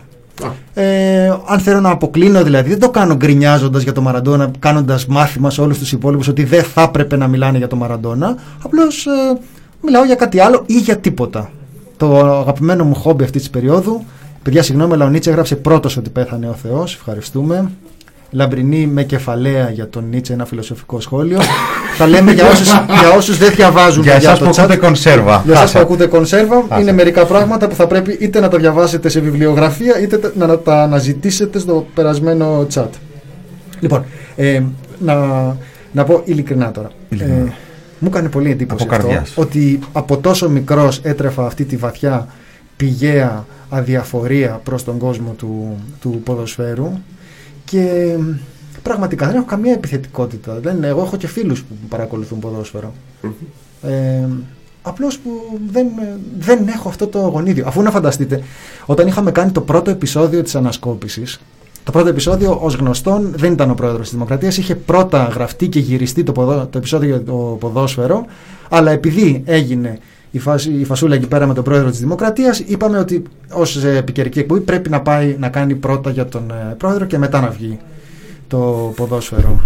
Ε, 0.73 1.27
αν 1.45 1.59
θέλω 1.59 1.79
να 1.79 1.89
αποκλίνω 1.89 2.43
δηλαδή, 2.43 2.69
δεν 2.69 2.79
το 2.79 2.89
κάνω 2.89 3.15
γκρινιάζοντας 3.15 3.83
για 3.83 3.91
το 3.91 4.01
Μαραντόνα, 4.01 4.51
κάνοντας 4.59 5.05
μάθημα 5.05 5.49
σε 5.49 5.61
όλους 5.61 5.77
τους 5.77 5.91
υπόλοιπους 5.91 6.27
ότι 6.27 6.43
δεν 6.43 6.63
θα 6.63 6.81
έπρεπε 6.81 7.15
να 7.15 7.27
μιλάνε 7.27 7.57
για 7.57 7.67
το 7.67 7.75
Μαραντόνα. 7.75 8.35
Απλώς 8.63 9.05
ε, 9.05 9.39
μιλάω 9.81 10.05
για 10.05 10.15
κάτι 10.15 10.39
άλλο 10.39 10.63
ή 10.65 10.77
για 10.77 10.97
τίποτα. 10.97 11.49
Το 11.97 12.17
αγαπημένο 12.17 12.83
μου 12.83 12.95
χόμπι 12.95 13.23
αυτής 13.23 13.41
της 13.41 13.49
περίοδου. 13.49 14.03
Παιδιά, 14.43 14.63
συγγνώμη, 14.63 14.93
αλλά 14.93 15.05
ο 15.05 15.09
Νίτσε 15.09 15.29
έγραψε 15.29 15.55
πρώτος 15.55 15.97
ότι 15.97 16.09
πέθανε 16.09 16.49
ο 16.49 16.53
Θεός. 16.53 16.95
Ευχαριστούμε. 16.95 17.71
Λαμπρινή 18.35 18.85
με 18.87 19.03
κεφαλαία 19.03 19.69
για 19.69 19.89
τον 19.89 20.05
Νίτσε, 20.09 20.33
ένα 20.33 20.45
φιλοσοφικό 20.45 20.99
σχόλιο. 20.99 21.39
Τα 21.97 22.07
λέμε 22.07 22.31
για 22.31 22.47
όσους, 22.49 22.67
για 22.99 23.11
όσους 23.17 23.37
δεν 23.37 23.51
διαβάζουν 23.55 24.03
Για 24.03 24.13
εσάς 24.13 24.39
το 24.39 24.45
που 24.45 24.51
chat. 24.51 24.57
ακούτε 24.59 24.75
κονσέρβα. 24.77 25.41
Για 25.45 25.53
εσάς 25.53 25.63
Χάσα. 25.71 25.77
που 25.77 25.83
ακούτε 25.83 26.05
κονσέρβα, 26.07 26.63
Χάσα. 26.69 26.81
είναι 26.81 26.91
μερικά 26.91 27.25
πράγματα 27.25 27.67
που 27.67 27.75
θα 27.75 27.87
πρέπει 27.87 28.17
είτε 28.19 28.39
να 28.39 28.47
τα 28.49 28.57
διαβάσετε 28.57 29.09
σε 29.09 29.19
βιβλιογραφία 29.19 29.99
είτε 30.01 30.17
τα- 30.17 30.31
να 30.35 30.57
τα 30.59 30.81
αναζητήσετε 30.83 31.59
στο 31.59 31.85
περασμένο 31.93 32.67
chat. 32.73 32.87
Λοιπόν, 33.79 34.05
ε, 34.35 34.61
να, 34.99 35.15
να 35.91 36.03
πω 36.03 36.21
ειλικρινά 36.25 36.71
τώρα. 36.71 36.89
Ειλικρινά. 37.09 37.35
Ε, 37.35 37.53
μου 37.99 38.07
έκανε 38.11 38.29
πολύ 38.29 38.51
εντύπωση 38.51 38.83
Από 38.83 38.93
αυτό, 38.95 39.07
καρδιάς. 39.07 39.31
ότι 39.35 39.79
από 39.91 40.17
τόσο 40.17 40.49
μικρός 40.49 40.99
έτρεφα 41.03 41.45
αυτή 41.45 41.63
τη 41.63 41.75
βαθιά 41.77 42.27
πηγαία 42.77 43.45
αδιαφορία 43.69 44.61
προς 44.63 44.83
τον 44.83 44.97
κόσμο 44.97 45.33
του, 45.37 45.77
του 46.01 46.21
ποδοσφαίρου 46.23 46.91
και 47.73 48.17
πραγματικά 48.81 49.25
δεν 49.25 49.35
έχω 49.35 49.45
καμία 49.45 49.73
επιθετικότητα. 49.73 50.59
Δεν, 50.59 50.83
εγώ 50.83 51.01
έχω 51.01 51.17
και 51.17 51.27
φίλους 51.27 51.63
που 51.63 51.75
παρακολουθούν 51.89 52.39
ποδόσφαιρο. 52.39 52.93
Ε, 53.81 54.27
απλώς 54.81 55.17
που 55.19 55.29
δεν, 55.71 55.87
δεν 56.39 56.67
έχω 56.67 56.89
αυτό 56.89 57.07
το 57.07 57.19
γονίδιο. 57.19 57.63
Αφού 57.67 57.81
να 57.81 57.91
φανταστείτε, 57.91 58.43
όταν 58.85 59.07
είχαμε 59.07 59.31
κάνει 59.31 59.51
το 59.51 59.61
πρώτο 59.61 59.91
επεισόδιο 59.91 60.43
της 60.43 60.55
ανασκόπησης, 60.55 61.41
το 61.83 61.91
πρώτο 61.91 62.07
επεισόδιο 62.09 62.59
ως 62.61 62.75
γνωστόν 62.75 63.33
δεν 63.35 63.51
ήταν 63.51 63.69
ο 63.69 63.73
πρόεδρος 63.73 64.01
της 64.01 64.11
Δημοκρατίας, 64.11 64.57
είχε 64.57 64.75
πρώτα 64.75 65.23
γραφτεί 65.23 65.67
και 65.67 65.79
γυριστεί 65.79 66.23
το, 66.23 66.31
ποδό, 66.31 66.67
το 66.71 66.77
επεισόδιο 66.77 67.09
για 67.09 67.23
το 67.23 67.57
ποδόσφαιρο, 67.59 68.25
αλλά 68.69 68.91
επειδή 68.91 69.43
έγινε 69.45 69.99
η, 70.35 70.39
φάση, 70.39 70.71
η 70.71 70.83
φασούλα 70.83 71.15
εκεί 71.15 71.27
πέρα 71.27 71.47
με 71.47 71.53
τον 71.53 71.63
πρόεδρο 71.63 71.89
της 71.89 71.99
Δημοκρατίας, 71.99 72.59
είπαμε 72.59 72.97
ότι 72.97 73.23
ως 73.51 73.83
ε, 73.83 73.97
επικαιρική 73.97 74.39
εκπομπή 74.39 74.59
πρέπει 74.61 74.89
να 74.89 75.01
πάει 75.01 75.35
να 75.39 75.49
κάνει 75.49 75.75
πρώτα 75.75 76.09
για 76.09 76.25
τον 76.25 76.49
ε, 76.51 76.75
πρόεδρο 76.77 77.05
και 77.05 77.17
μετά 77.17 77.41
να 77.41 77.49
βγει 77.49 77.79
το 78.47 78.93
ποδόσφαιρο. 78.95 79.61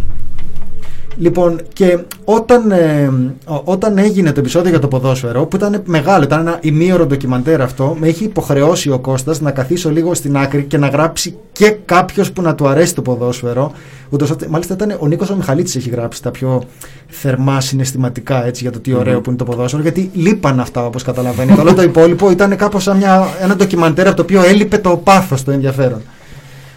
Λοιπόν, 1.20 1.62
και 1.74 1.98
όταν, 2.24 2.72
ε, 2.72 3.12
ο- 3.46 3.62
όταν 3.64 3.98
έγινε 3.98 4.32
το 4.32 4.40
επεισόδιο 4.40 4.70
για 4.70 4.80
το 4.80 4.88
ποδόσφαιρο, 4.88 5.46
που 5.46 5.56
ήταν 5.56 5.82
μεγάλο, 5.86 6.24
ήταν 6.24 6.40
ένα 6.40 6.58
ημίωρο 6.62 7.06
ντοκιμαντέρ 7.06 7.62
αυτό, 7.62 7.96
με 8.00 8.08
είχε 8.08 8.24
υποχρεώσει 8.24 8.90
ο 8.90 9.00
Κώστας 9.00 9.42
να 9.42 9.52
καθίσω 9.52 9.92
λίγο 9.92 10.14
στην 10.14 10.38
άκρη 10.38 10.64
και 10.64 10.78
να 10.78 10.88
γράψει 10.88 11.36
και 11.52 11.76
κάποιος 11.86 12.32
που 12.32 12.42
να 12.42 12.56
του 12.56 12.68
αρέσει 12.68 12.96
το 12.96 13.02
ποδόσφαιρο. 13.02 13.72
Ούτως, 14.10 14.30
ώστε- 14.30 14.50
μάλιστα 14.50 14.74
ήταν 14.74 14.96
ο 15.00 15.08
Νίκος 15.08 15.30
ο 15.30 15.36
Μιχαλίτης 15.36 15.76
έχει 15.76 15.90
γράψει 15.90 16.22
τα 16.24 16.32
πιο 16.32 16.64
θερμά 17.08 17.62
συναισθηματικά 17.62 18.46
έτσι, 18.46 18.62
για 18.64 18.72
το 18.72 18.80
τι 18.80 18.94
ωραίο 18.94 19.14
Μμμ. 19.16 19.22
που 19.22 19.30
είναι 19.30 19.38
το 19.40 19.46
ποδόσφαιρο, 19.46 19.82
γιατί 19.82 20.10
λείπαν 20.14 20.60
αυτά 20.60 20.86
όπως 20.86 21.04
καταλαβαίνετε. 21.04 21.62
Όλο 21.62 21.74
το 21.74 21.82
υπόλοιπο 21.82 22.32
ήταν 22.32 22.56
κάπως 22.56 22.84
σαν 22.84 22.98
μια, 22.98 23.28
ένα 23.42 23.56
ντοκιμαντέρ 23.56 24.08
από 24.08 24.16
το 24.16 24.22
οποίο 24.22 24.44
έλειπε 24.44 24.78
το 24.78 24.98
πάθος, 24.98 25.44
το 25.44 25.52
ενδιαφέρον. 25.52 26.02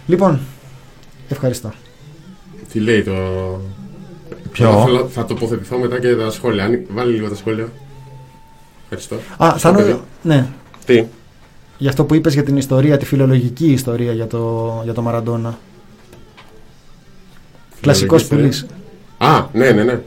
Λοιπόν, 0.05 0.39
ευχαριστώ. 1.29 1.71
Τι 2.71 2.79
λέει 2.79 3.03
το... 3.03 3.11
Ποιο; 4.51 4.71
Θα, 4.71 4.83
θέλω- 4.83 5.07
θα 5.11 5.25
τοποθετηθώ 5.25 5.77
μετά 5.77 5.99
και 5.99 6.15
τα 6.15 6.31
σχόλια. 6.31 6.63
Αν... 6.65 6.79
Βάλει 6.89 7.13
λίγο 7.13 7.29
τα 7.29 7.35
σχόλια. 7.35 7.67
Ευχαριστώ. 8.83 9.15
Α, 9.15 9.19
Ευχαριστώ, 9.45 9.69
θα 9.69 9.75
παιδί. 9.75 9.99
ναι. 10.23 10.45
Τι; 10.85 11.05
Για 11.77 11.89
αυτό 11.89 12.03
που 12.05 12.15
είπες 12.15 12.33
για 12.33 12.43
την 12.43 12.57
ιστορία, 12.57 12.97
τη 12.97 13.05
φιλολογική 13.05 13.71
ιστορία 13.71 14.11
για 14.11 14.27
το, 14.27 14.81
για 14.83 14.93
το 14.93 15.01
Μαραντόνα. 15.01 15.57
Κλασικός 17.81 18.21
ιστορία. 18.21 18.43
πουλής. 18.43 18.65
Α, 19.17 19.45
ναι, 19.53 19.71
ναι, 19.71 19.83
ναι. 19.83 19.99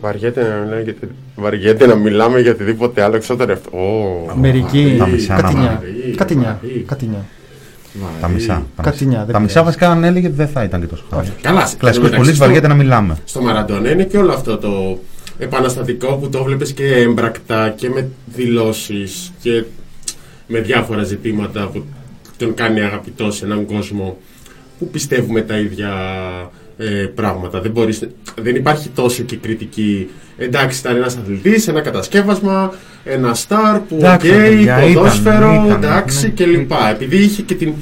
Βαριέται 0.00 0.42
να, 0.42 0.54
μιλάμε 0.56 0.82
για, 0.82 0.94
τη- 0.94 1.06
βαριέται 1.36 1.86
να 1.86 1.94
μιλάμε 1.94 2.40
για 2.40 2.50
οτιδήποτε 2.52 3.02
άλλο 3.02 3.16
εξώτερο 3.16 3.52
αυτό. 3.52 3.70
Ω, 3.78 4.34
Μερικοί. 4.34 4.96
τα 4.98 5.06
μισά 5.06 5.36
Τα 8.20 8.28
μισά. 8.28 8.66
Τα 8.76 8.82
Κατινιά, 8.82 9.12
μισά, 9.12 9.24
δεν 9.24 9.34
τα 9.34 9.40
μισά 9.40 9.52
πειράζει. 9.60 9.64
βασικά 9.78 9.90
αν 9.90 10.04
έλεγε 10.04 10.26
ότι 10.26 10.36
δεν 10.36 10.48
θα 10.48 10.62
ήταν 10.64 10.80
και 10.80 10.86
τόσο 10.86 11.04
χάρη. 11.10 11.28
Καλά, 11.40 11.60
Κλασικός 11.78 11.88
εν 11.88 11.94
τω 11.94 12.00
μεταξύ, 12.00 12.16
πολίτης 12.16 12.36
στο- 12.36 12.44
βαριέται 12.44 12.68
να 12.68 12.74
μιλάμε. 12.74 13.16
Στο 13.24 13.40
Μαραντόνα 13.42 13.90
είναι 13.90 14.04
και 14.04 14.18
όλο 14.18 14.32
αυτό 14.32 14.56
το 14.58 14.98
επαναστατικό 15.38 16.14
που 16.16 16.28
το 16.28 16.42
βλέπεις 16.44 16.72
και 16.72 16.84
έμπρακτα 16.96 17.70
και 17.76 17.88
με 17.90 18.08
δηλώσεις 18.26 19.32
και 19.42 19.64
με 20.46 20.58
διάφορα 20.60 21.02
ζητήματα 21.02 21.66
που 21.72 21.84
τον 22.36 22.54
κάνει 22.54 22.80
αγαπητό 22.80 23.30
σε 23.30 23.44
έναν 23.44 23.66
κόσμο 23.66 24.18
που 24.78 24.88
πιστεύουμε 24.88 25.40
τα 25.40 25.58
ίδια 25.58 25.90
ε, 26.78 26.84
πράγματα. 27.14 27.60
Δεν, 27.60 27.70
μπορείς, 27.70 28.08
δεν 28.42 28.54
υπάρχει 28.56 28.88
τόσο 28.88 29.22
και 29.22 29.36
κριτική. 29.36 30.08
Εντάξει, 30.38 30.78
ήταν 30.80 30.96
ένας 30.96 31.16
αθλητής, 31.16 31.68
ένα 31.68 31.80
κατασκεύασμα, 31.80 32.72
ένα 33.08 33.34
σταρ 33.34 33.78
που 33.78 33.96
οκ, 33.96 34.02
Εντάξει, 34.02 34.30
παιδιά, 34.30 34.82
ήταν, 34.82 34.92
ποδόσφαιρο, 34.92 35.64
ήταν, 35.66 35.82
εντάξει 35.82 36.26
ναι, 36.26 36.32
και 36.32 36.46
λοιπά. 36.46 36.90
Επειδή 36.90 37.16
είχε 37.16 37.42
και 37.42 37.54
την, 37.54 37.72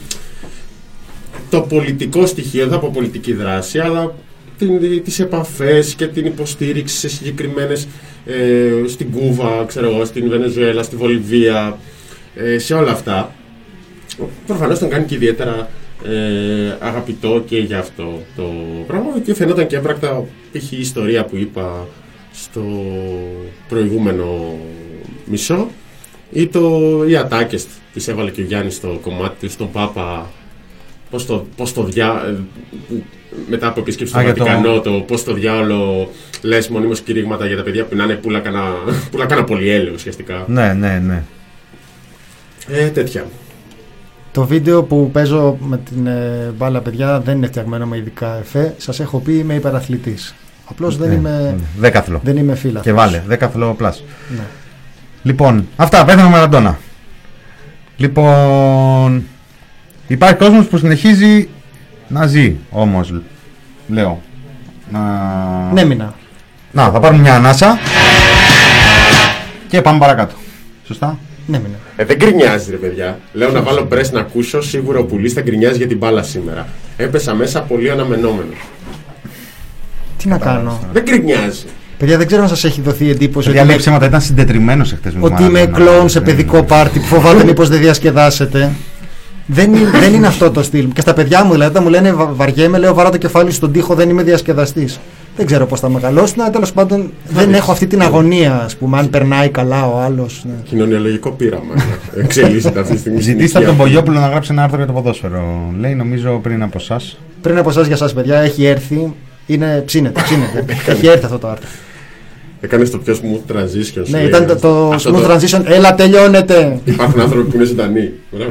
το 1.51 1.61
πολιτικό 1.61 2.27
στοιχείο, 2.27 2.63
δεν 2.63 2.73
θα 2.73 2.79
πω 2.79 2.91
πολιτική 2.95 3.33
δράση, 3.33 3.79
αλλά 3.79 4.15
την, 4.59 5.03
τις 5.05 5.21
επαφές 5.21 5.95
και 5.95 6.07
την 6.07 6.27
υποστήριξη 6.27 6.97
σε 6.97 7.09
συγκεκριμένες 7.09 7.89
ε, 8.27 8.89
στην 8.89 9.11
Κούβα, 9.11 9.65
ξέρω 9.67 9.91
εγώ, 9.91 10.05
στην 10.05 10.29
Βενεζουέλα, 10.29 10.83
στη 10.83 10.97
Βολιβία, 10.97 11.79
ε, 12.35 12.59
σε 12.59 12.75
όλα 12.75 12.91
αυτά. 12.91 13.35
Προφανώς 14.47 14.79
τον 14.79 14.89
κάνει 14.89 15.05
και 15.05 15.15
ιδιαίτερα 15.15 15.69
ε, 16.05 16.77
αγαπητό 16.81 17.43
και 17.47 17.59
για 17.59 17.79
αυτό 17.79 18.23
το 18.37 18.43
πράγμα 18.87 19.21
και 19.25 19.35
φαινόταν 19.35 19.67
και 19.67 19.77
έμπρακτα 19.77 20.25
π.χ. 20.53 20.73
η 20.73 20.81
ιστορία 20.81 21.25
που 21.25 21.37
είπα 21.37 21.87
στο 22.33 22.63
προηγούμενο 23.69 24.59
μισό 25.31 25.69
ή 26.33 26.47
το, 26.47 26.81
οι 27.09 27.17
ατάκες 27.17 27.67
τις 27.93 28.09
έβαλε 28.09 28.31
και 28.31 28.41
ο 28.41 28.45
Γιάννης 28.45 28.75
στο 28.75 28.99
κομμάτι 29.03 29.47
του 29.47 29.51
στον 29.53 29.71
Πάπα 29.71 30.31
πώς 31.11 31.27
το, 31.27 31.47
πώς 31.57 31.73
το 31.73 31.83
διά, 31.85 32.23
ε, 32.27 32.31
που- 32.89 33.03
μετά 33.49 33.67
από 33.67 33.81
επίσκεψη 33.81 34.13
στο 34.13 34.21
Α, 34.21 34.23
για 34.23 34.35
το- 34.35 34.45
Βατικανό 34.45 34.81
το 34.81 34.91
πώς 34.91 35.25
το 35.25 35.33
διάολο 35.33 36.11
λες 36.43 36.69
μονίμως 36.69 37.01
κηρύγματα 37.01 37.47
για 37.47 37.57
τα 37.57 37.63
παιδιά 37.63 37.85
που 37.85 37.97
να 37.97 38.05
είναι 38.05 38.15
πουλα 38.15 38.41
κανένα, 38.41 38.65
πουλα 39.11 39.27
κανένα 39.27 39.47
πολυέλαιο 39.47 39.93
ουσιαστικά 39.95 40.45
Ναι, 40.47 40.73
ναι, 40.73 40.99
ναι. 41.07 41.23
ε, 42.69 42.89
τέτοια 42.89 43.25
Το 44.33 44.47
βίντεο 44.47 44.83
που 44.83 45.11
παίζω 45.13 45.57
με 45.61 45.79
την 45.79 46.07
ε, 46.07 46.53
μπάλα 46.57 46.81
παιδιά 46.81 47.21
δεν 47.21 47.37
είναι 47.37 47.47
φτιαγμένο 47.47 47.87
με 47.87 47.97
ειδικά 47.97 48.37
εφέ. 48.39 48.75
Σας 48.79 49.01
έχω 49.01 49.19
πει 49.19 49.33
είμαι 49.39 49.55
υπεραθλητής. 49.55 50.35
Απλώς 50.71 50.97
δεν 50.97 51.09
Ναι, 51.09 51.15
είμαι, 51.15 51.31
ναι. 51.59 51.65
Δέκαθλο. 51.79 52.21
δεν 52.25 52.37
είμαι 52.37 52.55
φίλαθλος. 52.55 52.85
Και 52.85 52.93
βάλε, 52.93 53.23
δέκαθλο 53.27 53.75
πλάς. 53.75 54.03
Ναι. 54.37 54.45
Λοιπόν, 55.27 55.69
αυτά, 55.77 56.05
πέθανε 56.05 56.23
ο 56.23 56.29
Μαραντόνα. 56.29 56.79
Λοιπόν, 57.97 59.25
υπάρχει 60.07 60.37
κόσμος 60.37 60.67
που 60.67 60.79
συνεχίζει 60.79 61.49
να 62.09 62.27
ζει 62.27 62.57
όμως, 62.71 63.15
λέω. 63.89 64.23
Να... 64.91 65.01
Ναι, 65.73 65.85
μήνα. 65.85 66.15
Να, 66.73 66.91
θα 66.91 67.01
πάρουμε 67.01 67.21
μια 67.21 67.35
ανάσα 67.35 67.79
και 69.69 69.81
πάμε 69.81 69.99
παρακάτω. 69.99 70.35
Σωστά; 70.87 71.19
Ναι, 71.47 71.59
μην 71.59 71.71
Ε, 71.97 72.05
δεν 72.05 72.17
γκρινιάζει 72.17 72.71
ρε 72.71 72.77
παιδιά. 72.77 73.19
Λέω 73.33 73.51
να 73.51 73.63
βάλω 73.63 73.89
πρess 73.91 74.11
να 74.13 74.21
ακούσω. 74.21 74.63
Σίγουρα 74.63 74.99
ο 74.99 75.05
πουλή 75.05 75.29
θα 75.29 75.41
γκρινιάζει 75.41 75.77
για 75.77 75.87
την 75.87 75.97
μπάλα 75.97 76.23
σήμερα. 76.23 76.67
Έπεσα 76.97 77.35
μέσα 77.35 77.63
πολύ 77.63 77.91
αναμενόμενος. 77.91 78.59
Τι 80.19 80.29
να 80.29 80.39
κάνω; 80.39 80.81
Δεν 80.93 81.03
γκρινιάζει. 81.03 81.67
Παιδιά, 81.99 82.17
δεν 82.17 82.27
ξέρω 82.27 82.43
αν 82.43 82.49
σας 82.49 82.65
έχει 82.65 82.81
δοθεί 82.81 83.11
εντύπωση 83.11 83.47
Παιδιά, 83.47 83.61
ότι, 83.63 83.69
λέει 83.71 83.77
είμαι, 83.77 83.77
ψέματα, 83.77 84.07
ήταν 84.07 84.21
συντετριμένος 84.21 84.93
εχθές 84.93 85.15
με 85.15 85.21
ότι 85.25 85.43
είμαι 85.43 85.67
κλόουν 85.67 86.09
σε 86.09 86.21
παιδικό 86.21 86.63
πάρτι 86.63 86.99
που 86.99 87.05
φοβάται 87.05 87.45
μήπως 87.45 87.69
δεν 87.69 87.81
διασκεδάσετε. 87.81 88.71
δεν, 89.47 89.75
είναι, 89.75 89.91
δεν 90.01 90.15
είναι 90.15 90.27
αυτό 90.27 90.51
το 90.51 90.63
στυλ. 90.63 90.89
Και 90.93 91.01
στα 91.01 91.15
παιδιά 91.15 91.45
μου, 91.45 91.53
δηλαδή, 91.53 91.71
όταν 91.71 91.83
μου 91.83 91.89
λένε 91.89 92.13
βα- 92.13 92.31
βαριέμαι, 92.35 92.79
λέω 92.79 92.95
βαρά 92.95 93.11
το 93.11 93.17
κεφάλι 93.17 93.51
στον 93.51 93.73
τοίχο, 93.73 93.95
δεν 93.95 94.09
είμαι 94.09 94.23
διασκεδαστής. 94.23 95.01
Δεν 95.37 95.47
ξέρω 95.47 95.67
πώς 95.67 95.81
θα 95.81 95.89
μεγαλώσουν, 95.89 96.41
αλλά 96.41 96.51
τέλος 96.51 96.73
πάντων 96.73 97.13
δεν 97.29 97.55
έχω 97.55 97.73
αυτή 97.73 97.87
την 97.87 98.03
αγωνία, 98.03 98.63
ας 98.65 98.77
πούμε, 98.77 98.99
αν 98.99 99.11
περνάει 99.11 99.49
καλά 99.49 99.87
ο 99.87 99.99
άλλος. 100.01 100.43
Ναι. 100.47 100.53
Κοινωνιολογικό 100.65 101.31
πείραμα. 101.31 101.75
ναι. 101.75 102.23
Εξελίσσεται 102.23 102.81
αυτή 102.81 102.93
τη 102.95 102.99
στιγμή. 103.01 103.21
στην 103.23 103.33
Ζητήστε 103.35 103.59
από 103.59 103.67
τον 103.67 103.75
οικία. 103.75 103.85
Μπογιόπουλο 103.87 104.19
να 104.21 104.29
γράψει 104.29 104.49
ένα 104.53 104.63
άρθρο 104.63 104.77
για 104.77 104.87
το 104.87 104.93
ποδόσφαιρο. 104.93 105.73
Λέει, 105.81 105.95
νομίζω 105.95 106.39
πριν 106.43 106.63
από 106.63 106.77
εσάς. 106.81 107.19
Πριν 107.41 107.59
από 107.59 107.69
εσάς 107.71 107.87
για 107.87 107.95
εσά, 107.95 108.15
παιδιά, 108.15 108.39
έχει 108.39 108.65
έρθει. 108.65 109.13
Είναι 109.47 109.83
ψήνεται, 109.87 110.23
ψήνεται. 110.23 110.65
έχει 110.93 111.07
έρθει 111.07 111.25
αυτό 111.25 111.39
το 111.39 111.49
άρθρο. 111.49 111.69
Έκανε 112.61 112.85
το 112.85 112.99
πιο 112.99 113.15
smooth 113.23 113.53
transition. 113.57 113.83
σου 113.85 114.03
ναι, 114.07 114.19
λέει. 114.19 114.27
ήταν 114.29 114.47
το, 114.47 114.57
το 114.57 114.91
Αυτό 114.95 115.15
smooth 115.15 115.31
transition. 115.31 115.63
Έλα, 115.65 115.95
τελειώνεται. 115.95 116.81
Υπάρχουν 116.85 117.21
άνθρωποι 117.21 117.51
που 117.51 117.57
είναι 117.57 117.65
ζωντανοί. 117.65 118.13
Μπράβο. 118.31 118.51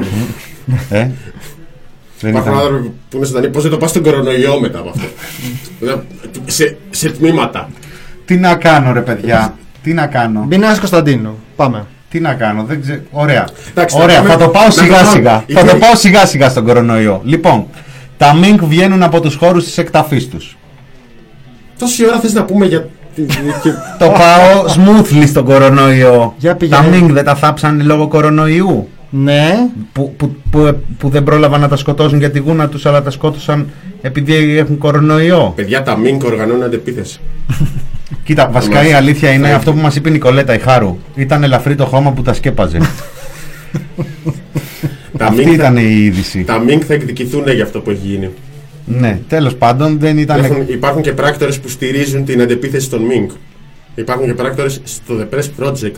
Ε, 0.90 1.10
δεν 2.20 2.30
Υπάρχουν 2.30 2.52
ήταν. 2.52 2.64
άνθρωποι 2.64 2.92
που 3.10 3.16
είναι 3.16 3.26
ζωντανοί. 3.26 3.48
Πώς 3.48 3.62
δεν 3.62 3.70
το 3.70 3.76
πας 3.78 3.90
στον 3.90 4.02
κορονοϊό 4.02 4.60
μετά 4.60 4.78
από 4.78 4.88
αυτό; 4.88 5.06
Δηλαδή, 5.80 6.00
σε, 6.46 6.76
σε 6.90 7.10
τμήματα. 7.10 7.68
Τι 8.24 8.36
να 8.36 8.54
κάνω, 8.54 8.92
ρε 8.92 9.00
παιδιά; 9.00 9.54
Τι 9.82 9.92
να 9.92 10.06
κάνω; 10.06 10.44
Μπινά 10.48 10.78
Κωνσταντίνου. 10.78 11.38
Πάμε. 11.56 11.86
Τι 12.10 12.20
να 12.20 12.34
κάνω, 12.34 12.64
δεν 12.64 12.80
ξέρω. 12.82 13.00
Ωραία. 13.10 13.48
Εντάξει, 13.70 13.96
να 13.96 14.02
Ωραία, 14.02 14.16
πάμε- 14.16 14.30
θα 14.30 14.36
το 14.38 14.48
πάω 14.48 14.64
να 14.64 14.70
σιγά 14.70 14.86
το 14.98 15.04
πάμε. 15.04 15.10
σιγά. 15.10 15.42
Η 15.46 15.52
Θα 15.52 15.60
το 15.60 15.66
κύριε- 15.66 15.84
πάω 15.84 15.94
σιγά 15.96 16.26
σιγά 16.26 16.48
στον 16.48 16.64
κορονοϊό. 16.64 17.20
Λοιπόν, 17.24 17.66
τα 18.16 18.34
μίνκ 18.34 18.64
βγαίνουν 18.64 19.02
από 19.02 19.20
τους 19.20 19.34
χώρους 19.34 19.64
της 19.64 19.78
εκταφής 19.78 20.28
τους. 20.28 20.56
Τόση 21.78 22.06
ώρα 22.06 22.20
θες 22.20 22.32
να 22.32 22.44
πούμε 22.44 22.66
για. 22.66 22.88
την- 23.14 23.26
και- 23.62 23.70
Το 24.04 24.06
πάω 24.06 24.64
smoothly 24.66 25.24
στον 25.26 25.44
κορονοϊό. 25.44 26.34
Για 26.38 26.50
τα 26.50 26.56
πήγαινε. 26.56 26.88
μίνκ 26.88 27.12
δεν 27.12 27.24
τα 27.24 27.34
θάψαν 27.34 27.82
λόγω 27.84 28.08
κορονοϊού. 28.08 28.88
Ναι. 29.10 29.52
Που, 29.92 30.14
που, 30.16 30.36
που, 30.50 30.76
που 30.98 31.08
δεν 31.08 31.22
πρόλαβαν 31.24 31.60
να 31.60 31.68
τα 31.68 31.76
σκοτώσουν 31.76 32.18
για 32.18 32.30
τη 32.30 32.38
γούνα 32.38 32.68
τους 32.68 32.86
αλλά 32.86 33.02
τα 33.02 33.10
σκότωσαν 33.10 33.68
επειδή 34.00 34.58
έχουν 34.58 34.78
κορονοϊό. 34.78 35.52
Παιδιά, 35.56 35.82
τα 35.82 35.96
μίνκ 35.96 36.24
οργανώνουν 36.24 36.62
αντεπίθεση. 36.62 37.20
Κοίτα, 38.24 38.48
βασικά 38.52 38.76
μας- 38.76 38.88
η 38.88 38.92
αλήθεια 38.92 39.30
είναι 39.30 39.48
θα- 39.48 39.56
αυτό 39.56 39.72
που 39.72 39.78
μας 39.80 39.96
είπε 39.96 40.08
η 40.08 40.12
Νικολέτα 40.12 40.54
η 40.54 40.58
Χάρου. 40.58 40.96
Ήταν 41.14 41.42
ελαφρύ 41.42 41.74
το 41.74 41.84
χώμα 41.84 42.10
που 42.12 42.22
τα 42.22 42.32
σκέπαζε. 42.32 42.78
Τα 45.18 45.26
Αυτή 45.26 45.44
μίνκ, 45.44 45.52
ήταν 45.54 45.76
η 45.76 45.82
είδηση. 46.04 46.44
τα 46.44 46.58
μίνκ 46.58 46.82
θα 46.86 46.94
εκδικηθούν 46.94 47.48
για 47.48 47.64
αυτό 47.64 47.80
που 47.80 47.90
έχει 47.90 48.06
γίνει. 48.06 48.30
Ναι, 48.86 49.20
τέλος 49.28 49.54
πάντων 49.54 49.98
δεν 49.98 50.18
ήταν... 50.18 50.44
Έχουν, 50.44 50.64
υπάρχουν 50.68 51.02
και 51.02 51.12
πράκτορες 51.12 51.60
που 51.60 51.68
στηρίζουν 51.68 52.24
την 52.24 52.40
αντεπίθεση 52.40 52.90
των 52.90 53.02
μίνκ. 53.02 53.30
Υπάρχουν 53.94 54.26
και 54.26 54.34
πράκτορες 54.34 54.80
στο 54.84 55.14
The 55.18 55.34
Press 55.34 55.64
Project 55.64 55.94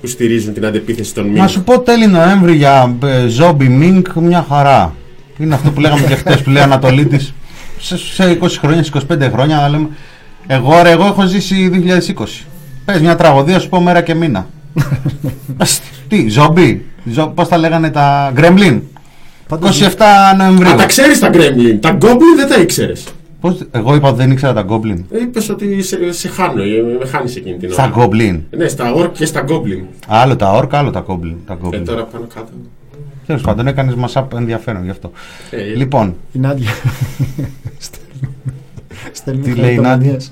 που 0.00 0.06
στηρίζουν 0.06 0.54
την 0.54 0.66
αντεπίθεση 0.66 1.14
των 1.14 1.24
μίνκ. 1.24 1.36
Να 1.36 1.46
σου 1.46 1.62
πω 1.62 1.80
τέλη 1.80 2.06
Νοέμβρη 2.06 2.54
για 2.54 2.96
ζόμπι 3.28 3.68
μίνκ 3.68 4.12
μια 4.14 4.46
χαρά. 4.48 4.94
Είναι 5.38 5.54
αυτό 5.54 5.70
που 5.70 5.80
λέγαμε 5.80 6.06
και 6.06 6.14
χτες 6.14 6.42
που 6.42 6.50
λέει 6.50 6.62
Ανατολίτης 6.62 7.34
σε, 7.78 7.96
σε 7.96 8.38
20 8.42 8.48
χρόνια, 8.58 8.82
σε 8.82 8.92
25 9.10 9.30
χρόνια 9.32 9.68
λέμε 9.68 9.88
εγώ 10.50 10.82
ρε, 10.82 10.90
εγώ 10.90 11.04
έχω 11.04 11.26
ζήσει 11.26 11.70
2020. 12.16 12.24
Πες 12.84 13.00
μια 13.00 13.16
τραγωδία 13.16 13.58
σου 13.58 13.68
πω 13.68 13.80
μέρα 13.80 14.00
και 14.00 14.14
μήνα. 14.14 14.46
Πες, 15.56 15.80
Τι, 16.08 16.28
ζόμπι, 16.28 16.84
ζο, 17.04 17.26
πώς 17.26 17.48
τα 17.48 17.56
λέγανε 17.56 17.90
τα 17.90 18.30
γκρεμλίν. 18.34 18.82
27 19.50 19.56
Νοεμβρίου. 20.36 20.70
Α, 20.70 20.74
τα 20.74 20.86
ξέρεις 20.86 21.18
τα 21.18 21.30
Gremlin. 21.32 21.78
Τα 21.80 21.98
Goblin 22.00 22.36
δεν 22.36 22.48
τα 22.48 22.60
ήξερες. 22.60 23.04
Πώς, 23.40 23.58
εγώ 23.70 23.94
είπα 23.94 24.08
ότι 24.08 24.16
δεν 24.16 24.30
ήξερα 24.30 24.52
τα 24.52 24.60
γκόμπλιν. 24.62 25.04
Είπες 25.22 25.48
ότι 25.48 25.82
σε, 25.82 26.12
σε 26.12 26.28
χάνω, 26.28 26.62
ε, 26.62 26.66
με 27.00 27.06
χάνεις 27.06 27.36
εκείνη 27.36 27.56
την 27.56 27.72
ώρα. 27.72 27.82
Στα 27.82 27.86
γκόμπλιν. 27.86 28.40
Ναι, 28.50 28.68
στα 28.68 28.94
Orc 28.94 29.10
και 29.12 29.24
στα 29.26 29.44
Goblin. 29.48 29.82
Άλλο 30.06 30.36
τα 30.36 30.50
όρκα, 30.52 30.78
άλλο 30.78 30.90
τα 30.90 31.00
γκόμπλιν. 31.00 31.36
Τα 31.46 31.52
Ε, 31.52 31.56
γκόμπλιν. 31.56 31.84
τώρα 31.84 32.04
πάνω 32.04 32.26
κάτω. 32.34 32.48
Τέλος 33.26 33.42
πάντων 33.42 33.66
έκανες 33.66 33.94
μας 33.94 34.16
ενδιαφέρον 34.36 34.84
γι' 34.84 34.90
αυτό. 34.90 35.10
Ε, 35.50 35.56
Λοιπόν, 35.62 36.14
Η 36.32 36.38
Νάντια. 36.38 36.70
Στέλνει 39.12 39.42
Τι 39.42 39.50
λέει 39.52 39.58
η 39.72 39.74
χαριτομανίες. 39.76 40.28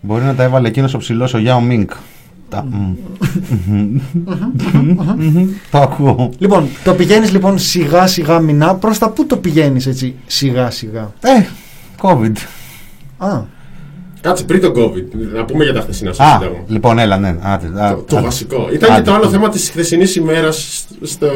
Μπορεί 0.00 0.24
να 0.24 0.34
τα 0.34 0.42
έβαλε 0.42 0.68
εκείνος 0.68 0.94
ο 0.94 0.98
ψηλός 0.98 1.34
ο 1.34 1.38
Γιάο 1.38 1.60
Μίνκ. 1.60 1.90
Τα... 2.52 2.64
μμ. 2.70 2.94
Το 5.70 5.78
ακούω. 5.78 6.30
Λοιπόν, 6.38 6.68
το 6.84 6.94
πηγαίνεις 6.94 7.32
λοιπόν 7.32 7.58
σιγά 7.58 8.06
σιγά 8.06 8.38
μηνά. 8.38 8.74
Προς 8.74 8.98
τα 8.98 9.10
πού 9.10 9.26
το 9.26 9.36
πηγαίνεις 9.36 9.86
έτσι 9.86 10.14
σιγά 10.26 10.70
σιγά; 10.70 11.12
Ε, 11.20 11.44
COVID. 12.02 12.32
Α, 13.18 13.40
Κάτσε 14.20 14.44
πριν 14.44 14.60
τον 14.60 14.72
COVID. 14.76 15.04
Να 15.34 15.44
πούμε 15.44 15.64
για 15.64 15.72
τα 15.72 15.80
χθεσινά 15.80 16.12
στο 16.12 16.22
Α, 16.22 16.32
Σύνταγμα. 16.32 16.56
λοιπόν, 16.66 16.98
έλα, 16.98 17.16
ναι. 17.18 17.36
Άντε, 17.42 17.66
α, 17.84 17.90
Το, 17.90 17.96
το 18.02 18.16
άντε. 18.16 18.24
βασικό. 18.26 18.68
Ήταν 18.72 18.90
Άντε. 18.92 19.00
και 19.02 19.08
το 19.08 19.14
άλλο 19.14 19.28
θέμα 19.28 19.48
της 19.48 19.70
χθεσινής 19.70 20.16
ημέρας 20.16 20.84
στο. 21.02 21.28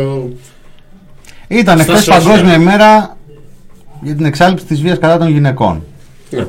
Ήταν 1.48 1.78
Στα 1.80 1.94
χθες 1.94 2.04
social. 2.08 2.22
Παγκόσμια 2.24 2.54
ημέρα 2.54 3.16
για 4.02 4.14
την 4.14 4.24
εξάλληψη 4.24 4.64
της 4.64 4.80
βίας 4.82 4.98
κατά 4.98 5.18
των 5.18 5.28
γυναικών. 5.28 5.82
Ναι. 6.30 6.46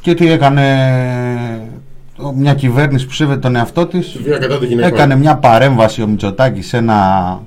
Και 0.00 0.14
τι 0.14 0.30
έκανε 0.30 0.62
μια 2.34 2.54
κυβέρνηση 2.54 3.06
που 3.06 3.12
σέβεται 3.12 3.38
τον 3.40 3.56
εαυτό 3.56 3.86
της. 3.86 4.12
Τη 4.12 4.22
βία 4.22 4.38
κατά 4.38 4.58
των 4.58 4.68
γυναικών. 4.68 4.92
Έκανε 4.92 5.16
μια 5.16 5.36
παρέμβαση 5.36 6.02
ο 6.02 6.06
Μητσοτάκης 6.06 6.66
σε 6.66 6.76
ένα... 6.76 7.40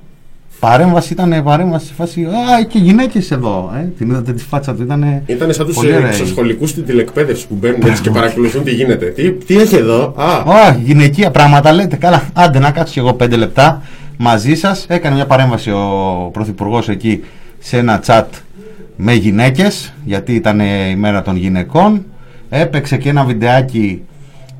Παρέμβαση 0.60 1.12
ήταν 1.12 1.42
παρέμβαση 1.44 1.86
σε 1.86 1.92
φάση. 1.94 2.24
Α, 2.24 2.64
και 2.68 2.78
γυναίκες 2.78 3.30
εδώ. 3.30 3.72
Ε, 3.76 3.82
την 3.98 4.10
είδατε 4.10 4.32
τη 4.32 4.42
φάτσα 4.42 4.74
του. 4.74 4.82
Ήταν 4.82 5.22
Ήταν 5.26 5.52
σαν 5.52 5.66
τους 5.66 5.74
Πολύ 5.74 5.94
ωραία. 5.94 6.08
εξωσχολικού 6.08 6.66
στην 6.66 6.84
τηλεκπαίδευση 6.84 7.46
που 7.46 7.54
μπαίνουν 7.60 7.80
έτσι 7.86 8.02
και 8.02 8.10
παρακολουθούν 8.10 8.64
τι 8.64 8.70
γίνεται. 8.70 9.06
Τι, 9.06 9.32
τι 9.32 9.58
έχει 9.58 9.74
εδώ, 9.76 10.14
Α, 10.16 10.38
Ω, 10.38 10.78
γυναικεία 10.84 11.30
πράγματα 11.30 11.72
λέτε. 11.72 11.96
Καλά, 11.96 12.22
άντε 12.32 12.58
να 12.58 12.70
κάτσω 12.70 12.92
κι 12.92 12.98
εγώ 12.98 13.12
πέντε 13.14 13.36
λεπτά 13.36 13.82
μαζί 14.16 14.54
σας. 14.54 14.86
Έκανε 14.88 15.14
μια 15.14 15.26
παρέμβαση 15.26 15.70
ο 15.70 16.30
Πρωθυπουργός 16.32 16.88
εκεί 16.88 17.24
σε 17.58 17.76
ένα 17.78 18.02
chat 18.06 18.24
με 18.96 19.12
γυναίκες, 19.12 19.92
γιατί 20.04 20.34
ήταν 20.34 20.60
η 20.60 20.96
μέρα 20.96 21.22
των 21.22 21.36
γυναικών. 21.36 22.04
Έπαιξε 22.48 22.96
και 22.96 23.08
ένα 23.08 23.24
βιντεάκι 23.24 24.02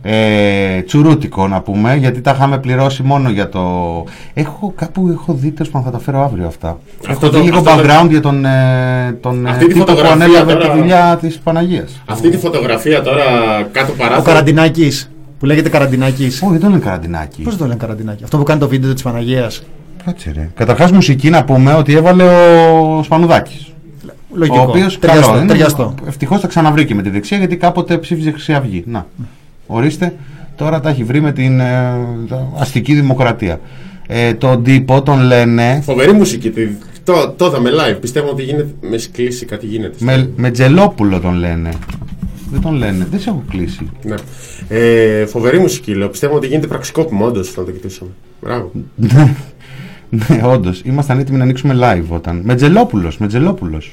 ε, 0.02 0.80
τσουρούτικο 0.80 1.48
να 1.48 1.60
πούμε, 1.60 1.96
γιατί 1.96 2.20
τα 2.20 2.30
είχαμε 2.36 2.58
πληρώσει 2.58 3.02
μόνο 3.02 3.30
για 3.30 3.48
το. 3.48 3.60
Έχω 4.34 4.72
κάπου 4.76 5.08
έχω 5.12 5.32
δει, 5.32 5.50
τέλος 5.50 5.70
πάντων 5.72 5.90
θα 5.92 5.98
τα 5.98 6.04
φέρω 6.04 6.22
αύριο 6.24 6.46
αυτά. 6.46 6.78
Αυτό 7.08 7.26
έχω 7.26 7.34
το- 7.34 7.38
δει 7.38 7.44
λίγο 7.44 7.58
αυτό 7.58 7.70
το- 7.70 7.82
background 7.82 8.08
για 8.08 8.20
τον, 8.20 8.44
ε, 8.44 9.18
τον 9.20 9.46
ε, 9.46 9.50
Αυτή 9.50 9.66
τη 9.66 9.72
τύπο 9.72 9.84
που 9.84 9.90
φωτογραφία 9.90 10.24
ανέλαβε 10.24 10.52
τώρα- 10.52 10.70
τη 10.72 10.78
δουλειά 10.78 11.18
της 11.20 11.38
Παναγίας. 11.38 12.02
αυτή 12.06 12.30
τη 12.30 12.36
φωτογραφία 12.36 13.02
τώρα 13.02 13.24
κάτω 13.72 13.92
ο 13.92 13.94
παράθυρο. 13.98 14.22
Καραντινάκης. 14.22 15.10
Που 15.38 15.46
λέγεται 15.46 15.68
Καραντινάκης. 15.68 16.42
Όχι, 16.42 16.56
δεν 16.58 16.70
είναι 16.70 16.78
καραντινάκι. 16.78 17.42
Πώς 17.42 17.56
το 17.56 17.64
λένε 17.64 17.76
Καραντινάκη; 17.76 18.24
Αυτό 18.24 18.36
που 18.38 18.42
κάνει 18.42 18.60
το 18.60 18.68
βίντεο 18.68 18.92
της 18.92 19.02
Παναγίας. 19.02 19.62
Κάτσε 20.04 20.32
ρε. 20.36 20.48
Καταρχάς 20.54 20.90
μουσική 20.92 21.30
να 21.30 21.44
πούμε 21.44 21.74
ότι 21.74 21.94
έβαλε 21.94 22.24
ο 22.24 23.02
Σπανουδάκης. 23.02 23.72
Λογικό. 24.32 24.58
Ο 24.58 24.62
οποίος 24.62 24.98
ταιριαστό. 24.98 25.44
ταιριαστό. 25.46 25.94
Ευτυχώς 26.06 26.40
τα 26.40 26.46
ξαναβρήκε 26.46 26.94
με 26.94 27.02
τη 27.02 27.10
δεξιά 27.10 27.38
γιατί 27.38 27.56
κάποτε 27.56 27.98
ψήφιζε 27.98 28.30
Χρυσή 28.30 28.52
Αυγή. 28.52 28.82
Να. 28.86 29.06
Ορίστε. 29.70 30.14
Τώρα 30.56 30.80
τα 30.80 30.88
έχει 30.88 31.04
βρει 31.04 31.20
με 31.20 31.32
την 31.32 31.60
ε, 31.60 31.92
αστική 32.58 32.94
δημοκρατία. 32.94 33.60
Ε, 34.06 34.34
τον 34.34 34.62
τύπο 34.62 35.02
τον 35.02 35.20
λένε 35.20 35.80
Φοβερή 35.84 36.12
μουσική. 36.12 36.50
τη- 36.50 36.68
Το, 37.04 37.34
το 37.36 37.46
είδαμε 37.46 37.70
live. 37.70 37.96
Πιστεύω 38.00 38.28
ότι 38.28 38.42
γίνεται 38.42 38.68
με 38.80 38.98
σκλήση 38.98 39.44
κάτι 39.46 39.66
γίνεται. 39.66 39.94
με, 39.98 40.30
με 40.36 40.50
Τζελόπουλο 40.50 41.20
τον 41.20 41.34
λένε. 41.34 41.68
Δεν 42.50 42.60
τον 42.60 42.74
λένε. 42.74 43.06
Δεν 43.10 43.20
σε 43.20 43.28
έχω 43.30 43.44
κλείσει. 43.50 43.90
Ναι. 44.02 44.14
Ε, 44.68 45.26
φοβερή 45.26 45.58
μουσική 45.58 45.94
λέω. 45.94 46.08
Πιστεύω 46.08 46.36
ότι 46.36 46.46
γίνεται 46.46 46.66
πραξικόπημα 46.66 47.26
όντως 47.26 47.50
όταν 47.50 47.64
το 47.64 47.70
κοιτούσαμε. 47.70 48.10
Μπράβο. 48.42 48.70
ναι, 50.08 50.40
όντως. 50.44 50.80
Ήμασταν 50.84 51.18
έτοιμοι 51.18 51.38
να 51.38 51.44
ανοίξουμε 51.44 51.74
live 51.80 52.08
όταν. 52.16 52.40
Με 52.44 52.54
Τζελόπουλος. 53.26 53.90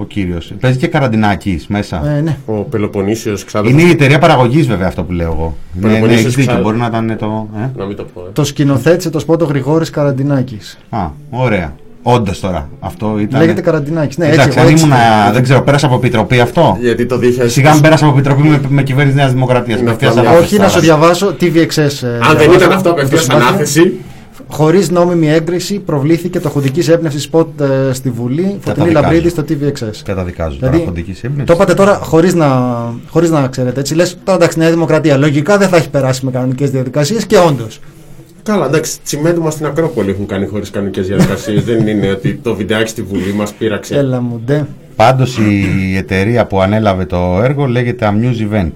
Με 0.00 0.06
Τζελόπουλος. 0.06 0.40
Ο 0.40 0.44
κύριος. 0.44 0.52
Παίζει 0.60 0.78
και 0.78 0.86
καραντινάκι 0.86 1.60
μέσα. 1.68 2.02
Ε, 2.16 2.20
ναι. 2.20 2.36
Ο 2.46 2.52
Πελοποννήσιος 2.52 3.44
ξάδερφο. 3.44 3.78
Είναι 3.78 3.88
η 3.88 3.90
εταιρεία 3.90 4.18
παραγωγής 4.18 4.66
βέβαια 4.66 4.86
αυτό 4.86 5.02
που 5.02 5.12
λέω 5.12 5.32
εγώ. 5.32 5.56
Ναι, 5.72 5.80
ναι, 5.80 5.86
Πελοποννήσιος 5.88 6.24
έχεις 6.24 6.36
δίκιο. 6.36 6.52
ξα- 6.52 6.62
Μπορεί 6.62 6.76
να 6.78 6.86
ήταν 6.86 7.16
το. 7.18 7.48
Ε; 7.56 7.70
Να 7.76 7.84
μην 7.84 7.96
το 7.96 8.04
πω. 8.14 8.20
Ε. 8.20 8.30
Το 8.32 8.44
σκηνοθέτησε 8.44 9.10
το 9.10 9.18
σποτ 9.18 9.39
ο 9.39 9.44
Γρηγόρης 9.44 9.90
Καραντινάκης. 9.90 10.78
Α, 10.90 11.06
ωραία. 11.30 11.74
Όντως 12.02 12.40
τώρα. 12.40 12.68
Αυτό 12.80 13.16
ήταν. 13.20 13.40
Λέγεται 13.40 13.60
Καραντινάκης. 13.60 14.16
Ναι, 14.18 14.24
έτσι, 14.26 14.38
Εντάξει, 14.40 14.58
εγώ 14.58 14.66
αν 14.66 14.72
έτσι 14.72 14.84
ήμουν. 14.84 14.96
το- 15.26 15.32
Δεν 15.32 15.42
ξέρω, 15.42 15.60
πέρασα 15.62 15.86
από 15.86 15.94
επιτροπή 15.94 16.40
αυτό; 16.40 16.76
Γιατί 16.80 17.06
το 17.06 17.18
2000. 17.18 17.48
Σιγά 17.50 17.72
μην 17.72 17.82
πέρασα 17.82 18.06
από 18.06 18.14
επιτροπή 18.18 18.42
με, 18.42 18.60
με 18.68 18.82
κυβέρνηση 18.82 19.16
Νέας 19.16 19.32
Δημοκρατίας. 19.32 19.80
Να 19.80 19.90
Απευθεία 19.90 20.08
πάμε. 20.08 20.20
ανάθεση 20.20 20.44
Όχι, 20.44 20.54
να 20.54 20.58
τώρα. 20.66 20.70
σου 20.78 20.80
διαβάσω 20.80 21.34
TVXS. 21.40 22.02
ε, 22.02 22.06
Αν 22.06 22.36
δεν 22.36 22.36
διαβάζω. 22.38 22.52
ήταν 22.58 22.72
αυτό 22.72 22.90
απευθείας 22.90 23.20
Το 23.26 23.32
συμπάθεια. 23.32 23.48
ανάθεση. 23.48 23.94
Χωρίς 24.50 24.90
νόμιμη 24.90 25.30
έγκριση 25.30 25.78
προβλήθηκε 25.78 26.40
το 26.40 26.48
χουντικής 26.48 26.88
έμπνευσης 26.88 27.22
σποτ 27.22 27.60
ε, 27.60 27.92
στη 27.92 28.10
Βουλή. 28.10 28.42
Φωτεινή 28.42 28.60
Καταδικάζω. 28.64 29.00
Λαμπρίδη 29.00 29.28
στο 29.28 29.44
TVXS. 29.48 30.00
Καταδικάζω 30.04 30.56
Δηλαδή, 30.56 30.76
τώρα 30.76 30.88
χουντικής 30.88 31.24
έμπνευσης. 31.24 31.46
Το 31.46 31.52
είπατε 31.52 31.74
τώρα 31.74 31.94
χωρίς 31.94 32.34
να, 32.34 32.48
χωρίς 33.08 33.30
να 33.30 33.48
ξέρετε 33.48 33.80
έτσι. 33.80 33.94
Λες 33.94 34.18
τώρα 34.24 34.38
εντάξει, 34.38 34.58
Νέα 34.58 34.70
Δημοκρατία. 34.70 35.16
Λογικά 35.16 35.58
δεν 35.58 35.68
θα 35.68 35.76
έχει 35.76 35.90
περάσει 35.90 36.24
με 36.24 36.30
κανονικές 36.30 36.70
διαδικασίες 36.70 37.26
και 37.26 37.38
όντως. 37.38 37.80
Καλά, 38.42 38.66
εντάξει, 38.66 39.00
τσιμέντου 39.04 39.42
μας 39.42 39.52
στην 39.52 39.66
Ακρόπολη 39.66 40.10
έχουν 40.10 40.26
κάνει 40.26 40.46
χωρίς 40.46 40.70
κανονικές 40.70 41.06
διαδικασίες. 41.06 41.64
Δεν 41.64 41.86
είναι 41.86 42.10
ότι 42.10 42.34
το 42.42 42.54
βιντεάκι 42.54 42.88
στη 42.88 43.02
Βουλή 43.02 43.32
μας 43.32 43.52
πείραξε. 43.52 43.96
Έλα 43.96 44.20
μου, 44.20 44.40
ντε. 44.44 44.64
Πάντως 44.96 45.38
η 45.38 45.96
εταιρεία 45.96 46.46
που 46.46 46.60
ανέλαβε 46.60 47.04
το 47.04 47.40
έργο 47.42 47.66
λέγεται 47.66 48.12
Amuse 48.12 48.54
Event. 48.54 48.72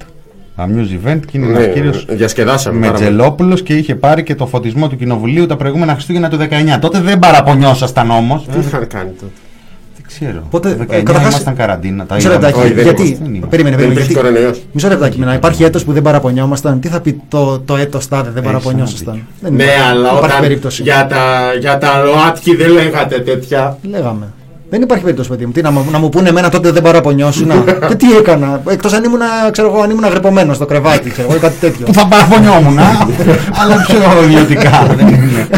Amuse 0.57 1.09
Event 1.09 1.21
και 1.31 1.39
είναι 1.39 1.47
Ναι, 1.47 1.59
ένας 1.63 1.75
κύριος 1.75 2.05
διασκεδάσαμε 2.09 2.81
πάρα 2.81 2.93
πολύ. 2.93 3.05
Μετζελόπουλος 3.05 3.63
και 3.63 3.75
είχε 3.75 3.95
πάρει 3.95 4.23
και 4.23 4.35
το 4.35 4.47
φωτισμό 4.47 4.89
του 4.89 4.97
Κοινοβουλίου 4.97 5.47
τα 5.47 5.57
προηγούμενα 5.57 5.93
Χριστούγεννα 5.93 6.29
του 6.29 6.37
19. 6.37 6.79
Τότε 6.81 7.01
δεν 7.01 7.19
παραπονιώσασταν 7.19 8.11
όμως. 8.11 8.45
Τι 8.53 8.59
είχαν 8.59 8.87
κάνει 8.87 9.11
τότε; 9.11 9.33
Δεν 9.97 10.05
ξέρω. 10.07 10.47
Πότε- 10.51 10.77
το 10.77 10.85
19 10.85 10.93
ε, 10.99 11.03
καταρχάς- 11.03 11.31
ήμασταν 11.33 11.57
καραντίνα. 11.57 12.07
Τα 12.07 12.15
Μισό 12.15 12.29
είδαμε. 12.29 12.47
λεπτάκι, 12.47 12.65
Όχι, 12.67 12.75
δεν 12.75 12.83
γιατί. 12.85 13.03
είμαστε. 13.03 13.25
Δεν 13.25 13.35
είμαστε. 13.35 13.57
Περίμενε, 13.57 13.77
Δεν 13.77 13.85
περίμενε. 13.87 14.07
υπήρχε 14.07 14.13
γιατί- 14.23 14.37
κορονοϊός. 14.37 14.63
Μισό 14.73 14.89
λεπτάκι, 14.89 15.19
να 15.21 15.35
υπάρχει 15.35 15.65
έτος 15.65 15.85
που 15.85 15.93
δεν 15.93 16.03
παραπονιόμασταν. 16.03 16.81
Τι 16.81 16.89
θα 16.89 17.01
πει 17.01 17.21
το, 17.29 17.59
το 17.65 17.77
έτος 17.77 18.09
τάδε 18.09 18.31
δεν 18.31 18.43
παραπονιόσασταν; 18.43 19.27
Δεν 19.41 19.53
Ναι, 19.55 19.63
υπάρχει- 19.63 19.83
αλλά 19.91 20.09
υπάρχει 20.09 20.25
όταν 20.25 20.41
περίπτωση. 20.41 20.83
για 20.83 21.07
τα, 21.07 21.53
για 21.61 21.79
τα 21.79 22.03
ΛΟΑΤΚΙ 22.05 22.57
δεν 22.57 22.71
λέγατε 22.71 23.19
τέτοια. 23.21 23.79
Λέγαμε. 23.91 24.27
Δεν 24.75 24.83
υπάρχει 24.83 25.03
περίπτωση, 25.03 25.29
παιδί 25.29 25.47
μου. 25.47 25.53
Τι, 25.53 25.63
να, 25.63 25.71
μου- 25.71 25.85
να 25.91 25.99
μου 25.99 26.09
πούνε 26.09 26.29
εμένα 26.29 26.49
τότε 26.49 26.71
δεν 26.71 26.83
παραπονιώσουν. 26.83 27.51
και 27.89 27.95
τι 27.95 28.13
έκανα. 28.17 28.63
Εκτός 28.69 28.93
αν 28.93 29.05
ήμουν, 29.05 29.19
ξέρω 29.51 29.69
εγώ, 29.69 29.81
αν 29.83 29.91
ήμουν 29.91 30.05
αγρυπωμένο 30.05 30.55
στο 30.55 30.67
κρεβάτι, 30.67 31.11
ξέρω 31.11 31.29
εγώ, 31.29 31.37
ή 31.37 31.41
κάτι 31.41 31.55
τέτοιο. 31.61 31.87
Που 31.87 31.93
θα 31.95 32.07
παραπονιόμουν, 32.07 32.79
α, 32.79 32.83
αλλά 33.63 33.85
πιο 33.87 34.23
ιδιωτικά. 34.25 34.95
δεν 34.97 35.07
είναι. 35.09 35.49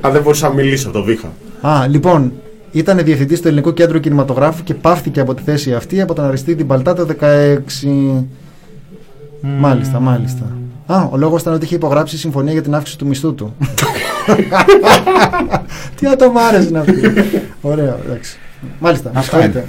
Αν 0.00 0.12
δεν 0.12 0.22
μπορούσα 0.22 0.48
να 0.48 0.54
μιλήσω 0.54 0.88
από 0.88 0.98
το 0.98 1.04
βήχα. 1.04 1.26
Α, 1.60 1.86
λοιπόν, 1.88 2.32
ήταν 2.72 3.00
διευθυντής 3.04 3.40
του 3.40 3.48
Ελληνικού 3.48 3.72
Κέντρου 3.72 4.00
Κινηματογράφου 4.00 4.62
και 4.62 4.74
πάυθηκε 4.74 5.20
από 5.20 5.34
τη 5.34 5.42
θέση 5.42 5.74
αυτή 5.74 6.00
από 6.00 6.14
τον 6.14 6.24
Αριστίδη 6.24 6.64
Μπαλτά 6.64 6.94
το 6.94 7.06
16. 7.20 8.22
Μάλιστα, 9.40 10.00
μάλιστα. 10.00 10.42
Α, 10.86 11.08
ο 11.10 11.16
λόγος 11.16 11.40
ήταν 11.40 11.54
ότι 11.54 11.64
είχε 11.64 11.74
υπογράψει 11.74 12.18
συμφωνία 12.18 12.52
για 12.52 12.62
την 12.62 12.74
αύξηση 12.74 12.98
του 12.98 13.06
μισθού 13.06 13.34
του. 13.34 13.54
Τι 15.96 16.06
ατομάρε 16.06 16.58
είναι 16.62 16.78
αυτοί. 16.78 17.00
Ωραίο, 17.60 17.98
εντάξει. 18.06 18.38
Μάλιστα, 18.78 19.10
με 19.12 19.18
Αυτά 19.18 19.30
συγχωρείτε. 19.32 19.58
είναι. 19.58 19.68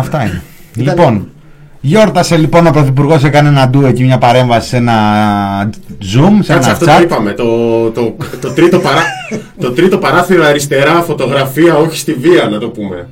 Αυτά 0.00 0.22
είναι. 0.22 0.42
Ήταν- 0.76 0.96
Λοιπόν, 0.96 1.28
γιόρτασε 1.80 2.36
λοιπόν 2.36 2.66
ο 2.66 2.70
Πρωθυπουργός, 2.70 3.24
έκανε 3.24 3.48
ένα 3.48 3.68
ντου 3.68 3.84
εκεί 3.86 4.04
μια 4.04 4.18
παρέμβαση 4.18 4.68
σε 4.68 4.76
ένα 4.76 4.94
Zoom, 6.00 6.38
σε 6.40 6.52
Κάτσε, 6.52 6.52
ένα 6.52 6.70
αυτό 6.72 6.84
το 6.84 6.92
chat. 6.98 7.02
είπαμε. 7.02 7.32
Το, 7.32 7.44
το, 7.90 8.16
το, 8.40 8.50
τρίτο 8.52 8.78
παρά, 8.78 9.02
το 9.60 9.70
τρίτο 9.72 9.98
παράθυρο 9.98 10.44
αριστερά, 10.44 10.92
φωτογραφία, 11.02 11.76
όχι 11.76 11.98
στη 11.98 12.12
βία, 12.12 12.48
να 12.48 12.58
το 12.58 12.68
πούμε. 12.68 13.08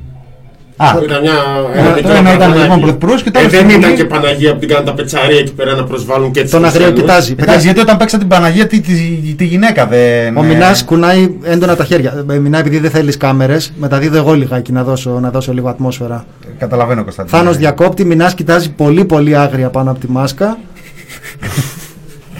Α, 0.78 0.94
Που 0.94 1.05
ήταν 1.05 1.20
μια, 1.23 1.32
το 1.32 1.78
ένα 1.78 1.94
μικρό 1.94 2.11
ένα 2.12 2.20
ήταν 2.20 2.39
παπαδάκι. 2.39 2.62
λοιπόν 2.62 2.81
πρωθυπουργός 2.81 3.23
και 3.23 3.31
το 3.31 3.39
ε, 3.39 3.43
άλλο 3.43 3.51
δεν 3.51 3.61
στην 3.61 3.70
ήταν 3.78 3.90
Βουλή. 3.90 4.03
και 4.03 4.05
Παναγία 4.05 4.53
που 4.53 4.59
την 4.59 4.69
κάνουν 4.69 4.85
τα 4.85 4.94
πετσαρία 4.94 5.39
εκεί 5.39 5.53
πέρα 5.53 5.74
να 5.74 5.85
προσβάλλουν 5.85 6.31
και 6.31 6.43
τους 6.43 6.51
Τον 6.51 6.65
αγραίο 6.65 6.86
χριστιανούς. 6.86 7.11
κοιτάζει. 7.12 7.35
Εντάξει, 7.39 7.65
γιατί 7.65 7.81
όταν 7.81 7.97
παίξα 7.97 8.19
την 8.19 8.28
Παναγία 8.28 8.66
τη, 8.66 8.81
τη, 8.81 8.93
τη 9.36 9.44
γυναίκα 9.44 9.86
δεν. 9.86 10.36
Ο 10.36 10.43
ε, 10.44 10.47
Μινάς 10.47 10.85
κουνάει 10.85 11.35
έντονα 11.43 11.77
τα 11.77 11.85
χέρια. 11.85 12.24
Ε, 12.31 12.39
Μινά, 12.39 12.59
επειδή 12.59 12.78
δεν 12.78 12.90
θέλεις 12.90 13.16
κάμερες, 13.16 13.73
μεταδίδω 13.77 14.16
εγώ 14.16 14.32
λιγάκι 14.35 14.73
να 14.73 14.82
δώσω, 14.85 15.11
να 15.20 15.31
δώσω 15.31 15.53
λίγο 15.53 15.69
ατμόσφαιρα. 15.69 16.24
Καταλαβαίνω 16.59 17.03
Κωνσταντίνο. 17.03 17.36
Θάνος 17.36 17.57
διακόπτη, 17.57 18.05
Μινάς 18.05 18.35
κοιτάζει 18.35 18.70
πολύ 18.70 19.05
πολύ 19.05 19.36
άγρια 19.36 19.69
πάνω 19.70 19.90
από 19.90 20.01
τη 20.01 20.11
μάσκα. 20.11 20.59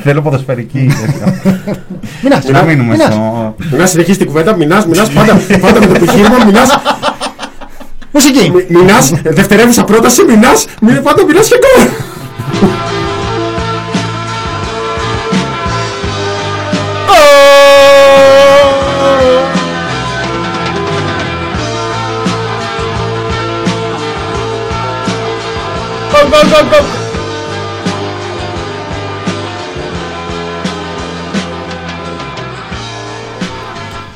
Θέλω 0.03 0.23
ποδοσφαιρική. 0.23 0.91
Μινάς, 2.23 2.45
Να 2.49 2.63
μείνουμε 2.63 2.95
στο. 2.97 3.55
Μινάς 3.73 3.91
συνεχίζει 3.91 4.19
την 4.19 4.27
κουβέντα, 4.27 4.57
μινάς, 4.57 4.87
μινάς 4.87 5.11
πάντα, 5.11 5.41
πάντα 5.61 5.81
με 5.81 5.87
το 5.87 5.93
επιχείρημα, 5.97 6.45
μινάς, 6.47 6.69
Μουσική! 8.17 8.51
μι- 8.55 8.71
μινάς, 8.71 9.13
δευτερεύουσα 9.39 9.85
πρόταση, 9.85 10.25
μινάς, 10.25 10.67
μι- 10.81 11.01
πάντα 11.01 11.25
μινάς 11.25 11.49
και 11.49 11.59
γκολ. 11.59 11.89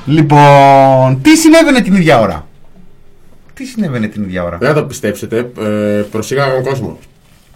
Λοιπόν, 0.07 1.21
τι 1.23 1.37
συνέβαινε 1.37 1.81
την 1.81 1.95
ίδια 1.95 2.21
ώρα; 2.21 2.45
Τι 3.61 3.67
συνέβαινε 3.67 4.07
την 4.07 4.23
ίδια 4.23 4.45
ώρα; 4.45 4.57
Δεν 4.61 4.69
θα 4.69 4.75
το 4.75 4.83
πιστέψετε, 4.85 5.51
ε, 5.61 5.65
προσήγαγαν 6.11 6.63
κόσμο. 6.63 6.99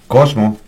Κόσμο; 0.06 0.58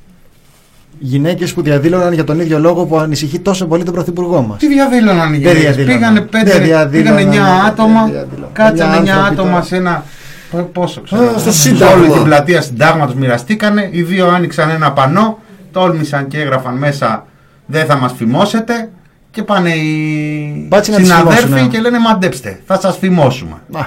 Γυναίκες 0.98 1.52
που 1.54 1.62
διαδήλωναν 1.62 2.12
για 2.12 2.24
τον 2.24 2.40
ίδιο 2.40 2.58
λόγο 2.58 2.84
που 2.86 2.98
ανησυχεί 2.98 3.38
τόσο 3.38 3.66
πολύ 3.66 3.82
τον 3.84 3.94
Πρωθυπουργό 3.94 4.40
μας. 4.42 4.58
Τι 4.58 4.68
διαδήλωναν 4.68 5.34
οι 5.34 5.38
Δεν 5.38 5.56
γυναίκες; 5.56 5.60
διαδήλωναν. 5.76 5.98
Πήγανε 5.98 6.20
Δεν 6.20 6.28
πέντε, 6.28 6.58
διαδήλωναν. 6.64 7.16
πήγανε 7.16 7.36
9 7.36 7.40
Δεν 7.44 7.64
άτομα, 7.66 8.04
διαδήλωναν. 8.06 8.50
κάτσανε 8.52 8.92
9 8.92 8.96
Εννιά 8.96 9.14
άνθρωποι 9.16 9.34
άτομα 9.34 9.50
τώρα. 9.52 9.62
σε 9.64 9.76
ένα. 9.76 10.04
π- 10.50 10.56
Πόσο 10.56 11.00
ξέρω. 11.00 11.22
Α, 11.34 11.38
στο 11.38 11.52
σε 11.52 11.60
Σύνταγμα. 11.68 11.94
Όλη 12.02 12.10
την 12.12 12.22
πλατεία 12.24 12.60
συντάγματο 12.60 13.14
μοιραστήκανε. 13.16 13.88
Οι 13.92 14.02
δύο 14.02 14.28
άνοιξαν 14.28 14.70
ένα 14.70 14.92
πανό, 14.92 15.38
τόλμησαν 15.72 16.26
και 16.28 16.40
έγραφαν 16.40 16.76
μέσα 16.78 17.26
Δεν 17.66 17.86
θα 17.86 17.96
μας 17.96 18.12
φημώσετε. 18.16 18.90
Και 19.30 19.42
πάνε 19.42 19.70
οι 19.70 20.66
Μπάτσι 20.68 20.90
να 20.90 20.96
τις 20.96 21.06
συναδέρφοι 21.06 21.42
φημώσουνε. 21.42 21.68
και 21.70 21.80
λένε 21.80 21.98
Μαντέψτε, 21.98 22.60
θα 22.66 22.80
σας 22.80 22.96
φημώσουμε. 22.98 23.52
Α, 23.72 23.80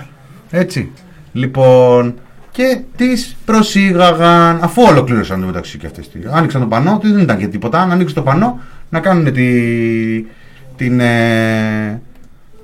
Έτσι. 0.49 0.91
Λοιπόν, 1.33 2.13
και 2.51 2.79
τις 2.95 3.35
προσήγαγαν, 3.45 4.59
αφού 4.61 4.81
ολοκλήρωσαν 4.83 5.39
το 5.39 5.45
μεταξύ 5.45 5.77
και 5.77 5.85
αυτές. 5.85 6.09
Άνοιξαν 6.31 6.61
το 6.61 6.67
πανό, 6.67 6.97
τι 7.01 7.11
δεν 7.11 7.21
ήταν 7.21 7.37
και 7.37 7.47
τίποτα. 7.47 7.85
Να 7.85 7.93
ανοίξουν 7.93 8.15
το 8.15 8.21
πανό, 8.21 8.59
να 8.89 8.99
κάνουν 8.99 9.33
τη, 9.33 9.49
την. 10.75 10.99
Ε, 10.99 12.01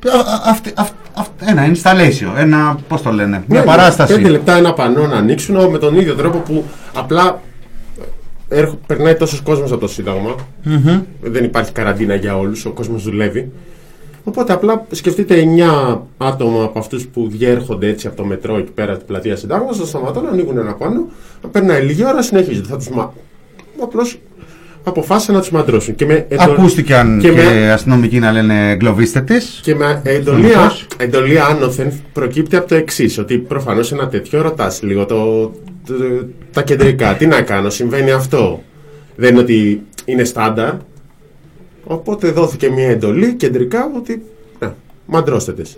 α- 0.05 0.49
αυτή- 0.49 0.71
αυ- 0.75 0.93
αυ- 1.13 1.41
ένα 1.49 1.71
installation, 1.73 2.37
ένα. 2.37 2.77
Πώς 2.87 3.01
το 3.01 3.11
λένε, 3.11 3.43
μια 3.47 3.59
Ναι, 3.59 3.65
παράσταση. 3.65 4.13
Πέντε 4.15 4.29
λεπτά 4.29 4.55
ένα 4.57 4.73
πανό 4.73 5.07
να 5.07 5.15
ανοίξουν 5.17 5.69
με 5.69 5.77
τον 5.77 5.95
ίδιο 5.95 6.13
τρόπο 6.15 6.37
που 6.37 6.63
απλά 6.93 7.41
έρχο- 8.47 8.79
περνάει 8.87 9.15
τόσος 9.15 9.41
κόσμος 9.41 9.71
από 9.71 9.79
το 9.81 9.87
Σύνταγμα. 9.87 10.35
Δεν 11.21 11.43
υπάρχει 11.43 11.71
καραντίνα 11.71 12.15
για 12.15 12.37
όλους, 12.37 12.65
ο 12.65 12.71
κόσμος 12.71 13.03
δουλεύει. 13.03 13.51
Οπότε 14.27 14.53
απλά 14.53 14.85
σκεφτείτε 14.91 15.43
9 15.91 15.99
άτομα 16.17 16.63
από 16.63 16.79
αυτούς 16.79 17.07
που 17.07 17.27
διέρχονται 17.29 17.87
έτσι 17.87 18.07
από 18.07 18.15
το 18.15 18.25
μετρό 18.25 18.57
εκεί 18.57 18.71
πέρα 18.71 18.97
την 18.97 19.05
πλατείας 19.07 19.39
Συντάγμα, 19.39 19.73
θα 19.73 19.85
σταματάνε, 19.85 20.27
ανοίγουν 20.27 20.57
ένα 20.57 20.73
πάνω, 20.73 21.07
περνάει 21.51 21.81
λίγη 21.81 22.05
ώρα, 22.05 22.21
συνεχίζεται. 22.21 22.67
Θα 22.67 22.77
τους 22.77 22.89
μα... 22.89 23.13
Απλώς 23.81 24.19
αποφάσισαν 24.83 25.35
να 25.35 25.41
τους 25.41 25.49
μαντρώσουν. 25.51 25.95
Και 25.95 26.05
με 26.05 26.25
εντο- 26.29 26.41
Ακούστηκαν 26.43 27.19
και, 27.19 27.29
και 27.29 27.35
με- 27.35 27.71
αστυνομικοί 27.71 28.19
να 28.19 28.31
λένε 28.31 28.71
εγκλωβίστε 28.71 29.21
τη. 29.21 29.35
και 29.61 29.75
με 29.75 30.01
εντολή, 30.03 30.45
Αστυνομικός. 30.45 30.87
εντολή 30.97 31.39
άνωθεν 31.39 31.91
προκύπτει 32.13 32.55
από 32.55 32.67
το 32.67 32.75
εξής: 32.75 33.17
Ότι 33.17 33.37
προφανώς 33.37 33.91
ένα 33.91 34.07
τέτοιο 34.07 34.41
ρωτάς 34.41 34.81
λίγο 34.83 35.05
το, 35.05 35.41
το- 35.87 36.25
τα 36.51 36.61
κεντρικά. 36.63 37.15
Τι 37.15 37.25
να 37.27 37.41
κάνω, 37.41 37.69
συμβαίνει 37.69 38.11
αυτό; 38.11 38.61
Δεν 39.15 39.31
είναι 39.31 39.39
ότι 39.39 39.81
είναι 40.05 40.23
στάνταρ. 40.23 40.73
Οπότε 41.87 42.31
δόθηκε 42.31 42.69
μια 42.69 42.89
εντολή 42.89 43.33
κεντρικά 43.33 43.91
ότι. 43.95 44.23
Ναι, 44.59 44.69
μαντρώστε 45.05 45.53
τις. 45.53 45.77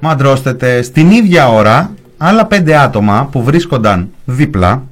Μαντρώστε 0.00 0.82
στην 0.82 1.10
ίδια 1.10 1.48
ώρα 1.48 1.90
άλλα 2.16 2.46
πέντε 2.46 2.76
άτομα 2.76 3.28
που 3.32 3.42
βρίσκονταν 3.42 4.08
δίπλα 4.24 4.82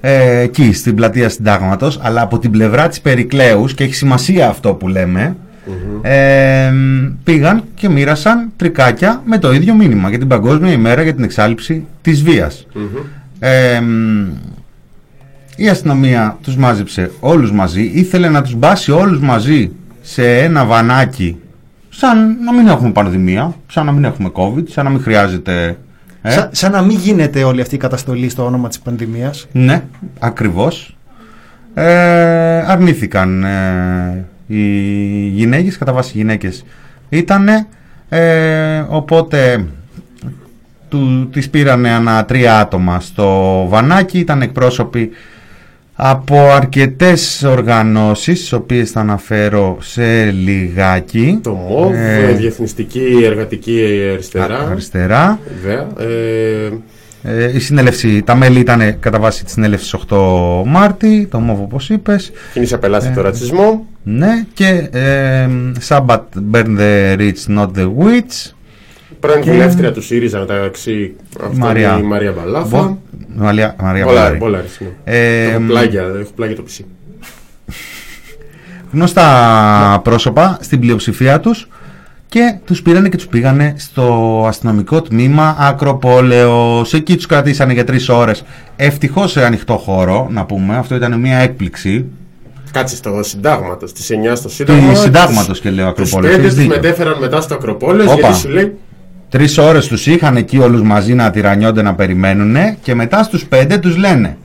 ε, 0.00 0.38
εκεί 0.38 0.72
στην 0.72 0.94
πλατεία 0.94 1.28
συντάγματος, 1.28 1.98
αλλά 2.02 2.22
από 2.22 2.38
την 2.38 2.50
πλευρά 2.50 2.88
της 2.88 3.00
Περικλέους 3.00 3.74
και 3.74 3.84
έχει 3.84 3.94
σημασία 3.94 4.48
αυτό 4.48 4.74
που 4.74 4.88
λέμε 4.88 5.36
ε, 6.02 6.72
πήγαν 7.24 7.62
και 7.74 7.88
μοίρασαν 7.88 8.50
τρικάκια 8.56 9.22
με 9.24 9.38
το 9.38 9.52
ίδιο 9.52 9.74
μήνυμα 9.74 10.08
για 10.08 10.18
την 10.18 10.28
Παγκόσμια 10.28 10.72
ημέρα 10.72 11.02
για 11.02 11.14
την 11.14 11.24
εξάλληψη 11.24 11.84
της 12.02 12.22
βίας. 12.22 12.66
Ε, 13.38 13.80
η 15.56 15.68
αστυνομία 15.68 16.38
τους 16.42 16.56
μάζεψε 16.56 17.10
όλους 17.20 17.52
μαζί, 17.52 17.90
ήθελε 17.94 18.28
να 18.28 18.42
τους 18.42 18.54
μπάσει 18.54 18.90
όλους 18.92 19.20
μαζί 19.20 19.70
σε 20.02 20.38
ένα 20.38 20.64
βανάκι 20.64 21.36
σαν 21.88 22.36
να 22.44 22.52
μην 22.52 22.66
έχουμε 22.68 22.90
πανδημία, 22.92 23.54
σαν 23.66 23.86
να 23.86 23.92
μην 23.92 24.04
έχουμε 24.04 24.30
COVID, 24.34 24.68
σαν 24.68 24.84
να 24.84 24.90
μην 24.90 25.02
χρειάζεται... 25.02 25.78
ε, 26.22 26.30
Σαν, 26.30 26.48
σαν 26.52 26.72
να 26.72 26.82
μην 26.82 26.96
γίνεται 26.98 27.42
όλη 27.44 27.60
αυτή 27.60 27.74
η 27.74 27.78
καταστολή 27.78 28.28
στο 28.28 28.44
όνομα 28.44 28.68
της 28.68 28.78
πανδημίας. 28.78 29.46
ναι, 29.52 29.82
ακριβώς. 30.18 30.96
Ε, 31.74 31.84
αρνήθηκαν 32.66 33.44
ε, 33.44 34.24
οι 34.46 34.60
γυναίκες, 35.28 35.78
κατά 35.78 35.92
βάση 35.92 36.12
γυναίκες 36.14 36.64
ήτανε, 37.08 37.66
ε, 38.08 38.84
οπότε 38.88 39.66
του, 40.88 41.28
τις 41.32 41.50
πήρανε 41.50 41.90
ανά 41.90 42.24
τρία 42.24 42.58
άτομα 42.58 43.00
στο 43.00 43.64
βανάκι, 43.68 44.18
ήταν 44.18 44.42
εκπρόσωποι 44.42 45.10
από 45.96 46.50
αρκετές 46.50 47.42
οργανώσεις, 47.42 48.40
τις 48.40 48.52
οποίες 48.52 48.90
θα 48.90 49.00
αναφέρω 49.00 49.76
σε 49.80 50.24
λιγάκι. 50.30 51.38
Το 51.42 51.52
ΜΟΒ, 51.52 51.92
Ε, 51.94 52.32
Διεθνιστική 52.32 53.20
Εργατική 53.24 54.08
Αριστερά. 54.12 54.68
αριστερά. 54.70 55.38
Βέβαια. 55.62 55.86
Ε, 55.98 56.68
Ε, 57.26 57.50
η 57.54 57.58
συνέλευση, 57.58 58.22
τα 58.22 58.34
μέλη 58.34 58.58
ήταν 58.60 58.98
κατά 59.00 59.18
βάση 59.18 59.44
τη 59.44 59.50
συνέλευση 59.50 59.96
8 60.08 60.62
Μάρτη, 60.66 61.26
το 61.30 61.38
ΜΟΒ 61.40 61.60
όπως 61.60 61.90
είπες. 61.90 62.32
Κίνησε 62.52 62.74
απελάσει 62.74 63.08
Ε, 63.10 63.14
το 63.14 63.20
ρατσισμό. 63.20 63.86
Ναι, 64.02 64.44
και 64.54 64.88
ε, 64.92 65.48
Sabbath 65.88 66.18
Burn 66.52 66.78
the 66.78 67.16
Rich, 67.18 67.56
Not 67.58 67.68
the 67.76 67.90
Witch. 67.98 68.50
Πρώην 69.26 69.42
Και- 69.42 69.50
βουλεύτρια 69.50 69.92
του 69.92 70.02
ΣΥΡΙΖΑ 70.02 70.38
μεταξύ 70.38 71.14
αυτή 71.44 71.56
Μαρία. 71.58 71.98
η 71.98 72.02
Μαρία 72.02 72.32
Μπαλάφα. 72.32 72.66
Μπο- 72.82 72.96
Μαρία, 73.36 73.76
Μαρία 73.82 74.04
Μπολάρη, 74.04 74.36
Μπολάρη. 74.36 74.36
Μπολάρη, 74.36 74.66
ναι. 74.78 74.88
Ε, 75.04 75.42
Έχω 75.50 75.60
πλάγια, 75.66 76.02
έχω 76.02 76.30
πλάγια 76.34 76.56
το 76.56 76.62
πισί. 76.62 76.84
γνωστά 78.92 80.00
πρόσωπα 80.04 80.58
στην 80.60 80.80
πλειοψηφία 80.80 81.40
τους 81.40 81.68
και 82.28 82.54
τους 82.64 82.82
πήρανε 82.82 83.08
και 83.08 83.16
τους 83.16 83.26
πήγανε 83.26 83.74
στο 83.78 84.44
αστυνομικό 84.48 85.02
τμήμα 85.02 85.56
Ακροπόλεως. 85.58 86.94
Εκεί 86.94 87.16
τους 87.16 87.26
κρατήσανε 87.26 87.72
για 87.72 87.84
τρεις 87.84 88.08
ώρες. 88.08 88.44
Ευτυχώς 88.76 89.30
σε 89.30 89.44
ανοιχτό 89.44 89.76
χώρο, 89.76 90.28
να 90.30 90.44
πούμε. 90.44 90.76
Αυτό 90.76 90.94
ήταν 90.94 91.20
μια 91.20 91.36
έκπληξη. 91.38 92.04
Κάτσε 92.72 92.96
στο 92.96 93.22
συντάγματος, 93.22 93.90
στι 93.90 94.14
9 94.14 94.34
στο 94.36 94.48
Σύνταγμα. 94.48 94.92
Του 94.92 94.98
συντάγματος 95.00 95.60
και 95.60 95.70
λέω 95.70 95.92
Τους 95.92 96.00
Ακροπόλεως. 96.08 96.34
πέντε 96.34 96.46
Έχεις 96.46 96.54
τους 96.56 96.64
δίκιο. 96.66 96.80
μετέφεραν 96.82 97.16
μετά 97.20 97.40
στο 97.40 97.54
Ακροπόλεως 97.54 98.06
Όπα. 98.12 98.20
γιατί 98.20 98.36
σου 98.38 98.48
λέει 98.48 98.76
Τρεις 99.34 99.58
ώρες 99.58 99.86
τους 99.86 100.06
είχαν 100.06 100.36
εκεί 100.36 100.58
όλους 100.58 100.82
μαζί 100.82 101.14
να 101.14 101.30
τυρανιόνται 101.30 101.82
να 101.82 101.94
περιμένουν 101.94 102.56
και 102.82 102.94
μετά 102.94 103.22
στους 103.22 103.44
πέντε 103.44 103.78
τους 103.78 103.96
λένε 103.96 104.36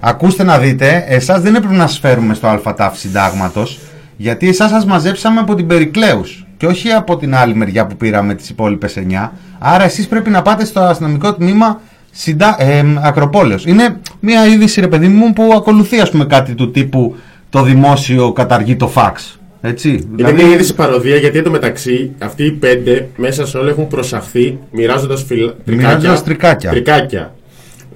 Ακούστε 0.00 0.44
να 0.44 0.58
δείτε, 0.58 1.04
εσάς 1.08 1.40
δεν 1.40 1.54
έπρεπε 1.54 1.74
να 1.74 1.86
σας 1.86 1.98
φέρουμε 1.98 2.34
στο 2.34 2.60
ΑΤΑΦ 2.64 2.98
συντάγματος 2.98 3.78
γιατί 4.16 4.48
εσάς 4.48 4.70
σας 4.70 4.84
μαζέψαμε 4.84 5.40
από 5.40 5.54
την 5.54 5.66
Περικλέους 5.66 6.46
και 6.56 6.66
όχι 6.66 6.90
από 6.90 7.16
την 7.16 7.34
άλλη 7.34 7.54
μεριά 7.54 7.86
που 7.86 7.96
πήραμε 7.96 8.34
τις 8.34 8.50
υπόλοιπες 8.50 8.98
9 9.08 9.30
άρα 9.58 9.84
εσείς 9.84 10.08
πρέπει 10.08 10.30
να 10.30 10.42
πάτε 10.42 10.64
στο 10.64 10.80
αστυνομικό 10.80 11.34
τμήμα 11.34 11.80
συντα... 12.10 12.56
ε, 12.58 12.84
Ακροπόλεως. 13.02 13.66
Είναι 13.66 13.96
μια 14.20 14.46
είδηση 14.46 14.80
ρε 14.80 14.88
παιδί 14.88 15.08
μου 15.08 15.32
που 15.32 15.52
ακολουθεί 15.56 16.00
ας 16.00 16.10
πούμε 16.10 16.24
κάτι 16.24 16.54
του 16.54 16.70
τύπου 16.70 17.16
το 17.50 17.62
δημόσιο 17.62 18.32
καταργεί 18.32 18.76
το 18.76 18.88
φαξ. 18.88 19.37
Έτσι. 19.60 20.08
Είναι 20.18 20.32
μια 20.32 20.46
είδηση 20.46 20.74
παρωδία 20.74 21.16
γιατί 21.16 21.38
εντωμεταξύ 21.38 22.10
αυτοί 22.18 22.44
οι 22.44 22.50
πέντε 22.52 23.08
μέσα 23.16 23.46
σε 23.46 23.58
όλα 23.58 23.68
έχουν 23.70 23.88
προσαχθεί 23.88 24.58
μοιράζοντας 24.70 25.22
φυλ... 25.22 25.50
Μοιράζοντας 25.64 26.24
τρικάκια. 26.24 26.70
τρικάκια 26.70 27.34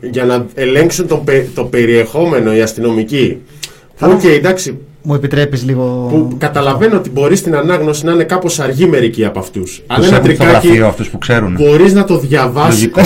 για 0.00 0.24
να 0.24 0.46
ελέγξουν 0.54 1.06
το, 1.06 1.16
πε- 1.16 1.54
το 1.54 1.64
περιεχόμενο 1.64 2.54
οι 2.54 2.60
αστυνομικοί. 2.60 3.38
Οκ, 4.00 4.24
εντάξει, 4.24 4.78
Μου 5.02 5.14
επιτρέπεις 5.14 5.64
λίγο... 5.64 6.06
που 6.10 6.36
καταλαβαίνω 6.38 6.96
ότι 6.96 7.10
μπορεί 7.10 7.36
στην 7.36 7.56
ανάγνωση 7.56 8.04
να 8.04 8.12
είναι 8.12 8.24
κάπως 8.24 8.60
αργοί 8.60 8.86
μερικοί 8.86 9.24
από 9.24 9.38
αυτούς. 9.38 9.82
Αλλά 9.86 9.98
Τους 9.98 10.08
ένα 10.08 10.16
έχουν 10.16 10.34
στο 10.34 10.44
τρικάκι 10.44 10.66
γραφείο 10.66 10.86
αυτούς 10.86 11.08
που 11.08 11.18
ξέρουν. 11.18 11.52
μπορείς 11.58 11.92
να 11.92 12.04
το 12.04 12.18
διαβάσει. 12.18 12.70
Λογικό. 12.76 13.00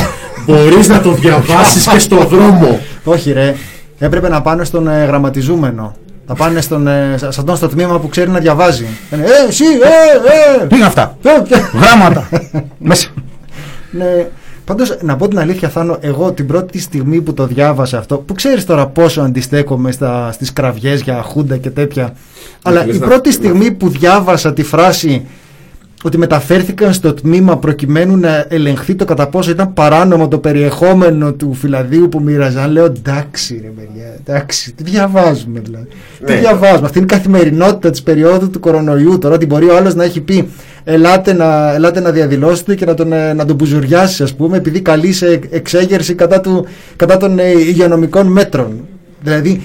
μπορείς 0.46 0.88
να 0.88 1.00
το 1.00 1.12
διαβάσεις 1.12 1.88
και 1.88 1.98
στο 1.98 2.16
δρόμο. 2.16 2.80
Όχι 3.04 3.32
ρε, 3.32 3.54
έπρεπε 3.98 4.28
να 4.28 4.42
πάνε 4.42 4.64
στον 4.64 4.88
ε, 4.88 5.04
γραμματιζούμενο. 5.04 5.96
Θα 6.26 6.34
πάνε 6.34 6.60
στον, 6.60 6.86
ε, 6.86 7.14
σε 7.18 7.26
αυτόν 7.26 7.56
στο 7.56 7.68
τμήμα 7.68 7.98
που 8.00 8.08
ξέρει 8.08 8.30
να 8.30 8.38
διαβάζει. 8.38 8.86
Λένε, 9.10 9.24
Ε, 9.24 9.48
εσύ, 9.48 9.64
ε, 9.64 10.62
ε! 10.62 10.66
Πήγαν 10.66 10.86
αυτά; 10.86 11.16
Ε, 11.22 11.28
ε. 11.30 11.60
Γράμματα. 11.78 12.28
Μέσα. 12.78 13.08
Ναι. 13.90 14.26
Πάντως, 14.64 14.96
να 15.02 15.16
πω 15.16 15.28
την 15.28 15.38
αλήθεια, 15.38 15.68
Θάνο, 15.68 15.96
εγώ 16.00 16.32
την 16.32 16.46
πρώτη 16.46 16.78
στιγμή 16.80 17.20
που 17.20 17.34
το 17.34 17.46
διάβασα 17.46 17.98
αυτό, 17.98 18.16
που 18.16 18.34
ξέρεις 18.34 18.64
τώρα 18.64 18.86
πόσο 18.86 19.20
αντιστέκομαι 19.20 19.92
στα, 19.92 20.32
στις 20.32 20.52
κραυγές 20.52 21.00
για 21.00 21.22
χούντα 21.22 21.56
και 21.56 21.70
τέτοια, 21.70 22.12
αλλά 22.62 22.86
λες 22.86 22.96
η 22.96 22.98
να- 22.98 23.06
πρώτη 23.06 23.28
ναι. 23.28 23.34
στιγμή 23.34 23.70
που 23.70 23.88
διάβασα 23.88 24.52
τη 24.52 24.62
φράση 24.62 25.26
ότι 26.06 26.18
μεταφέρθηκαν 26.18 26.92
στο 26.92 27.14
τμήμα 27.14 27.58
προκειμένου 27.58 28.16
να 28.16 28.44
ελεγχθεί 28.48 28.94
το 28.94 29.04
κατά 29.04 29.26
πόσο 29.28 29.50
ήταν 29.50 29.72
παράνομο 29.72 30.28
το 30.28 30.38
περιεχόμενο 30.38 31.32
του 31.32 31.54
φυλαδίου 31.54 32.08
που 32.08 32.20
μοίραζαν. 32.20 32.70
Λέω 32.72 32.84
εντάξει 32.84 33.60
ρε 33.62 33.68
παιδιά, 33.68 34.04
εντάξει, 34.26 34.72
τι 34.74 34.82
διαβάζουμε 34.82 35.60
δηλαδή. 35.60 35.86
Τι 36.26 36.32
Ναι. 36.32 36.38
διαβάζουμε, 36.38 36.86
αυτή 36.86 36.98
είναι 36.98 37.06
η 37.10 37.16
καθημερινότητα 37.16 37.90
της 37.90 38.02
περίοδου 38.02 38.50
του 38.50 38.60
κορονοϊού. 38.60 39.18
Τώρα 39.18 39.34
ότι 39.34 39.46
μπορεί 39.46 39.68
ο 39.68 39.76
άλλος 39.76 39.94
να 39.94 40.04
έχει 40.04 40.20
πει 40.20 40.48
ελάτε 40.84 41.32
να, 41.32 41.74
ελάτε 41.74 42.00
να 42.00 42.10
διαδηλώσετε 42.10 42.74
και 42.74 42.84
να 42.84 42.94
τον, 42.94 43.12
ε, 43.12 43.32
να 43.32 43.44
τον 43.44 43.56
μπουζουριάσει 43.56 44.22
ας 44.22 44.34
πούμε 44.34 44.56
επειδή 44.56 44.80
καλεί 44.80 45.12
σε 45.12 45.40
εξέγερση 45.50 46.14
κατά, 46.14 46.40
του, 46.40 46.66
κατά 46.96 47.16
των 47.16 47.38
ε, 47.38 47.50
υγειονομικών 47.50 48.26
μέτρων. 48.26 48.80
Δηλαδή 49.22 49.62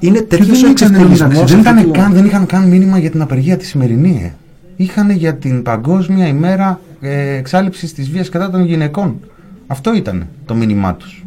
είναι 0.00 0.20
τέτοιος 0.20 0.62
ο 0.62 0.66
δεν, 0.66 0.70
ήταν, 0.70 0.94
εντάξει, 0.94 1.02
εξευτελισμός 1.14 1.50
δεν, 1.50 1.58
αυτού 1.58 1.58
ήταν 1.58 1.82
του- 1.84 1.90
καν, 1.90 2.12
δεν 2.12 2.24
είχαν 2.24 2.46
καν 2.46 2.68
μήνυμα 2.68 2.98
για 2.98 3.10
την 3.10 3.22
απεργία 3.22 3.56
τη 3.56 3.64
σημερινή. 3.66 4.32
Ε. 4.80 4.82
Είχαν 4.82 5.10
για 5.10 5.34
την 5.34 5.62
Παγκόσμια 5.62 6.26
ημέρα 6.26 6.80
ε, 7.00 7.36
εξάλληψης 7.36 7.94
της 7.94 8.10
βίας 8.10 8.28
κατά 8.28 8.50
των 8.50 8.64
γυναικών. 8.64 9.20
Αυτό 9.66 9.94
ήταν 9.94 10.26
το 10.46 10.54
μήνυμά 10.54 10.94
τους. 10.94 11.24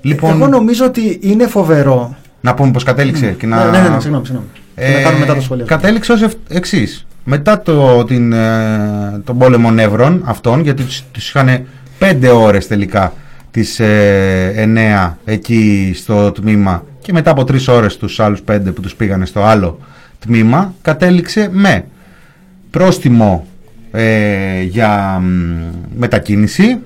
Λοιπόν, 0.00 0.30
Εγώ 0.30 0.46
νομίζω 0.46 0.84
ότι 0.84 1.18
είναι 1.22 1.46
φοβερό. 1.46 2.16
να 2.40 2.54
πούμε 2.54 2.70
πώ 2.70 2.80
κατέληξε 2.80 3.34
και 3.38 3.46
να. 3.46 3.70
Ναι, 3.70 3.78
ναι, 3.78 3.88
ναι, 3.88 4.00
συγγνώμη, 4.00 4.26
συγγνώμη. 4.26 4.48
Και 4.74 4.92
να 4.94 5.00
κάνουμε 5.02 5.18
μετά 5.18 5.34
το 5.34 5.40
σχολείο. 5.40 5.64
Κατέληξε 5.66 6.12
ως 6.12 6.26
εξής. 6.48 7.06
Μετά 7.24 7.62
το, 7.62 8.04
την, 8.04 8.32
ε, 8.32 9.20
τον 9.24 9.38
πόλεμο 9.38 9.70
νεύρων 9.70 10.22
αυτών, 10.24 10.60
γιατί 10.60 10.82
τους, 10.82 11.04
τους 11.12 11.28
είχαν 11.28 11.66
πέντε 11.98 12.28
ώρες 12.28 12.66
τελικά 12.66 13.12
τις 13.50 13.80
ε, 13.80 14.52
εννέα 14.56 15.18
εκεί 15.24 15.92
στο 15.94 16.32
τμήμα 16.32 16.84
και 17.02 17.12
μετά 17.12 17.30
από 17.30 17.44
τρεις 17.44 17.68
ώρες 17.68 17.96
τους 17.96 18.20
άλλους 18.20 18.42
πέντε 18.42 18.70
που 18.70 18.80
τους 18.80 18.94
πήγανε 18.94 19.26
στο 19.26 19.42
άλλο 19.42 19.78
τμήμα, 20.18 20.74
κατέληξε 20.82 21.48
με 21.52 21.84
πρόστιμο 22.70 23.46
ε, 23.90 24.62
για 24.62 25.18
μ, 25.22 25.28
μετακίνηση 25.96 26.78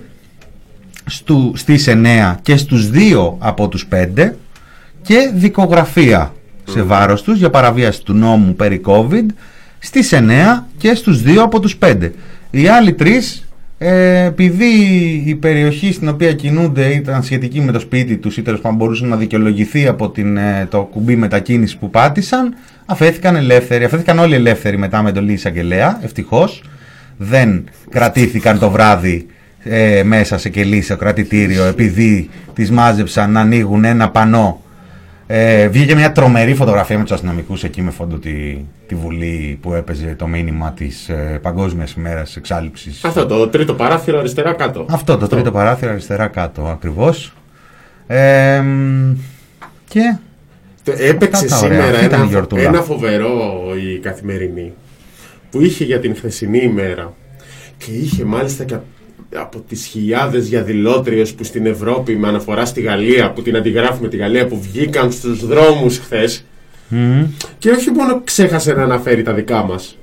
στου, 1.06 1.52
στις 1.56 1.88
9 1.88 2.34
και 2.42 2.56
στους 2.56 2.90
2 2.92 3.34
από 3.38 3.68
τους 3.68 3.88
5 3.92 4.30
και 5.02 5.30
δικογραφία 5.34 6.32
σε 6.64 6.82
βάρος 6.82 7.22
τους 7.22 7.38
για 7.38 7.50
παραβίαση 7.50 8.02
του 8.02 8.14
νόμου 8.14 8.54
περί 8.54 8.80
COVID 8.84 9.26
στις 9.78 10.12
9 10.12 10.62
και 10.78 10.94
στους 10.94 11.22
2 11.22 11.36
από 11.36 11.60
τους 11.60 11.78
5. 11.82 12.10
Οι 12.50 12.66
άλλοι 12.66 12.92
τρεις 12.92 13.48
ε, 13.84 14.24
επειδή 14.24 14.74
η 15.26 15.34
περιοχή 15.34 15.92
στην 15.92 16.08
οποία 16.08 16.32
κινούνται 16.32 16.86
ήταν 16.86 17.22
σχετική 17.22 17.60
με 17.60 17.72
το 17.72 17.80
σπίτι 17.80 18.16
τους 18.16 18.36
ή 18.36 18.42
τέλος 18.42 18.60
πάντων 18.60 18.78
μπορούσε 18.78 19.04
να 19.04 19.16
δικαιολογηθεί 19.16 19.86
από 19.86 20.10
την, 20.10 20.36
ε, 20.36 20.66
το 20.70 20.82
κουμπί 20.82 21.16
μετακίνησης 21.16 21.76
που 21.76 21.90
πάτησαν 21.90 22.54
αφέθηκαν 22.86 23.36
ελεύθεροι, 23.36 23.84
αφέθηκαν 23.84 24.18
όλοι 24.18 24.34
ελεύθεροι 24.34 24.78
μετά 24.78 25.02
με 25.02 25.08
εντολή 25.08 25.32
εισαγγελέα, 25.32 26.00
ευτυχώς. 26.02 26.64
Δεν 27.16 27.64
κρατήθηκαν 27.90 28.58
το 28.58 28.70
βράδυ 28.70 29.26
ε, 29.64 30.02
μέσα 30.02 30.38
σε 30.38 30.48
κελίσιο 30.48 30.96
κρατητήριο 30.96 31.64
επειδή 31.64 32.30
τις 32.54 32.70
μάζεψαν 32.70 33.32
να 33.32 33.40
ανοίγουν 33.40 33.84
ένα 33.84 34.10
πανό 34.10 34.61
ε, 35.34 35.68
βγήκε 35.68 35.94
μια 35.94 36.12
τρομερή 36.12 36.54
φωτογραφία 36.54 36.96
με 36.96 37.02
τους 37.02 37.12
αστυνομικούς 37.12 37.64
εκεί 37.64 37.82
με 37.82 37.90
φόντο 37.90 38.16
τη, 38.18 38.64
τη 38.86 38.94
Βουλή 38.94 39.58
που 39.62 39.74
έπαιζε 39.74 40.14
το 40.18 40.26
μήνυμα 40.26 40.72
της 40.72 41.08
ε, 41.08 41.38
Παγκόσμιας 41.42 41.92
ημέρας 41.92 42.36
εξάλληψης 42.36 43.04
Αυτό 43.04 43.26
το 43.26 43.48
τρίτο 43.48 43.74
παράθυρο 43.74 44.18
αριστερά 44.18 44.52
κάτω. 44.52 44.86
αυτό 44.90 45.16
το 45.16 45.26
τρίτο 45.26 45.50
παράθυρο 45.52 45.90
αριστερά 45.90 46.26
κάτω 46.26 46.62
ακριβώς 46.66 47.32
ε, 48.06 48.60
μ, 48.60 49.12
και 49.88 50.16
Το- 50.84 50.92
Έπαιξε 50.98 51.44
Αυτά 51.44 51.56
τα 51.58 51.66
ωραία. 51.66 51.80
σήμερα 51.80 51.92
Αυτή 51.94 52.04
ήταν 52.04 52.18
η 52.18 52.22
ένα, 52.22 52.30
γιορτούλα; 52.30 52.62
ένα 52.62 52.80
φοβερό 52.82 53.62
η 53.94 53.98
καθημερινή 53.98 54.72
που 55.50 55.60
είχε 55.60 55.84
για 55.84 56.00
την 56.00 56.14
χθεσινή 56.16 56.58
ημέρα 56.58 57.12
και 57.78 57.90
είχε 57.92 58.24
μάλιστα 58.24 58.64
και 58.64 58.74
απ- 58.74 58.82
από 59.34 59.64
τις 59.68 59.86
χιλιάδες 59.86 60.48
διαδηλώτριες 60.48 61.32
που 61.32 61.44
στην 61.44 61.66
Ευρώπη 61.66 62.16
με 62.16 62.28
αναφορά 62.28 62.64
στη 62.64 62.80
Γαλλία 62.80 63.32
που 63.32 63.42
την 63.42 63.56
αντιγράφουμε 63.56 64.08
τη 64.08 64.16
Γαλλία 64.16 64.46
που 64.46 64.60
βγήκαν 64.60 65.12
στους 65.12 65.46
δρόμους 65.46 65.98
χθες 65.98 66.44
μ, 66.88 67.22
και 67.58 67.70
όχι 67.70 67.90
μόνο 67.90 68.20
ξέχασε 68.24 68.72
να 68.72 68.82
αναφέρει 68.82 69.22
τα 69.22 69.32
δικά 69.32 69.62
μας 69.62 69.96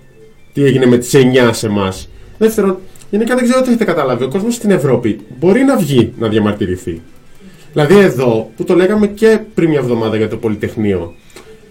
τι 0.54 0.64
έγινε 0.64 0.86
με 0.86 0.98
τις 0.98 1.14
9 1.14 1.50
σε 1.54 1.68
εμάς. 1.68 2.10
Δεύτερον, 2.38 2.78
γενικά 3.10 3.36
δεν 3.36 3.44
ξέρω 3.44 3.62
τι 3.62 3.68
έχετε 3.68 3.86
καταλάβει. 3.86 4.24
Ο 4.24 4.28
κόσμος 4.28 4.56
στην 4.56 4.72
Ευρώπη 4.72 5.20
μπορεί 5.40 5.64
να 5.64 5.78
βγει 5.78 6.14
να 6.18 6.28
διαμαρτυρηθεί. 6.28 7.02
Δηλαδή 7.72 7.98
εδώ 7.98 8.52
που 8.56 8.64
το 8.64 8.76
λέγαμε 8.76 9.08
και 9.08 9.40
πριν 9.54 9.70
μια 9.70 9.80
εβδομάδα 9.80 10.18
για 10.18 10.28
το 10.28 10.38
Πολυτεχνείο. 10.38 11.14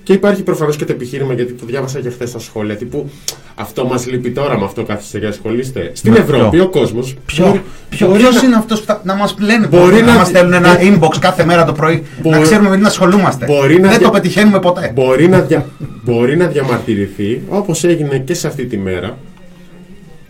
Και 0.08 0.14
υπάρχει 0.14 0.42
προφανώς 0.42 0.76
και 0.76 0.84
το 0.84 0.92
επιχείρημα 0.92 1.32
γιατί 1.34 1.52
το 1.52 1.66
διάβασα 1.66 2.00
και 2.00 2.10
χθες 2.10 2.28
στα 2.28 2.38
σχόλια. 2.38 2.76
Τύπου 2.76 3.10
αυτό 3.54 3.86
μας 3.86 4.06
λείπει 4.06 4.30
τώρα, 4.30 4.58
με 4.58 4.64
αυτό 4.64 4.82
κάθεστε 4.82 5.18
και 5.18 5.26
ασχολείστε. 5.26 5.90
Στην 5.94 6.12
Με 6.12 6.18
Ευρώπη 6.18 6.56
ποιο; 6.56 6.64
ο 6.64 6.68
κόσμος. 6.68 7.14
Ποιο, 7.26 7.62
ποιο, 7.88 8.08
ποιος 8.08 8.42
είναι 8.42 8.56
αυτός 8.56 8.80
που 8.80 8.86
θα, 8.86 9.00
να 9.04 9.14
μας 9.14 9.36
λένε 9.40 9.66
Μπορεί 9.66 9.82
μπορεί 9.82 10.00
να, 10.02 10.12
να- 10.12 10.18
μας 10.18 10.26
στέλνουν 10.28 10.52
ένα 10.52 10.78
μπο- 10.98 11.06
inbox 11.08 11.16
κάθε 11.20 11.44
μέρα 11.44 11.64
το 11.64 11.72
πρωί 11.72 11.94
να 11.94 12.30
Μπορεί- 12.30 12.42
ξέρουμε 12.42 12.68
με 12.68 12.76
τι 12.76 12.82
να 12.82 12.88
ασχολούμαστε 12.88 13.46
Μπορεί 13.46 13.74
να 13.80 13.88
δεν 13.88 13.98
δια- 13.98 14.06
το 14.06 14.12
πετυχαίνουμε 14.12 14.58
ποτέ 14.60 14.90
Μπορεί 14.94 15.28
να, 15.28 15.40
δια... 15.40 15.66
μπορεί 16.04 16.36
να 16.36 16.46
διαμαρτυρηθεί 16.46 17.42
όπως 17.48 17.84
έγινε 17.84 18.18
και 18.18 18.34
σε 18.34 18.46
αυτή 18.46 18.64
τη 18.66 18.76
μέρα. 18.78 19.18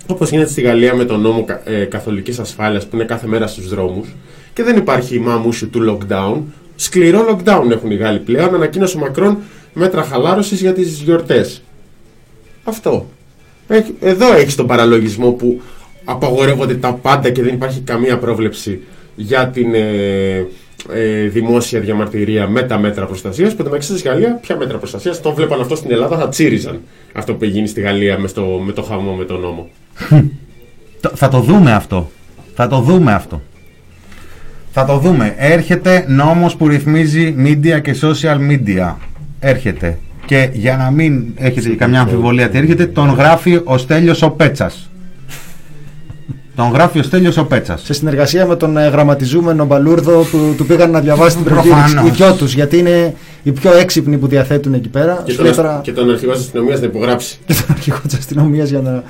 Όπως 0.06 0.30
γίνεται 0.30 0.50
στη 0.50 0.60
Γαλλία 0.60 0.94
με 0.94 1.04
τον 1.04 1.20
νόμο 1.20 1.44
κα- 1.44 1.60
ε, 1.64 1.84
καθολικής 1.84 2.38
ασφάλειας 2.38 2.86
που 2.86 2.96
είναι 2.96 3.04
κάθε 3.04 3.26
μέρα 3.26 3.46
στους 3.46 3.68
δρόμους. 3.68 4.08
Και 4.52 4.62
δεν 4.62 4.76
υπάρχει 4.76 5.14
η 5.14 5.18
μαμούσου 5.18 5.70
του 5.70 5.98
lockdown. 6.08 6.40
Σκληρό 6.80 7.26
lockdown 7.30 7.70
έχουν 7.70 7.90
οι 7.90 7.94
Γάλλοι 7.94 8.18
πλέον. 8.18 8.54
Ανακοίνωσε 8.54 8.96
ο 8.96 9.00
Μακρόν 9.00 9.38
μέτρα 9.72 10.02
χαλάρωσης 10.02 10.60
για 10.60 10.72
τις 10.72 11.00
γιορτές. 11.00 11.62
Αυτό. 12.64 13.06
Έχει- 13.68 13.94
Εδώ 14.00 14.34
έχεις 14.34 14.54
τον 14.54 14.66
παραλογισμό 14.66 15.30
που 15.30 15.60
απαγορεύονται 16.04 16.74
τα 16.74 16.92
πάντα 16.94 17.30
και 17.30 17.42
δεν 17.42 17.54
υπάρχει 17.54 17.80
καμία 17.80 18.18
πρόβλεψη 18.18 18.80
για 19.16 19.48
την 19.48 19.74
ε, 19.74 20.46
ε, 20.92 21.22
δημόσια 21.28 21.80
διαμαρτυρία 21.80 22.48
με 22.48 22.62
τα 22.62 22.78
μέτρα 22.78 23.06
προστασίας. 23.06 23.54
Που 23.54 23.62
μεταξύ 23.64 23.98
στη 23.98 24.08
Γαλλία, 24.08 24.38
ποια 24.42 24.56
μέτρα 24.56 24.78
προστασίας, 24.78 25.20
το 25.20 25.32
βλέπαν 25.34 25.60
αυτό 25.60 25.76
στην 25.76 25.90
Ελλάδα, 25.92 26.18
θα 26.18 26.28
τσίριζαν 26.28 26.80
αυτό 27.12 27.34
που 27.34 27.44
γίνει 27.44 27.66
στη 27.66 27.80
Γαλλία 27.80 28.18
με, 28.18 28.28
στο, 28.28 28.42
με 28.64 28.72
το 28.72 28.82
χαμό, 28.82 29.12
με 29.12 29.24
τον 29.24 29.40
νόμο. 29.40 29.68
Το- 31.00 31.10
Θα 31.14 31.28
το 31.28 31.40
δούμε 31.40 31.72
αυτό. 31.72 32.10
Θα 32.54 32.68
το 32.68 32.80
δούμε 32.80 33.12
αυτό. 33.12 33.42
Θα 34.80 34.84
το 34.84 34.98
δούμε. 34.98 35.34
Έρχεται 35.36 36.04
νόμος 36.08 36.56
που 36.56 36.68
ρυθμίζει 36.68 37.34
media 37.44 37.80
και 37.82 37.96
social 38.00 38.36
media. 38.50 38.94
Έρχεται. 39.40 39.98
Και 40.26 40.48
για 40.52 40.76
να 40.76 40.90
μην 40.90 41.24
έχετε 41.36 41.68
καμιά 41.68 42.00
αμφιβολία 42.00 42.48
τι 42.48 42.58
έρχεται, 42.58 42.86
τον 42.86 43.08
γράφει 43.08 43.60
ο 43.64 43.78
Στέλιος 43.78 44.22
ο 44.22 44.30
Πέτσας. 44.30 44.90
Τον 46.56 46.70
γράφει 46.70 46.98
ο 46.98 47.02
Στέλιος 47.02 47.36
ο 47.36 47.44
Πέτσας. 47.44 47.82
Σε 47.84 47.92
συνεργασία 47.92 48.46
με 48.46 48.56
τον 48.56 48.76
ε, 48.76 48.88
γραμματιζούμενο 48.88 49.64
Μπαλούρδο 49.64 50.22
που 50.30 50.54
του 50.56 50.66
πήγαν 50.66 50.90
να 50.90 51.00
διαβάσει 51.00 51.36
την 51.36 51.44
προκήρυξη. 51.44 51.82
Προφανώς. 51.82 52.10
Οι 52.10 52.14
δυο 52.14 52.32
τους, 52.32 52.54
γιατί 52.54 52.78
είναι 52.78 53.14
οι 53.42 53.52
πιο 53.52 53.76
έξυπνοι 53.76 54.16
που 54.16 54.26
διαθέτουν 54.26 54.74
εκεί 54.74 54.88
πέρα. 54.88 55.22
Και 55.24 55.30
Σου 55.30 55.36
τον, 55.36 55.46
λέει 55.46 55.54
τώρα 55.54 55.80
και 55.82 55.92
τον 55.92 56.10
αρχηγός 56.10 56.36
της 56.36 56.44
αστυνομίας 56.44 56.80
να 56.80 56.86
υπογράψει. 56.86 57.38
και 57.46 57.54
τον 57.54 57.66
αρχηγό 57.68 58.00
της 58.06 58.18
αστυνομίας 58.18 58.68
για 58.68 58.80
να. 58.80 59.02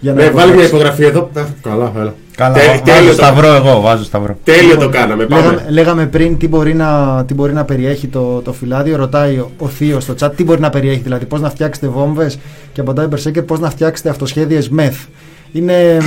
Για 0.00 0.12
να 0.12 0.22
Ναι, 0.22 0.30
βάλει 0.30 0.52
μια 0.54 0.64
υπογράψει. 0.64 1.02
υπογραφή 1.02 1.04
εδώ. 1.34 1.42
Α, 1.42 1.46
Καλά, 1.62 1.92
έλα. 1.96 2.14
Καλά, 2.36 2.54
Τέλει- 2.54 2.68
βάζω 2.68 2.82
τέλειο 2.84 3.08
το- 3.08 3.12
σταυρό 3.14 3.54
εγώ, 3.54 3.80
βάζω 3.80 4.04
σταυρό. 4.04 4.38
Τέλειο 4.44 4.76
το 4.76 4.88
κάναμε. 4.88 5.24
Πάμε. 5.26 5.42
Λέγαμε, 5.42 5.66
λέγαμε 5.70 6.06
πριν 6.06 6.38
τι 6.38 6.48
μπορεί 6.48 6.74
να, 6.74 7.24
τι 7.26 7.34
μπορεί 7.34 7.52
να 7.52 7.64
περιέχει 7.64 8.06
το, 8.06 8.40
το 8.40 8.52
φυλάδιο. 8.52 8.96
Ρωτάει 8.96 9.36
ο, 9.36 9.50
ο 9.58 9.66
Θείος 9.68 10.02
στο 10.02 10.14
chat 10.20 10.30
τι 10.36 10.44
μπορεί 10.44 10.60
να 10.60 10.70
περιέχει, 10.70 11.00
δηλαδή 11.00 11.24
πώς 11.24 11.40
να 11.40 11.50
φτιάξετε 11.50 11.88
βόμβες 11.88 12.38
και 12.72 12.80
απαντάει 12.80 13.04
ο 13.04 13.08
Μπερσέκερ 13.08 13.42
πώς 13.42 13.60
να 13.60 13.70
φτιάξετε 13.70 14.08
αυτοσχέδιες 14.08 14.68
μεθ. 14.68 15.04
Είναι 15.52 15.98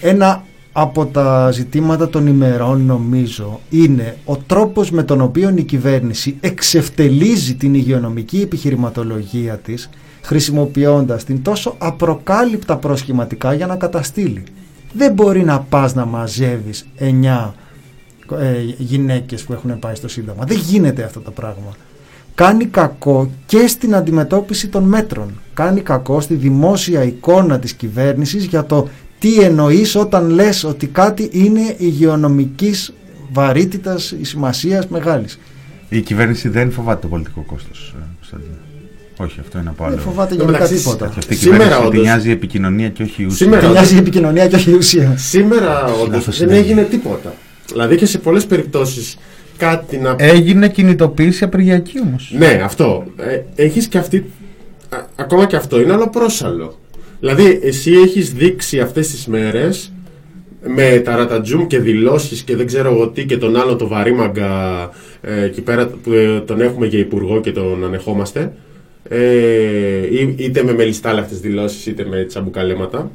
ένα 0.00 0.42
από 0.72 1.06
τα 1.06 1.50
ζητήματα 1.52 2.08
των 2.08 2.26
ημερών 2.26 2.84
νομίζω 2.86 3.60
είναι 3.70 4.16
ο 4.24 4.36
τρόπος 4.46 4.90
με 4.90 5.02
τον 5.02 5.20
οποίο 5.20 5.52
η 5.56 5.62
κυβέρνηση 5.62 6.36
εξευτελίζει 6.40 7.54
την 7.54 7.74
υγειονομική 7.74 8.40
επιχειρηματολογία 8.40 9.54
της 9.56 9.90
χρησιμοποιώντας 10.22 11.24
την 11.24 11.42
τόσο 11.42 11.74
απροκάλυπτα 11.78 12.76
προσχηματικά 12.76 13.54
για 13.54 13.66
να 13.66 13.76
καταστήλει. 13.76 14.42
Δεν 14.92 15.12
μπορεί 15.12 15.44
να 15.44 15.60
πας 15.60 15.94
να 15.94 16.04
μαζεύεις 16.04 16.86
9 16.98 17.52
ε, 18.38 18.60
γυναίκες 18.78 19.42
που 19.42 19.52
έχουν 19.52 19.78
πάει 19.78 19.94
στο 19.94 20.08
Σύνταγμα. 20.08 20.44
Δεν 20.44 20.56
γίνεται 20.58 21.02
αυτό 21.02 21.20
το 21.20 21.30
πράγμα. 21.30 21.76
Κάνει 22.34 22.64
κακό 22.66 23.30
και 23.46 23.66
στην 23.66 23.94
αντιμετώπιση 23.94 24.68
των 24.68 24.84
μέτρων. 24.84 25.40
Κάνει 25.54 25.80
κακό 25.80 26.20
στη 26.20 26.34
δημόσια 26.34 27.02
εικόνα 27.02 27.58
της 27.58 27.72
κυβέρνησης 27.72 28.44
για 28.44 28.64
το 28.64 28.88
τι 29.18 29.40
εννοείς 29.40 29.94
όταν 29.94 30.28
λες 30.28 30.64
ότι 30.64 30.86
κάτι 30.86 31.28
είναι 31.32 31.74
υγειονομικής 31.78 32.92
βαρύτητας 33.32 34.10
ή 34.20 34.24
σημασίας 34.24 34.86
μεγάλης. 34.88 35.38
Η 35.88 36.00
κυβέρνηση 36.00 36.48
δεν 36.48 36.70
φοβάται 36.70 37.00
το 37.00 37.08
πολιτικό 37.08 37.42
κόστος. 37.46 37.94
ε, 37.98 38.02
Κωνσταντίνε. 38.16 38.56
Όχι, 39.20 39.40
αυτό 39.40 39.58
είναι 39.58 39.68
από 39.68 39.84
άλλο. 39.84 39.94
Δεν 39.94 40.04
φοβάται 40.04 40.32
Εν 40.32 40.38
τω 40.38 40.44
γενικά 40.44 40.62
μεταξύ, 40.62 40.82
τίποτα. 40.84 41.06
Και 41.08 41.14
αυτή 41.18 41.34
η 41.34 41.36
Σήμερα 41.36 41.56
κυβέρνηση 41.58 41.80
όντως- 41.86 41.92
την 41.92 42.00
νοιάζει 42.02 42.28
η 42.28 42.32
επικοινωνία 42.32 42.88
και 42.88 43.02
όχι 43.02 43.22
η 43.22 43.24
ουσία. 43.24 43.36
Σήμερα 43.46 43.60
Την 43.62 43.70
νοιάζει 43.70 43.94
η 43.94 43.98
επικοινωνία 43.98 44.46
και 44.48 44.56
όχι 44.56 44.70
η 44.70 44.74
ουσία. 44.74 45.14
Σήμερα 45.16 45.84
όντως 45.84 46.00
Αυτό 46.02 46.18
δεν 46.24 46.32
σημαίνει. 46.32 46.58
έγινε 46.58 46.82
τίποτα. 46.82 47.34
Δηλαδή 47.68 47.96
και 47.96 48.06
σε 48.06 48.18
πολλές 48.18 48.46
περιπτώσεις 48.46 49.18
κάτι 49.56 49.96
να 49.98 50.14
Έγινε 50.18 50.68
κινητοποίηση 50.68 51.44
απεργιακή 51.44 52.00
όμως. 52.00 52.32
Ναι, 52.38 52.60
αυτό. 52.64 53.04
Ε, 53.16 53.62
έχεις 53.62 53.86
και 53.88 53.98
αυτή. 53.98 54.30
α- 54.88 55.04
ακόμα 55.16 55.46
και 55.46 55.56
αυτό 55.56 55.80
είναι 55.80 55.92
άλλο 55.92 56.08
πρόσαλλο. 56.08 56.78
Δηλαδή, 57.20 57.60
εσύ 57.62 57.92
έχεις 57.92 58.32
δείξει 58.32 58.80
αυτές 58.80 59.08
τις 59.10 59.26
μέρες 59.26 59.92
με 60.66 61.02
τα 61.04 61.16
ρατατζούμ 61.16 61.66
και 61.66 61.78
δηλώσεις 61.78 62.42
και 62.42 62.56
δεν 62.56 62.66
ξέρω 62.66 62.92
εγώ 62.92 63.08
τι 63.08 63.24
και 63.26 63.36
τον 63.36 63.56
άλλο 63.56 63.76
το 63.76 63.88
βαρύμαγκα 63.88 64.50
ε, 65.20 65.42
εκεί 65.44 65.60
πέρα 65.60 65.86
που 65.86 66.12
ε, 66.12 66.40
τον 66.40 66.60
έχουμε 66.60 66.86
για 66.86 66.98
υπουργό 66.98 67.40
και 67.40 67.52
τον 67.52 67.84
ανεχόμαστε. 67.84 68.52
Ε, 69.08 69.18
ή- 70.10 70.34
είτε 70.38 70.62
με 70.62 70.72
μελιστάλευτες 70.74 71.40
δηλώσεις 71.40 71.86
είτε 71.86 72.06
με 72.08 72.24
τσαμπουκαλέματα. 72.28 73.10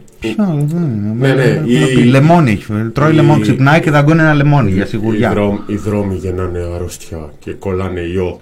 Ναι, 1.19 1.33
ναι, 1.33 1.61
η- 1.65 1.99
Η... 1.99 2.03
Λεμόνι 2.03 2.51
έχει 2.51 2.63
φέρει. 2.63 2.89
Τρώει 2.89 3.11
η- 3.11 3.15
λεμόνι, 3.15 3.41
ξυπνάει 3.41 3.79
και 3.81 3.91
δαγκώνει 3.91 4.19
ένα 4.19 4.33
λεμόνι 4.33 4.71
για 4.71 4.83
Οι, 4.83 4.87
σιγουριά. 4.87 5.29
δρόμ- 5.31 5.59
οι 5.69 5.75
δρόμοι 5.75 6.15
γεννάνε 6.15 6.59
αρρώστια 6.75 7.31
και 7.39 7.51
κολλάνε 7.51 7.99
ιό 8.01 8.39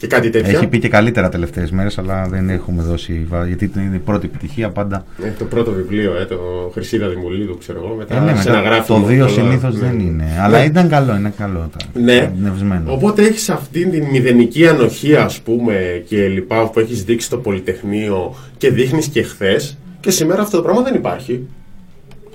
και 0.00 0.06
κάτι 0.06 0.30
τέτοια. 0.30 0.50
Έχει 0.56 0.66
πει 0.66 0.78
και 0.78 0.88
καλύτερα 0.88 1.28
τελευταίες 1.28 1.70
μέρες, 1.70 1.98
αλλά 1.98 2.26
δεν 2.30 2.48
έχουμε 2.50 2.82
δώσει. 2.82 3.26
βα- 3.28 3.46
Γιατί 3.46 3.70
είναι 3.76 3.96
η 3.96 3.98
πρώτη 3.98 4.26
επιτυχία 4.26 4.70
πάντα. 4.70 5.04
Ε, 5.24 5.30
το 5.38 5.44
πρώτο 5.44 5.72
βιβλίο, 5.72 6.16
ε, 6.16 6.24
το 6.24 6.70
Χρυσίδα 6.72 7.08
Δημουλίδου, 7.08 7.58
ξέρω 7.58 7.80
εγώ. 7.84 7.94
Μετά 7.94 8.16
Ε, 8.16 8.20
ναι, 8.20 8.26
σε 8.28 8.48
μετά 8.48 8.50
ένα 8.50 8.60
γράφημα, 8.68 8.98
το 9.00 9.06
2 9.06 9.18
όλα, 9.20 9.28
συνήθως 9.28 9.74
ναι. 9.74 9.80
δεν 9.80 9.98
είναι. 10.00 10.24
Αλλά 10.40 10.58
Ναι. 10.58 10.64
ήταν 10.64 10.88
καλό, 10.88 11.16
είναι 11.16 11.32
καλό. 11.38 11.70
τα- 11.78 12.00
Ναι. 12.00 12.14
εμπνευσμένο. 12.16 12.92
Οπότε 12.92 13.22
έχεις 13.22 13.50
αυτή 13.50 13.86
την 13.86 14.04
μηδενική 14.10 14.66
ανοχή, 14.68 15.14
ας 15.16 15.40
πούμε, 15.40 16.02
και 16.08 16.26
λοιπά 16.28 16.68
που 16.70 16.80
έχεις 16.80 17.04
δείξει 17.04 17.26
στο 17.26 17.36
Πολυτεχνείο 17.36 18.34
και 18.56 18.70
δείχνεις 18.70 19.06
και 19.06 19.22
χθες. 19.22 19.78
Και 20.00 20.10
σήμερα 20.10 20.42
αυτό 20.42 20.56
το 20.56 20.62
πράγμα 20.62 20.82
δεν 20.82 20.94
υπάρχει. 20.94 21.46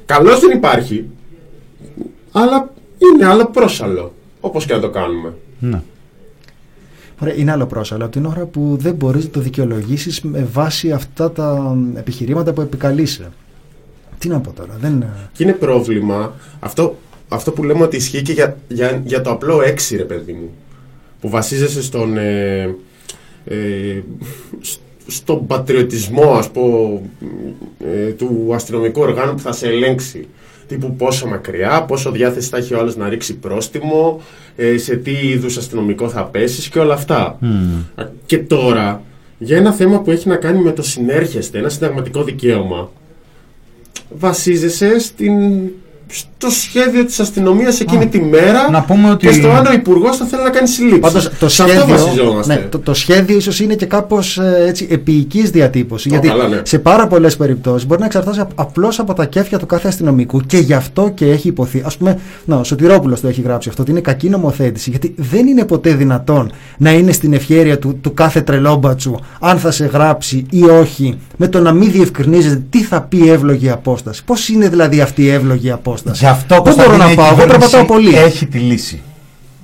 Καλώς 0.06 0.40
δεν 0.40 0.58
υπάρχει. 0.58 1.06
Αλλά 2.32 2.74
είναι 2.98 3.26
άλλο 3.26 3.46
πρόσαλλο. 3.46 4.14
Όπως 4.40 4.66
και 4.66 4.74
να 4.74 4.80
το 4.80 4.90
κάνουμε. 4.90 5.34
Ναι. 5.60 5.82
Ωραία, 7.20 7.36
είναι 7.36 7.52
άλλο 7.52 7.66
πρόσαλλο 7.66 8.04
από 8.04 8.12
την 8.14 8.26
ώρα 8.26 8.46
που 8.46 8.78
δεν 8.80 8.94
μπορείς 8.96 9.24
να 9.24 9.30
το 9.30 9.40
δικαιολογήσεις 9.40 10.22
με 10.22 10.48
βάση 10.52 10.92
αυτά 10.92 11.32
τα 11.32 11.78
επιχειρήματα 11.96 12.54
που 12.54 12.62
επικαλείσαι. 12.62 13.32
Τι 14.18 14.28
να 14.28 14.40
πω 14.40 14.52
τώρα, 14.52 14.78
δεν... 14.80 15.06
Και 15.34 15.44
είναι 15.44 15.52
πρόβλημα 15.54 16.34
αυτό, 16.60 16.96
αυτό 17.30 17.52
που 17.52 17.64
λέμε 17.64 17.84
ότι 17.84 17.96
ισχύει 17.96 18.22
και 18.22 18.32
για, 18.34 18.58
για, 18.68 19.02
για 19.06 19.22
το 19.22 19.32
απλό 19.32 19.62
έξι, 19.62 19.96
ρε 19.96 20.04
παιδί 20.04 20.34
μου. 20.34 20.50
Που 21.22 21.30
βασίζεσαι 21.30 21.82
στον, 21.82 22.18
ε, 22.18 22.76
ε, 23.46 24.02
σ- 24.62 24.80
στον 25.08 25.48
πατριωτισμό, 25.48 26.32
ας 26.32 26.50
πω, 26.52 27.02
ε, 27.86 28.10
του 28.12 28.52
αστυνομικού 28.54 29.02
οργάνου 29.02 29.34
που 29.34 29.40
θα 29.40 29.52
σε 29.52 29.68
ελέγξει. 29.68 30.28
Τύπου 30.68 30.96
πόσο 30.96 31.28
μακριά, 31.28 31.84
πόσο 31.84 32.12
διάθεση 32.12 32.50
θα 32.50 32.58
έχει 32.58 32.74
ο 32.74 32.80
άλλος 32.80 32.96
να 32.96 33.10
ρίξει 33.10 33.36
πρόστιμο, 33.36 34.22
ε, 34.22 34.45
σε 34.76 34.96
τι 34.96 35.12
είδους 35.12 35.58
αστυνομικό 35.58 36.10
θα 36.10 36.24
πέσεις 36.24 36.70
και 36.70 36.80
όλα 36.80 36.94
αυτά. 36.94 37.38
Α, 37.96 38.06
Και 38.26 38.38
τώρα, 38.38 39.02
για 39.38 39.58
ένα 39.58 39.72
θέμα 39.72 40.02
που 40.02 40.12
έχει 40.12 40.28
να 40.28 40.36
κάνει 40.36 40.60
με 40.62 40.72
το 40.72 40.82
συνέρχεστε, 40.84 41.58
ένα 41.58 41.70
συνταγματικό 41.70 42.24
δικαίωμα, 42.24 42.92
βασίζεσαι 44.10 45.00
στην, 45.00 45.62
στο 46.08 46.50
σχέδιο 46.50 47.06
της 47.06 47.20
αστυνομίας 47.20 47.80
εκείνη 47.80 48.08
τη 48.08 48.22
μέρα 48.22 48.70
Να 48.72 48.82
πούμε 48.82 49.10
ότι- 49.12 49.28
και 49.28 49.34
στο 49.34 49.50
αν 49.52 49.66
ο 49.66 49.72
υπουργός 49.74 50.18
θα 50.18 50.26
θέλει 50.26 50.44
να 50.44 50.50
κάνει 50.50 50.68
συλλήψεις. 50.68 51.00
Πάντως 51.02 51.30
το 51.40 51.50
Σε 51.50 51.64
αυτό 51.64 51.74
σχέδιο, 51.74 51.98
βασιζόμαστε. 51.98 52.54
ναι, 52.54 52.60
το, 52.70 52.80
το 52.80 52.94
σχέδιο 52.94 53.38
ίσως 53.38 53.60
είναι 53.60 53.74
και 53.76 53.86
κάπως 53.86 54.38
ε, 54.38 54.64
έτσι, 54.68 54.88
επίοικης 54.92 55.50
διατύπωση. 55.50 56.08
Ω, 56.08 56.12
γιατί 56.12 56.28
καλά, 56.28 56.48
ναι. 56.48 56.60
σε 56.64 56.80
πάρα 56.80 57.08
πολλές 57.08 57.38
περιπτώσεις 57.38 57.88
μπορεί 57.88 58.00
να 58.00 58.06
εξαρτάσει 58.06 58.40
απ- 58.40 58.60
απλώς 58.60 59.00
από 59.00 59.14
τα 59.14 59.26
κέφια 59.26 59.60
του 59.60 59.66
κάθε 59.66 59.88
αστυνομικού 59.88 60.42
και 60.42 60.58
γι' 60.58 60.74
αυτό 60.74 61.12
και 61.16 61.26
έχει 61.26 61.48
υποθεί. 61.48 61.82
Ας 61.86 61.98
πούμε, 61.98 62.20
να, 62.46 62.56
ο 62.56 62.64
Σωτηρόπουλος 62.64 63.22
το 63.22 63.28
έχει 63.28 63.42
γράψει 63.42 63.70
αυτό, 63.70 63.82
ότι 63.82 63.92
είναι 63.92 64.02
κακή 64.02 64.30
νομοθέτηση. 64.30 64.90
Γιατί 64.90 65.14
δεν 65.18 65.48
είναι 65.48 65.66
ποτέ 65.66 65.94
δυνατόν 65.94 66.52
να 66.78 66.92
είναι 66.92 67.12
στην 67.12 67.34
ευχέρεια 67.34 67.80
του, 67.80 67.98
του 68.02 68.14
κάθε 68.14 68.42
τρελόμπατσου 68.42 69.16
αν 69.40 69.58
θα 69.58 69.72
σε 69.72 69.86
γράψει 69.86 70.46
ή 70.50 70.64
όχι, 70.64 71.18
με 71.38 71.48
το 71.48 71.60
να 71.60 71.72
μην 71.72 71.92
διευκρινίζεται 71.92 72.64
τι 72.70 72.84
θα 72.84 73.02
πει 73.02 73.30
εύλογη 73.30 73.70
απόσταση. 73.70 74.24
Πώς 74.24 74.50
είναι 74.50 74.70
δηλαδή 74.70 75.02
αυτή 75.02 75.24
η 75.24 75.30
εύλογη 75.30 75.72
απόσταση; 75.72 75.95
Γι' 76.14 76.26
αυτό 76.26 76.56
Πού 76.56 76.62
μπορώ 76.62 76.74
Κωνσταντίνε, 76.74 77.04
να 77.06 77.12
η 77.12 77.16
πάω, 77.16 77.26
εγώ 77.26 77.36
κυβέρνηση 77.36 77.70
περπατάω 77.70 77.96
πολύ. 77.96 78.16
Έχει 78.16 78.46
τη 78.46 78.58
λύση. 78.58 79.02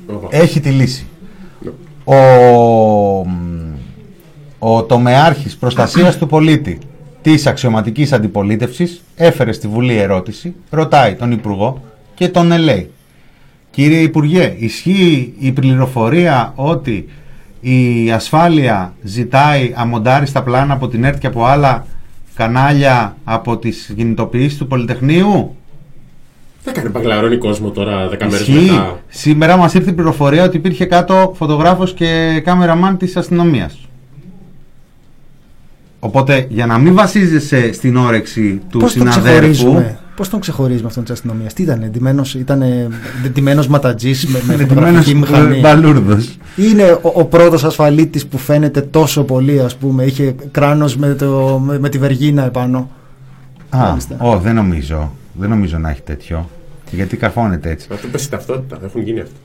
Όπα. 0.07 0.27
Έχει 0.31 0.59
τη 0.59 0.69
λύση. 0.69 1.05
Ο, 2.03 2.15
ο 4.59 4.83
τομεάρχης 4.83 5.57
προστασίας 5.57 6.17
του 6.17 6.27
πολίτη 6.27 6.79
της 7.21 7.47
αξιωματικής 7.47 8.13
αντιπολίτευσης 8.13 9.01
έφερε 9.15 9.51
στη 9.51 9.67
Βουλή 9.67 9.97
ερώτηση, 9.97 10.55
ρωτάει 10.69 11.15
τον 11.15 11.31
Υπουργό 11.31 11.81
και 12.13 12.29
τον 12.29 12.51
ελέει. 12.51 12.89
Κύριε 13.71 13.99
Υπουργέ, 13.99 14.55
ισχύει 14.57 15.33
η 15.39 15.51
πληροφορία 15.51 16.53
ότι 16.55 17.07
η 17.61 18.11
ασφάλεια 18.11 18.93
ζητάει 19.01 19.71
αμοντάριστα 19.75 20.43
πλάνα 20.43 20.73
από 20.73 20.87
την 20.87 21.03
ΕΡΤ 21.03 21.17
και 21.17 21.27
από 21.27 21.45
άλλα 21.45 21.85
κανάλια 22.35 23.17
από 23.23 23.57
τις 23.57 23.93
κινητοποιήσεις 23.95 24.57
του 24.57 24.67
Πολυτεχνείου; 24.67 25.55
Δεν 26.63 26.73
κάνει 26.73 26.89
παγκλαρώνει 26.89 27.38
κόσμο 27.38 27.69
τώρα 27.69 28.07
10 28.09 28.11
μέρες 28.19 28.39
Ισχύει. 28.39 28.51
μετά. 28.71 28.99
Σήμερα 29.07 29.57
μας 29.57 29.73
ήρθε 29.73 29.89
η 29.89 29.93
πληροφορία 29.93 30.43
ότι 30.43 30.57
υπήρχε 30.57 30.85
κάτω 30.85 31.33
φωτογράφος 31.35 31.93
και 31.93 32.41
κάμεραμαν 32.45 32.97
της 32.97 33.17
αστυνομίας. 33.17 33.77
Οπότε 35.99 36.45
για 36.49 36.65
να 36.65 36.77
μην 36.77 36.93
βασίζεσαι 36.93 37.73
στην 37.73 37.97
όρεξη 37.97 38.61
του 38.69 38.79
Πώς 38.79 38.93
τον 38.93 39.01
συναδέρφου 39.11 39.51
ξεχωρίζουμε, 39.51 39.99
πώς 40.15 40.29
τον 40.29 40.39
ξεχωρίζουμε 40.39 40.88
αυτόν 40.88 41.03
της 41.03 41.11
αστυνομίας, 41.11 41.53
τι 41.53 41.63
ήταν, 41.63 41.88
ντυμένος, 41.91 42.33
ήτανε 42.35 42.88
ντυμένος 43.31 43.67
ματατζής 43.67 44.25
με, 44.25 44.39
με 44.47 44.53
Ντυμένος 44.55 44.73
φωτογραφική 44.73 45.15
μηχανή; 45.15 45.59
μπαλούρδος. 45.59 46.38
Είναι 46.55 46.91
ο, 47.01 47.11
ο 47.13 47.25
πρώτος 47.25 47.63
ασφαλίτης 47.63 48.27
που 48.27 48.38
φαίνεται 48.38 48.81
τόσο 48.81 49.23
πολύ 49.23 49.59
ας 49.59 49.75
πούμε, 49.75 50.03
είχε 50.03 50.35
κράνος 50.51 50.97
με, 50.97 51.13
το, 51.13 51.61
με, 51.65 51.79
με 51.79 51.89
τη 51.89 51.97
βεργίνα 51.97 52.45
επάνω. 52.45 52.89
Α, 53.69 53.77
Μάλιστα. 53.79 54.15
ω, 54.19 54.38
δεν 54.38 54.55
νομίζω. 54.55 55.11
Δεν 55.33 55.49
νομίζω 55.49 55.77
να 55.77 55.89
έχει 55.89 56.01
τέτοιο. 56.01 56.49
Γιατί 56.91 57.17
καρφώνεται 57.17 57.69
έτσι. 57.69 57.87
Να 57.89 57.95
του 57.95 58.09
πέσει 58.09 58.29
ταυτότητα, 58.29 58.79
έχουν 58.83 59.01
γίνει 59.01 59.19
αυτό. 59.19 59.35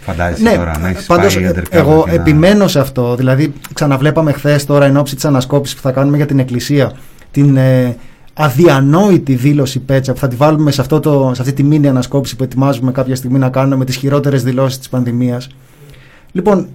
Φαντάζεσαι 0.00 0.42
Ναι, 0.42 0.54
τώρα 0.56 0.78
να 0.78 0.88
έχεις 0.88 1.06
πάντως 1.06 1.34
πάει 1.34 1.44
ε, 1.44 1.50
undercover 1.50 1.64
εγώ 1.70 2.02
και 2.04 2.10
να- 2.10 2.14
επιμένω 2.16 2.68
σε 2.68 2.80
αυτό. 2.80 3.16
Δηλαδή, 3.16 3.52
ξαναβλέπαμε 3.74 4.32
χθες 4.32 4.64
τώρα 4.64 4.84
εν 4.84 4.96
ώψη 4.96 5.14
της 5.14 5.24
ανασκόπησης 5.24 5.76
που 5.76 5.82
θα 5.82 5.92
κάνουμε 5.92 6.16
για 6.16 6.26
την 6.26 6.38
Εκκλησία 6.38 6.92
την 7.30 7.56
ε, 7.56 7.96
αδιανόητη 8.34 9.34
δήλωση 9.34 9.78
Πέτσα 9.80 10.12
που 10.12 10.18
θα 10.18 10.28
τη 10.28 10.36
βάλουμε 10.36 10.70
σε, 10.70 10.80
αυτό 10.80 11.00
το, 11.00 11.30
σε 11.34 11.42
αυτή 11.42 11.54
τη 11.54 11.62
μήνυ 11.62 11.88
ανασκόπηση 11.88 12.36
που 12.36 12.42
ετοιμάζουμε 12.44 12.92
κάποια 12.92 13.16
στιγμή 13.16 13.38
να 13.38 13.48
κάνουμε 13.48 13.76
με 13.76 13.84
τις 13.84 13.96
χειρότερες 13.96 14.42
δηλώσεις 14.42 14.78
της 14.78 14.88
πανδημίας. 14.88 15.48
Λοιπόν, 16.32 16.68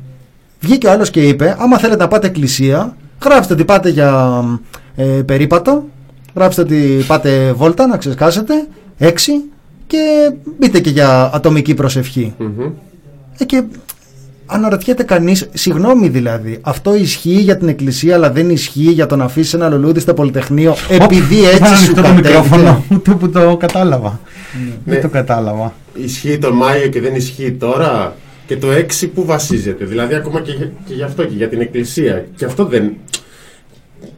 βγήκε 0.59 0.87
ο 0.87 0.91
άλλος 0.91 1.09
και 1.09 1.27
είπε: 1.27 1.55
Άμα 1.59 1.77
θέλετε 1.77 2.01
να 2.01 2.07
πάτε 2.07 2.27
εκκλησία, 2.27 2.95
γράψτε 3.23 3.53
ότι 3.53 3.65
πάτε 3.65 3.89
για 3.89 4.43
ε, 4.95 5.03
περίπατο, 5.03 5.83
γράψτε 6.35 6.61
ότι 6.61 7.03
πάτε 7.07 7.51
βόλτα 7.53 7.87
να 7.87 7.97
ξεσκάσετε, 7.97 8.53
έξι 8.97 9.31
και 9.87 9.97
μπείτε 10.59 10.79
και 10.79 10.89
για 10.89 11.29
ατομική 11.33 11.73
προσευχή. 11.73 12.33
Ε, 13.37 13.45
και 13.45 13.63
αναρωτιέται 14.45 15.03
κανείς, 15.03 15.49
συγγνώμη 15.53 16.07
δηλαδή, 16.09 16.57
αυτό 16.61 16.95
ισχύει 16.95 17.29
για 17.39 17.57
την 17.57 17.67
εκκλησία, 17.67 18.15
αλλά 18.15 18.31
δεν 18.31 18.49
ισχύει 18.49 18.91
για 18.91 19.05
το 19.05 19.15
να 19.15 19.23
αφήσεις 19.23 19.53
ένα 19.53 19.69
λουλούδι 19.69 19.99
στο 19.99 20.13
Πολυτεχνείο, 20.13 20.75
επειδή 20.89 21.35
Ωπ, 21.39 21.45
έτσι 21.45 21.55
ήταν 21.55 21.67
σου 21.75 21.83
ανοιχτό 21.83 21.95
το 21.95 22.01
κατέβηκε. 22.01 22.27
μικρόφωνο 22.27 22.83
ούτε 22.93 23.11
που 23.13 23.29
το 23.29 23.57
κατάλαβα. 23.57 24.19
Ναι. 24.85 24.93
Δεν 24.93 25.01
το 25.01 25.09
κατάλαβα. 25.09 25.73
Ισχύει 25.93 26.37
τον 26.37 26.53
Μάιο 26.55 26.87
και 26.87 27.01
δεν 27.01 27.15
ισχύει 27.15 27.51
τώρα; 27.51 28.15
Και 28.47 28.57
το 28.57 28.67
6 28.71 29.07
που 29.13 29.25
βασίζεται; 29.25 29.85
Δηλαδή, 29.85 30.15
ακόμα 30.15 30.41
και, 30.41 30.51
για- 30.51 30.71
και 30.85 30.93
γι' 30.93 31.03
αυτό 31.03 31.23
και 31.23 31.33
για 31.35 31.49
την 31.49 31.61
Εκκλησία. 31.61 32.25
Και 32.35 32.45
αυτό 32.45 32.65
δεν. 32.65 32.91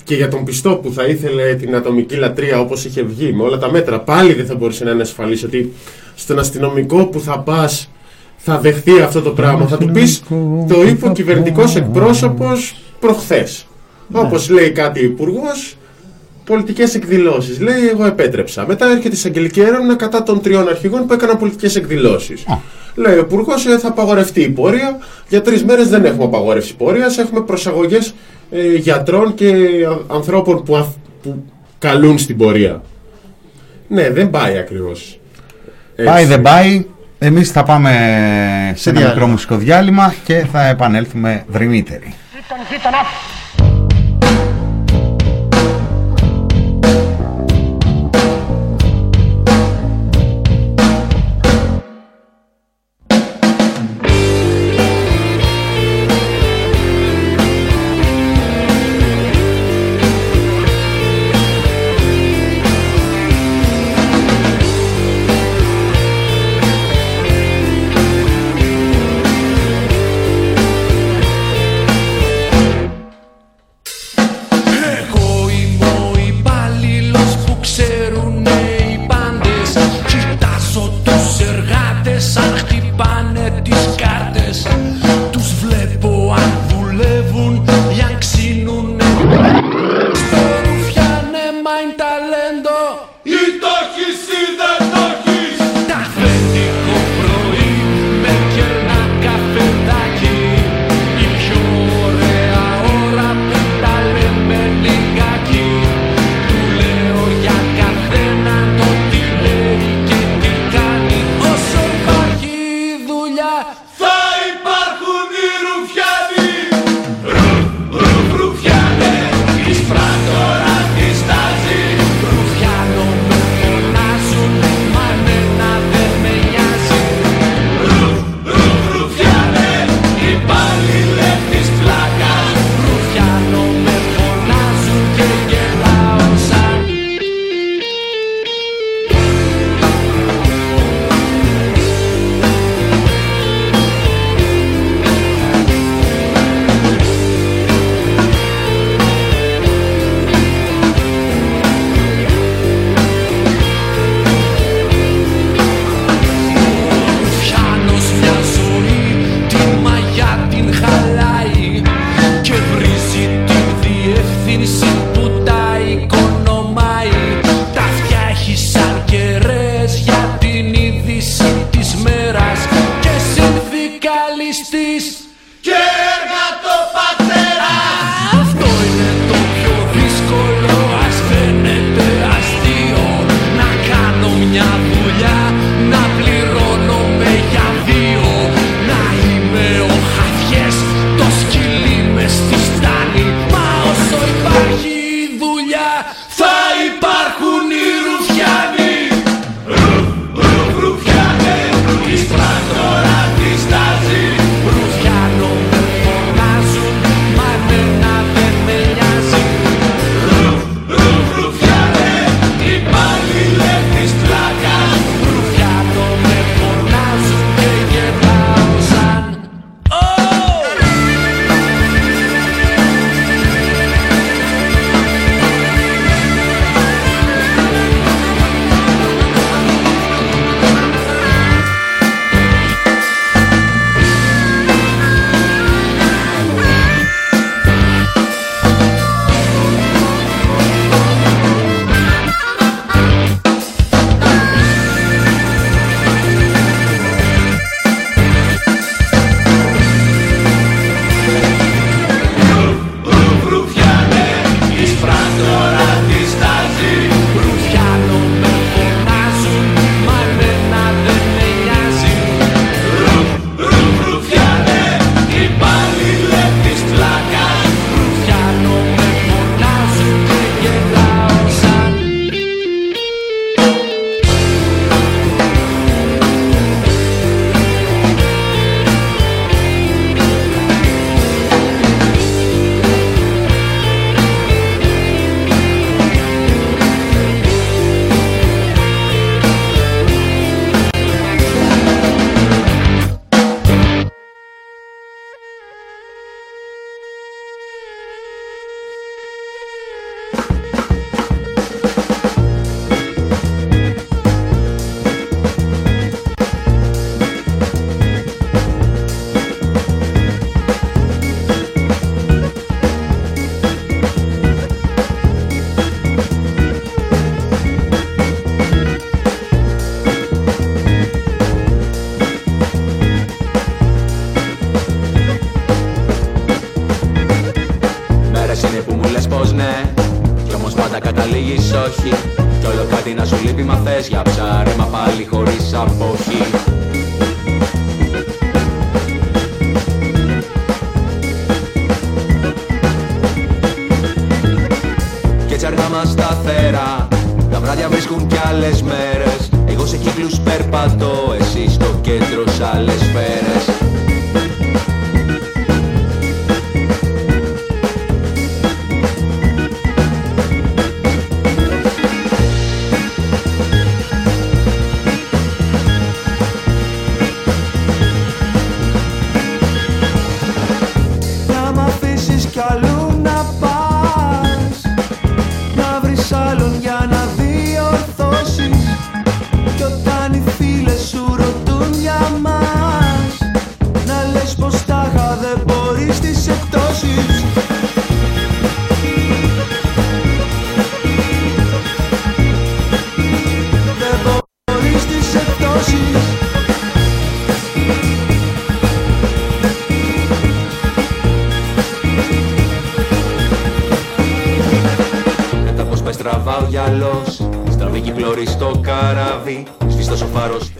Και 0.03 0.15
για 0.15 0.27
τον 0.27 0.43
πιστό 0.43 0.75
που 0.75 0.91
θα 0.93 1.05
ήθελε 1.05 1.55
την 1.55 1.75
ατομική 1.75 2.15
λατρεία 2.15 2.59
όπως 2.59 2.85
είχε 2.85 3.01
βγει 3.03 3.33
με 3.33 3.43
όλα 3.43 3.57
τα 3.57 3.71
μέτρα, 3.71 3.99
πάλι 3.99 4.33
δεν 4.33 4.45
θα 4.45 4.55
μπορούσε 4.55 4.83
να 4.83 4.91
είναι 4.91 5.01
ασφαλής 5.01 5.43
ότι 5.43 5.73
στον 6.15 6.39
αστυνομικό 6.39 7.05
που 7.05 7.19
θα 7.19 7.39
πας 7.39 7.89
θα 8.37 8.59
δεχτεί 8.59 9.01
αυτό 9.01 9.21
το 9.21 9.29
πράγμα. 9.29 9.67
Θα 9.67 9.77
του 9.77 9.91
πεις, 9.91 10.23
το 10.67 10.83
είπε 10.87 11.07
ο 11.07 11.11
κυβερνητικός 11.11 11.75
εκπρόσωπος 11.75 12.75
προχθές. 12.99 13.67
Όπως 14.11 14.49
λέει 14.49 14.71
κάτι 14.71 14.99
ο 14.99 15.03
υπουργός, 15.03 15.77
πολιτικές 16.45 16.95
εκδηλώσεις. 16.95 17.59
Λέει, 17.59 17.87
εγώ 17.91 18.05
επέτρεψα. 18.05 18.65
Μετά 18.67 18.85
έρχεται 18.85 19.07
η 19.07 19.11
εισαγγελική 19.11 19.59
έρευνα 19.59 19.95
κατά 19.95 20.23
των 20.23 20.41
τριών 20.41 20.67
αρχηγών 20.67 21.05
που 21.05 21.13
έκαναν 21.13 21.37
πολιτικές 21.37 21.75
εκδηλώσεις. 21.75 22.45
Λέει 22.95 23.15
ο 23.15 23.19
υπουργός, 23.19 23.63
θα 23.63 23.87
απαγορευτεί 23.87 24.41
η 24.41 24.49
πορεία. 24.49 24.97
Για 25.29 25.41
τρεις 25.41 25.63
μέρες 25.63 25.89
δεν 25.89 26.05
έχουμε 26.05 26.23
απαγόρευση 26.23 26.75
πορείας. 26.75 27.17
Έχουμε 27.17 27.41
προσαγωγές 27.41 28.13
ε, 28.53 28.75
γιατρών 28.75 29.33
και 29.33 29.45
α- 30.09 30.15
ανθρώπων 30.15 30.63
που, 30.63 30.75
αφ- 30.75 30.95
που 31.23 31.43
καλούν 31.79 32.17
στην 32.17 32.37
πορεία. 32.37 32.81
Ναι, 33.87 34.09
δεν 34.09 34.29
πάει 34.29 34.57
ακριβώς. 34.57 35.19
Πάει 36.05 36.25
δεν 36.25 36.41
πάει. 36.41 36.85
Εμείς 37.19 37.51
θα 37.51 37.63
πάμε 37.63 37.89
σε 38.75 38.89
ένα 38.89 38.99
διάλειμμα. 38.99 39.07
μικρό 39.13 39.27
μουσικό 39.27 39.55
διάλειμμα 39.55 40.13
και 40.23 40.45
θα 40.51 40.67
επανέλθουμε 40.67 41.45
δρυμύτεροι. 41.47 42.13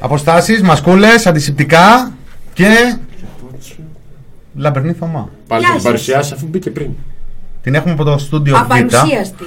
Ο 0.04 0.08
φάρος 0.08 0.22
Αποστάσεις, 0.22 0.62
μασκούλες, 0.62 1.28
αντισηπτικά 1.28 2.12
και 2.54 2.96
λαμπερνή 4.56 4.94
Θωμά. 4.94 5.30
Πάλι 5.48 5.62
Γεια 5.62 5.70
θα 5.70 5.74
την 5.74 5.82
σας. 5.82 5.84
παρουσιάσει 5.92 6.34
αφού 6.34 6.48
μπήκε 6.50 6.70
πριν. 6.70 6.90
Την 7.62 7.76
έχουμε 7.76 7.94
από 7.94 8.04
το 8.04 8.18
στούντιο 8.18 8.56
Β. 8.56 8.60
Απαρουσίαστη. 8.60 9.44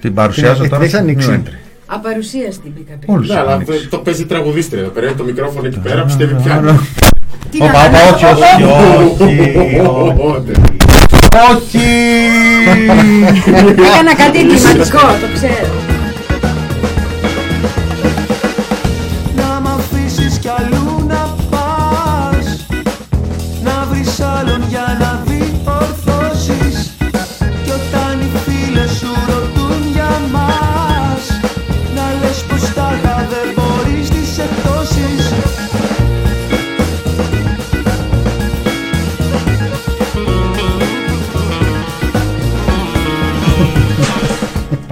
Την 0.00 0.14
παρουσιάζω 0.14 0.60
Την 0.60 0.70
τώρα. 0.70 0.82
έχεις 0.82 0.94
ανοίξει. 0.94 1.28
new 1.30 1.34
entry. 1.34 1.54
Απαρουσίαστη 1.86 2.72
μπήκα 2.76 2.92
πριν. 3.00 3.14
Όλους 3.14 3.28
Ναι, 3.28 3.38
αλλά 3.38 3.52
ανοίξεις. 3.52 3.88
το 3.88 3.98
παίζει 3.98 4.26
τραγουδίστρια 4.26 4.82
εδώ 4.82 4.90
πέρα. 4.90 5.14
Το 5.14 5.24
μικρόφωνο 5.24 5.66
εκεί 5.66 5.78
πέρα 5.78 6.04
πιστεύει 6.04 6.34
πια. 6.34 6.78
Τι 7.50 7.58
Όπα, 7.62 7.72
να 7.72 7.78
όπα, 7.78 7.88
κάνω, 7.90 8.14
όχι, 8.14 8.24
όχι, 8.24 8.62
όχι, 9.22 9.58
όχι. 9.58 9.80
Οπότε. 9.80 10.52
Όχι! 11.50 11.78
Έκανα 13.86 14.14
κάτι 14.16 14.38
εγκληματικό, 14.38 14.98
το 15.00 15.26
ξέρω. 15.34 15.85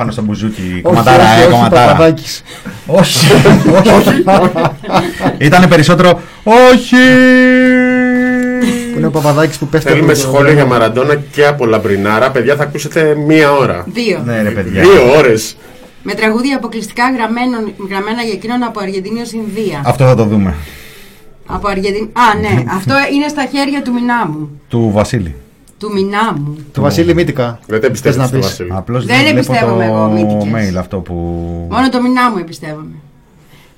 Πάνω 0.05 0.16
στο 0.16 0.22
μπουζούκι. 0.22 0.62
Όχι, 0.62 0.81
Κομματάρα, 0.82 1.22
όχι, 1.24 1.40
ε, 1.40 1.44
όχι, 1.44 1.51
κομματάρα. 1.52 1.93
Παπαδάκης. 1.93 2.43
Όχι, 2.86 3.26
όχι. 3.97 4.24
Ήταν 5.39 5.68
περισσότερο. 5.68 6.20
Όχι! 6.44 6.97
Που 8.93 8.98
είναι 8.98 9.06
ο 9.06 9.10
Παπαδάκης 9.10 9.59
που 9.59 9.66
πέφτει 9.66 9.89
Θέλουμε 9.90 10.12
από 10.12 10.20
το- 10.20 10.26
σχόλιο 10.28 10.52
για 10.52 10.64
Μαραντόνα 10.64 11.14
και 11.32 11.47
από 11.47 11.66
Λαμπρινάρα. 11.66 12.31
Παιδιά, 12.31 12.56
θα 12.56 12.62
ακούσετε 12.62 13.14
μία 13.26 13.52
ώρα. 13.52 13.85
Δύο. 13.86 14.22
Ναι, 14.24 14.43
ρε 14.43 14.51
παιδιά. 14.51 14.81
Δύο 14.82 15.16
ώρες. 15.18 15.56
Με 16.02 16.14
τραγούδια 16.14 16.56
αποκλειστικά 16.56 17.05
γραμμένο, 17.16 17.56
γραμμένα 17.90 18.22
για 18.22 18.32
εκείνον 18.32 18.62
από 18.62 18.81
Αργεντινή 18.81 19.20
ως 19.20 19.32
Ινδία. 19.32 19.82
Αυτό 19.85 20.05
θα 20.05 20.14
το 20.14 20.24
δούμε. 20.24 20.55
Από 21.47 21.68
Αργεντινή. 21.68 22.10
Α, 22.12 22.39
ναι, 22.40 22.62
αυτό 22.76 22.94
είναι 23.14 23.28
στα 23.28 23.44
χέρια 23.52 23.82
του 23.82 23.93
μηνά 23.93 24.26
μου. 24.26 24.60
Του 24.68 24.90
Βασίλη. 24.94 25.35
Του 25.78 25.92
μηνά 25.92 26.32
μου. 26.38 26.56
Του 26.72 26.80
Βασίλη 26.82 27.14
Μύτικα. 27.14 27.59
Δεν 27.66 27.80
τα 27.80 27.86
Θες 27.86 27.90
πιστεύω 27.90 28.16
να 28.18 28.26
στο 28.26 28.36
πεις; 28.36 28.46
Βασίλη. 28.46 28.68
Απλώς 28.72 29.05
Δεν 29.06 29.16
δεν 29.16 29.24
βλέπω 29.24 29.38
εμπιστεύομαι 29.38 29.84
εγώ 29.84 29.96
το 29.98 30.09
μύτικες. 30.10 30.70
mail 30.74 30.78
αυτό 30.78 30.98
που... 30.98 31.14
Μόνο 31.70 31.88
το 31.88 32.01
μηνά 32.02 32.30
μου 32.30 32.38
εμπιστεύομαι. 32.38 32.94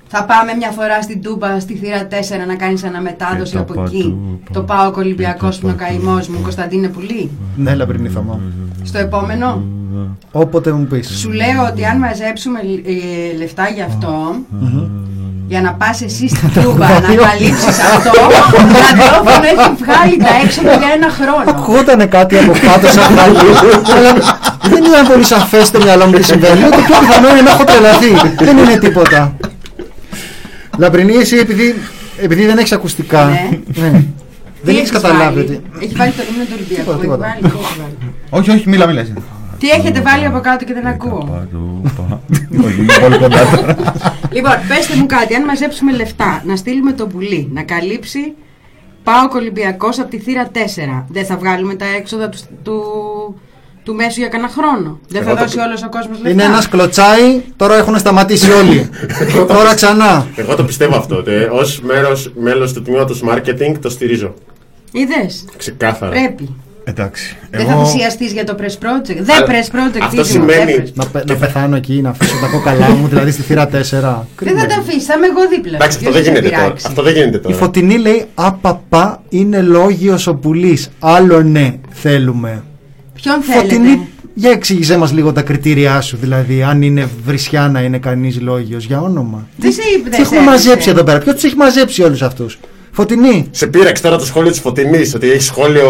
Θα 0.09 0.23
πάμε 0.25 0.53
μια 0.53 0.69
φορά 0.71 1.01
στην 1.01 1.21
Τούμπα, 1.21 1.59
στη 1.59 1.75
θύρα 1.75 2.07
4, 2.43 2.47
να 2.47 2.55
κάνεις 2.55 2.83
αναμετάδοση 2.83 3.51
Και 3.51 3.57
το 3.57 3.63
από 3.73 3.83
εκεί. 3.83 3.97
πατού, 4.03 4.39
Το 4.53 4.61
πάω 4.61 4.91
Ολυμπιακός 4.95 5.59
που 5.59 5.67
είναι 5.67 5.75
ο 5.81 5.85
καημός 5.85 6.27
μου, 6.27 6.39
Κωνσταντίνε 6.41 6.87
Πουλή. 6.87 7.29
Ναι, 7.55 7.75
λαμπρινή 7.75 8.09
Θωμά. 8.09 8.39
Στο 8.83 8.97
επόμενο, 8.97 9.63
Όποτε 10.31 10.71
μου 10.71 10.85
πεις. 10.85 11.07
σου 11.19 11.31
λέω 11.31 11.65
ότι 11.71 11.85
αν 11.85 11.97
μαζέψουμε 11.99 12.59
ε, 12.59 13.37
λεφτά 13.37 13.67
για 13.69 13.85
αυτό, 13.85 14.35
για 15.47 15.61
να 15.61 15.71
πας 15.73 16.01
εσύ 16.01 16.27
στην 16.27 16.49
Τούμπα 16.63 16.87
να 16.89 16.99
καλύψεις 17.27 17.77
αυτό, 17.79 18.11
το 18.11 18.77
ραδιόφωνο 18.85 19.45
έχει 19.53 19.69
βγάλει 19.83 20.17
τα 20.17 20.33
έξοδα 20.43 20.73
για 20.81 20.89
ένα 20.97 21.09
χρόνο. 21.09 21.43
Ακούγονταν 21.47 22.09
κάτι 22.09 22.37
από 22.37 22.51
κάτω 22.67 22.87
σαν 22.87 23.03
χαλί, 23.17 23.49
αλλά 23.97 24.11
δεν 24.71 24.83
ήταν 24.83 25.07
πολύ 25.07 25.23
σαφές 25.23 25.67
στο 25.67 25.79
μυαλό 25.83 26.05
μου 26.05 26.11
τι 26.11 26.23
συμβαίνει. 26.23 26.59
Λέω, 26.59 26.69
Το 26.69 26.77
πιο 26.87 26.95
πιθανό 26.99 27.29
είναι 27.29 27.41
να 27.41 27.51
έχω 27.51 27.63
τρελαθεί. 27.63 28.11
Δεν 28.37 28.57
είναι 28.57 28.77
τίποτα. 28.77 29.35
Λαμπρινή, 30.77 31.15
εσύ 31.15 31.37
επειδή, 31.37 31.75
επειδή 32.17 32.45
δεν 32.45 32.57
έχεις 32.57 32.71
ακουστικά, 32.71 33.25
Ναι. 33.25 33.49
ναι, 33.81 33.89
Τι 33.99 34.05
δεν 34.63 34.75
έχεις 34.75 34.91
καταλάβει 34.91 35.23
βάλει; 35.23 35.39
ότι... 35.39 35.61
Έχει 35.83 35.93
βάλει 35.95 36.11
το 36.11 36.23
λίμνο 36.29 36.43
του 36.43 36.51
Ολυμπιακού. 36.55 36.91
έχει 36.91 36.99
τίποτα. 36.99 37.17
βάλει, 37.27 37.41
τι 37.41 37.47
έχει 37.47 37.79
βάλει. 37.79 37.95
Όχι, 38.29 38.51
όχι, 38.51 38.69
μίλα, 38.69 38.87
μίλα. 38.87 38.99
εσύ. 39.01 39.13
Τι 39.59 39.69
έχετε 39.69 40.01
βάλει 40.01 40.25
από 40.25 40.39
κάτω 40.39 40.65
και 40.65 40.73
δεν 40.73 40.85
ακούω. 40.87 41.45
Όχι, 42.65 42.81
είναι 42.81 42.93
πολύ 43.01 43.17
κοντά 43.17 43.45
τώρα. 43.55 43.75
Λοιπόν, 44.31 44.53
πέστε 44.67 44.95
μου 44.95 45.05
κάτι. 45.05 45.35
Αν 45.35 45.43
μαζέψουμε 45.43 45.91
λεφτά, 45.95 46.41
να 46.45 46.55
στείλουμε 46.55 46.91
το 46.91 47.07
πουλί, 47.07 47.49
να 47.53 47.63
καλύψει 47.63 48.33
πάω 49.03 49.27
Ολυμπιακός 49.35 49.99
από 49.99 50.09
τη 50.09 50.17
θύρα 50.19 50.51
4. 50.53 51.05
Δεν 51.09 51.25
θα 51.25 51.37
βγάλουμε 51.37 51.75
τα 51.75 51.85
έξοδα 51.97 52.29
του, 52.29 52.37
του, 52.63 52.81
του 53.83 53.93
μέσου 53.95 54.19
για 54.19 54.27
κανένα 54.29 54.49
χρόνο. 54.49 54.99
Δεν 55.07 55.21
Εγώ 55.21 55.29
θα 55.29 55.35
το 55.37 55.41
δώσει 55.43 55.55
πι- 55.57 55.65
όλος 55.65 55.83
ο 55.83 55.89
κόσμος 55.89 56.17
λεφτά. 56.17 56.29
Είναι 56.29 56.43
ένας 56.43 56.69
κλωτσάι, 56.69 57.41
τώρα 57.55 57.75
έχουν 57.75 57.97
σταματήσει 57.97 58.51
όλοι. 58.51 58.89
τώρα 59.47 59.73
ξανά. 59.75 60.27
Εγώ 60.35 60.55
το 60.55 60.63
πιστεύω 60.69 60.95
αυτό. 60.97 61.15
Ω 61.51 61.89
μέλος 62.41 62.73
του 62.73 62.81
τμήματος 62.81 63.23
marketing 63.29 63.75
το 63.81 63.89
στηρίζω. 63.89 64.33
Είδες; 64.91 65.45
Ξεκάθαρα. 65.57 66.11
Πρέπει. 66.11 66.55
Εντάξει. 66.89 67.35
Δεν 67.51 67.65
θα 67.65 67.85
θυσιαστεί 67.85 68.25
για 68.25 68.43
το 68.43 68.55
press 68.59 68.63
project. 68.63 69.17
Δεν 69.19 69.35
Αλλά 69.35 69.45
press 69.47 69.75
project. 69.75 70.01
αυτό 70.01 70.23
Δίδυμο, 70.23 70.49
σημαίνει- 70.49 70.71
δεν 70.71 70.83
press. 70.85 70.91
Να, 70.93 71.05
πε- 71.05 71.25
να 71.29 71.35
πεθάνω 71.35 71.75
εκεί, 71.75 72.01
να 72.01 72.09
αφήσω 72.09 72.35
τα 72.41 72.47
κόκαλά 72.47 72.89
μου, 72.89 73.07
δηλαδή 73.07 73.31
στη 73.31 73.41
θύρα 73.41 73.67
4. 73.67 74.27
Δεν 74.41 74.57
θα 74.57 74.65
τα 74.65 74.75
αφήσεις, 74.79 75.05
θα 75.05 75.13
είμαι 75.17 75.25
εγώ 75.27 75.47
δίπλα. 75.49 75.75
Εντάξει, 75.75 75.97
αυτό 75.97 76.09
Ποιος 76.09 76.13
δεν 76.13 76.23
θα 76.23 76.29
σε 76.29 76.39
γίνεται 76.39 76.49
τώρα. 76.55 76.63
πειράξει. 76.63 76.85
Αυτό 76.87 77.01
δεν 77.03 77.13
γίνεται 77.13 77.37
Η 77.37 77.39
τώρα. 77.39 77.55
Φωτεινή 77.55 77.97
λέει 77.97 78.25
«Απαπα 78.33 79.21
είναι 79.29 79.61
λόγιος 79.61 80.27
ο 80.27 80.35
πουλής, 80.35 80.89
άλλο 80.99 81.41
ναι 81.43 81.73
θέλουμε». 81.89 82.63
Ποιον 83.13 83.41
θέλετε; 83.41 83.61
Φωτεινή, 83.67 84.07
για 84.33 84.51
εξήγησέ 84.51 84.97
μας 84.97 85.11
λίγο 85.13 85.31
τα 85.31 85.41
κριτήριά 85.41 86.01
σου, 86.01 86.17
δηλαδή 86.21 86.63
αν 86.63 86.81
είναι 86.81 87.07
βρισιά 87.25 87.67
να 87.67 87.81
είναι 87.81 87.97
κανείς 87.97 88.41
λόγιος, 88.41 88.85
για 88.85 89.01
όνομα. 89.01 89.47
Δεν 89.57 89.71
σε 89.71 89.81
είπε, 89.97 90.09
Τις 90.09 90.17
δεν 90.17 90.25
έχουμε 90.25 90.39
σε 90.39 90.45
μαζέψει 90.45 90.71
έπεισε. 90.71 90.89
εδώ 90.89 91.03
πέρα, 91.03 91.17
ποιος 91.19 91.33
τους 91.35 91.43
έχει 91.43 91.55
μαζέψει 91.55 92.03
όλους 92.03 92.21
αυτούς; 92.21 92.59
Φωτεινή. 92.97 93.47
Σε 93.51 93.67
πείραξε 93.67 94.03
τώρα 94.03 94.17
το 94.17 94.25
σχόλιο 94.25 94.51
της 94.51 94.59
Φωτεινής, 94.59 95.15
ότι 95.15 95.31
έχει 95.31 95.41
σχόλιο 95.41 95.89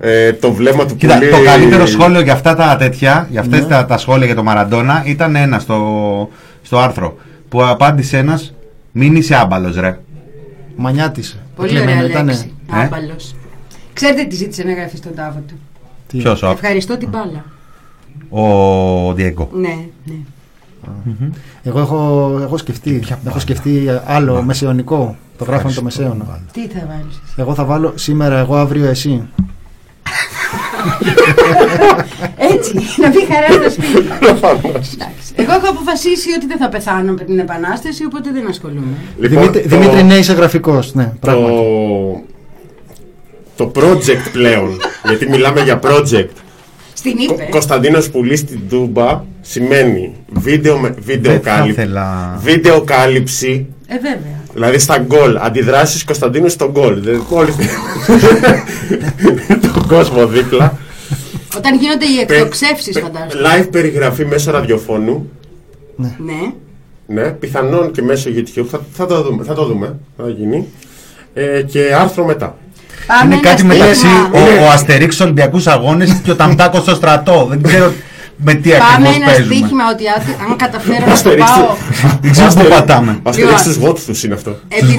ε, 0.00 0.32
το 0.32 0.52
βλέμμα 0.52 0.86
του 0.86 0.96
Κοίτα, 0.96 1.18
πουλί. 1.18 1.30
το 1.30 1.42
καλύτερο 1.44 1.86
σχόλιο 1.86 2.20
για 2.20 2.32
αυτά 2.32 2.54
τα 2.54 2.76
τέτοια, 2.76 3.26
για 3.30 3.40
αυτές 3.40 3.60
Ναι. 3.60 3.66
τα, 3.66 3.84
τα 3.86 3.98
σχόλια 3.98 4.26
για 4.26 4.34
το 4.34 4.42
Μαραντόνα 4.42 5.02
ήταν 5.06 5.36
ένα 5.36 5.58
στο, 5.58 6.28
στο 6.62 6.78
άρθρο 6.78 7.16
που 7.48 7.64
απάντησε 7.64 8.16
ένας 8.18 8.54
μην 8.92 9.16
είσαι 9.16 9.34
άμπαλος 9.36 9.76
ρε. 9.76 9.98
Μανιάτης. 10.76 11.38
Πολύ 11.56 11.68
Κλεμμένο 11.68 11.96
ωραία 11.98 12.10
ήτανε. 12.10 12.32
λέξη. 12.32 12.52
Ε; 12.74 12.80
Άμπαλος. 12.80 13.34
Ξέρετε 13.92 14.24
τι 14.24 14.34
ζήτησε 14.34 14.62
να 14.64 14.72
γραφεί 14.72 14.96
στον 14.96 15.14
τάβο 15.14 15.42
του. 15.48 15.54
Τι; 16.08 16.16
Ποιος 16.18 16.42
ο, 16.42 16.50
Ευχαριστώ 16.50 16.96
την 16.96 17.08
μπάλα. 17.08 17.44
ο 18.28 19.12
Διέγκο. 19.14 19.48
Ναι, 19.52 19.76
ναι. 20.04 20.14
Εγώ 21.62 21.80
έχω, 21.80 22.30
έχω 22.42 22.56
σκεφτεί, 22.56 23.02
έχω 23.26 23.38
σκεφτεί 23.38 23.86
άλλο 24.06 24.42
μεσαιωνικό. 24.42 25.16
Το 25.38 25.44
γράφω 25.44 25.68
το 25.74 25.82
μεσαίωνα. 25.82 26.40
Τι 26.52 26.66
θα 26.68 26.86
βάλεις. 26.88 27.20
Εγώ 27.36 27.54
θα 27.54 27.64
βάλω 27.64 27.92
σήμερα 27.94 28.38
εγώ, 28.38 28.56
αύριο 28.56 28.84
εσύ. 28.86 29.28
Έτσι, 32.54 32.74
να 33.00 33.10
πει 33.10 33.18
χαράς 33.26 33.72
στο 33.72 33.82
σπίτι. 33.82 34.08
Εντάξει. 34.94 35.32
Εγώ 35.34 35.52
έχω 35.52 35.68
αποφασίσει 35.70 36.32
ότι 36.36 36.46
δεν 36.46 36.58
θα 36.58 36.68
πεθάνω 36.68 37.12
με 37.12 37.24
την 37.24 37.38
Επανάσταση, 37.38 38.04
οπότε 38.04 38.30
δεν 38.32 38.48
ασχολούμαι. 38.48 38.94
Λοιπόν, 39.18 39.38
Δημήτρη, 39.40 39.62
το- 39.62 39.68
Δημήτρη, 39.68 40.02
ναι, 40.02 40.14
είσαι 40.14 40.32
γραφικός. 40.32 40.94
Ναι, 40.94 41.12
πράγματι. 41.20 41.54
το, 43.56 43.64
το 43.64 43.70
project 43.80 44.30
πλέον, 44.32 44.76
γιατί 45.08 45.28
μιλάμε 45.28 45.60
για 45.60 45.80
project. 45.82 46.28
Στην 46.94 47.18
είπε. 47.18 47.46
Κωνσταντίνος 47.50 48.10
Πουλής 48.10 48.38
στην 48.38 48.60
Τούμπα 48.68 49.22
σημαίνει 49.40 50.14
βίντεο, 50.28 50.78
με- 50.78 50.94
βίντεο, 50.98 51.32
Δεν 51.32 51.40
θα 51.42 51.50
κάλυψη, 51.50 51.80
ήθελα. 51.80 52.38
βίντεο 52.42 52.80
κάλυψη 52.82 53.66
Ε, 53.86 53.94
βέβαια. 53.94 54.42
Δηλαδή 54.52 54.78
στα 54.78 54.98
γκολ, 54.98 55.36
αντιδράσεις 55.36 56.04
Κωνσταντίνου 56.04 56.48
στο 56.48 56.70
γκολ. 56.70 57.00
Δηλαδή, 57.00 57.22
όλοι 57.30 57.52
τον 59.72 59.86
κόσμο 59.88 60.26
δίπλα. 60.26 60.78
Όταν 61.56 61.78
γίνονται 61.78 62.04
οι 62.04 62.24
Πε- 62.26 62.30
εκτοξεύσεις, 62.36 62.92
πε- 62.94 63.02
φαντάζομαι. 63.02 63.48
Live 63.48 63.68
περιγραφή 63.70 64.24
μέσω 64.24 64.50
ραδιοφώνου. 64.50 65.30
Ναι. 65.96 66.52
Ναι, 67.06 67.30
πιθανόν 67.30 67.90
και 67.92 68.02
μέσω 68.02 68.30
YouTube. 68.36 68.64
Θα, 68.70 68.80
θα, 68.92 69.06
το, 69.06 69.22
δούμε, 69.22 69.44
θα 69.44 69.54
το 69.54 69.64
δούμε. 69.64 69.98
Θα 70.16 70.28
γίνει. 70.28 70.66
Ε, 71.34 71.62
και 71.62 71.94
άρθρο 71.94 72.24
μετά. 72.24 72.56
Πάμε 73.06 73.24
Είναι 73.24 73.34
ένα 73.34 73.42
κάτι 73.48 73.64
μεταξύ 73.64 73.94
στοίχημα. 73.94 74.30
ο, 74.60 74.64
ο 74.64 74.70
Αστερίξ 74.70 75.20
Ολυμπιακού 75.20 75.60
Αγώνες 75.66 76.20
και 76.24 76.30
ο 76.30 76.36
Ταμτάκος 76.36 76.80
στο 76.82 76.94
στρατό. 76.94 77.46
Δεν 77.50 77.62
ξέρω 77.62 77.92
με 78.36 78.54
τι 78.54 78.68
Πάμε 78.70 78.84
ακριβώς 78.92 79.14
ένα 79.16 79.24
παίζουμε. 79.26 79.54
στοίχημα 79.54 79.84
ότι 79.92 80.04
αν- 80.08 80.50
αν 80.50 80.56
καταφέρω 80.56 80.98
να 80.98 81.04
το 81.04 81.10
Αστερίξ 81.12 81.50
πάω. 81.50 81.74
Δεν 82.20 82.30
ξέρω 82.30 82.52
πού 82.54 82.66
πατάμε. 82.68 83.18
Αστερίξ 83.22 83.38
Λοιπόν. 83.38 83.58
στους 83.58 83.78
βότθους 83.78 84.22
είναι 84.24 84.34
αυτό. 84.34 84.58
Επειδή 84.68 84.96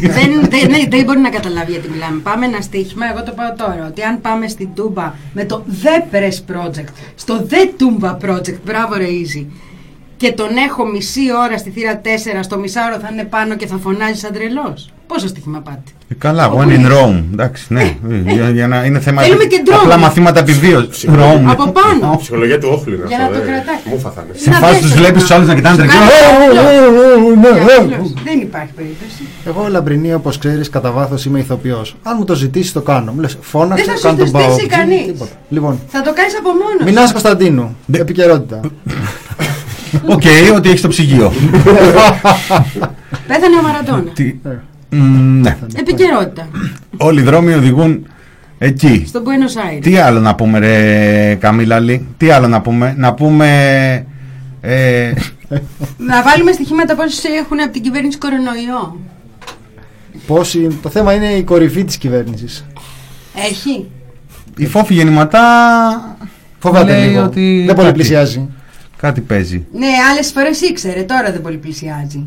δεν, 0.00 0.30
δεν, 0.50 0.70
ναι, 0.70 0.78
δεν 0.88 1.04
μπορεί 1.04 1.18
να 1.18 1.28
καταλάβει 1.30 1.70
γιατί 1.70 1.88
μιλάμε. 1.90 2.20
Πάμε 2.22 2.46
ένα 2.46 2.60
στοίχημα, 2.60 3.04
εγώ 3.12 3.22
το 3.22 3.32
πάω 3.32 3.52
τώρα. 3.56 3.86
Ότι 3.90 4.02
αν 4.02 4.20
πάμε 4.20 4.48
στην 4.48 4.68
Τούμπα 4.74 5.12
με 5.32 5.44
το 5.44 5.64
The 5.82 6.14
Press 6.14 6.36
Project, 6.52 6.92
στο 7.14 7.46
The 7.50 7.62
Tumba 7.80 8.10
Project, 8.28 8.58
μπράβο 8.64 8.94
ρε 8.96 9.04
Easy, 9.04 9.46
και 10.16 10.32
τον 10.32 10.48
έχω 10.68 10.86
μισή 10.86 11.20
ώρα 11.44 11.58
στη 11.58 11.70
θύρα 11.70 12.00
4, 12.04 12.06
στο 12.42 12.58
μισάωρο 12.58 12.98
θα 13.02 13.08
είναι 13.12 13.24
πάνω 13.24 13.54
και 13.56 13.66
θα 13.66 13.76
φωνάζει 13.82 14.18
σαν 14.18 14.32
τρελός. 14.32 14.90
Πόσο 15.06 15.26
στοίχημα 15.28 15.58
πάτε. 15.60 15.90
Ε, 16.12 16.14
Καλά, 16.18 16.52
when 16.56 16.68
in 16.68 16.86
Rome. 16.92 17.22
Εντάξει, 17.32 17.64
ναι. 17.68 17.96
Για, 18.26 18.50
για 18.50 18.68
να 18.68 18.84
είναι 18.84 19.00
θέμα. 19.00 19.22
Θέλουμε 19.22 19.44
και 19.44 19.60
ντρόμι. 19.64 19.80
Απλά 19.82 19.96
μαθήματα 19.98 20.40
επιβίωσης. 20.40 21.04
Rome. 21.08 21.44
Από 21.46 21.72
πάνω. 21.72 22.16
Ψυχολογία 22.20 22.58
του 22.58 22.68
όχλου 22.72 22.94
είναι 22.94 23.04
Για 23.08 23.16
αυτό. 23.16 23.30
να 23.32 23.36
το 23.38 23.42
ε. 23.42 23.46
κρατάει. 23.46 23.76
Μου 23.84 23.98
φαθάνε. 23.98 24.28
Σε 24.34 24.50
Να 24.50 24.56
φάση 24.56 24.72
δες 24.72 24.80
τους 24.82 24.90
το 24.90 24.96
βλέπεις 24.96 25.08
λοιπόν. 25.08 25.20
τους 25.22 25.30
άλλους 25.30 25.48
να 25.48 25.54
κοιτάνε 25.54 25.74
Σου 25.74 25.80
τρεξιά. 25.80 26.00
κάνει 26.00 26.16
ναι, 27.40 27.92
απλώς. 27.92 28.12
Δεν 28.24 28.38
υπάρχει 28.40 28.72
περίπτωση. 28.76 29.22
Εγώ 29.46 29.66
Λαμπρινή, 29.70 30.14
όπως 30.14 30.38
ξέρεις, 30.38 30.68
κατά 30.70 30.90
βάθος 30.90 31.24
είμαι 31.24 31.38
ηθοποιός. 31.38 31.96
Αν 32.02 32.14
μου 32.18 32.24
το 32.24 32.34
ζητήσεις, 32.34 32.72
το 32.72 32.80
κάνω. 32.80 33.12
Μου 33.12 33.20
λες, 33.20 33.36
φώναξε, 33.40 33.84
Δεν 33.84 33.92
θα 33.92 33.98
σου 33.98 34.06
κάνω 34.06 34.16
το 34.18 34.22
τον 34.24 34.32
πάω. 34.32 34.52
στήσει 34.52 34.66
κανείς. 34.66 35.12
Λοιπόν, 35.48 35.78
Θα 35.88 36.02
το 36.02 36.12
κάνεις 36.12 36.34
από 36.38 36.48
μόνος. 36.48 36.84
Μινά 36.84 37.10
Κωνσταντίνου. 37.10 37.76
Επικαιρότητα. 37.92 38.60
Οκ, 40.06 40.22
ότι 40.56 40.68
έχεις 40.68 40.80
το 40.80 40.88
ψυγείο. 40.88 41.32
Πέθανε 43.26 43.56
ο 43.60 43.62
Μαραντόνα. 43.62 44.12
Τι- 44.92 44.98
Μ, 44.98 45.40
Ναι. 45.40 45.56
Επικαιρότητα. 45.76 46.48
Όλοι 46.96 47.20
οι 47.20 47.22
δρόμοι 47.22 47.52
οδηγούν 47.52 48.06
εκεί. 48.58 49.04
Στο 49.06 49.22
Buenos 49.24 49.76
Aires. 49.76 49.80
Τι 49.82 49.96
άλλο 49.96 50.20
να 50.20 50.34
πούμε, 50.34 50.58
ρε 50.58 51.34
Καμίλαλη, 51.34 52.06
τι 52.16 52.30
άλλο 52.30 52.48
να 52.48 52.60
πούμε; 52.60 52.94
Να 52.98 53.14
πούμε. 53.14 53.46
Ε, 54.60 55.12
Να 55.96 56.22
βάλουμε 56.22 56.52
στοιχήματα 56.52 56.94
πόσοι 56.94 57.28
έχουν 57.42 57.60
από 57.60 57.72
την 57.72 57.82
κυβέρνηση 57.82 58.18
κορονοϊό. 58.18 59.00
Πόσοι, 60.26 60.78
το 60.82 60.88
θέμα 60.88 61.12
είναι 61.14 61.26
η 61.32 61.42
κορυφή 61.42 61.84
της 61.84 61.96
κυβέρνησης. 61.96 62.64
Έχει. 63.50 63.90
η 64.56 64.66
φόφη 64.66 64.94
γεννηματά. 64.94 65.40
Φοβάται 66.58 66.92
λέει 66.98 67.08
λίγο. 67.08 67.22
ότι 67.22 67.62
Δεν 67.66 67.74
πολύ 67.74 67.86
κάτι- 67.86 67.98
πλησιάζει. 67.98 68.48
Κάτι 68.96 69.20
παίζει. 69.20 69.66
Ναι, 69.72 69.86
άλλες 70.12 70.30
φορές 70.34 70.60
ήξερε, 70.60 71.02
τώρα 71.02 71.32
δεν 71.32 71.42
πολύ 71.42 71.56
πλησιάζει. 71.56 72.26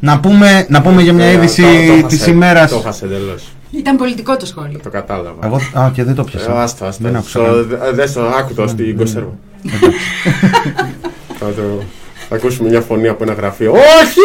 Να 0.00 0.20
πούμε, 0.20 0.66
να 0.68 0.82
πούμε 0.82 1.02
για 1.02 1.12
μια 1.12 1.24
Ε, 1.24 1.32
είδηση 1.32 1.62
το- 1.62 2.00
το 2.00 2.06
της 2.06 2.18
χάσε- 2.18 2.34
ημέρας. 2.34 2.70
Το 2.70 2.78
χάσε 2.78 3.04
εντελώς. 3.04 3.44
Ήταν 3.70 3.96
πολιτικό 3.96 4.36
το 4.36 4.46
σχόλιο. 4.46 4.78
Το 4.82 4.90
κατάλαβα. 4.90 5.46
Εγώ, 5.46 5.56
α, 5.72 5.90
και 5.92 6.04
δεν 6.04 6.14
το 6.14 6.24
Ε, 6.26 6.30
πιάσα. 6.30 6.62
Άστα, 6.62 6.86
άστα. 6.86 7.04
Δεν 7.04 7.16
άκουσα. 7.16 7.38
Στο- 7.38 7.42
καν. 7.52 7.66
δε- 7.68 7.92
Δες 7.92 8.12
το, 8.12 8.26
άκου 8.26 8.54
το 8.54 8.68
στην 8.68 8.96
κονσέρβα. 8.96 9.32
Θα 11.38 11.46
το... 11.46 11.82
Θα 12.28 12.34
ακούσουμε 12.36 12.68
μια 12.68 12.80
φωνή 12.80 13.08
από 13.08 13.24
ένα 13.24 13.32
γραφείο. 13.32 13.72
Όχι! 13.72 14.20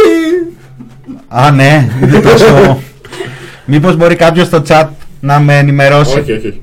Α, 1.28 1.52
ναι, 1.52 1.90
είναι 2.04 2.20
τόσο. 2.20 2.80
Μήπως 3.66 3.96
μπορεί 3.96 4.16
κάποιος 4.16 4.48
στο 4.48 4.62
chat 4.68 4.88
να 5.20 5.40
με 5.40 5.58
ενημερώσει; 5.58 6.20
Όχι, 6.20 6.32
όχι. 6.32 6.48
όχι. 6.48 6.60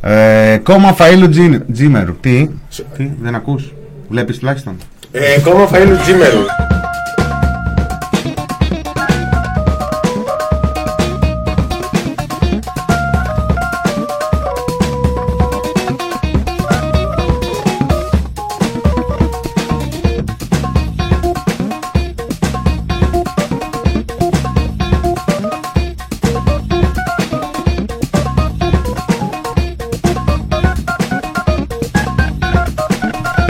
Ε, 0.00 0.56
κόμμα 0.62 0.96
Φαΐλου 0.98 1.26
Τζι- 1.30 1.72
Τζίμερου. 1.72 2.16
Τι, 2.20 2.48
τι, 2.96 3.10
δεν 3.20 3.34
ακούς; 3.34 3.72
Βλέπεις 4.08 4.38
τουλάχιστον; 4.38 4.76
Ε, 5.12 5.40
κόμμα 5.44 5.68
Φαΐλου 5.72 5.98
Τζίμερου. 6.02 6.44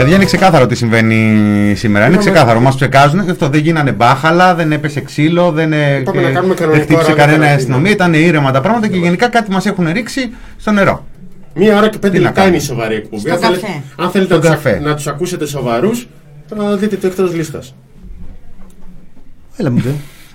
Παιδιά 0.01 0.15
είναι 0.15 0.25
ξεκάθαρο 0.25 0.67
τι 0.67 0.75
συμβαίνει 0.75 1.73
σήμερα. 1.75 2.05
Είναι 2.07 2.17
ξεκάθαρο. 2.17 2.59
Μας 2.59 2.75
ψεκάζουν. 2.75 3.19
Αυτό 3.19 3.49
δεν 3.49 3.61
γίνανε 3.61 3.91
μπάχαλα, 3.91 4.55
δεν 4.55 4.71
έπεσε 4.71 5.01
ξύλο, 5.01 5.51
δεν, 5.51 5.73
ε, 5.73 6.01
Πάμε 6.05 6.21
να 6.21 6.27
ε, 6.27 6.31
κάνουμε 6.31 6.53
δεν 6.53 6.63
κανονικό 6.63 6.83
χτύπησε 6.83 6.97
ράδιο 6.97 7.15
κανένα 7.15 7.37
καραντίνα. 7.37 7.55
αστυνομία. 7.55 7.91
Ήταν 7.91 8.13
ήρεμα 8.13 8.51
τα 8.51 8.61
πράγματα 8.61 8.87
και 8.87 8.97
γενικά 8.97 9.27
κάτι 9.27 9.51
μας 9.51 9.65
έχουν 9.65 9.91
ρίξει 9.91 10.33
στο 10.57 10.71
νερό. 10.71 11.05
Μία 11.53 11.77
ώρα 11.77 11.89
και 11.89 11.97
πέντε 11.97 12.13
Τι 12.17 12.23
να 12.23 12.27
λεπτά 12.27 12.41
κάνουμε; 12.41 12.55
είναι 12.55 12.63
η 12.65 12.67
σοβαρή 12.67 12.95
εκπομπή. 12.95 13.21
Στο 13.21 13.31
Αν 13.31 13.39
θέλετε, 13.39 13.61
καφέ. 13.61 13.81
αν 13.95 14.09
θέλετε 14.11 14.33
Στο 14.33 14.35
να, 14.35 14.55
τους, 14.55 14.63
καφέ. 14.63 14.79
να 14.79 14.95
τους 14.95 15.07
ακούσετε 15.07 15.45
σοβαρούς, 15.45 16.07
θα 16.55 16.77
δείτε 16.77 16.95
το 16.95 17.07
εκτός 17.07 17.33
λίστας. 17.33 17.75
Έλα 19.57 19.71
μου 19.71 19.81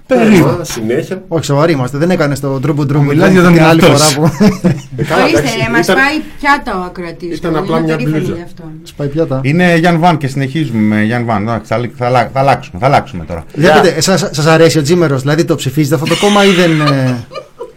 ντε. 0.07 0.15
Περίπου. 0.15 0.49
Συνέχεια. 0.63 1.23
Όχι, 1.29 1.45
σοβαροί 1.45 1.73
είμαστε. 1.73 1.99
Δεν 1.99 2.11
έκανε 2.11 2.37
το 2.37 2.61
τρούμπου 2.61 2.87
τρούμπου. 2.87 3.05
Μιλάς 3.05 3.31
για 3.31 3.43
τον 3.43 3.53
την 3.53 3.63
άλλη 3.63 3.81
εαυτό 3.85 3.97
φορά 3.97 4.09
σου. 4.09 4.21
που. 4.21 4.47
Ε, 4.97 5.03
καλά, 5.03 5.23
Ορίστε, 5.23 5.39
εντάξει, 5.41 5.71
μας 5.73 5.85
ήταν- 5.85 5.97
πάει 5.97 6.21
πιάτα 6.41 6.81
ο 6.81 6.83
ακροατής. 6.85 7.37
ήταν 7.39 7.57
απλά 7.57 7.81
μια 7.81 7.97
μπλούζα. 8.03 8.35
Σπάει 8.83 9.09
πιάτα. 9.09 9.41
Είναι 9.43 9.77
Γιάν 9.77 9.99
Βαν 9.99 10.17
και 10.17 10.27
συνεχίζουμε 10.29 10.81
με 10.97 11.03
Γιάν 11.03 11.25
Βαν. 11.25 11.43
Εντάξει, 11.43 11.73
Θα, 11.75 11.81
θα, 11.97 12.07
αλλα- 12.07 12.31
θα 12.33 12.41
αλλάξουμε, 12.41 12.79
θα 12.81 12.87
αλλάξουμε 12.87 13.25
τώρα. 13.25 13.45
Βλέπετε, 13.55 14.01
σας, 14.01 14.29
σας 14.33 14.47
αρέσει 14.47 14.79
ο 14.79 14.83
Τζίμερος, 14.83 15.21
δηλαδή 15.23 15.45
το 15.45 15.55
ψηφίζετε 15.55 15.95
αυτό 15.95 16.07
το 16.07 16.17
κόμμα 16.21 16.45
ή 16.45 16.51
δεν... 16.51 16.71
ε, 16.81 17.17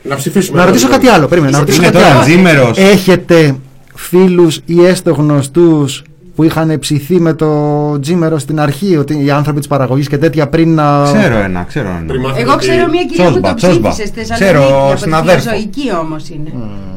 Να 0.04 0.16
ψηφίσουμε. 0.16 0.60
Να 0.60 0.66
ρωτήσω 0.66 0.86
δηλαδή. 0.88 1.06
κάτι 1.06 1.18
άλλο, 1.18 1.28
περίμενε, 1.28 1.52
να 1.54 1.60
ρωτήσω 1.60 1.78
Είναι 1.82 1.92
κάτι 1.92 2.04
τώρα 2.04 2.16
άλλο. 2.16 2.24
Τζίμερος. 2.24 2.78
Έχετε 2.78 3.56
φίλους 3.96 4.60
ή 4.66 4.86
έστω 4.86 5.14
γνωστούς 5.14 6.02
που 6.40 6.46
είχαν 6.46 6.80
ψηθεί 6.80 7.20
με 7.20 7.34
το 7.34 8.00
Τζίμερο 8.00 8.38
στην 8.38 8.60
αρχή, 8.60 8.98
ότι 8.98 9.24
οι 9.26 9.32
άνθρωποι 9.32 9.60
της 9.60 9.68
παραγωγής 9.68 10.08
και 10.08 10.18
τέτοια 10.18 10.48
πριν 10.50 10.74
να... 10.76 11.04
Ξέρω 11.04 11.38
ένα, 11.38 11.64
ξέρω 11.64 11.88
ένα. 11.90 12.04
Πριν 12.08 12.22
μάθουμε 12.22 12.42
Εγώ 12.42 12.52
ότι- 12.52 12.68
ξέρω 12.68 12.88
μια 12.90 13.04
κυρία 13.04 13.26
που 13.26 13.30
Τσόσμπα, 13.32 13.50
το 13.50 13.56
τσόσμπα. 13.56 13.90
ψήφισε 13.90 14.08
στη 14.08 14.34
Ξέρω, 14.34 14.60
Θεσσαλονίκη. 14.60 14.84
Από 14.84 14.94
τη 14.94 15.00
συναδέρφο. 15.02 15.40
φιλοζωική 15.50 15.88
όμως 16.02 16.30
είναι. 16.30 16.50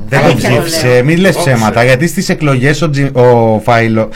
Δεν 0.08 0.20
το 0.20 0.24
Αλήθεια 0.26 0.48
το 0.50 0.62
ψήφισε, 0.62 0.86
λέω. 0.88 1.04
μην 1.04 1.18
λες 1.18 1.36
Όχι. 1.36 1.44
ψέματα, 1.50 1.84
γιατί 1.84 2.06
στις 2.06 2.28
εκλογές 2.28 2.82
ο, 2.82 2.90
Τζι, 2.90 3.02
ο 3.12 3.60
Φάιλο... 3.64 4.08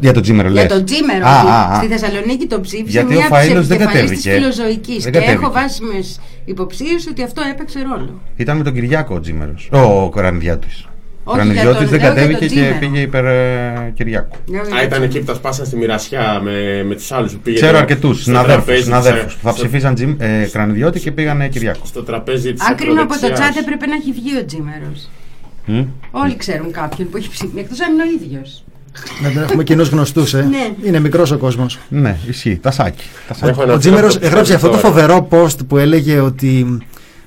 Για 0.00 0.12
τον 0.12 0.22
Τζίμερο 0.22 0.48
λες. 0.48 0.64
Για 0.66 0.74
τον 0.76 0.84
Τζίμερο. 0.84 1.26
Α, 1.26 1.40
ότι 1.40 1.48
α, 1.50 1.60
α. 1.72 1.76
Στη 1.76 1.86
Θεσσαλονίκη 1.86 2.46
το 2.46 2.60
ψήφισε 2.60 2.90
Γιατί 2.90 3.14
ο 3.14 3.18
μια 3.18 3.28
Φαΐλος 3.28 3.66
δεν 3.66 3.80
επικεφαλής 3.80 3.92
κατέβηκε. 3.92 4.30
της 4.30 4.38
φιλοζωικής. 4.38 5.02
Δεν 5.04 5.12
Και 5.12 5.18
κατέβηκε. 5.18 5.42
έχω 5.44 5.52
βάσιμες 5.52 6.20
υποψίες 6.44 7.06
ότι 7.10 7.22
αυτό 7.22 7.42
έπαιξε 7.52 7.78
ρόλο. 7.90 8.20
Ήταν 8.36 8.56
με 8.56 8.62
τον 8.64 8.72
Κυριάκο 8.72 9.14
ο 9.14 9.20
Τζίμερος. 9.20 9.68
Ο 9.72 10.10
Κορανιδιώτης. 10.10 10.86
Ο 11.24 11.30
Όχι, 11.30 11.38
Κορανιδιώτης 11.40 11.88
για 11.88 11.88
τον- 11.88 11.88
δεν 11.88 12.00
λέω 12.00 12.00
για 12.00 12.08
κατέβηκε 12.08 12.38
τον 12.38 12.48
και 12.48 12.54
Τζίμερο. 12.54 12.78
πήγε 12.78 13.00
υπέρ 13.00 13.24
ε, 13.24 13.92
Κυριάκου. 13.94 14.36
Α, 14.78 14.82
ήταν 14.82 15.02
εκεί 15.02 15.18
που 15.18 15.24
τα 15.24 15.34
σπάσαν 15.34 15.66
στη 15.66 15.76
μοιρασιά 15.76 16.40
με, 16.42 16.82
με 16.88 16.94
τους 16.94 17.12
άλλους 17.12 17.32
που 17.32 17.38
πήγαινε 17.38 17.62
Ξέρω 17.62 17.78
αρκετούς 17.78 18.14
στο 18.16 18.24
συναδέρφους, 18.24 18.64
τραπέζι 18.64 18.82
συναδέρφους 18.84 19.24
της, 19.24 19.34
που 19.34 19.40
θα 19.48 19.50
στο- 19.52 19.62
ψηφίσαν 19.62 19.94
Τζιμ, 19.94 20.14
ε, 20.18 20.48
Κρανιδιώτη 20.52 21.00
και 21.00 21.10
πήγανε 21.12 21.48
Κυριάκο. 21.48 21.86
Στο 21.86 22.02
τραπέζι 22.02 22.52
της 22.52 22.66
Αν 22.68 22.76
κρίνω 22.76 22.92
από 23.02 23.08
το 23.08 23.14
ακροδεξιάς. 23.14 23.50
τσάτ 23.50 23.62
έπρεπε 23.64 23.86
να 23.86 23.94
έχει 23.94 24.12
βγει 24.12 24.36
ο 24.36 24.44
Τζίμερος. 24.44 25.08
Μμ. 25.66 25.82
Όλοι 26.10 26.36
ξέρουν 26.36 26.72
κάποιον 26.72 27.10
που 27.10 27.16
έχει 27.16 27.28
ψηφίσει. 27.30 27.52
Εκτός 27.58 27.80
αν 27.80 27.92
είναι 27.92 28.02
ο 28.02 28.24
ίδιος. 28.24 28.64
Να 29.22 29.28
δεν 29.28 29.42
έχουμε 29.42 29.64
κοινούς 29.64 29.88
γνωστούς, 29.88 30.34
ε. 30.34 30.42
Ναι. 30.50 30.86
Είναι 30.88 31.00
μικρός 31.00 31.30
ο 31.30 31.38
κόσμος. 31.38 31.78
Ναι, 31.88 32.16
ισχύει. 32.28 32.56
Τα 32.62 32.70
σάκι. 32.70 33.04
Τα 33.28 33.34
σάκι. 33.34 33.50
Έχω 33.50 33.62
ένα 33.62 33.72
Ο 33.74 33.78
Τζίμερος 33.78 34.12
φίλο 34.12 34.20
που 34.20 34.26
έγραψε 34.26 34.54
αυτό 34.54 34.68
το 34.68 34.76
ψηφίζει 34.76 34.94
τώρα. 34.94 35.08
φοβερό 35.10 35.28
post 35.46 35.66
που 35.68 35.78
έλεγε 35.78 36.18
ότι 36.20 36.78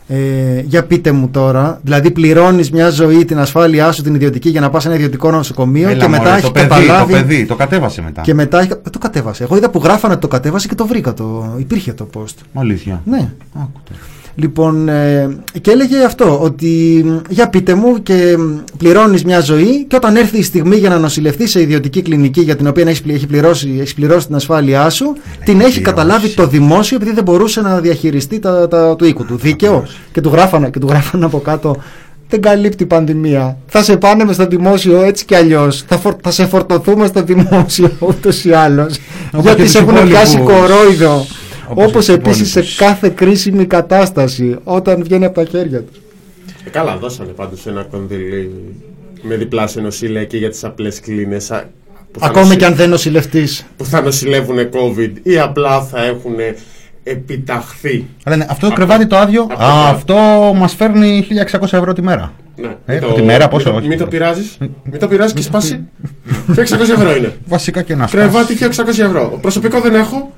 ε, 0.07 0.59
για 0.65 0.85
πείτε 0.85 1.11
μου 1.11 1.29
τώρα, 1.29 1.79
δηλαδή 1.83 2.11
πληρώνεις 2.11 2.71
μια 2.71 2.89
ζωή 2.89 3.25
την 3.25 3.39
ασφάλειά 3.39 3.91
σου 3.91 4.01
την 4.01 4.15
ιδιωτική 4.15 4.49
για 4.49 4.61
να 4.61 4.69
πας 4.69 4.81
σε 4.81 4.87
ένα 4.87 4.97
ιδιωτικό 4.97 5.31
νοσοκομείο 5.31 5.89
Έλα, 5.89 5.99
και 5.99 6.07
μετά 6.07 6.23
μωρέ, 6.23 6.31
έχεις 6.31 6.43
το 6.43 6.51
παιδί, 6.51 6.67
καταλάβει 6.67 7.13
το 7.13 7.19
παιδί, 7.19 7.45
το 7.45 7.55
κατέβασε 7.55 8.01
μετά. 8.01 8.21
και 8.21 8.33
μετά 8.33 8.59
έχει, 8.59 8.71
ε, 8.71 8.89
το 8.89 8.99
κατέβασε. 8.99 9.43
Εγώ 9.43 9.57
είδα 9.57 9.69
που 9.69 9.81
γράφανε 9.83 10.13
ότι 10.13 10.21
το 10.21 10.27
κατέβασε 10.27 10.67
και 10.67 10.75
το 10.75 10.87
βρήκα. 10.87 11.13
Το, 11.13 11.55
υπήρχε 11.57 11.93
το 11.93 12.07
post. 12.15 12.35
Αλήθεια. 12.53 13.01
Ναι. 13.05 13.31
Άκου 13.53 13.79
το. 13.83 13.91
Λοιπόν, 14.37 14.89
ε, 14.89 15.37
και 15.61 15.71
έλεγε 15.71 16.03
αυτό, 16.03 16.39
ότι 16.41 17.01
μ, 17.05 17.17
για 17.29 17.49
πείτε 17.49 17.73
μου 17.73 18.03
και 18.03 18.35
μ, 18.37 18.57
πληρώνεις 18.77 19.23
μια 19.23 19.39
ζωή 19.39 19.85
και 19.87 19.95
όταν 19.95 20.15
έρθει 20.15 20.37
η 20.37 20.43
στιγμή 20.43 20.75
για 20.75 20.89
να 20.89 20.99
νοσηλευτείς 20.99 21.51
σε 21.51 21.61
ιδιωτική 21.61 22.01
κλινική 22.01 22.41
για 22.41 22.55
την 22.55 22.67
οποία 22.67 22.83
έχεις, 22.87 23.01
πλη- 23.01 23.15
έχει, 23.15 23.27
πληρώσει, 23.27 23.75
έχεις 23.79 23.93
πληρώσει 23.93 24.25
την 24.27 24.35
ασφάλειά 24.35 24.89
σου, 24.89 25.15
την 25.45 25.59
έχει 25.61 25.81
καταλάβει 25.81 26.29
το 26.29 26.47
δημόσιο 26.47 26.97
επειδή 27.01 27.11
δεν 27.13 27.23
μπορούσε 27.23 27.61
να 27.61 27.79
διαχειριστεί 27.79 28.39
τα, 28.39 28.67
τα, 28.67 28.95
του 28.95 29.05
οίκου 29.05 29.25
του. 29.25 29.35
Δίκαιο. 29.35 29.87
Και 30.11 30.21
του 30.21 30.29
γράφανε, 30.29 30.69
και 30.69 30.79
του 30.79 30.87
γράφανε 30.87 31.25
από 31.25 31.39
κάτω, 31.39 31.75
δεν 32.29 32.41
καλύπτει 32.41 32.83
η 32.83 32.85
πανδημία. 32.85 33.57
Θα 33.67 33.83
σε 33.83 33.97
πάνε 33.97 34.23
με 34.25 34.33
στο 34.33 34.45
δημόσιο 34.45 35.01
έτσι 35.03 35.25
κι 35.25 35.35
αλλιώς. 35.35 35.83
Θα, 35.87 35.97
φορ- 35.97 36.17
θα 36.23 36.31
σε 36.31 36.45
φορτωθούμε 36.45 37.05
στο 37.07 37.23
δημόσιο 37.23 37.91
ούτως 38.09 38.45
ή 38.45 38.51
άλλως. 38.51 38.97
Όπως 39.31 39.45
Γιατί 39.45 39.61
και 39.61 39.67
σε 39.67 39.83
τους 39.83 39.93
έχουν 39.93 40.07
πιάσει 40.07 40.37
υπόλοιπους. 40.37 40.59
κορόιδο. 40.67 41.25
Όπως 41.69 41.83
Όπως 41.85 42.05
τους 42.05 42.15
επίσης 42.15 42.51
σε 42.51 42.59
υπόλοιπους. 42.59 42.75
κάθε 42.79 43.09
κρίσιμη 43.09 43.65
κατάσταση 43.65 44.55
όταν 44.63 45.03
βγαίνει 45.03 45.25
από 45.25 45.35
τα 45.35 45.45
χέρια 45.45 45.79
του. 45.81 45.91
Ε, 46.65 46.69
καλά, 46.69 46.97
δώσανε 46.97 47.31
πάντως 47.31 47.67
ένα 47.67 47.83
κονδύλι 47.83 48.51
με 49.21 49.35
διπλάσια 49.35 49.81
νοσήλαια 49.81 50.25
και 50.25 50.37
για 50.37 50.49
τις 50.49 50.63
απλές 50.63 50.99
κλίνες 50.99 51.51
α, 51.51 51.63
που 52.11 52.19
θα 52.19 52.25
Ακόμη 52.25 52.45
νοση- 52.45 52.57
και 52.59 52.65
αν 52.65 52.75
δεν 52.75 52.89
νοσηλευτείς. 52.89 53.65
που 53.77 53.85
θα 53.85 54.01
νοσηλεύουν 54.01 54.57
COVID 54.57 55.11
ή 55.23 55.39
απλά 55.39 55.81
θα 55.81 56.03
έχουν 56.05 56.33
επιταχθεί. 57.03 58.05
Λένε, 58.27 58.45
αυτό 58.49 58.67
το 58.67 58.73
κρεβάτι 58.73 59.05
το 59.07 59.17
άδειο, 59.17 59.47
Αυτό 59.51 59.63
α, 59.65 59.67
το- 59.67 59.95
αυτό 59.95 60.15
μας 60.55 60.73
φέρνει 60.75 61.21
1600 61.21 61.77
ευρώ 61.77 61.93
τη 61.93 62.01
μέρα. 62.01 62.33
Ναι. 62.55 62.75
Ε, 62.85 62.99
Μην 63.05 63.13
τη 63.13 63.21
μέρα 63.21 63.47
πόσο, 63.47 63.69
μην, 63.69 63.77
όχι. 63.77 63.83
το- 63.83 63.89
μην 63.89 63.97
το 63.97 64.05
πειράζεις, 64.07 64.57
μην 64.83 64.99
το 64.99 65.07
πειράζεις 65.07 65.33
και 65.33 65.41
σπάσει. 65.41 65.79
και 66.55 66.61
600 66.61 66.93
ευρώ 66.93 67.15
είναι. 67.15 67.33
Βασικά 67.47 67.81
και 67.81 67.95
να 67.95 68.05
Κρεβάτι 68.05 68.55
και 68.55 68.65
600 68.65 69.03
ευρώ. 69.03 69.37
Προσωπικό 69.41 69.79
δεν 69.81 69.95
έχω. 69.95 70.33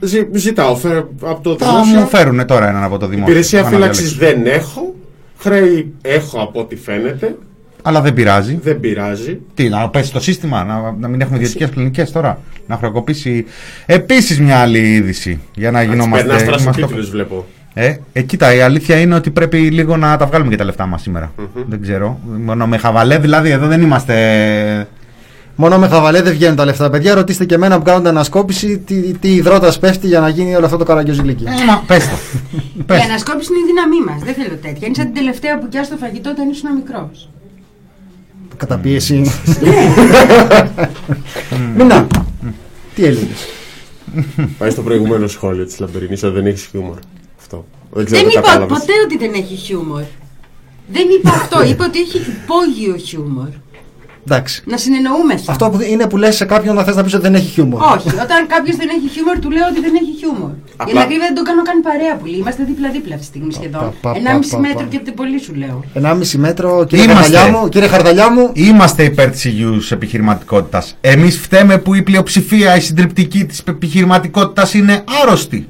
Ζη, 0.00 0.28
ζητάω 0.32 0.76
φέρε 0.76 0.98
από 1.22 1.40
το 1.42 1.56
Θα 1.58 1.70
δημόσιο. 1.70 1.98
μου 2.00 2.06
φέρουν 2.06 2.46
τώρα 2.46 2.68
έναν 2.68 2.82
από 2.84 2.98
το 2.98 3.06
δημόσιο. 3.06 3.30
Υπηρεσία 3.32 3.62
Θα 3.62 3.70
να 3.70 3.76
φύλαξης 3.76 4.12
διαλέξω. 4.16 4.42
δεν 4.42 4.52
έχω. 4.60 4.94
Χρέη 5.38 5.92
έχω 6.02 6.40
από 6.40 6.60
ό,τι 6.60 6.76
φαίνεται. 6.76 7.36
Αλλά 7.82 8.00
δεν 8.00 8.14
πειράζει. 8.14 8.58
Δεν 8.62 8.80
πειράζει. 8.80 9.38
Τι, 9.54 9.68
να 9.68 9.88
πέσει 9.88 10.12
το 10.12 10.20
σύστημα, 10.20 10.64
να, 10.64 10.94
να 11.00 11.08
μην 11.08 11.20
έχουμε 11.20 11.36
ιδιωτικές 11.38 11.70
κλινικές 11.70 12.12
τώρα. 12.12 12.38
Να 12.66 12.76
χρεοκοπήσει. 12.76 13.44
Επίσης 13.86 14.40
μια 14.40 14.56
άλλη 14.58 14.78
είδηση. 14.78 15.40
Για 15.54 15.70
να 15.70 15.82
γινόμαστε. 15.82 16.24
Περνάς 16.26 16.44
τώρα 16.44 16.56
σε 16.56 16.62
είμαστε- 16.62 16.86
τίτλους 16.86 17.10
βλέπω. 17.10 17.46
Ε, 17.74 17.94
ε, 18.12 18.22
κοίτα, 18.22 18.54
η 18.54 18.60
αλήθεια 18.60 18.96
είναι 19.00 19.14
ότι 19.14 19.30
πρέπει 19.30 19.58
λίγο 19.58 19.96
να 19.96 20.16
τα 20.16 20.26
βγάλουμε 20.26 20.50
και 20.50 20.56
τα 20.56 20.64
λεφτά 20.64 20.86
μας 20.86 21.02
σήμερα. 21.02 21.32
Δεν 21.68 21.80
ξέρω. 21.82 22.18
Μόνο 22.44 22.66
με 22.66 22.76
χαβαλέ, 22.76 23.18
δηλαδή 23.18 23.50
εδώ 23.50 23.66
δεν 23.66 23.80
είμαστε. 23.82 24.14
Μόνο 25.56 25.78
με 25.78 25.88
χαβαλέ 25.88 26.22
δεν 26.22 26.32
βγαίνουν 26.32 26.56
τα 26.56 26.64
λεφτά. 26.64 26.90
Παιδιά, 26.90 27.14
ρωτήστε 27.14 27.44
και 27.44 27.54
εμένα 27.54 27.78
που 27.78 27.82
κάνουν 27.84 28.00
την 28.00 28.10
ανασκόπηση 28.10 28.78
τι, 28.78 29.00
τι 29.18 29.34
υδρότας 29.34 29.78
πέφτει 29.78 30.06
για 30.06 30.20
να 30.20 30.28
γίνει 30.28 30.54
όλο 30.56 30.64
αυτό 30.64 30.76
το 30.76 30.84
καραγκιόζηλικι. 30.84 31.44
Ε, 31.44 31.64
μα 31.66 31.82
πες 31.86 32.08
το. 32.08 32.94
Η 32.94 32.98
ανασκόπηση 32.98 33.52
είναι 33.52 33.60
η 33.60 33.66
δύναμή 33.66 34.00
μας. 34.10 34.22
Δεν 34.24 34.34
θέλω 34.34 34.56
τέτοια. 34.62 34.86
Είναι 34.86 34.94
σαν 34.94 35.04
την 35.04 35.14
τελευταία 35.14 35.58
που 35.58 35.68
πιάσει 35.68 35.90
το 35.90 35.96
φαγητό 35.96 36.30
όταν 36.30 36.48
ήσουν 36.50 36.72
μικρός. 36.74 37.28
Καταπίεση. 38.56 39.22
Μινά. 41.76 42.06
Τι 42.94 43.04
έλεγες; 43.04 43.46
Πάει 44.58 44.70
στο 44.70 44.82
προηγούμενο 44.82 45.26
σχόλιο 45.26 45.64
της 45.64 45.78
Λαμπερινής 45.78 46.22
ότι 46.22 46.34
δεν 46.34 46.46
έχεις 46.46 46.64
χιούμορ. 46.64 46.98
Αυτό. 47.38 47.64
Δεν 47.92 48.04
ξέρω 48.04 48.20
Δεν 48.20 48.26
αν 48.28 48.32
το 48.32 48.38
είπα 48.40 48.48
κατάλαβες. 48.48 48.78
ποτέ 48.78 48.92
ότι 49.04 49.16
δεν 49.18 49.32
έχει 49.42 49.54
χιούμορ. 49.54 50.02
Δεν 50.92 51.06
είπα 51.18 51.30
αυτό. 51.30 51.62
Είπα 51.70 51.84
ότι 51.84 51.98
έχει 52.00 52.16
υπόγειο 52.18 52.96
χιούμορ. 52.96 53.48
Εντάξει. 54.26 54.62
Να 54.66 54.76
συνεννοούμεθα. 54.76 55.52
Αυτό 55.52 55.70
που 55.70 55.78
είναι 55.90 56.06
που 56.06 56.16
λες 56.16 56.36
σε 56.36 56.44
κάποιον 56.44 56.74
να 56.74 56.82
θες 56.84 56.96
να 56.96 57.02
πεις 57.04 57.14
ότι 57.14 57.22
δεν 57.22 57.34
έχει 57.34 57.46
χιούμορ. 57.50 57.80
Όχι, 57.82 58.08
όταν 58.08 58.46
κάποιος 58.46 58.76
δεν 58.76 58.88
έχει 58.96 59.08
χιούμορ, 59.14 59.38
του 59.38 59.50
λέω 59.50 59.66
ότι 59.70 59.80
δεν 59.80 59.92
έχει 60.02 60.12
χιούμορ. 60.18 60.50
Για 60.76 60.84
την 60.86 60.98
ακρίβεια 60.98 61.24
δεν 61.26 61.34
τον 61.34 61.44
κάνω 61.44 61.62
καν 61.62 61.80
παρέα 61.80 62.16
που 62.16 62.26
λέει. 62.26 62.38
Είμαστε 62.40 62.62
δίπλα-δίπλα 62.64 63.14
αυτή 63.14 63.26
τη 63.26 63.32
στιγμή 63.32 63.52
σχεδόν. 63.52 63.80
πα, 63.80 63.92
πα, 64.00 64.18
Ένα 64.18 64.36
μισή 64.36 64.50
πα, 64.50 64.56
πα. 64.56 64.62
μέτρο 64.66 64.84
και 64.90 64.96
από 64.96 65.12
πολύ 65.12 65.38
σου 65.40 65.54
λέω. 65.54 65.84
1,5 65.94 66.38
μέτρο, 66.38 66.84
κύριε 66.84 67.04
Είμαστε. 67.04 67.22
Χαρδαλιά 67.36 67.58
μου. 67.58 67.68
Κύριε 67.68 67.88
Χαρδαλιά 67.88 68.30
μου. 68.30 68.50
Είμαστε 68.52 69.02
υπέρ 69.04 69.30
της 69.30 69.44
υγιούς 69.44 69.92
επιχειρηματικότητας. 69.92 70.96
Εμείς 71.00 71.38
φταίμε 71.38 71.78
που 71.78 71.94
η 71.94 72.02
πλειοψηφία, 72.02 72.76
η 72.76 72.80
συντριπτική 72.80 73.44
της 73.44 73.62
επιχειρηματικότητας 73.66 74.74
είναι 74.74 75.04
άρρωστη. 75.22 75.68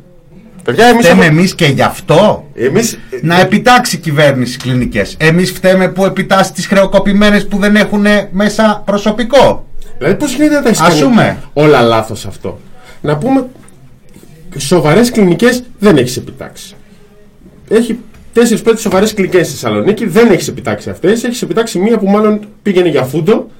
Παιδιά, 0.71 0.87
εμείς 0.87 1.05
φταίμε 1.07 1.25
έχουμε- 1.25 1.39
εμείς 1.41 1.55
και 1.55 1.65
γι' 1.67 1.83
αυτό 1.83 2.45
Εμείς, 2.55 2.99
να 3.23 3.41
επιτάξει 3.41 3.97
η 3.97 3.99
κυβέρνηση 3.99 4.59
κλινικές. 4.59 5.17
Εμείς 5.19 5.51
φταίμε 5.51 5.89
που 5.89 6.05
επιτάσσει 6.05 6.53
τις 6.53 6.67
χρεοκοπημένες 6.67 7.47
που 7.47 7.59
δεν 7.59 7.77
έχουν 7.77 8.07
μέσα 8.31 8.83
προσωπικό. 8.85 9.67
Δηλαδή, 9.99 10.15
πώς 10.17 10.35
γίνεται 10.35 10.55
να 10.55 10.63
τα 10.63 10.69
έχεις 10.69 10.81
Ας 10.81 10.89
κάνει; 10.89 11.01
Πούμε. 11.03 11.39
όλα 11.53 11.81
λάθος 11.83 12.27
αυτό. 12.27 12.61
Να 13.01 13.17
πούμε, 13.17 13.47
σοβαρές 14.57 15.11
κλινικές 15.11 15.63
δεν 15.79 15.97
έχεις 15.97 16.17
επιτάξει. 16.17 16.75
Έχει 17.69 17.99
4-5 18.33 18.81
σοβαρές 18.81 19.15
κλινικές 19.15 19.47
στη 19.47 19.55
Θεσσαλονίκη, 19.57 20.07
δεν 20.07 20.31
έχεις 20.33 20.49
επιτάξει 20.49 20.91
αυτές. 20.91 21.25
Έχεις 21.25 21.43
επιτάξει 21.43 21.79
μία 21.79 21.99
που 21.99 22.07
μάλλον 22.09 22.41
πήγαινε 22.63 22.89
για 22.89 23.03
φούντο 23.03 23.51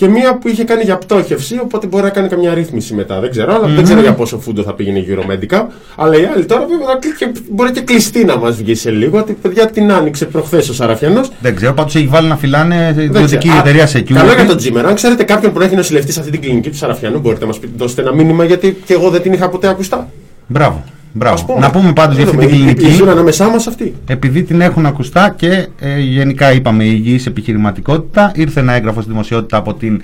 και 0.00 0.08
μία 0.08 0.38
που 0.38 0.48
είχε 0.48 0.64
κάνει 0.64 0.82
για 0.82 0.96
πτώχευση, 0.96 1.58
οπότε 1.62 1.86
μπορεί 1.86 2.02
να 2.02 2.10
κάνει 2.10 2.28
καμιά 2.28 2.54
ρύθμιση 2.54 2.94
μετά. 2.94 3.20
Δεν 3.20 3.30
ξέρω, 3.30 3.54
αλλά 3.54 3.66
δεν 3.66 3.84
ξέρω 3.84 4.00
για 4.00 4.12
πόσο 4.12 4.38
φούντο 4.38 4.62
θα 4.62 4.72
πήγαινε 4.74 4.98
γύρω 4.98 5.24
μέντικα. 5.26 5.68
Αλλά 5.96 6.20
η 6.20 6.24
άλλη 6.34 6.44
τώρα 6.44 6.60
βέβαια, 6.66 6.86
να 6.86 6.94
κλει- 6.94 7.16
και 7.16 7.30
μπορεί 7.50 7.70
και 7.70 7.80
κλειστή 7.80 8.24
να 8.24 8.38
μας 8.38 8.56
βγει 8.56 8.74
σε 8.74 8.90
λίγο. 8.90 9.18
Ότι 9.18 9.32
παιδιά 9.32 9.66
την 9.70 9.92
άνοιξε 9.92 10.24
προχθές 10.24 10.68
ο 10.68 10.74
Σαραφιανός. 10.74 11.30
Δεν 11.40 11.56
ξέρω, 11.56 11.72
πάντως 11.72 11.94
έχει 11.94 12.06
βάλει 12.06 12.28
να 12.28 12.36
φυλάνε 12.36 12.92
Δεν 12.96 13.04
ιδιωτική 13.04 13.36
ξέρω. 13.48 13.54
Α, 13.54 13.58
εταιρεία 13.58 13.88
security. 13.88 14.12
Καλό 14.12 14.32
για 14.34 14.46
τον 14.46 14.56
Τζίμερα. 14.56 14.88
Αν 14.88 14.94
ξέρετε 14.94 15.24
κάποιον 15.24 15.52
που 15.52 15.58
να 15.58 15.64
έχει 15.64 15.74
νοσηλευτεί 15.76 16.12
σε 16.12 16.20
αυτή 16.20 16.32
την 16.32 16.40
κλινική 16.40 16.70
του 16.70 16.76
Σαραφιανού, 16.76 17.18
μπορείτε 17.18 17.40
να 17.40 17.46
μας 17.46 17.58
δώσετε 17.76 18.00
ένα 18.00 18.12
μήνυμα 18.14 18.44
γιατί 18.44 18.76
και 18.84 18.92
εγώ 18.94 19.10
δεν 19.10 19.22
την 19.22 19.32
είχα 19.32 19.48
ποτέ 19.48 19.68
ακουστά. 19.68 20.08
Μπράβο. 20.46 20.84
Μπράβο. 21.12 21.34
Ας 21.34 21.44
πούμε. 21.44 21.58
Να 21.60 21.70
πούμε 21.70 21.92
πάντως 21.92 22.16
για 22.16 22.24
αυτή 22.24 22.36
Είδαμε, 22.36 22.50
την 22.52 22.60
οι- 22.66 22.70
οι- 22.70 22.74
κλινική. 22.74 22.94
Ζουν 22.96 23.08
ανάμεσά 23.08 23.48
μας 23.48 23.66
αυτοί. 23.66 23.94
Επειδή 24.06 24.42
την 24.42 24.60
έχουν 24.60 24.86
ακουστά 24.86 25.34
και 25.36 25.66
ε, 25.80 25.98
γενικά 25.98 26.52
είπαμε 26.52 26.84
η 26.84 26.90
υγιής 26.92 27.26
επιχειρηματικότητα, 27.26 28.32
ήρθε 28.34 28.60
ένα 28.60 28.72
έγγραφο 28.72 29.00
στη 29.00 29.10
δημοσιότητα 29.10 29.56
από 29.56 29.74
την 29.74 30.02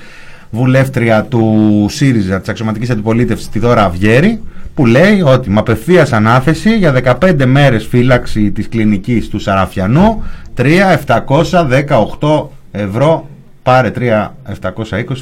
βουλεύτρια 0.51 1.23
του 1.25 1.87
ΣΥΡΙΖΑ 1.89 2.41
της 2.41 2.49
αξιωματικής 2.49 2.91
αντιπολίτευσης 2.91 3.49
τη 3.49 3.59
Δώρα 3.59 3.85
Αυγέρη 3.85 4.41
που 4.75 4.87
λέει 4.87 5.21
ότι 5.23 5.51
με 5.51 5.59
απευθείας 5.59 6.13
ανάθεση 6.13 6.77
για 6.77 6.93
15 7.21 7.45
μέρες 7.47 7.87
φύλαξη 7.87 8.51
της 8.51 8.69
κλινικής 8.69 9.29
του 9.29 9.39
Σαραφιανού 9.39 10.23
3.718 10.57 12.49
ευρώ 12.71 13.29
πάρε 13.63 13.91
3.720 13.99 14.23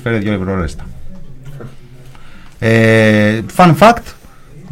φέρε 0.02 0.19
2 0.19 0.27
ευρώ 0.27 0.61
ρέστα. 0.61 0.85
Ε, 2.59 3.40
fun 3.56 3.74
fact, 3.78 4.02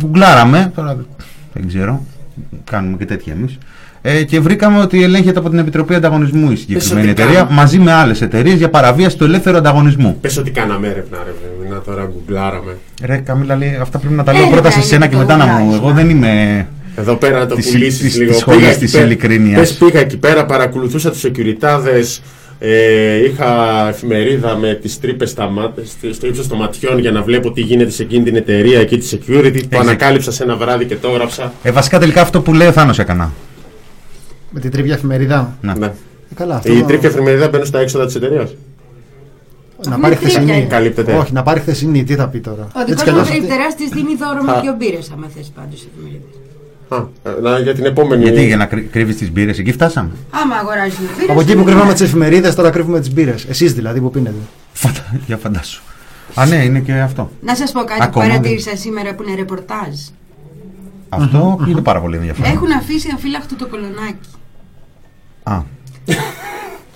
γκουγκλάραμε, 0.01 0.73
τώρα 0.75 0.97
δεν 1.53 1.67
ξέρω, 1.69 2.05
κάνουμε 2.71 2.97
και 2.97 3.05
τέτοια 3.05 3.33
εμείς, 3.39 3.59
ε, 4.03 4.23
και 4.25 4.41
βρήκαμε 4.41 4.79
ότι 4.79 5.03
ελέγχεται 5.03 5.39
από 5.39 5.51
την 5.51 5.59
Επιτροπή 5.59 5.95
Ανταγωνισμού 5.95 6.51
η 6.51 6.57
συγκεκριμένη 6.57 7.01
ότι 7.01 7.11
εταιρεία 7.11 7.39
κάναμε. 7.39 7.55
μαζί 7.55 7.79
με 7.79 7.93
άλλες 7.93 8.21
εταιρείες 8.23 8.59
για 8.59 8.71
παραβίαση 8.71 9.17
του 9.17 9.25
ελεύθερου 9.25 9.57
ανταγωνισμού. 9.57 10.17
Πες 10.21 10.37
ότι 10.37 10.51
κάναμε 10.51 10.89
έρευνα, 10.89 11.19
ρε. 11.25 11.33
Να 11.75 11.81
τώρα 11.81 12.05
γκουγκλάραμε. 12.13 12.77
Ρε 13.05 13.17
Καμίλα 13.17 13.57
λέει, 13.57 13.79
αυτά 13.81 13.99
πρέπει 13.99 14.15
να 14.15 14.25
τα 14.25 14.33
λέω 14.33 14.41
Έρευνα 14.41 14.61
πρώτα 14.61 14.71
σε 14.75 14.79
είναι 14.79 14.89
σένα 14.89 15.05
το 15.05 15.11
και 15.11 15.17
μετά 15.17 15.37
να 15.37 15.47
μου. 15.47 15.53
γκουγκλάρισμα. 15.53 15.87
Εγώ 15.87 15.95
δεν 15.97 16.11
είμαι. 16.11 16.67
Εδώ 16.97 17.15
πέρα 17.15 17.39
να 17.39 17.47
το 17.47 17.55
της- 17.55 17.71
πουλήσεις 17.71 18.01
της- 18.01 18.17
λίγο. 18.17 18.31
της 18.31 18.41
σχολής 18.41 18.61
Πήγα 18.61 18.73
της 18.73 18.83
εκεί 18.83 18.93
πέρα- 18.93 19.05
ειλικρίνειας. 19.05 19.59
Πες 19.61 19.75
πήγα 19.75 20.01
εκεί 20.01 20.17
πέρα, 20.17 20.47
παρακολουθούσα 20.47 21.11
τους 21.11 21.25
security 21.25 21.65
ε, 22.65 23.25
είχα 23.25 23.89
εφημερίδα 23.89 24.57
με 24.57 24.75
τις 24.75 25.01
τρύπες 25.01 25.31
στο 26.13 26.27
ύψος 26.27 26.49
των 26.49 26.59
ματιών 26.59 26.99
για 26.99 27.11
να 27.11 27.23
βλέπω 27.23 27.53
τι 27.53 27.61
γίνεται 27.61 27.91
σε 27.91 28.03
εκείνη 28.03 28.25
την 28.25 28.37
εταιρεία 28.37 28.81
εκεί 28.81 28.99
της 28.99 29.15
security. 29.19 29.61
Το 29.71 29.79
ανακάλυψα 29.79 30.31
σε 30.31 30.43
ένα 30.43 30.57
βράδυ 30.57 30.85
και 30.85 30.97
το 30.97 31.09
έγραψα. 31.09 31.53
Ε, 31.63 31.71
βασικά 31.71 31.99
τελικά 31.99 32.21
αυτό 32.21 32.41
που 32.41 32.55
λέει 32.55 32.69
ο 32.69 32.73
Θάνος 32.73 32.99
έκανα. 32.99 33.33
Με 34.51 34.61
την 34.61 34.71
τρίπια 34.71 34.95
εφημερίδα; 34.95 35.57
Ναι. 35.61 35.73
Ε, 35.87 35.93
καλά, 36.35 36.55
αυτό 36.55 36.73
Η 36.73 36.81
το- 36.81 36.87
τρίπια 36.87 37.09
εφημερίδα 37.09 37.49
μπαίνει 37.49 37.67
στα 37.67 37.79
έξοδα 37.81 38.07
της 38.07 38.15
εταιρείας. 38.15 38.55
Να 39.89 39.99
πάρει 39.99 40.15
χθεσινή. 40.15 40.67
Καλύπτεται. 40.69 41.13
Όχι, 41.13 41.33
να 41.33 41.43
πάρει 41.43 41.61
χθεσινή. 41.61 42.05
Τι 42.05 42.15
θα 42.15 42.29
πει 42.29 42.41
τώρα; 42.41 42.69
Ο 42.77 42.81
Έτσι 42.81 42.93
δικό 42.95 43.05
κι 43.05 43.11
μου 43.11 43.17
αλλιώς 43.21 43.31
αυτή- 43.37 43.47
τεράστιο 43.49 43.87
δίνει 43.93 44.17
δώρο 44.17 44.43
με 44.43 44.53
Α. 44.53 44.61
δύο 44.61 44.75
μπύρε, 44.79 44.99
άμα 45.13 45.27
θες 45.37 45.53
πάντως 45.57 45.79
σε 45.79 45.87
εφημερίδα. 45.95 46.27
Α, 46.95 47.07
ε, 47.23 47.41
να, 47.41 47.59
για 47.59 47.75
την 47.75 47.85
επόμενη. 47.85 48.23
Γιατί 48.23 48.47
για 48.47 48.57
να 48.57 48.67
κρύ- 48.67 48.91
κρύβεις 48.91 49.17
τις 49.17 49.31
μπύρες, 49.33 49.59
εκεί 49.59 49.73
φτάσαμε. 49.73 50.11
Άμα 50.31 50.57
αγοράζεις 50.57 50.99
μπύρες. 50.99 51.31
Από 51.31 51.41
εκεί 51.41 51.57
που 51.57 51.65
κρύβαμε 51.65 51.93
τις 51.93 52.03
εφημερίδες, 52.03 52.55
τώρα 52.55 52.71
κρύβουμε 52.71 53.01
τις 53.01 53.13
μπύρες. 53.13 53.45
Εσείς 53.45 53.73
δηλαδή 53.75 54.01
που 54.01 54.11
πίνετε. 54.11 54.37
Φαντα- 54.73 55.21
Για 55.27 55.37
φαντάσου. 55.37 55.83
Α, 56.35 56.47
ναι, 56.47 56.57
είναι 56.57 56.81
και 56.81 56.93
αυτό. 56.93 57.31
Να 57.41 57.55
σας 57.55 57.73
πω 57.73 57.79
κάτι 57.81 57.99
που 57.99 58.05
Ακόμα 58.05 58.25
παρατήρησα 58.27 58.77
σήμερα 58.77 59.15
που 59.15 59.23
είναι 59.23 59.35
ρεπορτάζ. 59.37 59.95
Αυτό 61.09 61.59
είναι 61.69 61.81
πάρα 61.81 62.01
πολύ 62.01 62.17
ενδιαφέρον. 62.17 62.53
Έχουν 62.53 62.71
αφήσει 62.73 63.09
αφύλακτο 63.15 63.55
το 63.57 63.67
κολονάκι. 63.67 64.29
Α, 65.43 65.61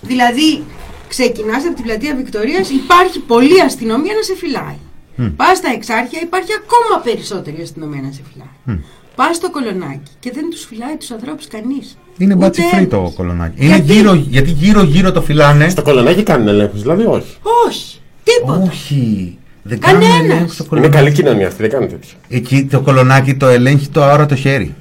Δηλαδή, 0.01 0.63
ξεκινάς 1.07 1.63
από 1.65 1.75
την 1.75 1.83
πλατεία 1.83 2.15
Βικτωρίας, 2.15 2.69
υπάρχει 2.69 3.19
πολλή 3.19 3.61
αστυνομία 3.61 4.13
να 4.13 4.21
σε 4.21 4.35
φυλάει. 4.35 4.77
Μμ. 5.15 5.27
Πας 5.35 5.57
στα 5.57 5.69
εξάρχεια, 5.77 6.19
υπάρχει 6.23 6.51
ακόμα 6.63 7.01
περισσότερη 7.03 7.61
αστυνομία 7.61 8.01
να 8.01 8.11
σε 8.11 8.21
φυλάει. 8.31 8.53
Μμ. 8.63 8.79
Πα 9.17 9.33
στο 9.33 9.51
κολονάκι 9.51 10.11
και 10.19 10.31
δεν 10.33 10.49
τους 10.49 10.65
φυλάει 10.65 10.95
τους 10.99 11.11
ανθρώπους 11.11 11.47
κανείς. 11.47 11.97
είναι 12.17 12.33
Ούτε 12.33 12.43
μπάτσι 12.45 12.61
free 12.73 12.87
το 12.89 12.97
ένας. 12.97 13.13
κολονάκι. 13.13 13.65
Είναι 13.65 13.75
Γιατί; 13.75 13.93
γύρω, 13.93 14.13
γιατί 14.13 14.51
γύρω-γύρω 14.51 15.11
το 15.11 15.21
φυλάνε. 15.21 15.69
Στο 15.69 15.81
κολονάκι 15.81 16.23
κάνουν 16.23 16.47
ελέγχους, 16.47 16.81
δηλαδή 16.81 17.03
όχι. 17.05 17.37
Όχι, 17.67 17.99
τίποτα. 18.23 18.61
Όχι. 18.71 19.37
Δεν 19.63 19.79
κάνουν 19.79 20.01
Κανένας. 20.01 20.23
ελέγχους 20.23 20.53
στο 20.53 20.63
Είναι 20.63 20.69
κολονάκι. 20.69 20.95
καλή 20.97 21.11
κοινωνία 21.11 21.47
αυτή, 21.47 21.61
δεν 21.61 21.71
κάνουν 21.71 21.89
τέτοιο. 21.89 22.17
Εκεί 22.29 22.65
το 22.65 22.81
κολονάκι 22.81 23.35
το 23.35 23.47
ελέγχει 23.47 23.87
το 23.89 24.03
αόρατο 24.03 24.35
χέρι. 24.35 24.75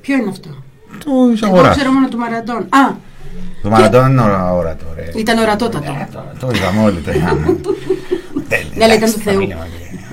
Ποιο 0.00 0.14
είναι 0.16 0.28
αυτό; 0.30 0.48
Του 0.98 1.10
Εγώ 1.42 1.46
αγορά. 1.54 1.70
ξέρω 1.70 1.90
μόνο 1.92 2.08
του 2.08 2.18
Μαραντών. 2.18 2.56
Α, 2.56 2.94
Το 3.62 3.68
Μαραντών 3.70 4.10
είναι 4.10 4.20
ωρα- 4.22 4.52
ορατό, 4.52 4.84
ρε. 4.96 5.10
ήταν 5.20 5.38
ορατότατο. 5.38 5.94
Το 6.40 6.50
είδαμε 6.54 6.82
όλοι. 6.82 6.98
Το 7.00 7.10
είδαμε. 7.12 7.46
Ναι, 8.76 8.84
αλλά 8.84 8.94
ήταν 8.94 9.12
του 9.12 9.18
Θεού. 9.18 9.48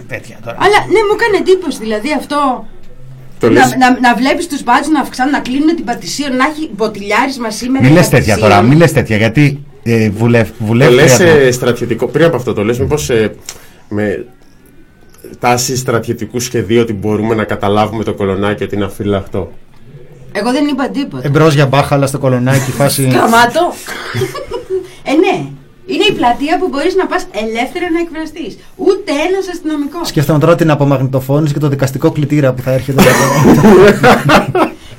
Τέτοια 0.08 0.38
τώρα. 0.44 0.58
Αλλά 0.60 0.78
ναι, 0.94 1.00
μου 1.08 1.16
έκανε 1.20 1.38
εντύπωση 1.38 1.80
δηλαδή 1.80 2.14
αυτό. 2.18 2.68
Το 3.40 3.48
να, 3.48 3.54
λες- 3.54 3.76
να, 3.80 4.00
να 4.00 4.16
βλέπεις 4.16 4.48
τους 4.48 4.64
μπάτσου 4.64 4.92
να 4.92 5.00
αυξάνουν, 5.00 5.32
να 5.32 5.40
κλείνουν 5.40 5.76
την 5.76 5.86
πατησία, 5.86 6.30
να 6.30 6.46
έχει 6.46 6.70
μποτιλιάρισμα 6.76 7.50
σήμερα. 7.50 7.86
Μη 7.86 7.92
η 7.92 7.94
λες 7.94 8.10
τέτοια 8.10 8.34
πατησίων. 8.34 8.50
τώρα, 8.50 8.62
μη 8.62 8.76
λες 8.76 8.92
τέτοια 8.94 9.18
γιατί 9.18 9.64
ε, 9.84 10.10
βουλευ, 10.10 10.48
Το 10.50 10.54
βουλεύτρια 10.66 11.02
λες 11.04 11.18
του- 11.18 11.24
ε, 11.24 11.52
στρατιωτικό, 11.52 12.08
πριν 12.08 12.26
από 12.26 12.36
αυτό 12.36 12.54
το 12.54 12.64
λες 12.64 12.80
μήπως 12.80 13.10
ε, 13.10 13.36
με 13.90 14.26
τάση 15.40 15.76
στρατιωτικού 15.78 16.40
σχεδίου 16.40 16.82
ότι 16.82 16.94
μπορούμε 16.94 17.36
να 17.36 17.44
καταλάβουμε 17.44 18.04
το 18.04 18.14
κολονάκι 18.14 18.64
ότι 18.64 18.76
είναι 18.76 18.86
αφυλαχτό. 18.86 19.52
Εγώ 20.32 20.52
δεν 20.52 20.68
είπα 20.68 20.90
τίποτα. 20.90 21.28
Εμπρός 21.28 21.54
για 21.54 21.66
μπάχαλα 21.66 22.08
στο 22.08 22.18
κολονάκι, 22.20 22.72
φάση. 22.72 23.04
Καμάτο. 23.14 23.74
ε, 25.10 25.12
ναι. 25.14 25.46
Είναι 25.92 26.06
η 26.10 26.14
πλατεία 26.14 26.58
που 26.60 26.68
μπορείς 26.72 26.96
να 26.96 27.06
πας 27.06 27.24
ελεύθερα 27.44 27.88
να 27.96 28.00
εκφραστείς. 28.06 28.58
Ούτε 28.76 29.12
ένας 29.28 29.46
αστυνομικός. 29.54 30.08
Σκέφτομαι 30.08 30.40
τώρα 30.40 30.56
την 30.56 30.70
απομαγνητοφώνηση 30.72 31.54
και 31.54 31.60
το 31.60 31.68
δικαστικό 31.70 32.12
κλητήρα 32.12 32.54
που 32.54 32.62
θα 32.62 32.72
έρχεται. 32.72 33.04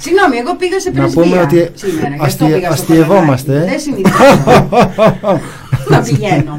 Συγγνώμη, 0.05 0.37
εγώ 0.37 0.55
πήγα 0.57 0.81
σε 0.81 0.91
να 0.91 1.01
πρεσβεία 1.01 1.23
πούμε 1.23 1.41
ότι 1.41 1.71
σήμερα. 1.75 2.09
γι' 2.09 2.23
αυτό 2.23 2.45
αστει- 2.45 2.55
πήγα 2.55 2.71
στο 2.73 2.73
αστειευόμαστε. 2.83 3.53
Κολονάκι. 3.53 3.71
Δεν 3.71 3.81
συνηθίζω 3.81 4.25
να 5.89 5.99
πηγαίνω. 6.07 6.55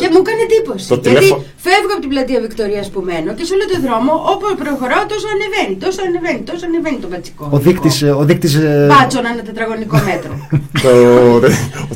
Και 0.00 0.06
μου 0.12 0.18
έκανε 0.22 0.40
εντύπωση. 0.48 0.84
Το 0.88 0.94
γιατί 0.94 1.08
τηλέφω- 1.08 1.42
φεύγω 1.66 1.90
από 1.94 2.00
την 2.04 2.10
πλατεία 2.12 2.40
Βικτωρίας 2.46 2.86
που 2.92 3.00
μένω 3.08 3.30
και 3.38 3.44
σε 3.48 3.52
όλο 3.56 3.64
το 3.72 3.76
δρόμο 3.86 4.12
όπου 4.32 4.44
προχωράω 4.62 5.04
τόσο 5.12 5.26
ανεβαίνει, 5.34 5.74
τόσο 5.84 5.98
ανεβαίνει, 6.08 6.40
τόσο 6.50 6.64
ανεβαίνει 6.68 6.98
το 7.04 7.08
μπατσικό. 7.10 7.44
Ο 7.56 7.58
δείκτης, 7.66 7.96
ε, 8.02 8.10
ο 8.20 8.22
δείκτης, 8.28 8.52
ε, 8.54 8.86
Μπάτσο 8.90 9.18
ένα 9.32 9.42
τετραγωνικό 9.48 9.96
μέτρο. 10.08 10.32
το, 10.84 10.92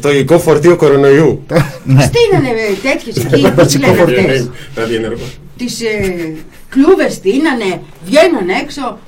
το 0.05 0.09
υλικό 0.13 0.37
φορτίο 0.47 0.75
κορονοϊού. 0.83 1.31
Στείνανε 2.09 2.53
τέτοιες 2.87 3.15
εκεί, 3.25 3.53
πώ 3.57 3.63
τις 3.67 3.79
λένε 3.83 4.01
αυτές. 4.03 4.51
Ραδιενεργό. 4.75 5.27
τις 5.57 5.81
ε, 5.81 6.33
κλούβες 6.73 7.13
στείνανε, 7.13 7.71
βγαίνανε 8.05 8.53
έξω. 8.63 8.99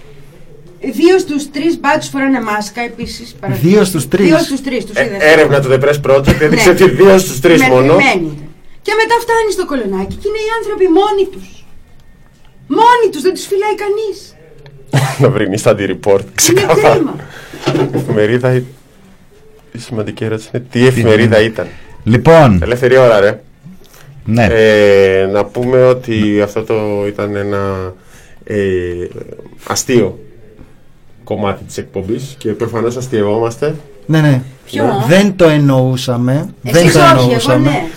Δύο 0.80 1.18
στους 1.18 1.50
τρεις 1.50 1.80
μπάτσους 1.80 2.10
φοράνε 2.10 2.40
μάσκα 2.40 2.80
επίσης. 2.80 3.34
παρατηρήσεις. 3.40 3.70
Δύο 3.72 3.84
στους 3.84 4.08
τρεις. 4.08 4.26
Δύο 4.26 4.38
στους 4.38 4.60
τρεις, 4.62 4.84
τους 4.84 4.96
Ε, 4.96 5.04
είδες. 5.04 5.18
έρευνα 5.32 5.60
του 5.60 5.68
The 5.72 5.78
Press 5.84 6.00
Project 6.10 6.40
έδειξε 6.40 6.72
Ναι. 6.72 6.84
ότι 6.84 6.90
δύο 6.90 7.18
στους 7.18 7.40
τρεις 7.40 7.62
μόνο. 7.62 7.94
Μεθυμένοι. 7.94 8.48
Και 8.82 8.92
μετά 9.00 9.14
φτάνει 9.20 9.50
στο 9.52 9.66
κολονάκι 9.66 10.14
και 10.16 10.28
είναι 10.28 10.38
οι 10.46 10.50
άνθρωποι 10.58 10.86
μόνοι 10.98 11.24
τους. 11.32 11.64
Μόνοι 12.66 13.06
τους, 13.12 13.22
δεν 13.22 13.34
τους 13.34 13.46
φυλάει 13.46 13.74
κανείς. 13.84 14.34
Να 15.18 15.28
βρει 15.30 15.48
Sunday 15.64 15.90
Report. 15.94 16.20
Είναι 16.20 16.30
Ξεκάθαρα. 16.34 16.94
κρίμα. 16.94 17.16
Η 17.94 17.96
εφημερίδα. 17.98 18.54
Η 18.54 18.62
η 19.72 19.78
σημαντική 19.78 20.24
ερώτηση 20.24 20.48
είναι 20.54 20.64
τι 20.70 20.86
εφημερίδα 20.86 21.40
ήταν. 21.40 21.66
Λοιπόν, 22.04 22.58
Ελεύθερη 22.62 22.96
ώρα, 22.96 23.20
ρε. 23.20 23.40
ναι. 24.24 24.46
Ε, 24.50 25.26
να 25.26 25.44
πούμε 25.44 25.84
ότι 25.84 26.40
αυτό 26.42 26.62
το 26.62 27.06
ήταν 27.06 27.36
ένα 27.36 27.94
ε, 28.44 28.58
αστείο 29.66 30.18
κομμάτι 31.34 31.64
της 31.64 31.78
εκπομπής 31.78 32.34
και 32.38 32.48
προφανώς 32.52 32.96
αστειευόμαστε. 32.96 33.74
Ναι, 34.06 34.20
ναι. 34.20 34.42
Ποιο; 34.64 34.84
Δεν 35.08 35.36
το 35.36 35.48
εννοούσαμε. 35.48 36.48
δεν 36.62 36.74
Εσείς 36.74 36.92
το 36.92 36.98
όχι, 37.00 37.08
εγώ 37.10 37.20
εννοούσαμε. 37.22 37.70
ναι. 37.70 37.88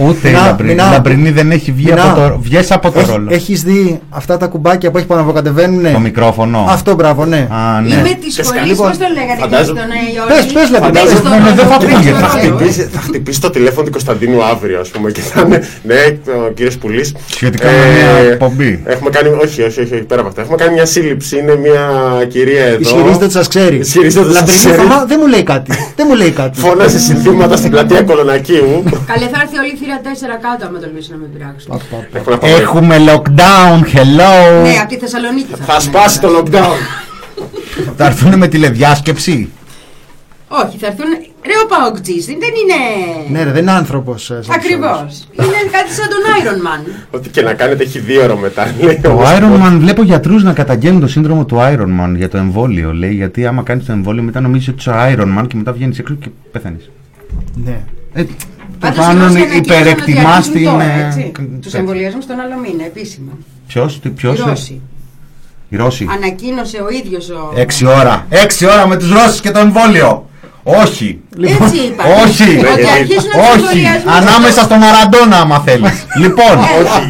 Ούτε 0.00 0.28
η 0.28 0.30
Μινά, 0.30 0.44
Λαμπρινή. 0.46 0.70
Μινά. 0.74 0.86
Η 0.88 0.92
Λαμπρινή 0.92 1.30
δεν 1.30 1.50
έχει 1.50 1.72
βγει 1.72 1.84
Μινά. 1.90 2.02
από 2.10 2.20
το, 2.20 2.38
βγες 2.40 2.70
από 2.70 2.90
το 2.90 2.98
Έχ- 2.98 3.08
ρόλο. 3.10 3.28
Έχεις 3.32 3.62
δει 3.62 4.00
αυτά 4.10 4.36
τα 4.36 4.46
κουμπάκια 4.46 4.90
που 4.90 4.96
έχει 4.98 5.06
που 5.06 5.14
αναβοκατεβαίνουν. 5.14 5.92
Το 5.92 5.98
μικρόφωνο. 5.98 6.66
Αυτό 6.68 6.94
μπράβο, 6.94 7.24
ναι. 7.24 7.36
Α, 7.50 7.80
ναι. 7.80 7.94
Είμαι 7.94 8.18
της 8.24 8.34
σχολής, 8.42 8.66
Λοιπόν, 8.70 8.88
πώς 8.88 8.98
το 8.98 9.04
λέγανε 9.14 9.40
φαντάζομαι- 9.40 9.80
και 9.80 9.86
στον 9.86 9.98
Αϊόρη. 9.98 10.32
Πες, 10.32 10.52
πες, 10.52 10.70
Λαμπρινή, 10.70 10.92
Πες 10.92 11.02
πες. 11.12 11.18
στο 11.18 11.28
Ναι, 11.28 11.36
ναι, 11.36 11.42
δεν 11.58 11.66
θα 11.70 11.76
ρόλο, 11.80 11.94
ακούγεται. 11.94 12.10
πες 12.10 12.20
Θα 12.20 12.28
στο 12.28 12.38
ρόλο. 12.38 12.56
χτυπήσει, 12.56 12.82
θα 12.96 13.00
χτυπήσει 13.00 13.40
το 13.40 13.50
τηλέφωνο 13.50 13.84
του 13.86 13.90
Κωνσταντίνου 13.96 14.38
αύριο, 14.52 14.80
ας 14.80 14.88
πούμε, 14.88 15.10
και 15.10 15.20
θα 15.20 15.40
είναι. 15.46 15.58
Ναι, 15.90 16.00
ο 16.46 16.50
κύριος 16.56 16.76
Πουλής. 16.80 17.08
Σχετικά 17.36 17.66
με 17.76 17.84
μια 17.96 18.30
εκπομπή. 18.32 18.70
Έχουμε 18.94 19.10
κάνει. 19.10 19.28
Όχι, 19.44 19.62
όχι, 19.68 19.80
όχι, 19.80 19.94
πέρα 20.10 20.20
από 20.20 20.28
αυτό. 20.30 20.40
Έχουμε 20.40 20.56
κάνει 20.62 20.72
μια 20.78 20.86
σύλληψη. 20.86 21.38
Είναι 21.38 21.54
μια 21.66 21.82
κυρία 22.34 22.64
εδώ. 22.64 22.78
Ισχυρίζεται 22.80 23.24
ότι 23.24 23.32
σας 23.40 23.48
ξέρει. 23.48 23.76
Ισχυρίζεται 23.76 24.24
ότι 24.24 24.32
σας 24.32 24.38
Λαμπρινή, 24.40 24.58
ξέρει. 24.58 24.76
Θωμά, 24.80 24.98
Δεν 25.10 25.18
μου 25.22 25.26
λέει 25.34 25.42
κάτι. 25.52 25.70
Δεν 25.96 26.06
μου 26.08 26.14
λέει 26.16 26.30
κάτι. 26.30 26.60
Φώνασε 26.60 26.98
συνθήματα 26.98 27.56
στην 27.56 27.70
πλατεία 27.70 28.02
Κολονακίου. 28.02 28.82
Καλέ 29.10 29.26
θα 29.32 29.40
έρθει 29.42 29.58
όλη 29.58 29.72
η 29.72 29.76
θύρα 29.76 30.00
4 30.02 30.06
κάτω 30.46 30.66
άμα 30.66 30.78
τολμήσει 30.78 31.10
να 31.10 31.16
με 31.16 31.26
πειράξουν. 31.32 31.80
Έχουμε 32.14 32.34
να 32.34 32.38
πάμε. 32.38 32.52
Έχουμε 32.52 32.96
lockdown, 33.10 33.78
hello. 33.94 34.62
Ναι, 34.62 34.74
από 34.82 34.88
τη 34.88 34.96
Θεσσαλονίκη 34.98 35.50
θα 35.50 35.64
Θα 35.64 35.74
έρθουν. 35.74 35.90
σπάσει 35.92 36.20
το 36.20 36.28
lockdown. 36.38 36.78
Θα 37.96 38.04
έρθουν 38.06 38.38
με 38.38 38.48
τηλεδιάσκεψη; 38.48 39.50
Όχι, 40.48 40.78
θα 40.78 40.86
έρθουν. 40.86 41.06
Ρε 41.46 41.52
ο 41.64 41.66
Παοκτζής, 41.66 42.24
δεν 42.26 42.36
είναι. 42.36 42.80
Ναι, 43.30 43.42
ρε, 43.44 43.50
δεν 43.50 43.62
είναι 43.62 43.70
άνθρωπος. 43.70 44.30
Ακριβώς. 44.30 45.28
Είναι 45.32 45.60
κάτι 45.72 45.90
σαν 45.92 46.06
τον 46.08 46.22
Iron 46.40 46.66
Man. 46.66 46.92
Ό,τι 47.10 47.28
και 47.28 47.42
να 47.42 47.54
κάνετε 47.54 47.82
έχει 47.82 47.98
δύο 47.98 48.22
ώρα 48.22 48.36
μετά. 48.36 48.74
λέει 48.80 49.00
Το 49.02 49.10
όμως. 49.10 49.28
Iron 49.38 49.66
Man, 49.66 49.76
βλέπω 49.78 50.02
γιατρούς 50.02 50.42
να 50.42 50.52
καταγγέλνουν 50.52 51.00
το 51.00 51.06
σύνδρομο 51.08 51.44
του 51.44 51.56
Iron 51.60 52.00
Man 52.00 52.12
για 52.16 52.28
το 52.28 52.38
εμβόλιο. 52.38 52.92
Λέει 52.92 53.14
γιατί 53.14 53.46
άμα 53.46 53.62
κάνεις 53.62 53.84
το 53.84 53.92
εμβόλιο, 53.92 54.22
μετά 54.22 54.40
νομίζεις 54.40 54.68
ότι 54.68 54.78
είσαι 54.78 54.92
Iron 54.94 55.38
Man 55.38 55.46
και 55.48 55.56
μετά 55.56 55.72
βγαίνεις 55.72 55.98
έξω 55.98 56.14
και 56.14 56.28
πεθαίνεις. 56.52 56.90
Ναι. 57.64 57.80
Ε, 58.14 58.24
το 58.80 58.86
Πάντως, 58.86 59.06
πάνω 59.06 59.20
οι 59.20 59.22
Ρώσοι 59.22 59.36
ανακοίνωσαν 59.36 59.62
υπερεκτιμά 59.62 60.36
ότι 60.38 60.50
την. 60.50 60.68
αρχίζουν 60.68 60.80
ε, 60.80 60.84
τώρα, 60.84 61.06
έτσι. 61.06 61.32
Τους 61.62 61.74
εμβολιάζουν 61.74 62.22
στον 62.22 62.40
άλλο 62.40 62.56
μήνα, 62.56 62.84
επίσημα. 62.84 63.32
Ποιος, 63.66 64.00
ποιος. 64.16 64.38
Οι 64.38 64.42
Ρώσοι. 64.42 64.80
Οι 65.68 65.76
Ρώσοι. 65.76 66.06
Ανακοίνωσε 66.10 66.78
ο 66.78 66.88
ίδιος 66.88 67.28
ο... 67.30 67.52
Έξι 67.56 67.86
ώρα. 67.86 68.26
Έξι 68.28 68.66
ώρα 68.66 68.86
με 68.86 68.96
τους 68.96 69.10
Ρώσους 69.12 69.40
και 69.40 69.50
το 69.50 69.58
εμβόλιο. 69.58 70.28
Όχι. 70.62 71.20
Έτσι 71.42 71.76
είπα. 71.86 72.04
Όχι. 72.24 72.58
Ότι 72.58 72.86
αρχίζουν 72.98 73.30
να 73.36 73.38
τους 73.38 73.54
Όχι. 73.54 73.78
εμβολιάζουν 73.78 74.08
Ανάμεσα 74.08 74.62
στο 74.62 74.74
Μαραντόνα, 74.76 75.36
άμα 75.36 75.58
θέλεις. 75.66 76.06
λοιπόν, 76.18 76.58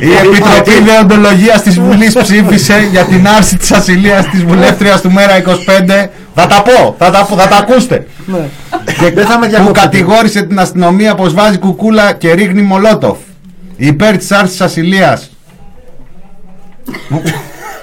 η 0.00 0.12
Επιτροπή 0.26 0.80
Δεοντολογία 0.84 1.60
της 1.60 1.80
Βουλής 1.80 2.14
ψήφισε 2.14 2.88
για 2.90 3.04
την 3.04 3.28
άρση 3.28 3.56
της 3.56 3.72
ασυλίας 3.72 4.28
της 4.28 4.44
βουλεύτριας 4.44 5.00
του 5.00 5.10
Μέρα 5.12 5.36
25. 5.36 6.10
Θα 6.34 6.46
τα 6.46 6.62
πω, 6.62 6.94
θα 6.98 7.10
τα, 7.10 7.24
πω, 7.24 7.36
θα 7.36 7.48
τα 7.48 7.56
ακούσετε. 7.56 8.06
Ναι. 8.26 8.48
Και 8.98 9.10
Δεν 9.10 9.26
θα 9.26 9.38
με 9.38 9.44
που 9.46 9.50
διακόψετε. 9.50 9.80
κατηγόρησε 9.80 10.42
την 10.42 10.58
αστυνομία 10.58 11.14
πως 11.14 11.34
βάζει 11.34 11.58
κουκούλα 11.58 12.12
και 12.12 12.32
ρίχνει 12.32 12.62
μολότοφ. 12.62 13.16
Υπέρ 13.76 14.16
της 14.16 14.32
άρσης 14.32 14.60
ασυλίας. 14.60 15.30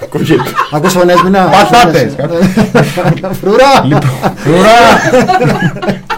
Ακούγεται. 0.02 0.42
Ακούς 0.72 0.92
φωνές 0.92 1.22
μηνά. 1.24 1.44
Πατάτες. 1.70 2.14
Φρουρά. 3.40 3.84
Λοιπόν, 3.84 4.10
ουρά! 4.48 4.80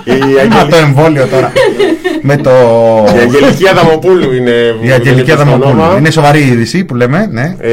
Η 0.05 0.11
Μα 0.11 0.41
Αγγελική- 0.41 0.71
το 0.71 0.77
εμβόλιο 0.77 1.27
τώρα. 1.27 1.53
Με 2.23 2.37
το... 2.37 2.51
η 3.17 3.19
Αγγελική 3.19 3.69
Αδαμοπούλου 3.69 4.33
είναι. 4.33 4.51
Η 4.81 4.91
Αγγελική 4.91 5.31
είναι 5.31 5.35
το 5.37 5.43
Αδαμοπούλου. 5.43 5.71
όνομα. 5.81 5.99
Είναι 5.99 6.11
σοβαρή 6.11 6.41
είδηση 6.41 6.85
που 6.85 6.95
λέμε, 6.95 7.29
ναι. 7.33 7.57
Ε, 7.61 7.73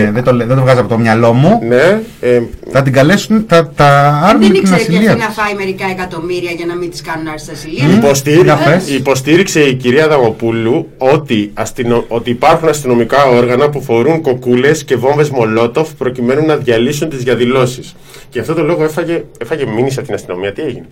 Ε, 0.00 0.10
δεν, 0.10 0.22
το, 0.24 0.32
λέ- 0.32 0.46
δεν 0.46 0.56
το 0.56 0.62
βγάζω 0.62 0.80
από 0.80 0.88
το 0.88 0.98
μυαλό 0.98 1.32
μου. 1.32 1.60
Ναι. 1.68 2.00
ε, 2.20 2.40
Θα 2.72 2.82
την 2.82 2.92
καλέσουν, 2.92 3.44
θα 3.48 3.70
τα 3.76 4.20
άρουν 4.24 4.40
Δεν 4.40 4.50
την 4.50 4.60
ήξερε 4.60 4.76
και 4.76 4.82
ασυλία 4.82 5.10
αυτή 5.10 5.20
να 5.20 5.26
της. 5.26 5.34
φάει 5.36 5.54
μερικά 5.56 5.84
εκατομμύρια 5.90 6.50
για 6.56 6.66
να 6.66 6.74
μην 6.76 6.90
τη 6.90 7.02
κάνουν 7.02 7.28
άρση 7.32 7.50
ασυλία. 7.52 7.96
Υποστήρι- 7.96 8.42
Για 8.44 8.54
πες. 8.64 8.88
Υποστήριξε 8.94 9.60
η 9.60 9.74
κυρία 9.74 10.08
Δαμοπούλου 10.08 10.88
ότι, 10.98 11.50
αστυνο... 11.54 12.04
ότι 12.08 12.30
υπάρχουν 12.30 12.68
αστυνομικά 12.68 13.24
όργανα 13.24 13.68
που 13.68 13.82
φορούν 13.82 14.20
κοκούλες 14.20 14.84
και 14.84 14.96
βόμβε 15.28 15.46
Μολότοφ 15.46 15.94
προκειμένου 15.94 16.46
να 16.46 16.56
διαλύσουν 16.56 17.08
τις 17.08 17.22
διαδηλώσεις. 17.22 17.94
Και 18.28 18.40
αυτό 18.40 18.54
το 18.54 18.62
λόγο 18.62 18.84
έφαγε, 18.84 19.24
έφαγε 19.38 19.66
μήνυση 19.66 19.98
από 19.98 20.06
την 20.06 20.14
αστυνομία. 20.16 20.52
Τι 20.52 20.62
έγινε; 20.62 20.86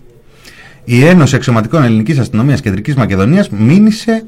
Η 0.83 1.05
Ένωση 1.05 1.35
Αξιωματικών 1.35 1.83
Ελληνικής 1.83 2.19
Αστυνομίας 2.19 2.61
Κεντρικής 2.61 2.95
Μακεδονίας 2.95 3.49
μήνυσε 3.49 4.25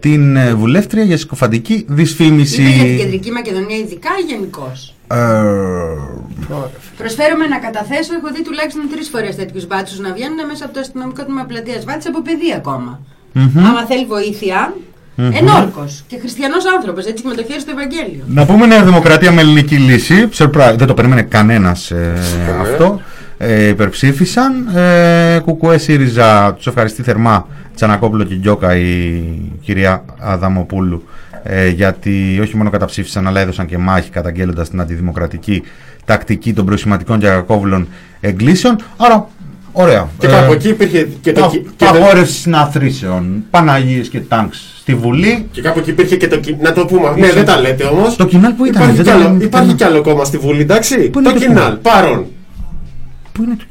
την 0.00 0.36
ε, 0.36 0.54
βουλεύτρια 0.54 1.02
για 1.02 1.16
συκοφαντική 1.16 1.84
δυσφήμιση. 1.88 2.62
Είπε 2.62 2.70
για 2.70 2.84
την 2.84 2.96
Κεντρική 2.96 3.30
Μακεδονία 3.30 3.76
ειδικά 3.76 4.10
ή 4.22 4.32
γενικώς; 4.32 4.94
Ε, 5.06 5.16
Προσφέρομαι 6.96 7.46
να 7.46 7.58
καταθέσω, 7.58 8.14
έχω 8.14 8.34
δει 8.34 8.42
τουλάχιστον 8.42 8.82
τρεις 8.90 9.08
φορές 9.08 9.36
τέτοιους 9.36 9.66
μπάτσους 9.66 9.98
να 9.98 10.12
βγαίνουν 10.12 10.46
μέσα 10.46 10.64
από 10.64 10.74
το 10.74 10.80
αστυνομικό 10.80 11.24
τμήμα 11.24 11.44
πλατείας 11.44 11.84
Βάτση 11.84 12.08
από 12.08 12.22
παιδί 12.22 12.52
ακόμα. 12.56 13.00
Άμα 13.56 13.86
θέλει 13.86 14.06
βοήθεια, 14.06 14.74
ενόρκος 15.32 16.02
και 16.06 16.18
χριστιανός 16.18 16.64
άνθρωπος, 16.76 17.04
έτσι 17.04 17.26
με 17.26 17.34
το 17.34 17.42
χέρι 17.42 17.60
στο 17.60 17.70
Ευαγγέλιο. 17.70 18.24
Να 18.26 18.46
πούμε 18.46 18.66
Νέα 18.66 18.84
Δημοκρατία 18.84 19.32
με 19.32 19.40
ελληνική 19.40 19.76
λύση. 19.76 20.28
Surprise. 20.36 20.74
Δεν 20.76 20.86
το 20.86 20.94
περίμενε 20.94 21.22
κανένας 21.22 21.92
αυτό. 22.60 23.00
Ε, 23.42 23.68
υπερψήφισαν. 23.68 24.76
Ε, 24.76 25.38
Κουκουέ 25.44 25.78
ΣΥΡΙΖΑ 25.78 26.54
τους 26.54 26.66
ευχαριστεί 26.66 27.02
θερμά 27.02 27.46
Τσανακόπουλο 27.74 28.24
και 28.24 28.34
Γκιόκα 28.34 28.76
η 28.76 29.22
κυρία 29.60 30.04
Αδαμοπούλου. 30.18 31.04
Ε, 31.42 31.68
γιατί 31.68 32.38
όχι 32.42 32.56
μόνο 32.56 32.70
καταψήφισαν 32.70 33.26
αλλά 33.26 33.40
έδωσαν 33.40 33.66
και 33.66 33.78
μάχη 33.78 34.10
καταγγέλλοντας 34.10 34.70
την 34.70 34.80
αντιδημοκρατική 34.80 35.62
τακτική 36.04 36.52
των 36.52 36.66
προσηματικών 36.66 37.18
και 37.18 37.26
κακόβουλων 37.26 37.88
εγκλήσεων. 38.20 38.76
Άρα 38.96 39.28
Ωραία. 39.72 40.08
Και 40.18 40.26
κάπου 40.26 40.52
εκεί 40.52 40.68
υπήρχε 40.68 41.08
και 41.20 41.32
το. 41.32 41.40
πα- 41.40 41.46
κι- 41.48 41.58
και 41.76 41.84
το- 41.84 41.88
Απαγόρευση 41.90 42.32
συναθρήσεων. 42.40 43.44
Παναγίες 43.50 44.08
και 44.08 44.20
τάγκ 44.20 44.48
στη 44.80 44.94
Βουλή. 44.94 45.48
Και 45.52 45.60
κάπου 45.60 45.78
εκεί 45.78 45.90
υπήρχε 45.90 46.16
και 46.16 46.28
το. 46.28 46.36
κι- 46.36 46.56
Να 46.60 46.72
το 46.72 46.84
πούμε. 46.84 47.12
Ναι, 47.16 47.32
δεν 47.32 47.44
τα 47.44 47.60
λέτε 47.60 47.84
όμως. 47.84 48.16
Το 48.16 48.24
κοινάλ 48.26 48.52
που 48.52 48.64
ήταν. 48.64 48.82
Υπάρχει, 48.82 48.96
δεν 49.02 49.04
κι 49.04 49.10
το 49.10 49.16
άλλο, 49.16 49.28
λέμε. 49.32 49.44
υπάρχει 49.44 49.72
κι 49.74 49.84
άλλο 49.84 50.02
κόμμα 50.02 50.24
στη 50.24 50.38
Βουλή, 50.38 50.60
εντάξει. 50.60 50.94
είναι 50.94 51.10
το 51.10 51.20
το 51.22 51.32
κοινάλ, 51.32 51.38
κοινάλ; 51.48 51.76
πάρον. 51.76 52.26
Πού 53.32 53.42
είναι 53.42 53.56
το 53.56 53.64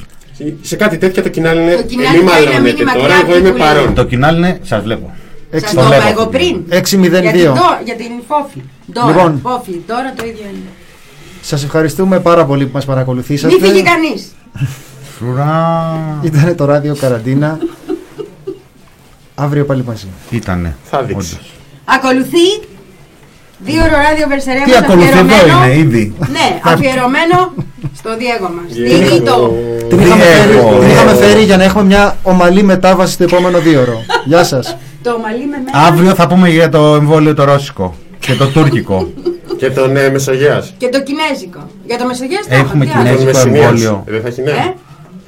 Σε 0.62 0.76
κάτι 0.76 0.98
τέτοια 0.98 1.24
το 1.24 1.30
κοινάλ 1.30 1.58
είναι. 1.58 1.76
Το 1.76 1.84
κοινάλ 1.84 2.06
Ε, 2.16 2.18
μη 2.18 2.24
θα 2.30 2.40
είναι 2.40 2.46
μαλώνετε 2.50 2.62
μήνυμα 2.72 2.94
τώρα, 2.94 3.08
μακριά 3.08 3.16
εγώ 3.16 3.24
από 3.26 3.34
τη 3.34 3.40
είμαι 3.40 3.50
Βουλή. 3.50 3.62
παρόν. 3.64 3.94
Το 3.94 4.04
κοινάλ 4.04 4.38
είναι. 4.38 4.60
Σας 4.64 4.84
βλέπω. 4.84 5.14
Σας 5.52 5.62
Το 5.74 5.76
το 5.76 5.82
είπα 5.82 5.90
βλέπω. 6.02 6.08
εγώ 6.10 6.28
πριν. 6.28 6.64
6-0-2. 6.70 7.22
Για 7.22 7.32
την, 7.32 7.44
Δο- 7.44 7.80
για 7.86 7.96
την 7.96 8.12
Φόφη. 8.28 8.62
Τώρα, 8.94 9.08
Λοιπόν. 9.08 9.40
Φόφη, 9.44 9.72
τώρα 9.88 10.14
το 10.18 10.24
ίδιο 10.26 10.46
είναι. 10.52 10.70
Σας 11.42 11.64
ευχαριστούμε 11.64 12.20
πάρα 12.20 12.46
πολύ 12.46 12.64
που 12.66 12.72
μας 12.74 12.86
παρακολουθήσατε. 12.86 13.54
Μη 13.54 13.68
φύγει 13.68 13.84
κανείς. 13.84 14.22
Φρουρά. 15.20 16.00
Ήταν 16.22 16.56
το 16.56 16.66
ράδιο 16.66 16.96
Καραντίνα. 16.96 17.60
Αύριο 19.36 19.66
πάλι 19.66 19.84
μαζί. 19.88 20.08
Ήτανε. 20.30 20.76
Θα 20.84 20.98
δείξει. 21.04 21.14
όντως. 21.14 21.52
Ακολουθεί 21.86 22.46
δύο 23.60 23.82
ώρο 23.82 23.92
ράδιο 24.10 24.28
Βερσερέα 24.28 24.64
Τι 24.64 24.70
μας 24.70 24.80
ακολουθεί 24.80 25.08
εδώ 25.08 25.20
αφιερωμένο- 25.20 25.66
είναι 25.66 25.76
ήδη. 25.76 26.14
Ναι, 26.20 26.60
αφιερωμένο 26.72 27.54
στο 27.98 28.10
Διέγο 28.18 28.50
μας. 28.56 28.74
Διέγο. 28.74 28.98
Διηγητό. 28.98 29.54
Την 29.90 30.00
είχαμε, 30.00 30.24
φέρει, 30.24 30.52
Διέγο. 30.52 30.80
την 30.80 30.90
είχαμε 30.90 31.14
φέρει 31.14 31.44
για 31.44 31.58
να 31.58 31.64
έχουμε 31.64 31.84
μια 31.84 32.18
ομαλή 32.24 32.64
μετάβαση 32.64 33.14
στο 33.14 33.24
επόμενο 33.24 33.60
δίωρο. 33.60 34.04
Γεια 34.26 34.44
σας. 34.44 34.78
Το 35.04 35.12
ομαλή 35.12 35.46
με 35.46 35.58
μένα. 35.66 35.86
Αύριο 35.88 36.14
θα 36.16 36.28
πούμε 36.28 36.50
για 36.50 36.70
το 36.70 36.96
εμβόλιο 36.96 37.34
το 37.34 37.44
ρώσικο 37.44 37.96
και 38.20 38.34
το 38.34 38.48
τουρκικό. 38.48 39.14
Και 39.58 39.70
τον 39.72 39.98
ε, 39.98 40.10
Μεσογείας. 40.10 40.74
Και 40.78 40.90
το 40.90 41.02
κινέζικο. 41.04 41.60
Για 41.86 41.98
το 41.98 42.06
Μεσογείο 42.06 42.38
τα 42.50 42.56
Έχουμε 42.56 42.86
είχα, 42.86 42.94
τι 43.02 43.08
άλλο; 43.08 43.18
Τον 43.18 43.18
Κινέζικο 43.26 43.38
Μεσσηνίας. 43.50 43.66
εμβόλιο. 43.70 44.04
Ε, 44.08 44.12
Δεν 44.12 44.22
θα 44.22 44.28
έχει 44.28 44.42
Ε, 44.42 44.44
ναι. 44.44 44.74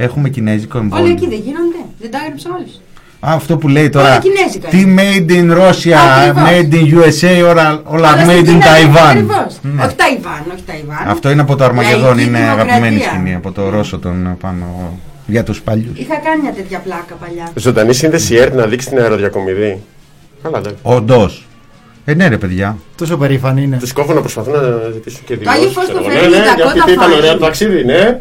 Έχουμε 0.04 0.30
κινέζικο 0.30 0.78
Όλα 0.78 0.84
εμβόλιο. 0.84 1.12
εκεί 1.12 1.28
δεν 1.28 1.40
γίνονται. 1.46 1.82
Δεν 2.00 2.12
τα 2.12 2.18
έγραψα 2.24 2.50
όλες. 2.58 2.82
Α, 3.20 3.34
αυτό 3.34 3.58
που 3.58 3.68
λέει 3.68 3.90
τώρα. 3.90 4.08
Όλα 4.08 4.20
κινέζικα 4.20 4.68
Τι 4.68 4.96
made 4.98 5.32
in 5.32 5.58
Russia, 5.58 5.92
Ακριβώς. 5.92 6.50
made 6.50 6.74
in 6.74 7.00
USA, 7.00 7.50
όλα, 7.50 7.82
όλα 7.84 7.84
Όλα 7.86 8.08
στην 8.10 8.28
made 8.30 8.40
in 8.42 8.46
Κίνα, 8.46 8.60
Taiwan. 8.66 9.08
ακριβώς. 9.10 9.58
Ναι. 9.62 9.84
Όχι 9.86 9.96
Ταϊβάν, 9.96 10.44
όχι 10.54 10.64
Ταϊβάν. 10.66 11.08
Αυτό 11.08 11.30
είναι 11.32 11.42
από 11.42 11.56
το 11.56 11.64
Αρμαγεδόν, 11.64 12.02
Λαϊκή 12.16 12.22
είναι 12.30 12.38
δημοκρατία. 12.38 12.64
αγαπημένη 12.74 13.02
σκηνή 13.02 13.34
από 13.36 13.52
το 13.52 13.70
Ρώσο 13.70 14.00
τον 14.00 14.38
πάνω 14.42 14.98
για 15.28 15.44
τους 15.44 15.62
παλιούς. 15.62 16.00
Είχα 16.00 16.16
κάνει 16.16 16.42
μια 16.42 16.52
τέτοια 16.52 16.80
πλάκα 16.80 17.14
παλιά. 17.20 17.50
Ζωντανή 17.56 17.94
σύνδεση 17.94 18.36
ΕΡΤ 18.36 18.54
να 18.56 18.66
δείξει 18.66 18.88
την 18.90 19.00
αεροδιακομιδή. 19.00 19.82
Καλά, 20.44 20.58
εντάξει. 20.58 20.78
Όντως. 20.82 21.46
Ε, 22.06 22.14
ναι 22.14 22.28
ρε 22.28 22.38
παιδιά. 22.38 22.78
Τόσο 22.98 23.18
περήφανη 23.18 23.64
είναι. 23.64 23.78
Τους 23.78 23.94
κόβω 23.94 24.14
να 24.14 24.20
προσπαθούν 24.20 24.54
να 24.54 24.60
ζητήσουν 24.94 25.22
και 25.26 25.34
Άγιο 25.34 25.52
δηλώσεις, 25.52 25.74
Φως 25.74 25.84
ξέρω 25.84 26.00
το 26.00 26.06
εγώ. 26.10 26.20
φέρνει 26.20 26.30
Ναι, 26.36 26.40
ναι, 26.40 26.46
τα 26.46 26.54
για 26.56 26.64
κότα 26.66 26.74
πείτε, 26.74 26.92
ήταν 26.92 27.04
φάση. 27.10 27.18
ωραίο 27.18 27.34
το 27.34 27.40
ταξίδι, 27.40 27.84
ναι. 27.86 28.20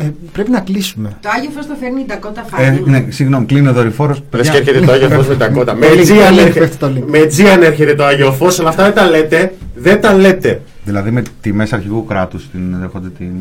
Ε, 0.00 0.04
πρέπει 0.32 0.50
να 0.50 0.60
κλείσουμε. 0.60 1.16
Το 1.22 1.28
Άγιο 1.36 1.50
Φως 1.54 1.66
το 1.66 1.74
φέρνει 1.80 2.00
η 2.00 2.04
Ντακότα 2.06 2.44
Ε, 2.58 2.62
Φάνη. 2.64 2.82
ναι, 2.84 3.04
συγγνώμη, 3.08 3.46
κλείνει 3.46 3.68
ο 3.68 3.72
δορυφόρος. 3.72 4.22
Λες 4.30 4.50
και 4.50 4.56
έρχεται 4.56 4.80
το 4.80 4.92
Άγιο 4.92 5.08
Φως 5.08 5.26
με 5.28 5.34
τα 5.36 5.48
κότα. 5.48 5.74
Με 5.74 5.86
Το 5.86 5.92
link, 5.92 6.02
τζι 6.02 6.12
αν 6.12 6.18
το 6.18 6.24
link, 6.34 6.38
έρχεται- 6.38 6.58
πέφτει 6.58 6.76
το 6.76 6.86
link. 6.96 7.02
Με 7.06 7.26
τζι 7.26 7.48
αν 7.48 7.62
έρχεται 7.62 7.94
το 7.94 8.04
Άγιο 8.04 8.32
Φως, 8.32 8.58
αλλά 8.60 8.68
αυτά 8.68 8.82
δεν 8.82 8.94
τα 8.94 9.06
λέτε. 9.10 9.54
Δεν 9.74 10.00
τα 10.00 10.14
λέτε. 10.14 10.60
Δηλαδή 10.84 11.10
με 11.10 11.22
τιμές 11.40 11.72
αρχηγού 11.72 12.04
κράτους 12.04 12.50
την 12.50 12.76
δέχονται 12.80 13.08
την... 13.18 13.32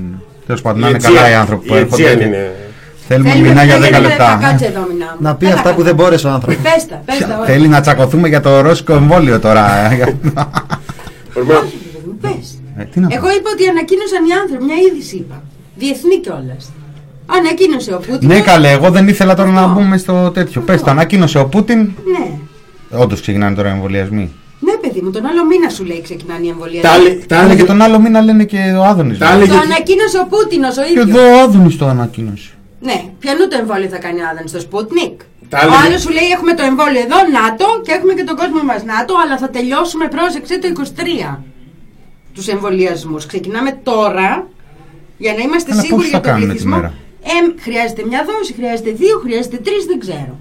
Τέλος 0.46 0.62
πάντων, 0.62 0.80
να 0.82 0.88
Η 0.88 0.90
είναι 0.90 0.98
Αιτζία- 0.98 1.16
καλά 1.22 1.30
οι 1.32 1.34
άνθρωποι 1.34 1.68
που 1.68 1.74
η 1.74 1.78
έρχονται. 1.78 2.04
Αιτζία 2.04 2.18
και- 2.18 2.24
είναι. 2.26 2.52
Θέλουμε 3.08 3.30
Θέλουμε 3.30 3.48
μηνά 3.50 3.64
για 3.64 3.78
να 3.78 3.86
10 3.86 3.90
γίνουμε 3.90 4.08
λεπτά. 4.08 4.40
Κάτσε 4.42 4.66
εδώ 4.66 4.88
μηνά. 4.94 5.16
Να 5.20 5.36
πει 5.36 5.46
αυτά 5.46 5.74
που 5.76 5.84
δεν 5.84 5.96
μπόρεσε 5.96 6.28
ο 6.28 6.30
άνθρωπος. 6.30 6.62
Πες 6.64 6.86
τα, 6.90 7.02
πες 7.06 7.18
τα. 7.18 7.36
όλα. 7.38 7.46
Θέλει 7.46 7.68
να 7.68 7.82
τσακωθούμε 7.82 8.28
για 8.28 8.42
το 8.42 8.62
ρώσικο 8.62 8.94
εμβόλιο 8.94 9.40
τώρα. 9.40 9.64
Μπορούμε 11.34 11.54
να- 11.54 11.60
Όχι, 11.60 11.78
παιδί 11.94 12.06
μου, 12.08 12.18
πες. 12.22 12.60
Ε, 12.78 12.84
τι 12.84 13.00
να 13.00 13.08
πω. 13.08 13.16
Εγώ 13.16 13.28
είπα 13.38 13.50
ότι 13.56 13.64
ανακοίνωσαν 13.74 14.22
οι 14.30 14.34
άνθρωποι, 14.42 14.64
μια 14.64 14.76
είδηση 14.88 15.16
είπα. 15.16 15.42
Διεθνή 15.78 16.20
κιόλας. 16.20 16.72
Ανακοίνωσε 17.26 17.94
ο 17.94 18.00
Πούτιν. 18.00 18.28
Ναι, 18.28 18.42
καλέ, 18.42 18.70
εγώ 18.72 18.90
δεν 18.92 19.08
ήθελα 19.08 19.34
τώρα 19.36 19.50
να 19.52 19.62
Αυτό. 19.62 19.74
μπούμε 19.74 19.98
στο 19.98 20.32
τέτοιο. 20.32 20.62
Πες 20.62 20.82
το, 20.82 20.90
ανακοίνωσε 20.92 21.40
ο 21.40 21.46
Πούτιν. 21.46 21.80
Ναι. 21.80 22.32
Όντως 23.00 23.22
ξεκινάνε 23.22 23.56
τώρα 23.56 23.70
οι 23.70 23.72
εμβολιασμοί. 23.72 24.32
Ναι, 24.60 24.72
παιδί 24.74 25.02
μου, 25.02 25.12
τον 25.12 25.26
άλλο 25.26 25.46
μήνα 25.46 25.70
σου 25.70 25.84
λέει 25.86 26.02
ξεκινάνε 26.02 26.46
οι 26.46 26.50
εμβολία. 26.50 26.82
Τα 26.82 26.90
άλλη- 26.92 27.26
τα 27.28 27.38
Αλλά 27.38 27.46
άλλη- 27.50 27.56
και 27.60 27.64
τον 27.64 27.82
άλλο 27.82 28.00
μήνα 28.00 28.22
λένε 28.22 28.44
και 28.44 28.58
ο 28.80 28.84
Άδωνης. 28.84 29.18
Τα 29.18 29.28
άλλη- 29.30 29.48
Το 29.48 29.58
ανακοίνωσε 29.58 30.18
ο 30.20 30.28
Πούτιν 30.30 30.64
ο 30.64 30.68
Και 30.72 30.90
ίδιος. 30.92 31.10
εδώ 31.10 31.36
ο 31.36 31.42
Άδωνης 31.44 31.78
το 31.78 31.86
ανακοίνωσε. 31.88 32.50
Ναι, 32.80 33.04
ποιανού 33.20 33.48
το 33.48 33.58
εμβόλιο 33.60 33.88
θα 33.90 33.98
κάνει 33.98 34.20
ο 34.20 34.24
Άδωνης, 34.32 34.52
το 34.52 34.60
Sputnik; 34.70 35.16
Τα 35.50 35.58
Ο 35.58 35.62
άλλη- 35.64 35.76
άλλος 35.86 36.02
σου 36.02 36.10
λέει 36.18 36.28
έχουμε 36.36 36.54
το 36.54 36.64
εμβόλιο 36.64 37.00
εδώ, 37.08 37.18
ΝΑΤΟ, 37.40 37.66
και 37.86 37.92
έχουμε 37.98 38.14
και 38.14 38.24
τον 38.24 38.36
κόσμο 38.42 38.62
μας 38.70 38.82
ΝΑΤΟ, 38.84 39.14
αλλά 39.24 39.38
θα 39.38 39.50
τελειώσουμε, 39.50 40.06
πρόσεξε, 40.16 40.60
το 40.60 40.68
23. 40.68 41.44
Τους 42.34 42.48
εμβολιασμούς. 42.48 43.26
Ξεκινάμε 43.26 43.72
τώρα 43.84 44.48
για 45.18 45.34
να 45.38 45.42
είμαστε 45.42 45.72
Αλλά 45.72 45.82
σίγουροι 45.82 46.02
πώς 46.02 46.10
για 46.10 46.20
θα 46.20 46.24
τον 46.24 46.32
κάνουμε 46.32 46.54
τη 46.54 46.60
πληθυσμό. 46.60 46.76
μέρα; 46.76 46.94
Ε, 47.24 47.62
χρειάζεται 47.62 48.04
μια 48.10 48.22
δόση, 48.30 48.54
χρειάζεται 48.54 48.92
δύο, 48.92 49.16
χρειάζεται 49.24 49.58
τρεις, 49.58 49.86
δεν 49.86 50.00
ξέρω. 50.00 50.34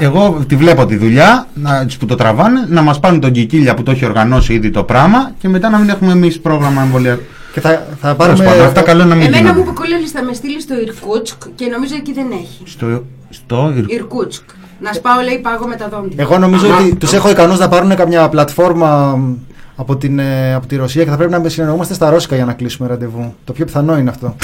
Εγώ 0.00 0.44
τη 0.48 0.56
βλέπω 0.56 0.86
τη 0.86 0.96
δουλειά 0.96 1.46
να, 1.54 1.86
τους 1.86 1.96
που 1.96 2.06
το 2.06 2.14
τραβάνε 2.14 2.64
να 2.68 2.82
μας 2.82 3.00
πάνε 3.00 3.18
τον 3.18 3.32
Κικίλια 3.32 3.74
που 3.74 3.82
το 3.82 3.90
έχει 3.90 4.04
οργανώσει 4.04 4.52
ήδη 4.54 4.70
το 4.70 4.82
πράγμα 4.84 5.32
και 5.38 5.48
μετά 5.48 5.68
να 5.70 5.78
μην 5.78 5.88
έχουμε 5.88 6.12
εμείς 6.12 6.40
πρόγραμμα 6.40 6.82
εμβολία. 6.82 7.18
Και 7.52 7.60
θα, 7.60 7.70
θα 7.70 7.86
Τέλος 8.00 8.16
πάρουμε. 8.16 8.44
πάντων, 8.44 8.66
αυτά 8.66 8.82
καλό 8.82 9.00
είναι 9.00 9.08
να 9.10 9.14
μην 9.14 9.26
Εμένα 9.26 9.40
μου 9.42 9.46
γίνονται. 9.48 9.60
είπε 9.70 9.78
ο 9.78 9.82
Κουλέλης 9.82 10.10
θα 10.10 10.22
με 10.22 10.32
στείλει 10.32 10.60
στο 10.60 10.74
Ιρκούτσκ 10.80 11.42
και 11.54 11.66
νομίζω 11.66 11.94
εκεί 11.94 12.12
δεν 12.12 12.26
έχει. 12.32 12.62
Στο, 12.64 13.04
στο 13.30 13.72
Ιρ- 13.76 13.90
Ιρκούτσκ. 13.92 14.42
Να 14.80 14.92
σπάω, 14.92 15.20
λέει, 15.22 15.38
πάγω 15.38 15.66
με 15.66 15.76
τα 15.76 15.88
δόντια. 15.88 16.16
Εγώ 16.18 16.38
νομίζω 16.38 16.66
Αμά. 16.66 16.76
ότι 16.78 16.94
τους 16.96 17.12
έχω 17.12 17.30
ικανούς 17.30 17.58
να 17.58 17.68
πάρουν 17.68 17.94
καμιά 17.96 18.28
πλατφόρμα 18.28 19.16
μ, 19.16 19.34
από, 19.80 19.96
την, 19.96 20.18
ε, 20.18 20.54
από 20.54 20.66
τη 20.66 20.76
Ρωσία 20.76 21.04
και 21.04 21.10
θα 21.10 21.16
πρέπει 21.16 21.32
να 21.32 21.48
συνεννοούμαστε 21.48 21.94
στα 21.94 22.10
Ρώσικα 22.10 22.34
για 22.36 22.44
να 22.44 22.52
κλείσουμε 22.52 22.88
ραντεβού. 22.88 23.34
Το 23.44 23.52
πιο 23.52 23.64
πιθανό 23.64 23.98
είναι 23.98 24.10
αυτό. 24.10 24.36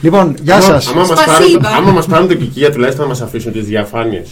λοιπόν, 0.00 0.34
γεια 0.42 0.54
Άμα- 0.56 0.80
σα. 0.80 0.90
άμα 0.90 1.00
μας 1.06 1.06
Σπασίβα. 1.20 1.60
πάρουν- 1.60 1.66
Άμα 1.88 1.90
μα 1.92 2.00
πάρουν 2.00 2.28
την 2.28 2.38
κικία, 2.38 2.70
τουλάχιστον 2.72 3.06
θα 3.08 3.14
μα 3.18 3.24
αφήσουν 3.24 3.52
τι 3.52 3.60
διαφάνειε. 3.60 4.22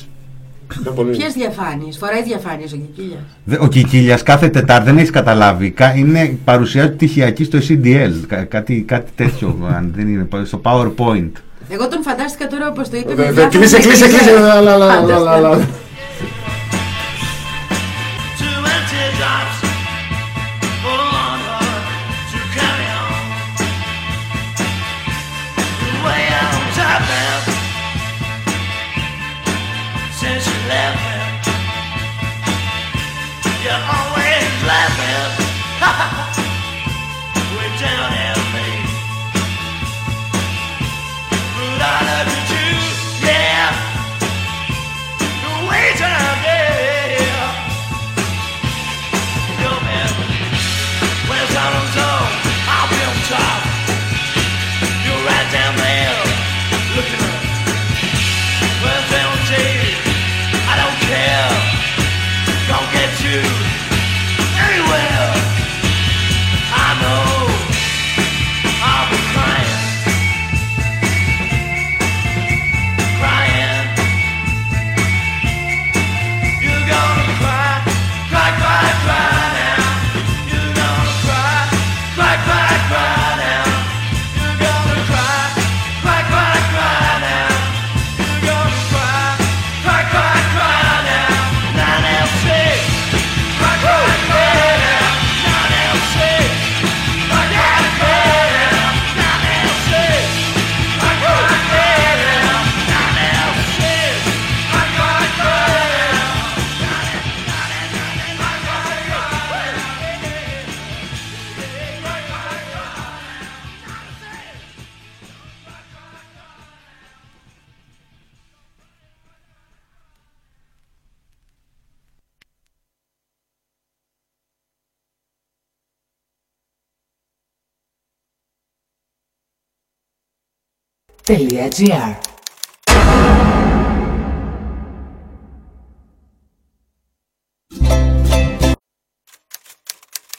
Ποιε 1.13 1.27
διαφάνειε, 1.35 1.93
φοράει 2.01 2.23
διαφάνειε 2.23 2.67
ο 2.75 2.77
Κικίλια. 2.77 3.17
Δε- 3.45 3.57
Ο 3.61 3.67
Κικίλια 3.69 4.17
κάθε 4.25 4.49
Τετάρτη 4.49 4.85
δεν 4.85 4.99
έχει 4.99 5.11
καταλάβει. 5.11 5.71
Κα- 5.71 5.95
Είναι 5.97 6.39
παρουσιάζει 6.45 6.91
πτυχιακή 6.91 7.45
στο 7.45 7.59
CDL. 7.69 8.13
Κα- 8.27 8.45
κάτι, 8.45 8.85
κάτι 8.89 9.11
τέτοιο. 9.15 9.57
αν 9.77 9.93
δεν 9.97 10.09
είναι, 10.09 10.27
στο 10.45 10.61
PowerPoint. 10.65 11.31
Εγώ 11.69 11.89
τον 11.89 12.03
φαντάστηκα 12.03 12.47
τώρα 12.47 12.69
όπω 12.69 12.83
το 12.91 12.97
είπε. 12.97 13.15
Δε- 13.15 13.25
με 13.25 13.25
δε- 13.25 13.31
διάφορα 13.33 13.49
Κλείσε, 13.49 13.77
κλείσε, 13.79 14.05
εκκλησία. 14.05 14.29
κλείσε. 14.29 15.69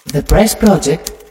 The 0.06 0.22
Press 0.28 0.54
Project 0.54 1.25